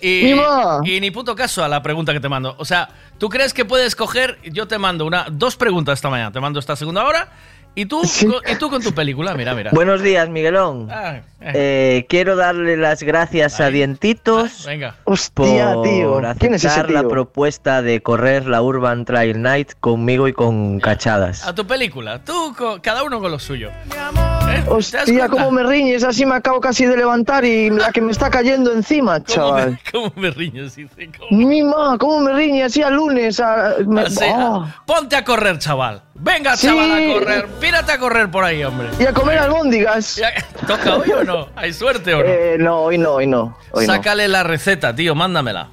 [0.00, 2.54] y, ni puto caso a la pregunta que te mando.
[2.58, 4.38] O sea, ¿tú crees que puedes coger?
[4.44, 6.32] Yo te mando una, dos preguntas esta mañana.
[6.32, 7.28] Te mando esta segunda hora
[7.74, 9.70] y tú, con, y tú con tu película, mira, mira.
[9.72, 10.88] Buenos días, Miguelón.
[10.90, 14.96] Ah, Eh, quiero darle las gracias a Dientitos Venga.
[15.04, 16.20] Hostia, por tío.
[16.40, 17.08] ¿Quién es ese aceptar la tío?
[17.08, 21.46] propuesta de correr la Urban Trail Night conmigo y con Cachadas.
[21.46, 22.24] A tu película.
[22.24, 23.68] Tú, cada uno con lo suyo.
[23.68, 23.72] ¿Eh?
[23.88, 24.37] ¿Te das
[24.68, 25.28] Hostia, cuenta?
[25.28, 28.72] cómo me riñes, así me acabo casi de levantar y la que me está cayendo
[28.72, 29.78] encima, ¿Cómo chaval.
[29.92, 30.76] cómo me riñes?
[31.18, 31.30] ¿cómo?
[31.48, 33.40] Mima, cómo me riñe así a lunes.
[33.40, 34.68] a- me- O sea, oh.
[34.86, 36.02] Ponte a correr, chaval.
[36.14, 36.66] Venga, Sí.
[36.66, 37.46] chaval, a correr.
[37.60, 38.88] Pírate a correr por ahí, hombre.
[38.98, 40.20] Y a comer albóndigas.
[40.66, 41.48] ¿Toca hoy o no?
[41.56, 42.24] ¿Hay suerte o no?
[42.24, 43.56] Eh, no, hoy no, hoy no.
[43.72, 43.92] Hoy no.
[43.94, 45.68] Sácale la receta, tío, mándamela.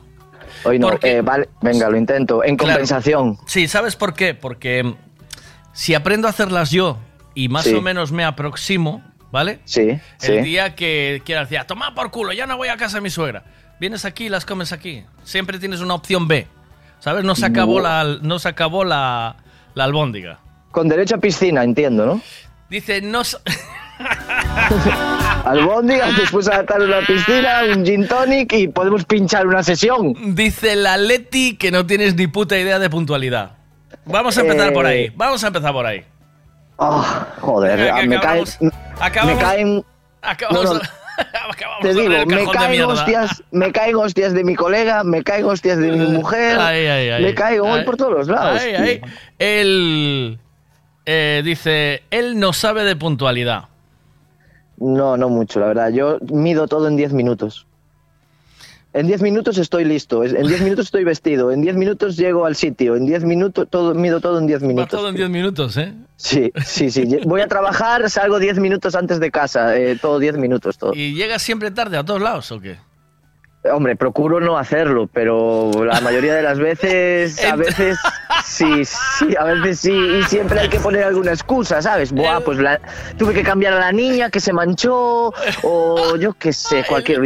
[0.63, 0.89] Hoy no.
[0.89, 2.43] porque- Eh, vale, venga, lo intento.
[2.43, 2.73] En Claro.
[2.73, 3.37] compensación.
[3.45, 4.33] Sí, ¿sabes por qué?
[4.33, 4.95] Porque mm,
[5.73, 6.97] si aprendo a hacerlas yo
[7.35, 7.73] y más Sí.
[7.73, 9.59] o menos me aproximo, ¿vale?
[9.65, 10.37] Sí, El sí.
[10.39, 13.09] día que quieras decir, "Ah, toma por culo, ya no voy a casa de mi
[13.09, 13.43] suegra.
[13.79, 15.03] Vienes aquí y las comes aquí.
[15.23, 16.47] Siempre tienes una opción B.
[16.99, 17.23] ¿Sabes?
[17.25, 19.35] No se acabó, la, no se acabó la,
[19.75, 20.39] la albóndiga.
[20.71, 22.21] Con derecho a piscina, entiendo, ¿no?
[22.69, 23.21] Dice, no...
[23.21, 23.37] s-
[25.45, 30.35] Albóndigas, después adaptar una piscina, un gin tonic y podemos pinchar una sesión.
[30.35, 33.51] Dice la Leti que no tienes ni puta idea de puntualidad.
[34.05, 35.11] Vamos a empezar Eh, por ahí.
[35.15, 36.03] Vamos a empezar por ahí.
[36.77, 38.43] Ah, joder, Venga, me caen.
[38.43, 39.85] acabamos- Me acabamos- caen.
[40.21, 40.79] Acabamos, No, no,
[41.51, 45.77] acabamos Te digo, me caen hostias, me caen hostias de mi colega, me caen hostias
[45.77, 47.23] de mi mujer, Ay, ay, ay.
[47.23, 48.61] me caigo por todos los lados.
[49.39, 50.39] El,
[51.05, 53.65] eh, dice, él no sabe de puntualidad.
[54.77, 55.89] No, no mucho, la verdad.
[55.91, 57.65] Yo mido todo en 10 minutos.
[58.95, 62.55] En 10 minutos estoy listo, en 10 minutos estoy vestido, en 10 minutos llego al
[62.55, 64.89] sitio, en 10 minutos todo, mido todo en 10 Va minutos.
[64.89, 65.93] todo en 10 minutos, ¿eh?
[66.15, 67.05] Sí, sí, sí.
[67.25, 70.93] Voy a trabajar, salgo 10 minutos antes de casa, eh, todo 10 minutos, todo.
[70.93, 72.77] ¿Y llegas siempre tarde a todos lados o qué?
[73.71, 77.97] Hombre, procuro no hacerlo, pero la mayoría de las veces, a veces
[78.43, 82.11] sí, sí, a veces sí, y siempre hay que poner alguna excusa, ¿sabes?
[82.11, 82.79] Buah, pues la-
[83.17, 87.21] tuve que cambiar a la niña que se manchó, o yo qué sé, cualquier...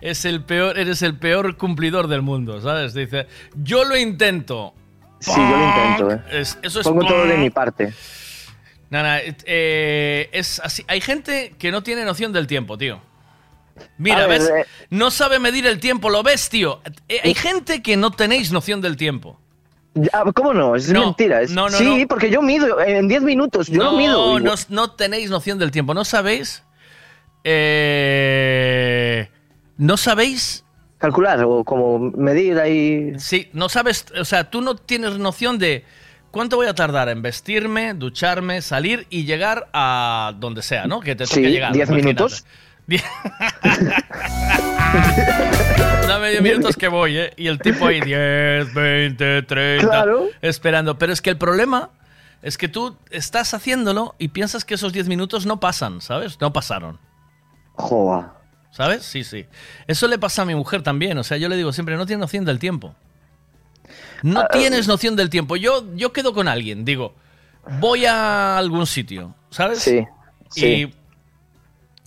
[0.00, 2.94] Es el peor, eres el peor cumplidor del mundo, ¿sabes?
[2.94, 4.72] Dice, yo lo intento.
[5.18, 6.40] Sí, yo lo intento, ¿eh?
[6.40, 7.92] Es- eso es Pongo todo de mi parte.
[8.90, 10.84] Nada, eh, es así.
[10.88, 13.00] Hay gente que no tiene noción del tiempo, tío.
[13.98, 14.48] Mira, ver, ¿ves?
[14.50, 14.64] eh.
[14.90, 16.80] No sabe medir el tiempo, lo ves, tío.
[17.08, 19.38] Eh, hay gente que no tenéis noción del tiempo.
[20.34, 20.74] ¿Cómo no?
[20.74, 21.42] Es No, mentira.
[21.42, 24.40] es- no, no, sí, porque yo mido en 10 minutos, yo no, lo mido.
[24.40, 25.92] no, no tenéis noción del tiempo.
[25.94, 26.62] No sabéis.
[27.44, 29.28] eh,
[29.78, 30.64] no sabéis.
[30.98, 33.12] Calcular o como medir ahí.
[33.18, 34.06] Sí, no sabes.
[34.18, 35.84] O sea, tú no tienes noción de
[36.30, 41.00] cuánto voy a tardar en vestirme, ducharme, salir y llegar a donde sea, ¿no?
[41.00, 41.72] Que te toque Sí, llegar.
[41.72, 42.14] 10 imagínate.
[42.22, 42.44] minutos.
[46.08, 47.32] Dame 10 minutos que voy, ¿eh?
[47.36, 49.86] Y el tipo ahí 10, 20, 30.
[49.86, 50.26] Claro.
[50.40, 50.98] Esperando.
[50.98, 51.90] Pero es que el problema
[52.42, 56.40] es que tú estás haciéndolo y piensas que esos 10 minutos no pasan, ¿sabes?
[56.40, 56.98] No pasaron.
[57.74, 58.38] Joa.
[58.72, 59.02] ¿Sabes?
[59.02, 59.46] Sí, sí.
[59.86, 61.16] Eso le pasa a mi mujer también.
[61.18, 62.94] O sea, yo le digo siempre, no tienes noción del tiempo.
[64.22, 65.56] No Ah, tienes noción del tiempo.
[65.56, 67.14] Yo, yo quedo con alguien, digo,
[67.80, 69.80] voy a algún sitio, ¿sabes?
[69.80, 70.06] Sí,
[70.50, 70.66] sí.
[70.66, 70.94] Y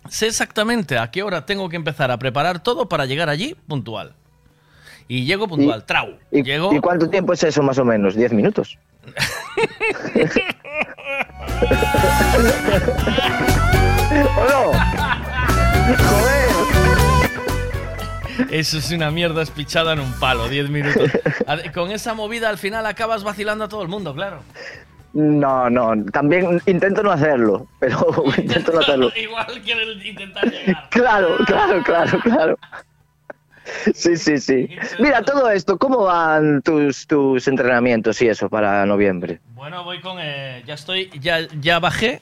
[0.10, 4.14] sé exactamente a qué hora tengo que empezar a preparar todo para llegar allí puntual.
[5.08, 6.18] Y llego puntual, trau.
[6.32, 6.74] ¿Y, Llego.
[6.74, 8.18] ¿Y cuánto tiempo es eso más o menos?
[8.18, 8.80] ¿10 minutos?
[14.38, 14.72] ¿O no?
[16.10, 16.46] Joder.
[18.50, 21.12] Eso es una mierda espichada en un palo, 10 minutos.
[21.74, 24.42] Con esa movida al final acabas vacilando a todo el mundo, claro.
[25.16, 28.06] No, no, también intento no hacerlo, pero
[28.38, 29.12] intento no hacerlo.
[29.16, 30.88] Igual quieres intentar llegar.
[30.92, 32.60] Claro, claro, claro, claro.
[33.96, 34.70] Sí, sí, sí.
[35.00, 39.40] Mira, todo esto, ¿cómo van tus, tus entrenamientos y eso para noviembre?
[39.56, 40.18] Bueno, voy con.
[40.20, 41.10] eh, ya estoy.
[41.20, 42.22] Ya, ya bajé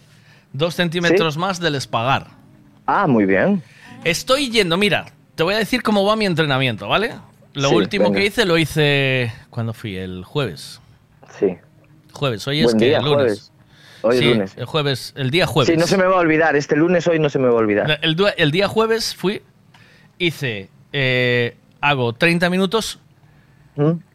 [0.53, 2.27] dos centímetros más del espagar.
[2.85, 3.61] Ah, muy bien.
[4.05, 5.05] Estoy yendo, mira,
[5.35, 7.15] te voy a decir cómo va mi entrenamiento, ¿vale?
[7.53, 8.19] Lo Sí, último venga.
[8.19, 9.33] que hice lo hice.
[9.49, 9.97] ¿Cuándo fui?
[9.97, 10.79] El jueves.
[11.39, 11.57] Sí.
[12.13, 13.13] Jueves, hoy es que día, lunes.
[13.15, 13.51] jueves.
[14.03, 14.53] Hoy es Sí, lunes.
[14.57, 15.73] El jueves, el día jueves.
[15.73, 16.55] Sí, no se me va a olvidar.
[16.55, 17.99] Este lunes hoy no se me va a olvidar.
[18.01, 19.41] El, día jueves fui,
[20.17, 22.99] hice, eh, hago 30 minutos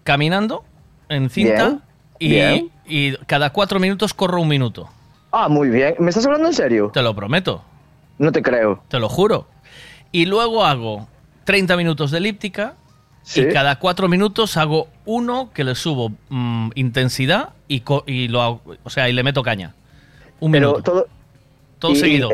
[0.05, 0.65] caminando
[1.09, 1.81] en cinta ¿Mm?
[2.21, 2.71] Bien, y, bien.
[2.87, 4.89] y cada cuatro minutos corro un minuto.
[5.31, 5.95] Ah, muy bien.
[5.99, 6.91] ¿Me estás hablando en serio?
[6.93, 7.63] Te lo prometo.
[8.19, 8.83] No te creo.
[8.89, 9.47] Te lo juro.
[10.11, 11.07] Y luego hago
[11.45, 12.75] 30 minutos de elíptica
[13.31, 13.43] Sí.
[13.43, 18.41] y cada cuatro minutos hago uno que le subo mm, intensidad y, co- y lo
[18.41, 19.75] hago- o sea, y le meto caña.
[20.41, 20.83] Un Pero minuto.
[20.93, 21.07] todo,
[21.79, 22.31] Todo y- seguido.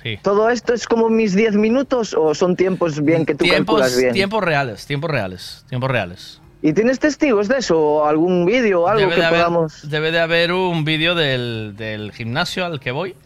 [0.00, 0.18] Sí.
[0.22, 3.96] ¿Todo esto es como mis 10 minutos o son tiempos bien que tú Tiempos, calculas
[4.00, 4.12] bien?
[4.12, 6.40] tiempos reales, tiempos reales, tiempos reales.
[6.62, 7.80] ¿Y tienes testigos de eso?
[7.80, 9.90] ¿O algún vídeo o algo Debe que de, haber, podamos...?
[9.90, 13.16] debe de haber un vídeo del, del gimnasio al que voy.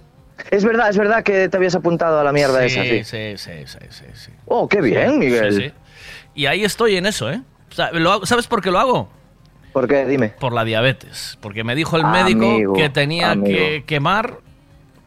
[0.51, 3.05] Es verdad, es verdad que te habías apuntado a la mierda sí, esa, sí.
[3.05, 4.31] sí, sí, sí, sí, sí.
[4.47, 5.53] Oh, qué bien, Miguel.
[5.55, 5.73] sí.
[6.39, 7.41] Y ahí estoy en eso, ¿eh?
[7.69, 9.09] O sea, lo hago- ¿Sabes por qué lo hago?
[9.73, 10.07] ¿Por qué?
[10.07, 10.29] Dime.
[10.39, 11.37] Por la diabetes.
[11.41, 13.47] Porque me dijo el Amigo, médico que tenía amigo.
[13.57, 14.39] que quemar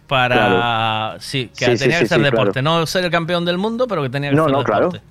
[0.07, 0.35] para...
[0.35, 1.21] Claro.
[1.21, 2.61] Sí, que Sí, tenía sí, que hacer sí, deporte.
[2.61, 2.79] claro.
[2.79, 5.01] No ser el campeón del mundo, pero que tenía que No, hacer no, deporte.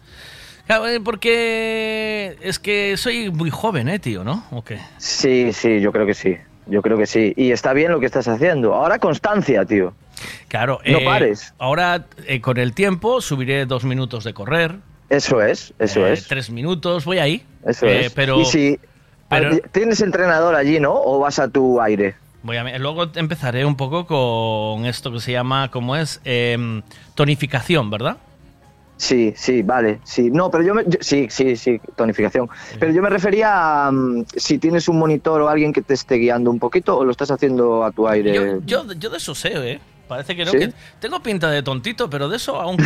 [0.66, 4.22] Claro, eh, porque es que soy muy joven, ¿eh, tío?
[4.22, 4.44] ¿No?
[4.50, 4.78] ¿O qué?
[4.98, 6.36] Sí, sí, yo creo que sí.
[6.66, 7.32] Yo creo que sí.
[7.34, 8.74] Y está bien lo que estás haciendo.
[8.74, 9.94] Ahora constancia, tío.
[10.48, 10.80] Claro.
[10.86, 11.54] No eh, pares.
[11.58, 14.76] Ahora, eh, con el tiempo, subiré dos minutos de correr.
[15.10, 16.26] Eso es, eso eh, es.
[16.28, 17.44] Tres minutos, voy ahí.
[17.66, 18.12] Eso Eh, es.
[18.14, 18.78] Pero y si
[19.28, 20.94] pero- tienes entrenador allí, ¿no?
[20.94, 22.14] ¿O vas a tu aire?
[22.42, 26.20] voy a, luego empezaré un poco con esto que se llama, ¿cómo es?
[26.24, 26.80] Em,
[27.14, 28.16] tonificación, ¿verdad?
[28.96, 30.30] Sí, sí, vale, sí.
[30.30, 32.48] No, pero yo, me, yo- sí, sí, sí, tonificación.
[32.78, 36.16] Pero yo me refería a mm, si tienes un monitor o alguien que te esté
[36.16, 38.34] guiando un poquito o lo estás haciendo a tu aire.
[38.34, 39.80] Yo, yo, yo de eso sé, ¿eh?
[40.10, 40.50] Parece que no.
[40.50, 40.58] ¿Sí?
[40.58, 42.76] que tengo pinta de tontito, pero de eso aún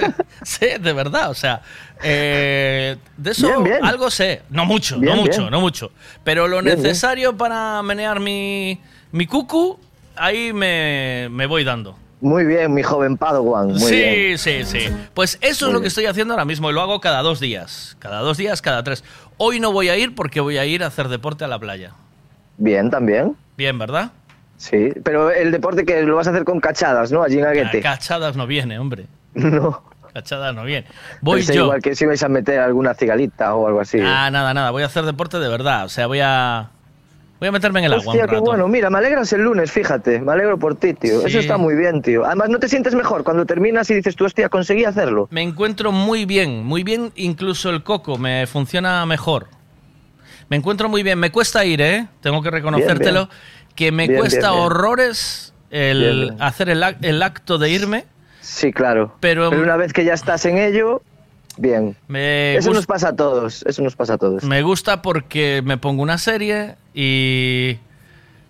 [0.42, 1.30] sé, de verdad.
[1.30, 1.62] O sea,
[2.02, 3.84] eh, de eso Bien, bien.
[3.84, 4.42] algo sé.
[4.50, 5.92] No mucho, Bien, no mucho, no mucho.
[6.24, 8.80] Pero lo necesario para menear mi,
[9.12, 9.78] mi cucu,
[10.16, 11.96] ahí me, me voy dando.
[12.20, 13.68] Muy bien, mi joven Padawan.
[13.68, 14.38] Muy sí, bien.
[14.38, 14.88] sí, sí.
[15.14, 15.86] Pues eso es lo que bien.
[15.86, 17.96] estoy haciendo ahora mismo y lo hago cada dos días.
[18.00, 19.04] Cada dos días, cada tres.
[19.36, 21.92] Hoy no voy a ir porque voy a ir a hacer deporte a la playa.
[22.56, 23.36] Bien, también.
[23.56, 24.10] Bien, ¿verdad?
[24.62, 27.24] Sí, pero el deporte que lo vas a hacer con cachadas, ¿no?
[27.24, 27.80] Allí en Aguete.
[27.80, 29.06] Cachadas no viene, hombre.
[29.34, 29.82] No.
[30.14, 30.86] Cachadas no viene.
[31.20, 31.64] Voy Pensé yo.
[31.64, 33.98] igual que si vais a meter alguna cigalita o algo así.
[34.00, 34.70] Ah, nada, nada.
[34.70, 35.86] Voy a hacer deporte de verdad.
[35.86, 36.70] O sea, voy a.
[37.40, 38.68] Voy a meterme en el agua Hostia, qué bueno.
[38.68, 40.20] Mira, me alegras el lunes, fíjate.
[40.20, 41.22] Me alegro por ti, tío.
[41.22, 41.26] Sí.
[41.26, 42.24] Eso está muy bien, tío.
[42.24, 45.26] Además, ¿no te sientes mejor cuando terminas y dices tú, hostia, conseguí hacerlo?
[45.32, 47.10] Me encuentro muy bien, muy bien.
[47.16, 49.48] Incluso el coco me funciona mejor.
[50.50, 51.18] Me encuentro muy bien.
[51.18, 52.06] Me cuesta ir, ¿eh?
[52.20, 53.30] Tengo que reconocértelo.
[53.74, 58.04] Que me Bien, cuesta bien, horrores el hacer el, el acto de irme.
[58.40, 59.16] Sí, claro.
[59.20, 61.02] Pero, una vez que ya estás en ello,
[61.56, 61.96] bien.
[62.08, 63.64] Me eso nos pasa a todos.
[63.66, 64.44] Eso nos pasa a todos.
[64.44, 67.78] Me gusta porque me pongo una serie y.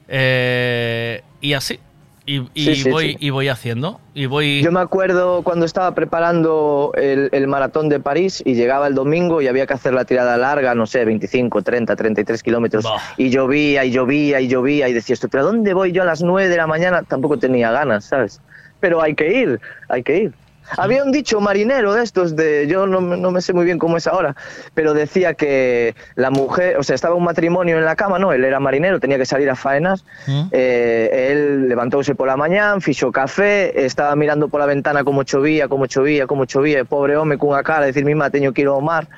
[0.08, 1.78] eh, y así.
[2.24, 3.16] Y, y Sí, sí, voy, sí.
[3.20, 4.00] y voy haciendo.
[4.14, 4.62] Y voy.
[4.62, 9.42] Yo me acuerdo cuando estaba preparando el, el maratón de París y llegaba el domingo
[9.42, 12.86] y había que hacer la tirada larga, no sé, 25, 30, 33 kilómetros.
[13.16, 16.04] Y llovía y llovía y llovía y decía esto, pero ¿a dónde voy yo a
[16.06, 17.02] las 9 de la mañana?
[17.02, 18.40] Tampoco tenía ganas, ¿sabes?
[18.80, 20.32] Pero hay que ir, hay que ir.
[20.76, 23.78] Había un dicho marinero de estos, de yo no, me- no me sé muy bien
[23.78, 24.34] cómo es ahora,
[24.74, 28.32] pero decía que la mujer, o sea, estaba un matrimonio en la cama, ¿no?
[28.32, 30.04] Él era marinero, tenía que salir a faenas,
[30.52, 36.26] eh, él levantouse pola mañán, fixo café, estaba mirando pola ventana como chovía, como chovía,
[36.26, 39.08] como chovía, pobre home cunha cara, decir, mi má, teño que ir ao mar.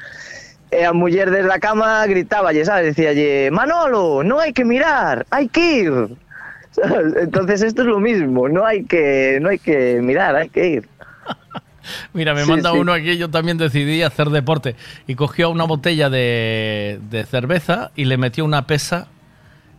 [0.71, 2.97] E a muller desde a cama gritáballe, sabes?
[2.97, 5.93] Decíalle, Manolo, no hay que mirar, hay que ir.
[6.75, 7.15] ¿Sabes?
[7.17, 10.89] Entonces esto es lo mismo, no hay que, no hay que mirar, hay que ir.
[12.15, 12.79] Mira, me Sí, manda sí.
[12.79, 14.75] uno aquí, yo también decidí hacer deporte.
[15.07, 19.09] Y cogió una botella de, de cerveza y le metió una pesa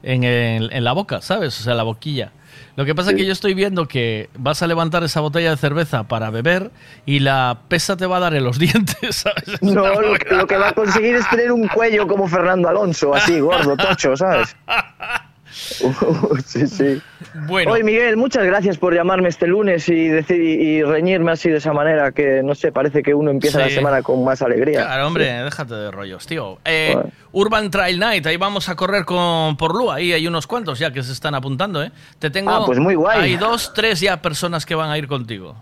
[0.03, 1.59] en, el- en la boca, ¿sabes?
[1.59, 2.31] O sea, la boquilla.
[2.75, 5.57] Lo que pasa es que yo estoy viendo que vas a levantar esa botella de
[5.57, 6.71] cerveza para beber
[7.05, 9.47] y la pesa te va a dar en los dientes, ¿sabes?
[9.47, 13.39] Es No, lo que va a conseguir es tener un cuello como Fernando Alonso, así,
[13.39, 14.55] gordo, tocho, ¿sabes?
[16.45, 17.01] sí, sí.
[17.47, 17.71] Bueno.
[17.71, 21.71] Oye, Miguel, muchas gracias por llamarme este lunes y, decir, y, reñirme así de esa
[21.71, 23.75] manera que, no sé, parece que uno empieza la Sí.
[23.75, 24.81] semana con más alegría.
[24.85, 26.59] Claro, hombre, déjate de rollos, tío.
[26.65, 26.95] Eh,
[27.31, 29.95] Urban Trail Night, ahí vamos a correr con por Lua.
[29.95, 31.91] Ahí hay unos cuantos ya que se están apuntando, ¿eh?
[32.19, 32.51] Te tengo.
[32.51, 33.21] Ah, pues muy guay.
[33.21, 35.55] Hay dos, tres ya personas que van a ir contigo.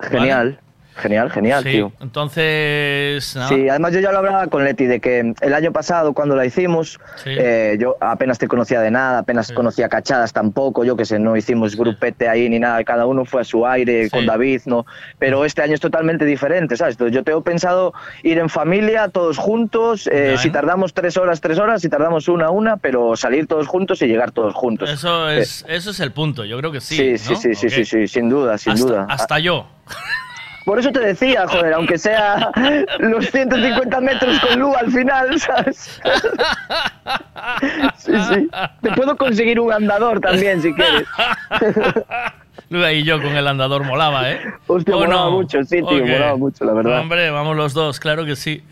[0.00, 0.60] Genial,
[0.98, 1.92] genial, genial, Sí, tío.
[2.00, 3.34] entonces.
[3.36, 3.48] nada.
[3.48, 6.44] Sí, además yo ya lo hablaba con Leti de que el año pasado cuando la
[6.44, 7.30] hicimos, Sí.
[7.38, 11.36] eh, yo apenas te conocía de nada, apenas conocía cachadas tampoco, yo que sé, no
[11.36, 14.86] hicimos grupete ahí ni nada, cada uno fue a su aire con David, ¿no?
[15.18, 16.96] Pero este año es totalmente diferente, ¿sabes?
[17.10, 20.50] Yo tengo pensado ir en familia, todos juntos, eh, si ¿eh?
[20.50, 24.30] tardamos tres horas, tres horas, si tardamos una, una, pero salir todos juntos y llegar
[24.32, 24.90] todos juntos.
[24.90, 26.96] Eso es, eso es el punto, yo creo que sí.
[26.96, 27.38] Sí, sí, ¿no?
[27.40, 29.06] sí, sí, sí, sí, sin duda, sin hasta, duda.
[29.08, 29.66] Hasta yo.
[30.68, 32.50] Por eso te decía, joder, aunque sea
[32.98, 35.98] los 150 metros con Lu al final, ¿sabes?
[37.96, 38.48] Sí, sí.
[38.82, 41.08] Te puedo conseguir un andador también, si quieres.
[42.68, 44.40] Luda y yo con el andador molaba, ¿eh?
[44.66, 45.30] Hostia, ¿O molaba no?
[45.30, 46.06] mucho, sí, tío, Ok.
[46.06, 47.00] molaba mucho, la verdad.
[47.00, 48.62] Hombre, vamos los dos, claro que sí.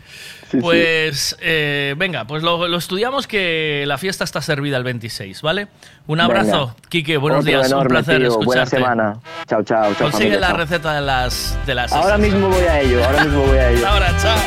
[0.51, 0.57] Sí.
[0.59, 5.67] pues, eh, venga, pues lo, lo estudiamos que la fiesta está servida el 26, ¿vale?
[6.07, 6.75] Un abrazo, Venga.
[6.89, 8.27] Quique, buenos Otro días, un enorme, placer tío.
[8.29, 8.45] escucharte.
[8.45, 9.19] Buena semana.
[9.47, 10.09] Chao, chao, chao.
[10.09, 10.57] Consigue familia, la chao.
[10.57, 13.87] receta de las de las Ahora mismo voy a ello, ahora mismo voy a ello.
[13.87, 14.37] Ahora, chao.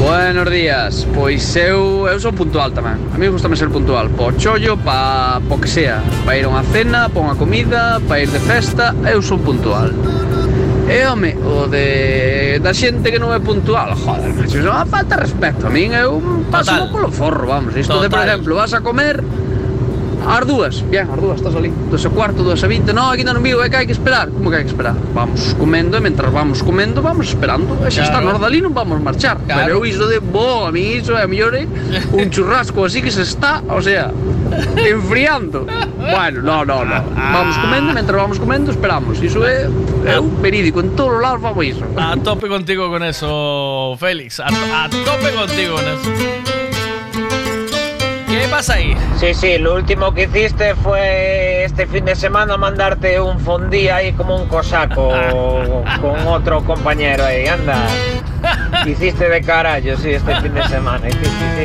[0.00, 4.76] Buenos días, pois eu, eu son puntual tamén A mí gusta ser puntual Po chollo,
[4.76, 8.36] pa, po que sea Pa ir a unha cena, pa unha comida, pa ir de
[8.44, 9.96] festa Eu son puntual
[10.84, 15.66] E home, o de da xente que non é puntual, joder, macho, non falta respeto.
[15.66, 16.20] A min eu
[16.52, 17.72] paso polo forro, vamos.
[17.72, 18.04] Isto Total.
[18.04, 19.16] de, por exemplo, vas a comer
[20.24, 21.70] Ás dúas, bien, ás dúas, estás ali.
[21.90, 24.32] Dúas a cuarto, dúas a vinte, non, aquí non vivo, é que hai que esperar.
[24.32, 24.96] Como que hai que esperar?
[25.12, 27.76] Vamos comendo e mentras vamos comendo vamos esperando.
[27.84, 28.08] E xa claro.
[28.08, 29.36] está nos dali non vamos marchar.
[29.44, 29.60] Claro.
[29.60, 31.68] Pero eu iso de, bo, a mí iso é a millore
[32.12, 34.10] Un churrasco así que se está, o sea,
[34.76, 35.66] enfriando.
[35.98, 36.98] Bueno, no, no, no.
[37.14, 39.22] Vamos comendo, mentras vamos comendo esperamos.
[39.22, 39.68] Iso é,
[40.06, 41.84] é un perídico, en todos os lados vamos iso.
[41.96, 44.40] A tope contigo con eso, Félix.
[44.40, 46.08] A, a tope contigo con eso.
[48.54, 48.96] ¿Qué pasa ahí?
[49.18, 54.12] Sí, sí, lo último que hiciste fue este fin de semana mandarte un fondí ahí
[54.12, 55.08] como un cosaco
[56.00, 57.84] con otro compañero ahí, anda.
[58.86, 61.04] Hiciste de carallo, sí, este fin de semana.
[61.10, 61.64] Sí, sí,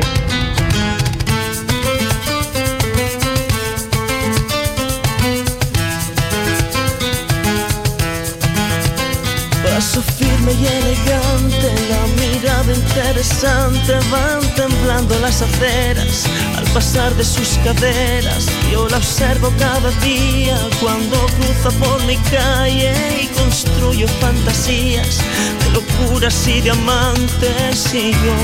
[9.62, 16.26] Paso firme y elegante, la mirada interesante, van temblando las aceras
[16.72, 18.46] pasar de sus caderas.
[18.70, 22.92] Yo la observo cada día cuando cruza por mi calle
[23.22, 25.18] y construyo fantasías
[25.64, 28.36] de locuras y diamantes y yo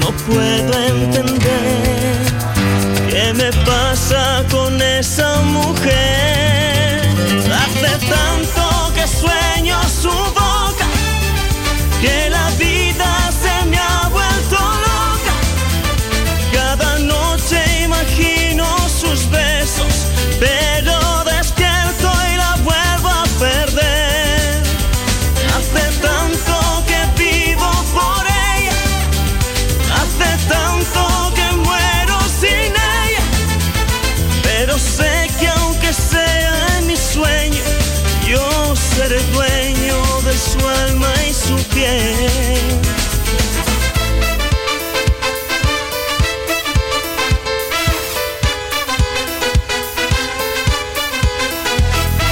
[0.00, 2.16] no puedo entender
[3.08, 7.00] ¿Qué me pasa con esa mujer?
[7.62, 10.86] Hace tanto que sueño su boca,
[12.02, 12.75] que la vida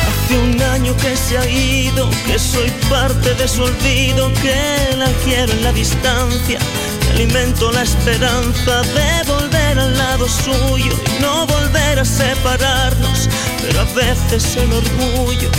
[0.06, 5.10] Hace un año que se ha ido, que soy parte de su olvido, que la
[5.24, 6.58] quiero en la distancia,
[7.00, 13.30] que alimento la esperanza de volver al lado suyo y no volver a separarnos,
[13.62, 15.50] pero a veces el orgullo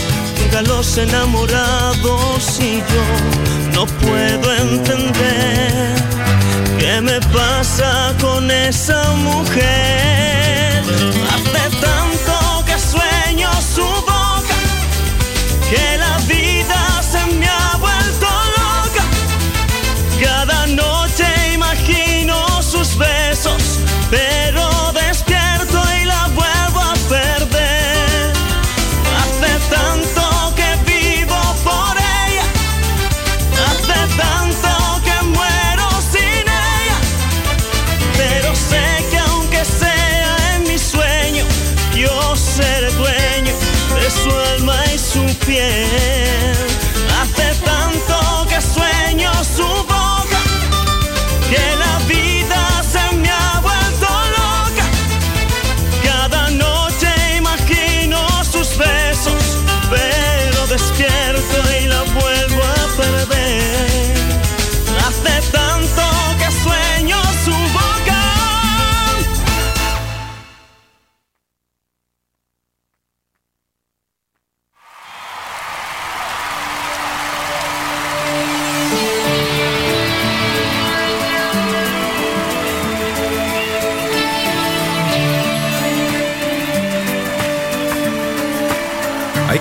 [0.61, 3.05] los enamorados y yo
[3.73, 5.95] no puedo entender
[6.79, 10.83] qué me pasa con esa mujer.
[11.33, 12.14] Hace tanto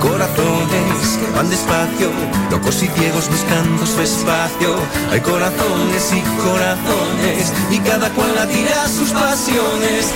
[0.00, 2.10] Corazones que van despacio,
[2.50, 4.76] locos y ciegos buscando su espacio.
[5.10, 10.12] Hay corazones y corazones, y cada cual la tira a sus pasiones.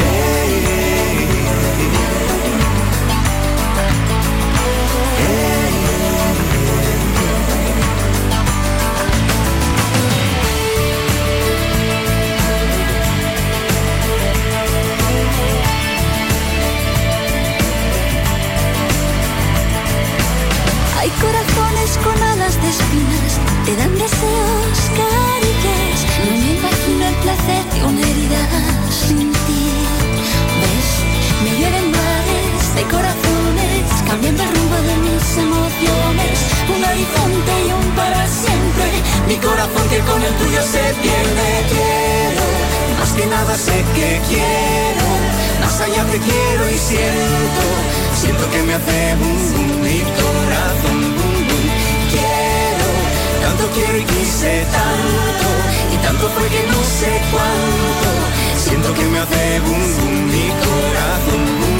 [44.29, 45.09] Quiero.
[45.61, 47.65] Más allá te quiero y siento,
[48.21, 51.67] siento que me hace boom boom mi corazón boom boom.
[52.13, 52.89] Quiero,
[53.43, 55.49] tanto quiero y quise tanto,
[55.95, 58.09] y tanto fue que no sé cuánto.
[58.65, 61.80] Siento que me hace boom boom mi corazón boom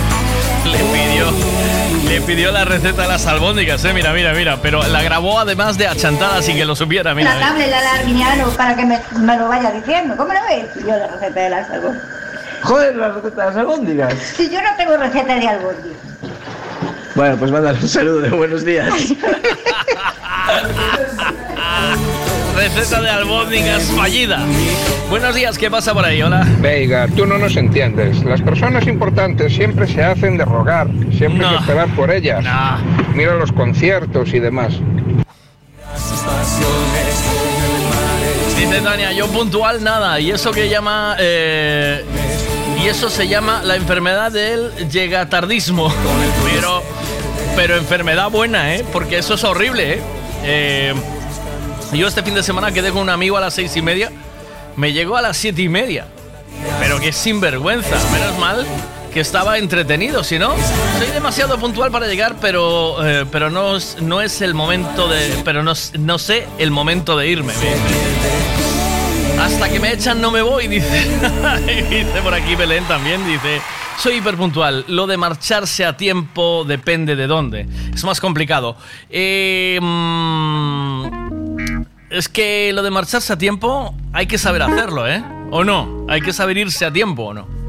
[0.65, 1.25] Le pidió,
[2.07, 3.93] le pidió la receta de las albóndigas, eh.
[3.93, 4.57] Mira, mira, mira.
[4.61, 7.35] Pero la grabó además de achantada sin que lo supiera, mira.
[7.35, 10.15] La tablet, la Larguiniano, para que me, me lo vaya diciendo.
[10.15, 10.67] ¿Cómo lo ves?
[10.85, 12.07] Yo la receta de las albóndigas.
[12.63, 14.13] Joder, la receta de las albóndigas.
[14.35, 15.97] Si yo no tengo receta de albóndigas.
[17.15, 18.93] Bueno, pues mándale un saludo de buenos días.
[22.61, 24.45] Receta de albóndigas fallida.
[25.09, 26.21] Buenos días, ¿qué pasa por ahí?
[26.21, 26.45] Hola.
[26.59, 28.23] Veiga, tú no nos entiendes.
[28.23, 32.45] Las personas importantes siempre se hacen de rogar, siempre hay que esperar por ellas.
[33.15, 34.73] Mira los conciertos y demás.
[38.59, 40.19] Dice Tania, yo puntual nada.
[40.19, 41.15] Y eso que llama.
[41.17, 42.05] eh,
[42.79, 45.91] y eso se llama la enfermedad del llegatardismo.
[46.53, 46.83] Pero.
[47.55, 48.85] Pero enfermedad buena, ¿eh?
[48.93, 50.01] Porque eso es horrible, ¿eh?
[50.43, 50.93] Eh,
[51.93, 54.11] Yo este fin de semana quedé con un amigo a las seis y media.
[54.75, 56.07] Me llegó a las siete y media.
[56.79, 57.97] Pero qué sinvergüenza.
[58.11, 58.65] Menos mal
[59.13, 60.53] que estaba entretenido, si no,
[60.97, 65.41] soy demasiado puntual para llegar, pero, eh, pero no, no es el momento de.
[65.43, 67.51] Pero no, no sé el momento de irme.
[69.35, 71.07] me- Hasta que me echan no me voy, dice.
[71.89, 73.61] dice por aquí Belén también, dice.
[73.99, 74.85] Soy hiperpuntual.
[74.87, 77.67] Lo de marcharse a tiempo depende de dónde.
[77.93, 78.77] Es más complicado.
[79.09, 81.30] Eh, mm,
[82.09, 85.23] es que lo de marcharse a tiempo hay que saber hacerlo, ¿eh?
[85.49, 86.05] ¿O no?
[86.09, 87.60] Hay que saber irse a tiempo, ¿o no?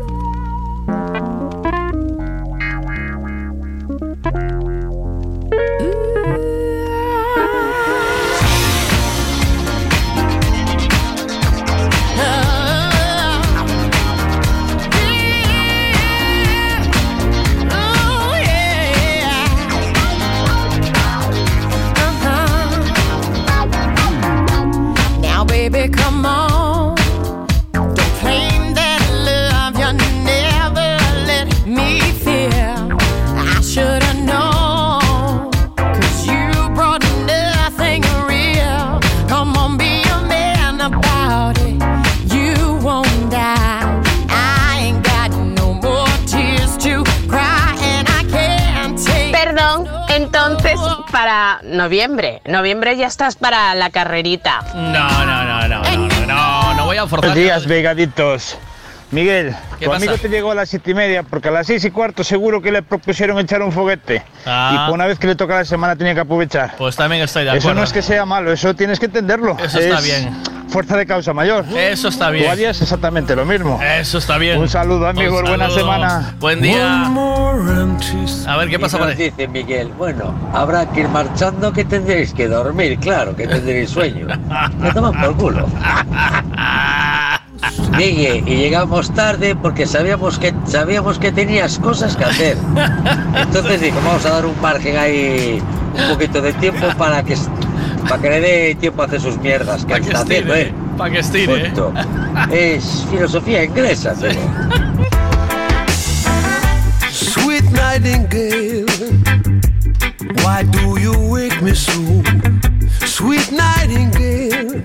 [51.62, 52.40] Noviembre.
[52.44, 54.60] Noviembre ya estás para la carrerita.
[54.74, 57.30] No, no, no, no, no, no, no voy a forzar.
[57.30, 58.58] Buenos días, vegaditos.
[59.12, 60.04] Miguel, ¿Qué tu pasa?
[60.04, 62.62] amigo te llegó a las siete y media porque a las seis y cuarto seguro
[62.62, 64.22] que le propusieron echar un foguete.
[64.46, 64.72] Ah.
[64.74, 66.74] Y por una vez que le toca la semana tenía que aprovechar.
[66.78, 67.68] Pues también estoy de acuerdo.
[67.68, 69.54] Eso no es que sea malo, eso tienes que entenderlo.
[69.62, 70.34] Eso está Es bien.
[70.68, 71.66] Fuerza de causa mayor.
[71.76, 72.46] Eso está bien.
[72.46, 73.78] Tú harías exactamente lo mismo.
[73.82, 74.58] Eso está bien.
[74.58, 75.42] Un saludo, amigos.
[75.42, 76.34] Un Buena semana.
[76.38, 77.04] Buen día.
[78.46, 79.14] A ver, ¿qué pasa por ahí?
[79.16, 84.26] dice Miguel, bueno, habrá que ir marchando que tendréis que dormir, claro, que tendréis sueño.
[84.78, 85.66] Me toman por culo.
[87.96, 92.56] Miguel, y llegamos tarde porque sabíamos que sabíamos que tenías cosas que hacer.
[93.36, 95.62] Entonces dijo, vamos a dar un margen ahí,
[95.96, 97.36] un poquito de tiempo para que
[98.08, 100.72] para que le dé tiempo a hacer sus mierdas que que está haciendo, ¿eh?
[100.96, 101.66] para que estire.
[101.66, 101.70] ¿eh?
[101.70, 101.92] Punto.
[102.50, 104.40] Es filosofía inglesa, pero...
[107.10, 108.86] Sweet nightingale,
[110.44, 111.92] why do you wake me so?
[113.04, 114.82] Sweet nightingale,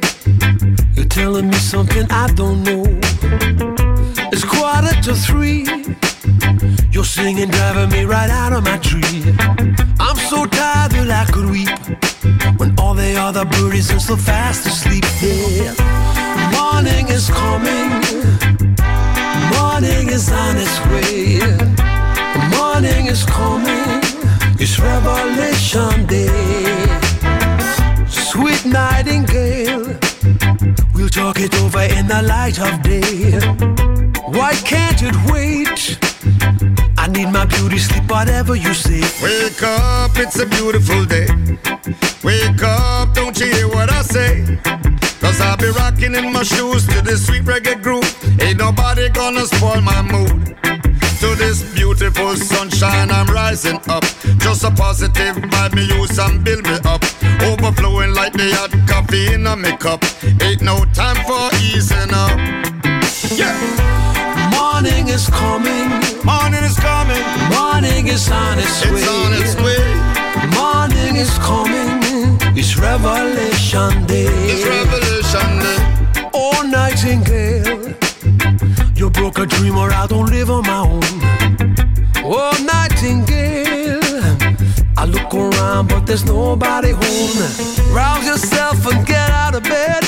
[1.07, 2.83] you're telling me something I don't know.
[4.31, 5.65] It's quarter to three,
[6.91, 9.23] you're singing, driving me right out of my tree.
[9.99, 11.69] I'm so tired that I could weep
[12.59, 15.03] when all the other birdies are so fast asleep.
[15.21, 15.73] Yeah,
[16.51, 17.89] morning is coming,
[19.55, 21.39] morning is on its way.
[22.57, 24.01] Morning is coming,
[24.59, 26.97] it's Revelation Day.
[28.07, 29.97] Sweet nightingale,
[31.09, 33.39] talk it over in the light of day.
[34.27, 35.97] Why can't it wait?
[36.97, 39.01] I need my beauty sleep, whatever you say.
[39.23, 41.27] Wake up, it's a beautiful day.
[42.23, 44.59] Wake up, don't you hear what I say?
[45.21, 48.07] Cause I'll be rocking in my shoes to this sweet reggae groove.
[48.41, 50.55] Ain't nobody gonna spoil my mood.
[51.21, 54.03] To this beautiful sunshine, I'm rising up.
[54.39, 57.06] Just a positive vibe, me use and build me up.
[57.51, 60.03] Overflowing like the hot coffee in a me cup.
[60.41, 62.37] Ain't no time for easing up.
[63.35, 63.55] Yeah.
[64.51, 65.89] Morning is coming,
[66.23, 67.23] Morning is coming.
[67.49, 68.91] morning is on its way.
[68.99, 69.83] It's on its way.
[70.59, 71.89] Morning is coming,
[72.55, 74.27] it's Revelation Day.
[74.51, 76.29] It's Revelation Day.
[76.33, 77.93] Oh, Nightingale,
[78.95, 81.01] you broke a dream or I don't live on my own.
[82.23, 83.66] Oh, Nightingale,
[84.97, 87.93] I look around but there's nobody home.
[87.93, 90.03] Rouse yourself and get out of bed.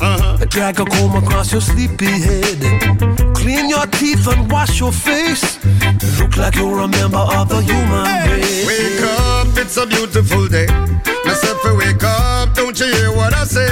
[0.00, 0.44] Uh-huh.
[0.46, 2.60] Drag a comb across your sleepy head.
[3.34, 5.58] Clean your teeth and wash your face.
[6.20, 8.64] Look like you're a member of the human race.
[8.64, 10.68] Wake up, it's a beautiful day.
[11.24, 13.68] Myself, wake up, don't you hear what I say?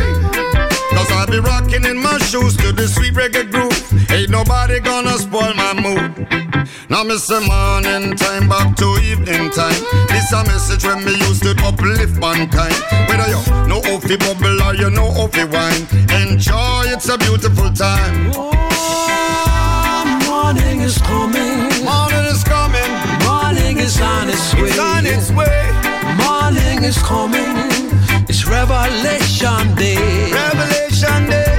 [0.90, 4.10] Cause I'll be rocking in my shoes to the sweet reggae groove.
[4.10, 6.45] Ain't nobody gonna spoil my mood.
[6.88, 7.42] Now, Mr.
[7.44, 9.82] Morning time back to evening time.
[10.08, 12.74] This a message when me used to uplift mankind.
[13.08, 15.82] Whether you know how fi bubble or you know how fi wine.
[16.22, 18.30] Enjoy, it's a beautiful time.
[18.34, 18.52] Oh,
[20.28, 21.84] Morning is coming.
[21.84, 22.90] Morning is coming.
[23.26, 24.68] Morning is on its way.
[24.68, 25.66] It's on its way.
[26.22, 27.56] Morning is coming.
[28.28, 30.30] It's Revelation Day.
[30.30, 31.58] Revelation Day.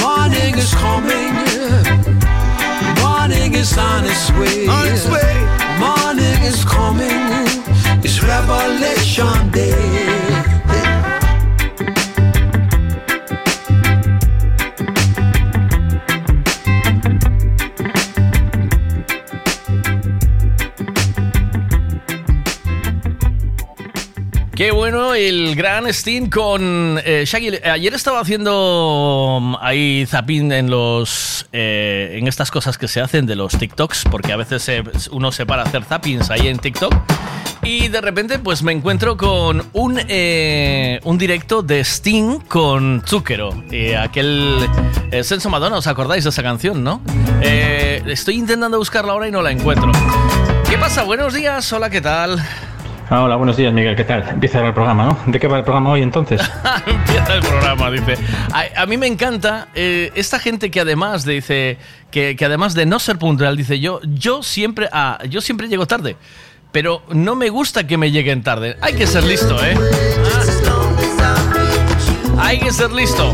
[0.00, 1.31] Morning is coming.
[3.62, 4.66] Is on its way.
[4.66, 5.34] On its way.
[5.78, 7.46] Morning is coming.
[8.02, 10.01] It's Revelation Day.
[24.62, 27.58] Qué bueno el gran Steam con eh, Shaggy.
[27.64, 33.26] Ayer estaba haciendo mm, ahí zapping en los eh, en estas cosas que se hacen
[33.26, 34.70] de los TikToks, porque a veces
[35.10, 36.94] uno se para hacer zappings ahí en TikTok.
[37.64, 43.64] Y de repente pues me encuentro con un, eh, un directo de Sting con Zucchero.
[43.98, 44.58] Aquel
[45.24, 47.02] Senso Madonna, ¿os acordáis de esa canción, no?
[47.40, 49.90] Estoy intentando buscarla ahora y no la encuentro.
[50.70, 51.02] ¿Qué pasa?
[51.02, 52.40] Buenos días, hola, ¿qué tal?
[53.10, 53.94] Ah, hola, buenos días, Miguel.
[53.96, 54.26] ¿Qué tal?
[54.28, 55.18] Empieza el programa, ¿no?
[55.26, 56.40] ¿De qué va el programa hoy entonces?
[56.86, 58.16] Empieza el programa, dice.
[58.76, 61.78] A, mí me encanta eh, esta gente que además de, dice
[62.10, 65.86] que, que además de no ser puntual, dice yo, yo siempre, ah, yo siempre llego
[65.86, 66.16] tarde,
[66.70, 68.76] pero no me gusta que me lleguen tarde.
[68.80, 69.74] Hay que ser listo, ¿eh?
[71.18, 71.32] Ah.
[72.38, 73.32] Hay que ser listo.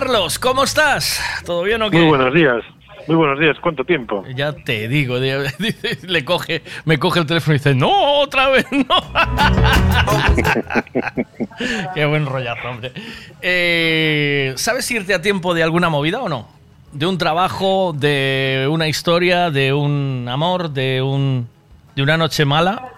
[0.00, 0.38] Carlos.
[0.38, 1.20] ¿Cómo estás?
[1.44, 1.98] ¿Todo bien o qué?
[1.98, 2.64] Muy buenos días.
[3.06, 3.58] Muy buenos días.
[3.60, 4.24] ¿Cuánto tiempo?
[4.34, 5.18] Ya te digo,
[6.08, 9.12] le coge, me coge el teléfono y dice, no, otra vez, no.
[11.94, 12.92] Qué buen rollazo, hombre.
[13.42, 16.48] Eh, ¿Sabes irte a tiempo de alguna movida o no?
[16.92, 21.46] De un trabajo, de una historia, de un amor, de un
[21.94, 22.88] de una noche mala.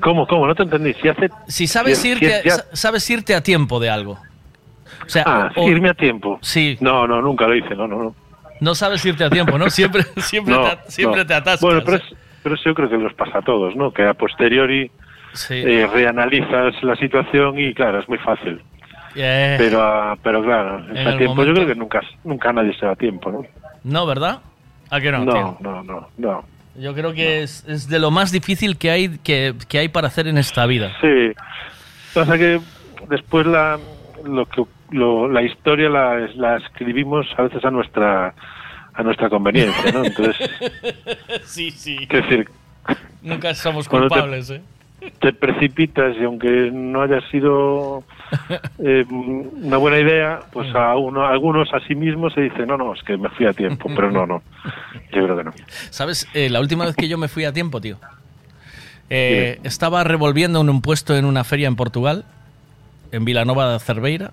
[0.00, 0.46] ¿Cómo, cómo?
[0.46, 0.94] No te entendí.
[0.94, 1.28] Si hace...
[1.48, 4.16] Si sabes irte, si- sabes irte a tiempo de algo.
[5.06, 6.38] O sea, Ah, o- irme a tiempo.
[6.42, 6.76] Sí.
[6.80, 7.74] No, no, nunca lo hice.
[7.74, 8.14] No, no, no.
[8.60, 9.68] no sabes irte a tiempo, ¿no?
[9.70, 11.26] Siempre, siempre, No, te, siempre no.
[11.26, 11.60] te atascas.
[11.60, 13.90] Bueno, pero, es- pero eso yo creo que nos pasa a todos, ¿no?
[13.92, 14.90] Que a posteriori
[15.32, 15.54] Sí.
[15.54, 18.60] eh, reanalizas la situación y, claro, es muy fácil.
[19.16, 21.34] Eh, Pero, ah, pero claro, En a tiempo.
[21.36, 23.44] momento- Yo creo que nunca, nunca nadie se da tiempo, ¿no?
[23.84, 24.40] No, ¿verdad?
[24.90, 25.24] ¿A que no?
[25.24, 25.56] No, tío?
[25.60, 26.44] no, no, no.
[26.76, 30.08] Yo creo que es, es de lo más difícil que hay, que, que hay para
[30.08, 30.90] hacer en esta vida.
[31.00, 31.32] Sí.
[32.12, 32.60] Pasa que
[33.08, 33.78] después la,
[34.24, 34.62] lo que,
[34.94, 38.34] lo- la historia la, la escribimos a veces a nuestra
[38.96, 40.04] a nuestra conveniencia, ¿no?
[40.04, 40.36] Entonces,
[41.44, 41.96] sí, sí.
[42.00, 42.48] es decir,
[43.22, 44.60] Nunca somos Cuando te- culpables, ¿eh?
[45.20, 48.04] te precipitas y aunque no haya sido
[48.78, 52.76] eh, una buena idea, pues a uno, a algunos a sí mismos se dice, no,
[52.78, 54.42] no, es que me fui a tiempo, pero no, no,
[55.12, 55.52] yo creo que no.
[55.90, 56.26] ¿Sabes?
[56.32, 57.98] Eh, la última vez que yo me fui a tiempo, tío.
[59.10, 62.24] eh, estaba revolviendo en un puesto en una feria en Portugal,
[63.12, 64.30] en Vilanova de Cerveira,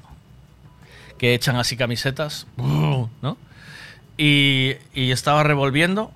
[1.21, 3.37] que echan así camisetas, ¿no?
[4.17, 6.11] Y, y estaba revolviendo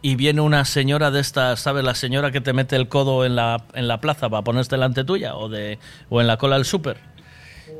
[0.00, 1.82] y viene una señora de estas, ¿sabes?
[1.82, 5.02] La señora que te mete el codo en la, en la plaza para ponerse delante
[5.02, 6.98] tuya o, de, o en la cola del súper.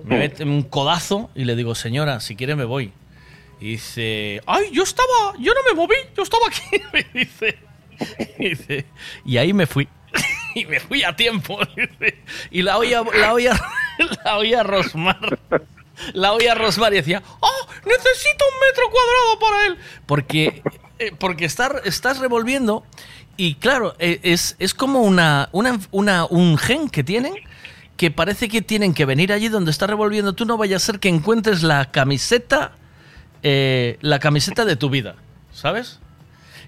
[0.03, 2.93] Me mete un codazo y le digo, señora, si quiere me voy.
[3.61, 6.83] Y dice, ay, yo estaba, yo no me moví, yo estaba aquí.
[7.15, 7.59] Y dice,
[8.37, 8.87] y dice,
[9.25, 9.87] y ahí me fui.
[10.57, 11.61] Y me fui a tiempo.
[11.77, 12.19] Dice,
[12.51, 13.53] Y la oía, la oía,
[14.25, 15.39] la oía Rosmar.
[16.15, 19.77] La oía Rosmar y decía, oh, necesito un metro cuadrado para él.
[20.07, 20.63] Porque,
[20.99, 22.85] eh, porque estar, estás revolviendo
[23.37, 27.35] y claro, eh, es, es como una, una, un gen que tienen
[27.97, 30.33] que parece que tienen que venir allí donde está revolviendo.
[30.33, 32.73] Tú no vaya a ser que encuentres la camiseta,
[33.43, 35.17] eh, la camiseta de tu vida,
[35.53, 35.99] ¿sabes?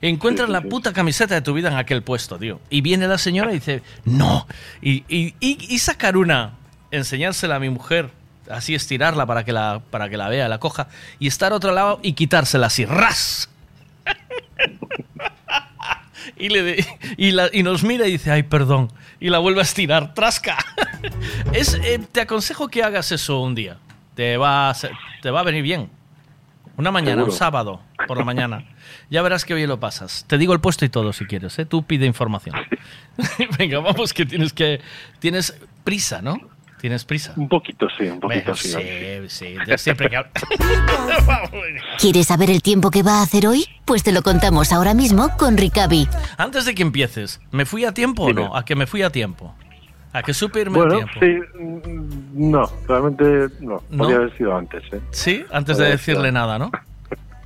[0.03, 2.61] Encuentras la puta camiseta de tu vida en aquel puesto, tío.
[2.71, 4.47] Y viene la señora y dice, no.
[4.83, 5.05] Y-
[5.39, 6.55] y sacar una,
[6.91, 8.11] enseñársela a mi mujer,
[8.51, 10.89] así estirarla para que la, para que la vea, la coja,
[11.19, 13.49] y estar a otro lado y quitársela así, ras.
[16.37, 18.93] y, le de- y, la- y nos mira y dice, ay, perdón.
[19.21, 20.57] Y la vuelve a estirar, trasca.
[21.53, 23.77] es, eh, te aconsejo que hagas eso un día.
[24.15, 24.77] Te va, a
[25.23, 25.91] te va a venir bien.
[26.77, 28.65] Una mañana, un sábado, por la mañana.
[29.11, 30.25] Ya verás que bien lo pasas.
[30.27, 31.67] Te digo el puesto y todo si quieres, ¿eh?
[31.67, 32.57] Tú pide información.
[33.59, 34.81] Venga, vamos que tienes que...
[35.19, 35.55] Tienes
[35.85, 36.39] prisa, ¿no?
[36.81, 37.35] ¿Tienes prisa?
[37.37, 38.73] Un poquito, sí, un poquito, Bueno, sí.
[39.29, 40.31] sí, sí, siempre que hablo-
[41.99, 43.67] ¿Quieres saber el tiempo que va a hacer hoy?
[43.85, 46.09] Pues te lo contamos ahora mismo con Ricavi.
[46.39, 48.57] Antes de que empieces, ¿me fui a tiempo o no?
[48.57, 49.55] A que me fui a tiempo.
[50.13, 51.21] A que supe irme Bueno, a tiempo.
[51.21, 53.25] sí, mm, no, realmente
[53.61, 53.83] no.
[53.91, 53.99] ¿No?
[53.99, 55.01] Podría haber sido antes, ¿eh?
[55.11, 56.71] Sí, antes de Podría decirle nada, ¿no?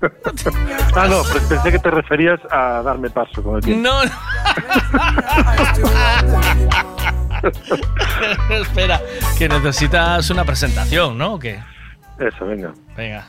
[0.97, 3.83] Ah, no, pues pensé que te referías a darme paso con el tiempo.
[3.83, 4.01] No.
[8.51, 9.01] Espera,
[9.37, 11.35] que necesitas una presentación, ¿no?
[11.35, 11.61] ¿O qué?
[12.19, 12.73] Eso, venga.
[12.97, 13.27] Venga.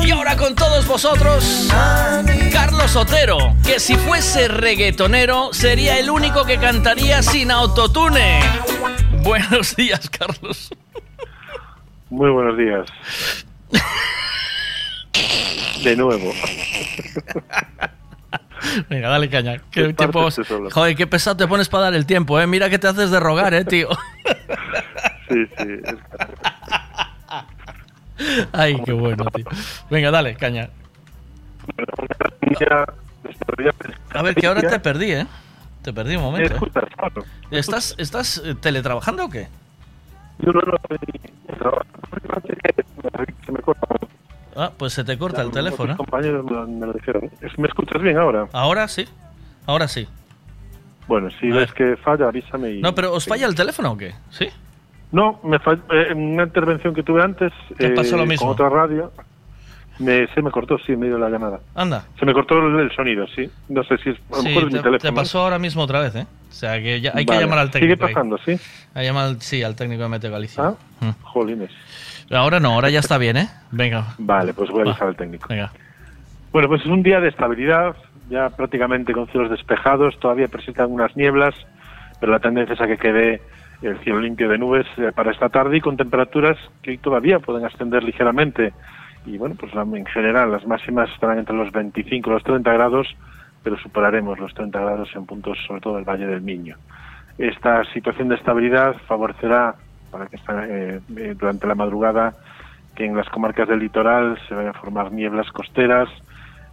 [0.00, 1.68] Y ahora con todos vosotros,
[2.52, 8.40] Carlos Otero, que si fuese reggaetonero sería el único que cantaría sin autotune.
[9.22, 10.70] Buenos días, Carlos.
[12.10, 12.86] Muy buenos días.
[15.84, 16.32] De nuevo.
[18.88, 19.60] Venga, dale caña.
[19.70, 20.28] ¿Qué tiempo.
[20.72, 22.46] Joder, qué pesado te pones para dar el tiempo, ¿eh?
[22.46, 23.88] Mira que te haces de rogar, ¿eh, tío?
[25.28, 25.64] Sí, sí.
[28.52, 29.46] Ay, qué bueno, tío.
[29.90, 30.68] Venga, dale, caña.
[34.14, 35.26] A ver, que ahora te perdí, ¿eh?
[35.82, 36.54] Te perdí un momento.
[36.54, 37.22] ¿eh?
[37.52, 39.48] ¿Estás, ¿Estás eh, teletrabajando o qué?
[40.38, 40.76] Yo no lo
[43.46, 43.86] se me corta.
[44.56, 45.92] Ah, pues se te corta el teléfono.
[45.92, 45.96] ¿eh?
[45.96, 47.30] compañeros me, lo dijeron.
[47.58, 48.48] ¿Me escuchas bien ahora?
[48.52, 49.06] Ahora sí.
[49.66, 50.08] Ahora sí.
[51.06, 52.70] Bueno, si A ves que falla, avísame.
[52.70, 52.80] Y...
[52.80, 54.14] No, pero ¿os falla el teléfono o qué?
[54.30, 54.48] ¿Sí?
[55.10, 58.46] No, me fall- eh, en una intervención que tuve antes ¿Te pasó lo mismo?
[58.46, 59.12] con otra radio,
[59.98, 61.60] me, se me cortó, sí, en medio de la llamada.
[61.74, 62.04] Anda.
[62.18, 63.48] Se me cortó el, el sonido, sí.
[63.68, 65.10] No sé si es, a lo Sí, mejor es mi te, teléfono.
[65.10, 66.26] te pasó ahora mismo otra vez, ¿eh?
[66.50, 67.94] O sea, que ya hay que llamar al técnico.
[67.94, 68.14] Sigue ahí.
[68.14, 68.56] pasando, sí.
[68.94, 70.64] Hay llamar, sí, al técnico de Meteo Galicia.
[70.64, 71.10] Ah, Mm.
[71.22, 71.70] jolines.
[72.30, 73.48] Ahora no, ahora ya está bien, ¿eh?
[73.72, 74.14] Venga.
[74.18, 75.46] Vale, pues voy a avisar al técnico.
[75.48, 75.72] Venga.
[76.52, 77.96] Bueno, pues es un día de estabilidad,
[78.30, 81.54] ya prácticamente con cielos despejados, todavía persisten algunas nieblas,
[82.20, 83.40] pero la tendencia es a que quede
[83.82, 87.40] el cielo limpio de nubes eh, para esta tarde y con temperaturas que hoy todavía
[87.40, 88.72] pueden ascender ligeramente.
[89.24, 93.16] Y bueno, pues en general las máximas estarán entre los 25 y los 30 grados,
[93.62, 96.76] pero superaremos los 30 grados en puntos, sobre todo del Valle del Miño.
[97.38, 99.76] Esta situación de estabilidad favorecerá
[100.10, 102.34] para que esta, eh, eh, durante la madrugada
[102.94, 106.08] que en las comarcas del litoral se vayan a formar nieblas costeras.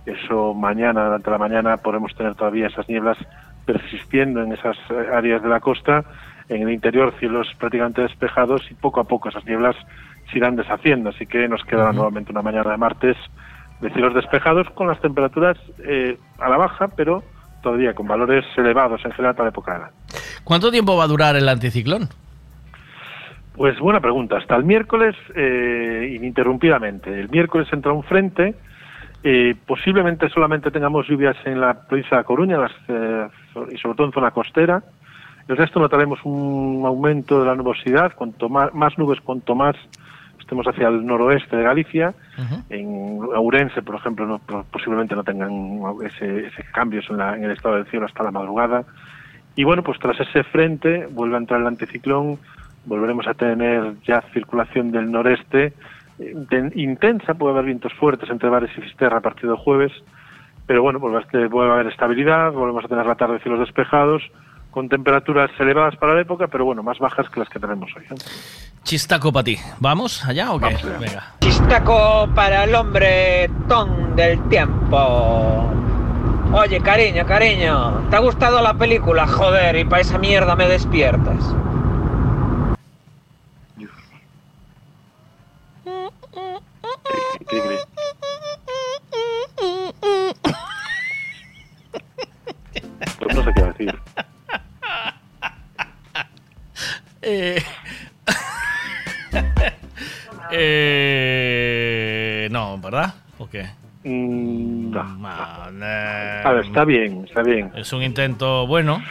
[0.06, 3.18] Eso mañana, durante la mañana, podremos tener todavía esas nieblas
[3.66, 6.04] persistiendo en esas eh, áreas de la costa.
[6.50, 9.76] En el interior, cielos prácticamente despejados y poco a poco esas nieblas
[10.32, 11.10] se irán deshaciendo.
[11.10, 13.18] Así que nos quedará nuevamente una mañana de martes
[13.82, 17.24] de cielos despejados con las temperaturas eh, a la baja, pero
[17.62, 19.94] todavía con valores elevados en general para la época del año.
[20.44, 22.10] ¿Cuánto tiempo va a durar el anticiclón?
[23.56, 24.38] Pues buena pregunta.
[24.38, 27.20] Hasta el miércoles, eh, ininterrumpidamente.
[27.20, 28.56] El miércoles entra un frente.
[29.22, 33.28] eh, posiblemente solamente tengamos lluvias en la provincia de Coruña las, eh,
[33.72, 34.82] y sobre todo en zona costera.
[35.48, 38.14] El resto notaremos un aumento de la nubosidad.
[38.16, 39.76] Cuanto más, más nubes, cuanto más
[40.50, 42.16] estemos hacia el noroeste de Galicia.
[42.72, 44.40] En Ourense, por ejemplo, no-
[44.72, 45.52] posiblemente no tengan
[46.04, 48.84] ese, ese cambios en, la- en el estado del cielo hasta la madrugada.
[49.56, 52.40] Y bueno, pues tras ese frente vuelve a entrar el anticiclón,
[52.86, 55.74] volveremos a tener ya circulación del noreste
[56.18, 59.92] eh, inten- intensa, puede haber vientos fuertes entre Bares y Fisterra a partir del jueves,
[60.66, 64.24] pero bueno, a, este- vuelve a haber estabilidad, volvemos a tener la tarde cielos despejados,
[64.72, 68.04] con temperaturas elevadas para la época, pero bueno, más bajas que las que tenemos hoy.
[68.04, 68.16] ¿eh?
[68.84, 69.58] Chistaco para ti.
[69.80, 70.78] ¿Vamos allá o qué?
[71.00, 71.34] Venga.
[71.42, 75.70] Chistaco para el hombre ton del tiempo.
[76.52, 79.28] Oye, cariño, cariño, ¿te ha gustado la película?
[79.28, 81.56] Joder, y para esa mierda me despiertas.
[93.20, 94.00] Pues no sé qué decir.
[97.22, 97.62] Eh...
[100.52, 102.48] eh...
[102.52, 103.14] No, ¿verdad?
[103.38, 103.68] ¿O qué?
[104.04, 105.28] Mm, no.
[105.28, 105.70] A A
[106.54, 107.72] ver, está bien, está bien.
[107.76, 109.02] Es un intento bueno.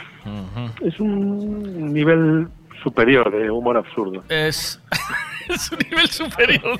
[0.85, 2.47] Es un nivel
[2.83, 4.23] superior de humor absurdo.
[4.29, 4.79] Es,
[5.49, 6.79] es un nivel superior.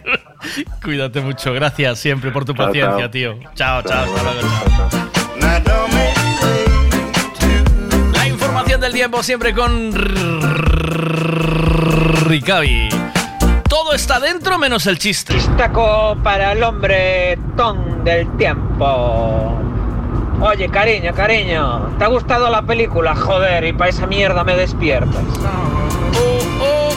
[0.83, 1.53] Cuídate mucho.
[1.53, 3.09] Gracias siempre por tu Chao, paciencia, chao.
[3.09, 3.39] tío.
[3.55, 4.03] Chao, chao.
[4.05, 4.47] Hasta luego.
[4.79, 4.89] chao.
[8.13, 9.91] La información del tiempo siempre con
[10.99, 12.89] Ricavi.
[13.67, 15.33] Todo está dentro menos el chiste.
[15.33, 19.57] Chistaco para el hombre ton del tiempo.
[20.41, 23.15] Oye, cariño, cariño, ¿te ha gustado la película?
[23.15, 25.23] Joder, y para esa mierda me despiertas.
[26.61, 26.89] Oh,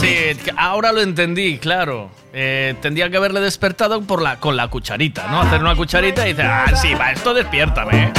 [0.00, 2.10] Sí, que ahora lo entendí, claro.
[2.32, 5.42] Eh, tendría que haberle despertado por la, con la cucharita, ¿no?
[5.42, 8.12] Hacer una cucharita y dice, ah, sí, para esto despiértame.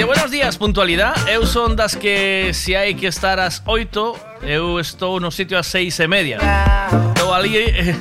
[0.00, 0.02] Eh".
[0.02, 1.14] E buenos días, puntualidad.
[1.28, 5.66] Eu son das que se hai que estar ás 8, eu estou no sitio ás
[5.68, 6.38] 6 e media.
[7.12, 7.94] Estou ali, eh,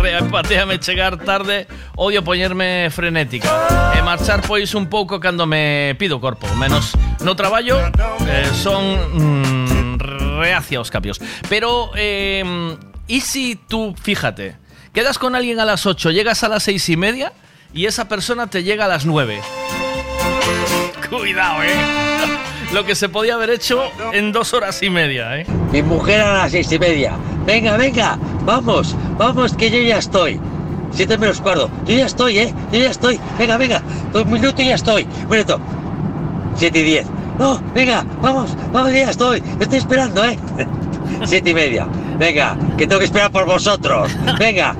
[0.00, 3.48] reapateame chegar tarde, odio poñerme frenética.
[3.92, 6.48] E marchar pois un pouco cando me pido corpo.
[6.56, 7.76] Menos no traballo,
[8.24, 9.98] eh, son mm,
[10.40, 11.20] reacia cambios.
[11.48, 12.76] Pero, eh,
[13.06, 14.56] ¿y si tú, fíjate,
[14.94, 17.32] quedas con alguien a las 8, llegas a las 6 y media
[17.74, 19.40] y esa persona te llega a las 9?
[21.10, 21.68] Cuidado, eh.
[22.72, 25.46] Lo que se podía haber hecho en dos horas y media, eh.
[25.72, 27.16] Mi mujer a las seis y media.
[27.46, 30.38] Venga, venga, vamos, vamos, que yo ya estoy.
[30.90, 31.70] Siete menos cuarto.
[31.86, 32.54] Yo ya estoy, ¿eh?
[32.72, 33.18] Yo ya estoy.
[33.38, 33.82] Venga, venga.
[34.12, 35.06] Dos minutos y ya estoy.
[35.30, 35.58] Minuto.
[36.56, 37.06] Siete y diez.
[37.38, 39.42] No, venga, vamos, vamos, ya estoy.
[39.60, 40.38] Estoy esperando, ¿eh?
[41.24, 41.86] Siete y media.
[42.18, 44.14] Venga, que tengo que esperar por vosotros.
[44.38, 44.74] Venga.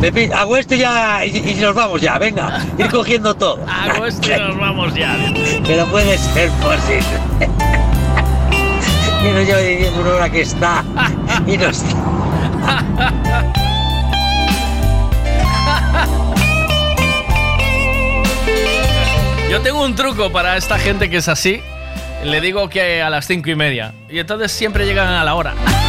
[0.00, 2.18] Esto y ya y, y nos vamos ya.
[2.18, 3.58] Venga, ir cogiendo todo.
[3.68, 5.16] Hago esto y nos vamos ya.
[5.66, 7.04] Pero puede ser posible.
[9.22, 10.84] No llevo diciendo una hora que está
[11.46, 11.86] y no está.
[19.50, 21.60] Yo tengo un truco para esta gente que es así.
[22.24, 23.94] Le digo que a las cinco y media.
[24.08, 25.54] Y entonces siempre llegan a la hora.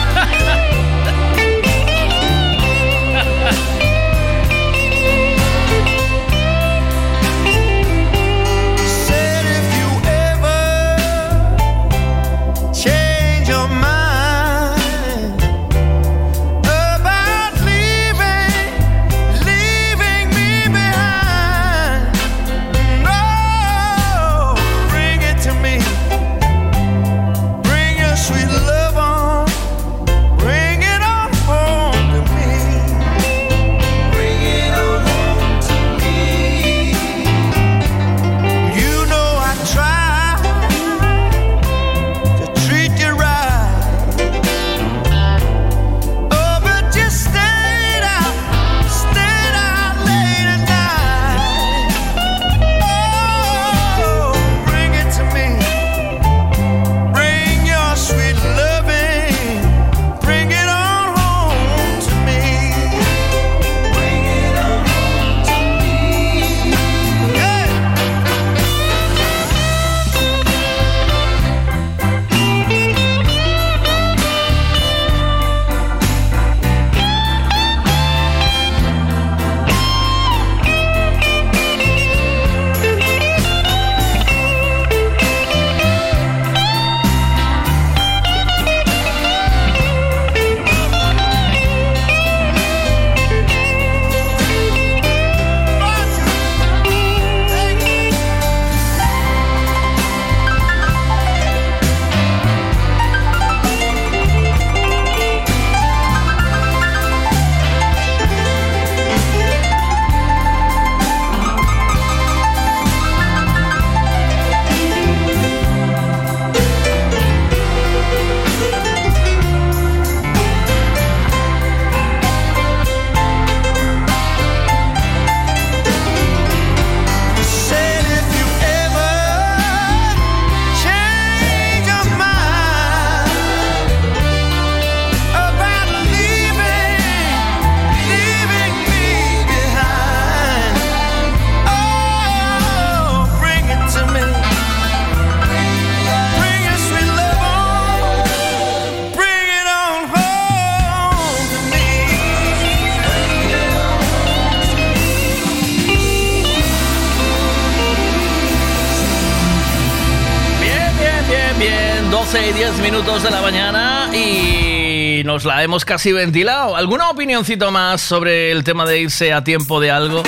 [162.91, 166.75] minutos de la mañana y nos la hemos casi ventilado.
[166.75, 170.23] ¿Alguna opinioncito más sobre el tema de irse a tiempo de algo?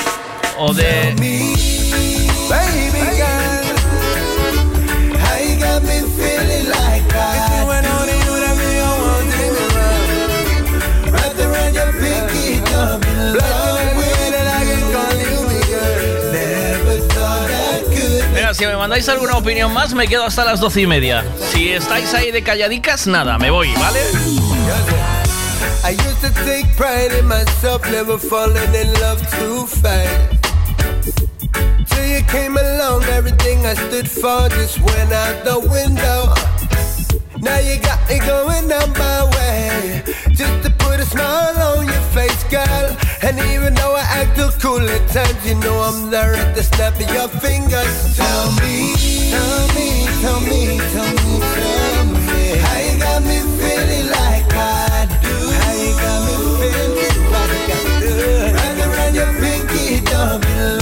[0.60, 1.71] O de...
[18.62, 21.26] si me mandáis alguna opinión más, me quedo hasta las 12 y media.
[21.52, 24.00] Si estáis ahí de calladicas, nada, me voy, ¿vale?
[25.84, 30.12] I used to take pride in myself, never falling in love too fast.
[31.90, 36.32] Till you came along, everything I stood for just went out the window.
[37.42, 40.04] Now you got me going on my way.
[40.34, 42.96] just to put a smile on your face, girl.
[43.24, 46.64] And even though I act too cool at times, you know I'm there at the
[46.64, 48.18] snap of your fingers.
[48.18, 48.96] Tell me,
[49.30, 49.88] tell me,
[50.22, 52.58] tell me, tell me, tell me.
[52.66, 55.36] How you got me feeling like I do?
[55.62, 58.14] How you got me feeling like I do?
[58.58, 60.81] Round around your pinky, I'm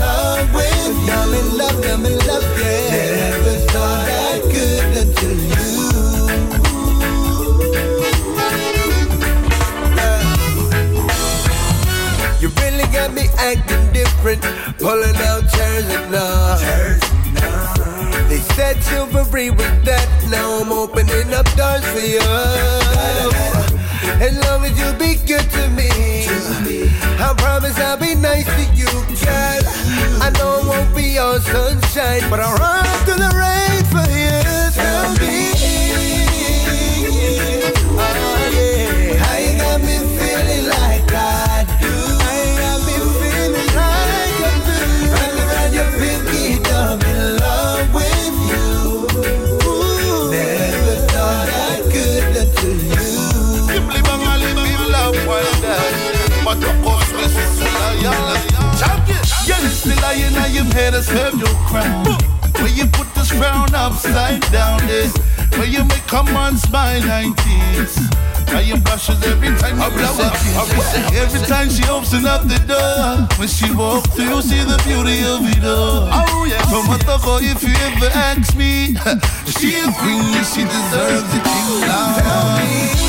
[13.50, 14.42] acting different,
[14.78, 16.58] pulling out chairs and all.
[18.30, 22.22] They said chivalry was that, now I'm opening up doors for you.
[24.22, 25.90] As long as you be good to me,
[27.18, 28.92] I promise I'll be nice to you,
[29.26, 29.61] girl.
[30.22, 34.38] I know it won't be all sunshine, but I'll run through the rain for you.
[34.78, 35.49] Tell me,
[59.80, 62.06] Still are in your head and serve your crown.
[62.59, 65.08] Where you put this crown upside down there.
[65.56, 66.03] Where you make
[66.59, 67.98] smile like this.
[68.51, 70.33] Why you blushes every time you present
[71.14, 75.22] Every time she opens up the door When she walks through you see the beauty
[75.22, 78.95] of it all Oh yeah the boy if you ever ask me
[79.53, 83.09] She a queen she deserves it king Tell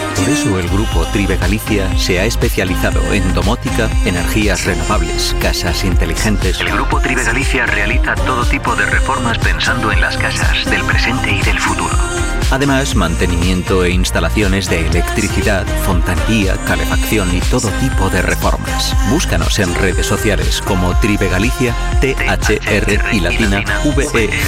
[0.17, 6.59] Por eso el grupo Tribe Galicia se ha especializado en domótica, energías renovables, casas inteligentes.
[6.59, 11.31] El grupo Tribe Galicia realiza todo tipo de reformas pensando en las casas del presente
[11.31, 12.20] y del futuro.
[12.51, 18.93] Además, mantenimiento e instalaciones de electricidad, fontanería, calefacción y todo tipo de reformas.
[19.09, 23.63] Búscanos en redes sociales como Tribe Galicia, T-H-R y latina,
[23.95, 24.41] V-E-G-A-L-I-C-I-A.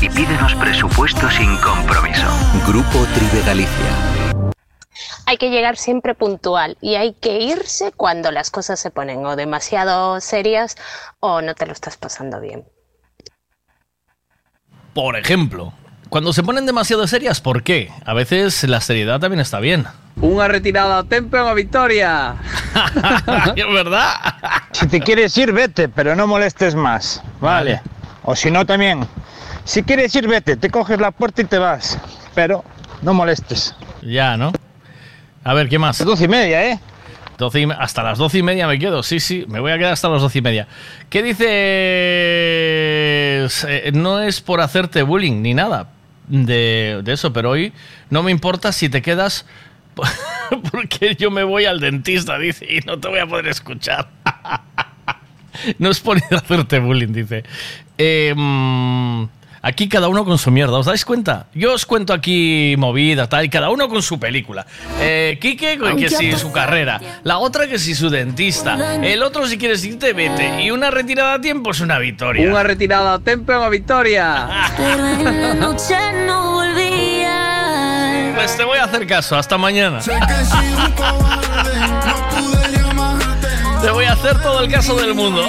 [0.00, 2.26] Y pídenos presupuesto sin compromiso.
[2.66, 4.40] Grupo Tribe Galicia.
[5.26, 9.36] Hay que llegar siempre puntual y hay que irse cuando las cosas se ponen o
[9.36, 10.76] demasiado serias
[11.20, 12.64] o no te lo estás pasando bien.
[14.94, 15.72] Por ejemplo,
[16.10, 17.90] cuando se ponen demasiado serias, ¿por qué?
[18.04, 19.86] A veces la seriedad también está bien.
[20.20, 22.36] Unha retirada a tempo unha victoria.
[23.56, 24.12] ¿Es verdad?
[24.74, 27.22] Si te quieres ir, vete, pero no molestes más.
[27.40, 27.80] Vale.
[28.26, 29.06] O si no, también.
[29.64, 31.96] Si quieres ir, vete, te coges la puerta y te vas.
[32.34, 32.64] Pero
[33.00, 33.72] no molestes.
[34.02, 34.52] Ya, ¿no?
[35.46, 36.04] A ver, ¿qué más?
[36.04, 36.80] Doce y media, ¿eh?
[37.38, 39.78] 12 y me- hasta las doce y media me quedo, sí, sí, me voy a
[39.78, 40.68] quedar hasta las doce y media.
[41.08, 41.48] ¿Qué dices?
[43.64, 45.88] Eh, no es por hacerte bullying ni nada
[46.30, 47.72] de, de eso, pero hoy
[48.08, 49.44] no me importa si te quedas
[50.72, 54.08] porque yo me voy al dentista, dice, y no te voy a poder escuchar.
[55.78, 57.44] no es por ir a hacerte bullying, dice.
[57.98, 58.34] Eh,
[59.62, 61.46] aquí cada uno con su mierda, ¿os dais cuenta?
[61.54, 64.66] Yo os cuento aquí movida, tal, y cada uno con su película.
[65.00, 67.00] Eh, Quique, que si su carrera.
[67.24, 68.96] La otra que si su dentista.
[69.02, 70.62] El otro si quieres irte, vete.
[70.62, 72.50] Y una retirada a tiempo es una victoria.
[72.50, 74.48] Unha retirada a tempo é unha victoria.
[74.76, 78.32] Pero en la noche no volvía.
[78.34, 80.00] Pues te voy a hacer caso, hasta mañana.
[83.82, 85.48] Te voy a hacer todo el caso del mundo.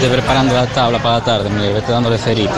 [0.00, 2.54] Vete preparando la tabla para la tarde, Miguel, vete dándole cerita.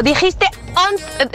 [0.00, 0.46] Dijiste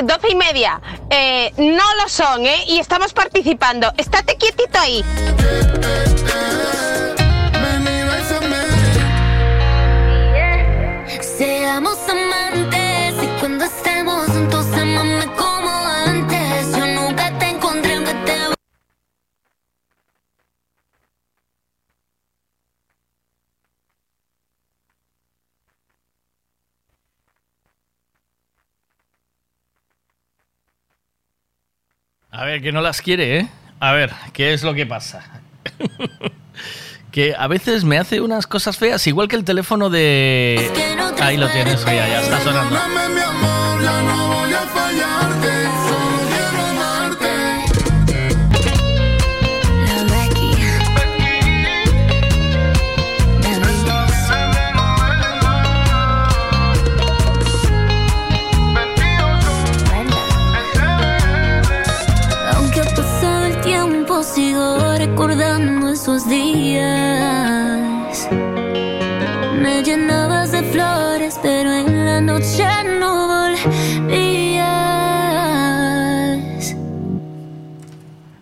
[0.03, 0.81] doce y media.
[1.09, 2.63] Eh, no lo son, ¿eh?
[2.67, 3.91] Y estamos participando.
[3.97, 5.03] Estate quietito ahí.
[11.37, 12.86] Seamos amantes
[32.37, 33.47] A ver, que no las quiere, ¿eh?
[33.79, 35.23] A ver, ¿qué es lo que pasa?
[37.11, 40.71] que a veces me hace unas cosas feas, igual que el teléfono de...
[41.19, 42.77] Ahí lo tienes, ya, ya está sonando.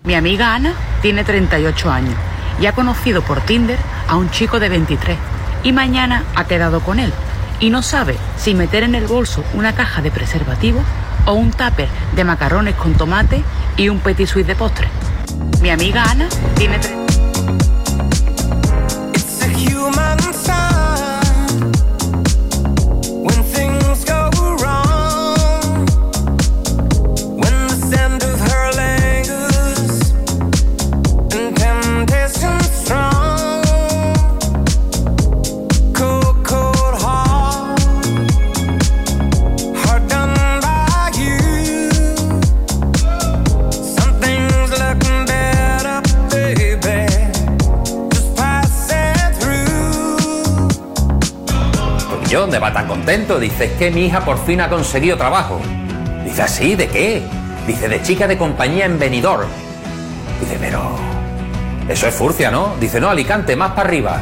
[0.06, 2.14] Mi amiga Ana tiene 38 años
[2.62, 5.18] y ha conocido por Tinder a un chico de 23
[5.64, 7.12] y mañana ha quedado con él
[7.60, 10.84] y no sabe si meter en el bolso una caja de preservativos
[11.26, 13.44] o un tupper de macarrones con tomate
[13.78, 14.90] y un petit suisse de postre.
[15.62, 17.05] Mi amiga Ana tiene 30
[52.56, 53.40] dónde va tan contento?
[53.40, 55.60] Dice, es que mi hija por fin ha conseguido trabajo.
[56.24, 56.76] Dice, ¿así?
[56.76, 57.22] ¿De qué?
[57.68, 59.46] Dice, de chica de compañía en venidor.
[60.40, 60.96] Dice, pero...
[61.90, 62.76] Eso es Furcia, ¿no?
[62.80, 64.22] Dice, no, Alicante, más para arriba.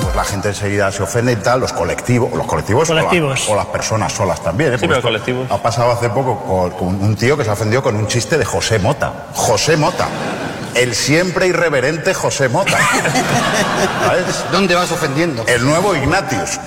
[0.00, 3.48] pues la gente enseguida se ofende y tal, los colectivos, los colectivos, colectivos.
[3.48, 4.74] O, las personas solas también.
[4.74, 5.00] ¿eh?
[5.02, 5.50] Colectivos.
[5.50, 8.44] Ha pasado hace poco con, con, un tío que se ofendió con un chiste de
[8.44, 9.26] José Mota.
[9.34, 10.06] José Mota.
[10.78, 12.78] El siempre irreverente José Mota.
[14.06, 14.44] ¿Sabes?
[14.52, 15.44] ¿Dónde vas ofendiendo?
[15.48, 16.60] El nuevo Ignatius.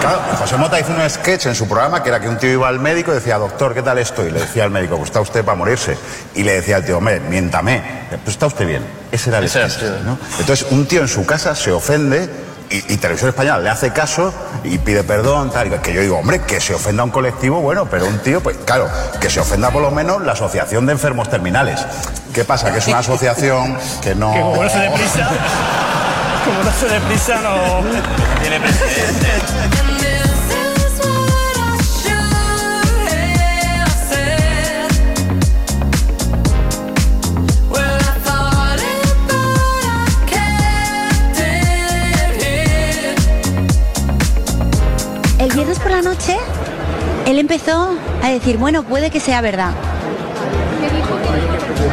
[0.00, 2.66] Claro, José Mota hizo un sketch en su programa que era que un tío iba
[2.68, 4.28] al médico y decía, doctor, ¿qué tal estoy?
[4.28, 5.98] Y le decía al médico, pues está usted para morirse.
[6.34, 7.82] Y le decía al tío, hombre, miéntame.
[8.08, 8.82] Pues está usted bien.
[9.12, 9.82] Ese era el sketch.
[10.06, 10.18] ¿no?
[10.38, 12.30] Entonces, un tío en su casa se ofende
[12.70, 14.32] y, y Televisión Española le hace caso
[14.64, 15.80] y pide perdón, tal.
[15.80, 18.56] Que yo digo, hombre, que se ofenda a un colectivo, bueno, pero un tío, pues
[18.64, 18.88] claro,
[19.20, 21.84] que se ofenda por lo menos la Asociación de Enfermos Terminales.
[22.32, 22.72] ¿Qué pasa?
[22.72, 24.32] Que es una asociación que no...
[24.34, 25.28] Que como no se deprisa,
[26.44, 27.82] como no se deprisa, no
[28.40, 28.62] tiene El
[46.02, 46.36] la noche,
[47.26, 49.72] él empezó a decir, bueno, puede que sea verdad.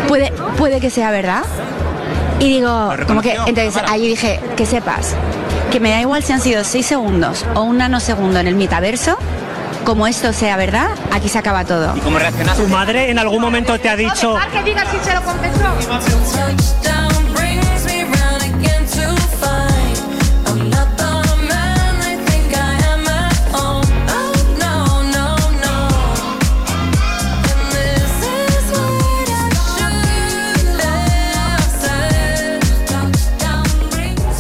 [0.08, 1.44] Puede, puede que sea verdad.
[2.40, 5.14] Y digo, como que, entonces ahí dije, que sepas,
[5.72, 9.18] que me da igual si han sido seis segundos o un nanosegundo en el metaverso,
[9.84, 11.94] como esto sea verdad, aquí se acaba todo.
[11.96, 12.58] ¿Y cómo reaccionas?
[12.58, 15.68] ¿Tu madre en algún momento te ha dicho que diga si se lo confesó.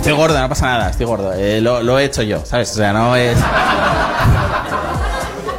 [0.08, 1.34] Estoy gordo, no pasa nada, estoy gordo.
[1.34, 2.72] Eh, lo, he hecho yo, ¿sabes?
[2.72, 3.38] O sea, no es.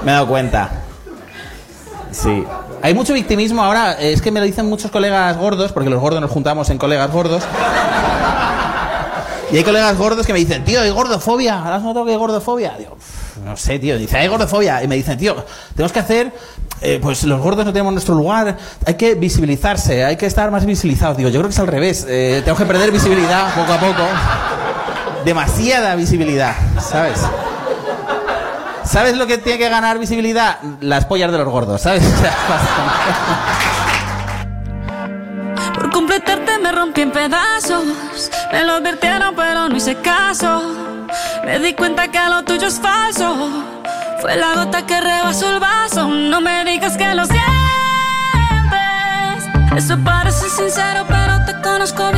[0.03, 0.71] Me he dado cuenta.
[2.11, 2.47] Sí.
[2.81, 6.01] Hay mucho victimismo ahora, eh, es que me lo dicen muchos colegas gordos, porque los
[6.01, 7.43] gordos nos juntamos en colegas gordos.
[9.53, 11.75] Y hay colegas gordos que me dicen, tío, hay gordofobia.
[11.75, 12.73] ¿Has notado que hay gordofobia?
[12.79, 13.97] Digo, "Pff, no sé, tío.
[13.99, 14.83] Dice, hay gordofobia.
[14.83, 15.45] Y me dicen, tío,
[15.75, 16.33] tenemos que hacer.
[16.81, 18.57] eh, pues los gordos no tenemos nuestro lugar.
[18.87, 21.17] Hay que visibilizarse, hay que estar más visibilizados.
[21.17, 22.07] Digo, yo creo que es al revés.
[22.09, 24.03] Eh, tenemos que perder visibilidad poco a poco.
[25.25, 27.21] Demasiada visibilidad, ¿sabes?
[28.85, 30.59] ¿Sabes lo que tiene que ganar visibilidad?
[30.81, 32.03] Las pollas de los gordos, ¿sabes?
[35.75, 38.28] Por completarte me rompí en pedazos.
[38.53, 40.63] Me lo advirtieron, pero no hice caso.
[41.45, 43.65] Me di cuenta que lo tuyo es falso.
[44.21, 46.09] Fue la gota que rebasó el vaso.
[46.09, 47.49] No me digas que lo sientes.
[49.77, 52.18] Eso parece sincero, pero te conozco bien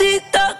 [0.00, 0.59] Felicito que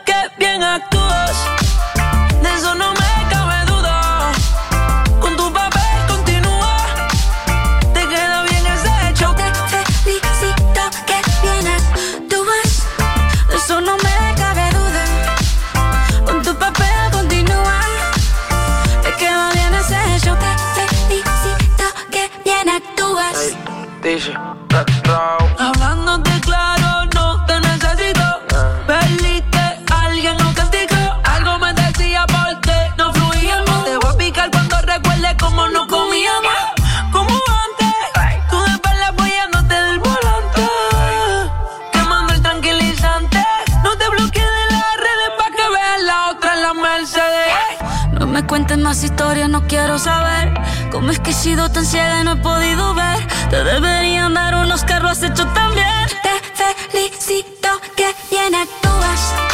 [48.79, 50.55] más historias, no quiero saber
[50.93, 53.27] cómo es que he sido tan ciega y no he podido ver.
[53.51, 55.87] Te deberían dar unos carros has hecho también.
[56.23, 59.50] Te felicito que bien actúas.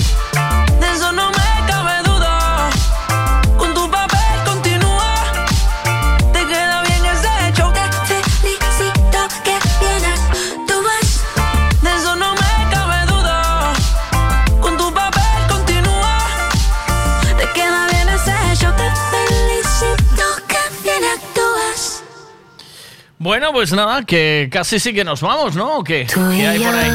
[23.26, 25.78] Bueno, pues nada, que casi sí que nos vamos, ¿no?
[25.78, 26.06] ¿O qué?
[26.06, 26.92] ¿Qué hay por ahí?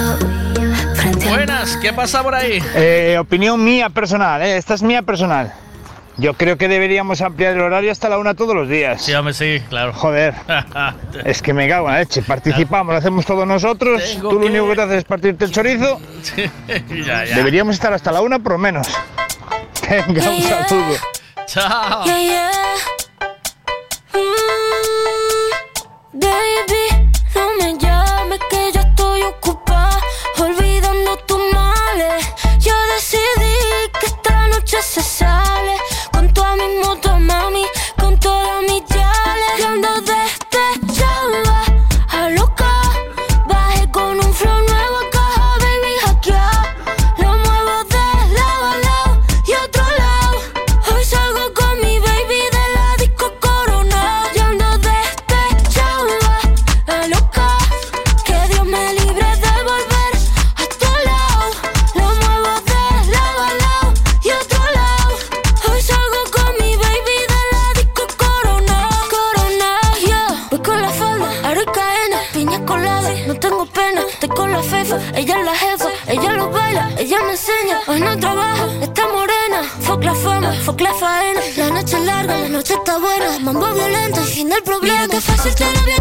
[1.27, 2.64] Buenas, ¿qué pasa por ahí?
[2.74, 5.53] Eh, opinión mía personal, eh, esta es mía personal.
[6.16, 9.01] Yo creo que deberíamos ampliar el horario hasta la una todos los días.
[9.01, 9.92] Sí, hombre, sí, claro.
[9.92, 10.34] Joder.
[11.26, 12.22] es que me cago en la leche.
[12.22, 14.01] Participamos, lo hacemos todos nosotros.
[14.22, 16.00] Tú lo único que te haces es partirte el chorizo.
[17.06, 17.35] ya, ya.
[17.35, 18.88] Deberíamos estar hasta la una por lo menos.
[19.90, 20.95] Venga, un saludo.
[21.45, 22.06] Chao.
[84.62, 85.22] el problema.
[85.22, 86.01] Fácil te lo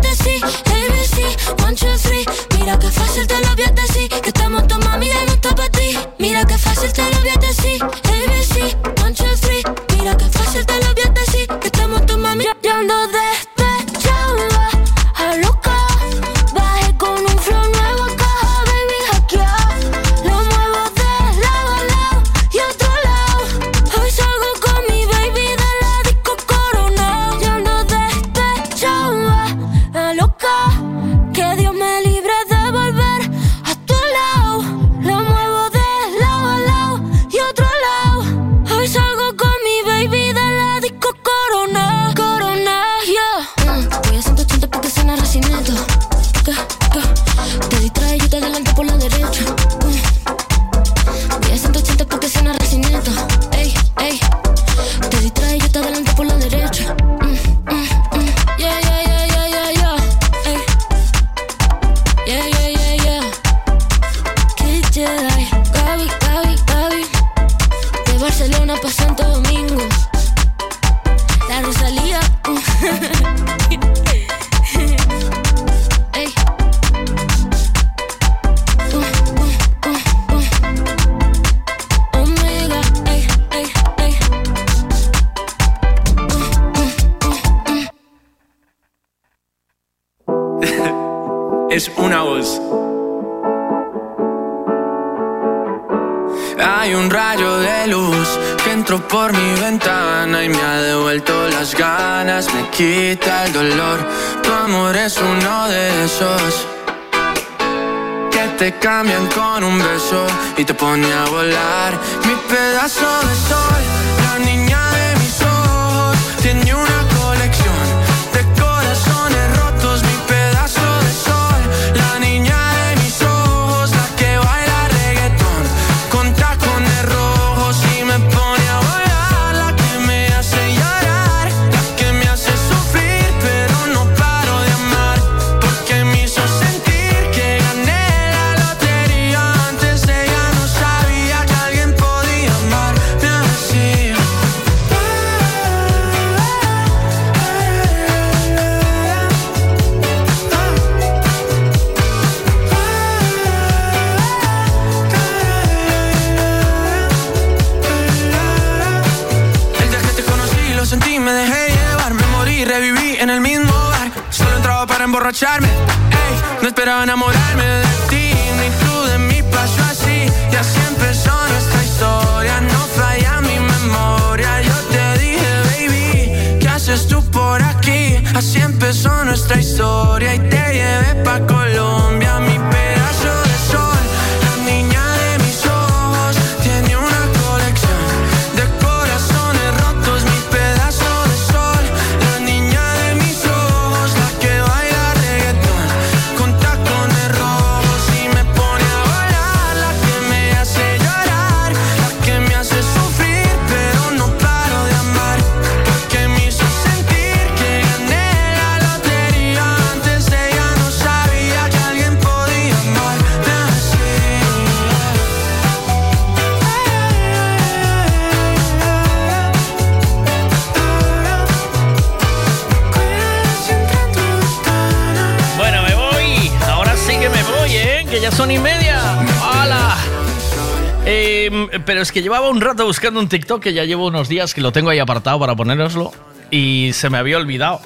[232.12, 234.90] que llevaba un rato buscando un TikTok que ya llevo unos días que lo tengo
[234.90, 236.12] ahí apartado para ponéroslo
[236.50, 237.80] y se me había olvidado.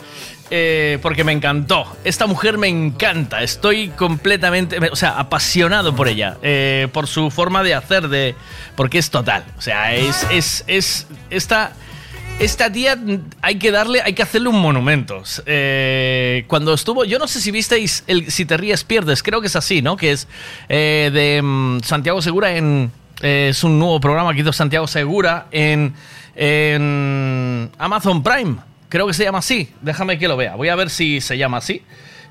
[0.51, 1.86] Eh, porque me encantó.
[2.05, 3.43] Esta mujer me encanta.
[3.43, 6.36] Estoy completamente, o sea, apasionado por ella.
[6.43, 8.35] eh, por su forma de hacer, de,
[8.77, 9.44] porque es total.
[9.59, 11.73] O sea, es, es, es esta,
[12.39, 12.99] esta tía
[13.41, 15.23] hay que darle, hay que hacerle un monumento.
[15.47, 19.47] Eh, cuando estuvo, yo no sé si visteis el Si te ríes pierdes, creo que
[19.47, 19.97] es así, ¿no?
[19.97, 20.28] Que es
[20.69, 25.94] de mm, Santiago Segura en, eh, es un nuevo programa que hizo Santiago Segura en,
[27.78, 28.57] Amazon Prime.
[28.89, 29.70] Creo que se llama así.
[29.81, 30.57] Déjame que lo vea.
[30.57, 31.83] Voy a ver si se llama así.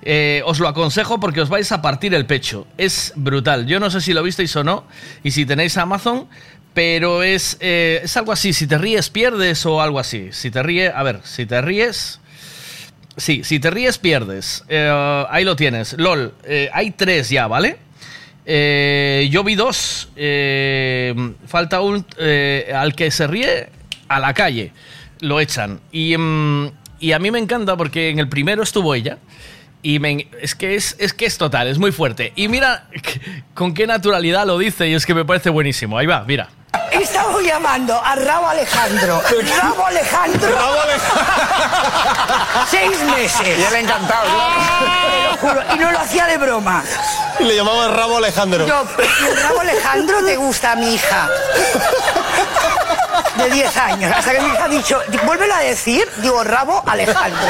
[0.02, 2.68] Eh, os lo aconsejo porque os vais a partir el pecho.
[2.78, 3.66] Es brutal.
[3.66, 4.86] Yo no sé si lo visteis o no.
[5.24, 6.28] Y si tenéis Amazon.
[6.74, 8.52] Pero es, eh, es algo así.
[8.52, 10.30] Si te ríes, pierdes o algo así.
[10.32, 10.92] Si te ríes.
[10.94, 12.20] A ver, si te ríes.
[13.16, 14.64] Sí, si te ríes, pierdes.
[15.30, 15.94] Ahí lo tienes.
[15.98, 16.34] LOL.
[16.74, 17.78] hay tres ya, ¿vale?
[18.46, 20.10] Eh, yo vi dos.
[20.16, 21.14] eh,
[21.48, 22.06] falta un.
[22.20, 23.70] eh, al que se ríe,
[24.08, 24.72] a la calle.
[25.20, 25.80] Lo echan.
[25.92, 29.18] Y, mm, y a mí me encanta porque en el primero estuvo ella.
[29.82, 32.32] Y me- es, que es, es que es total, es muy fuerte.
[32.36, 32.88] Y mira
[33.54, 35.98] con qué naturalidad lo dice y es que me parece buenísimo.
[35.98, 36.50] Ahí va, mira.
[36.92, 39.22] Estamos llamando a Rabo Alejandro.
[39.62, 40.56] Rabo Alejandro.
[40.56, 40.76] Rabo
[42.70, 43.60] Seis meses.
[43.60, 45.62] Y él encantado, Te lo juro.
[45.76, 46.84] Y no lo hacía de broma.
[47.40, 48.66] Y le llamaba rabo Alejandro.
[48.68, 48.86] Yo,
[49.22, 51.28] ¿y el Rabo Alejandro te gusta a mi hija?
[53.36, 54.14] De 10 años.
[54.16, 57.40] Hasta que mi hija ha dicho, vuélvelo a decir, digo, Rabo Alejandro.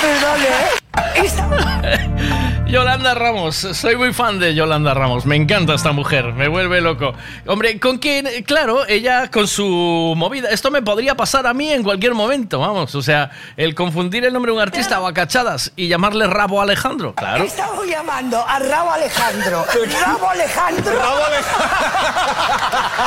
[0.00, 0.70] Perdón, ¿eh?
[1.14, 6.80] Esta- Yolanda Ramos, soy muy fan de Yolanda Ramos, me encanta esta mujer, me vuelve
[6.80, 7.14] loco.
[7.48, 11.82] Hombre, con que, claro, ella con su movida, esto me podría pasar a mí en
[11.82, 15.72] cualquier momento, vamos, o sea, el confundir el nombre de un artista o a cachadas
[15.74, 17.42] y llamarle Rabo Alejandro, claro.
[17.42, 19.64] Estamos llamando a Rabo Alejandro.
[20.06, 20.92] Rabo Alejandro.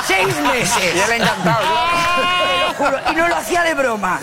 [0.06, 0.94] Seis meses.
[0.94, 1.64] Y él encantado.
[1.64, 3.00] Te lo juro.
[3.12, 4.20] Y no lo hacía de broma.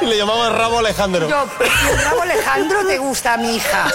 [0.00, 1.28] Y le llamaba rabo Alejandro.
[1.28, 3.86] Yo, ¿y el Rabo Alejandro te gusta a mi hija?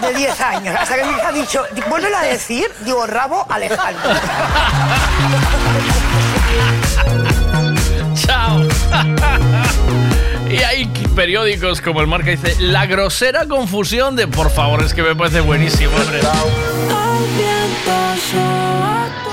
[0.00, 0.76] De 10 años.
[0.78, 4.10] Hasta que mi hija ha dicho, vuélvelo a decir, digo, Rabo Alejandro.
[8.14, 8.66] Chao.
[10.50, 15.02] Y hay periódicos como el Marca dice, la grosera confusión de, por favor, es que
[15.02, 16.20] me parece buenísimo, hombre.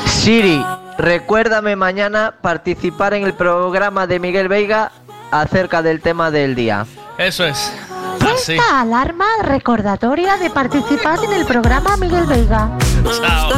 [0.06, 0.64] Siri,
[0.98, 4.92] recuérdame mañana participar en el programa de Miguel Veiga
[5.32, 6.86] acerca del tema del día.
[7.18, 7.74] Eso es.
[8.22, 8.54] Así.
[8.54, 12.72] Esta alarma recordatoria de participar en el programa Miguel Veiga.
[13.04, 13.52] Chao.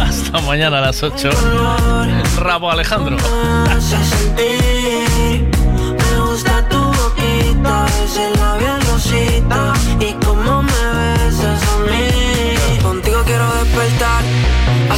[0.00, 1.30] Hasta mañana a las 8.
[2.38, 3.16] Rabo Alejandro.
[4.36, 10.85] Me gusta tu boquita, ese labial rosita y cómo me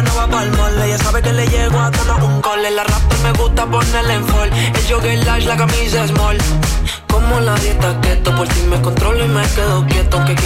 [0.00, 0.86] No va pa'l mole.
[0.86, 2.70] Ella sabe que le llego a todo un cole.
[2.70, 4.50] La raptor me gusta ponerle en fall.
[4.52, 6.38] El jogger large, la camisa small.
[7.08, 10.24] Como la dieta keto, por si me controlo y me quedo quieto.
[10.24, 10.42] Que quiero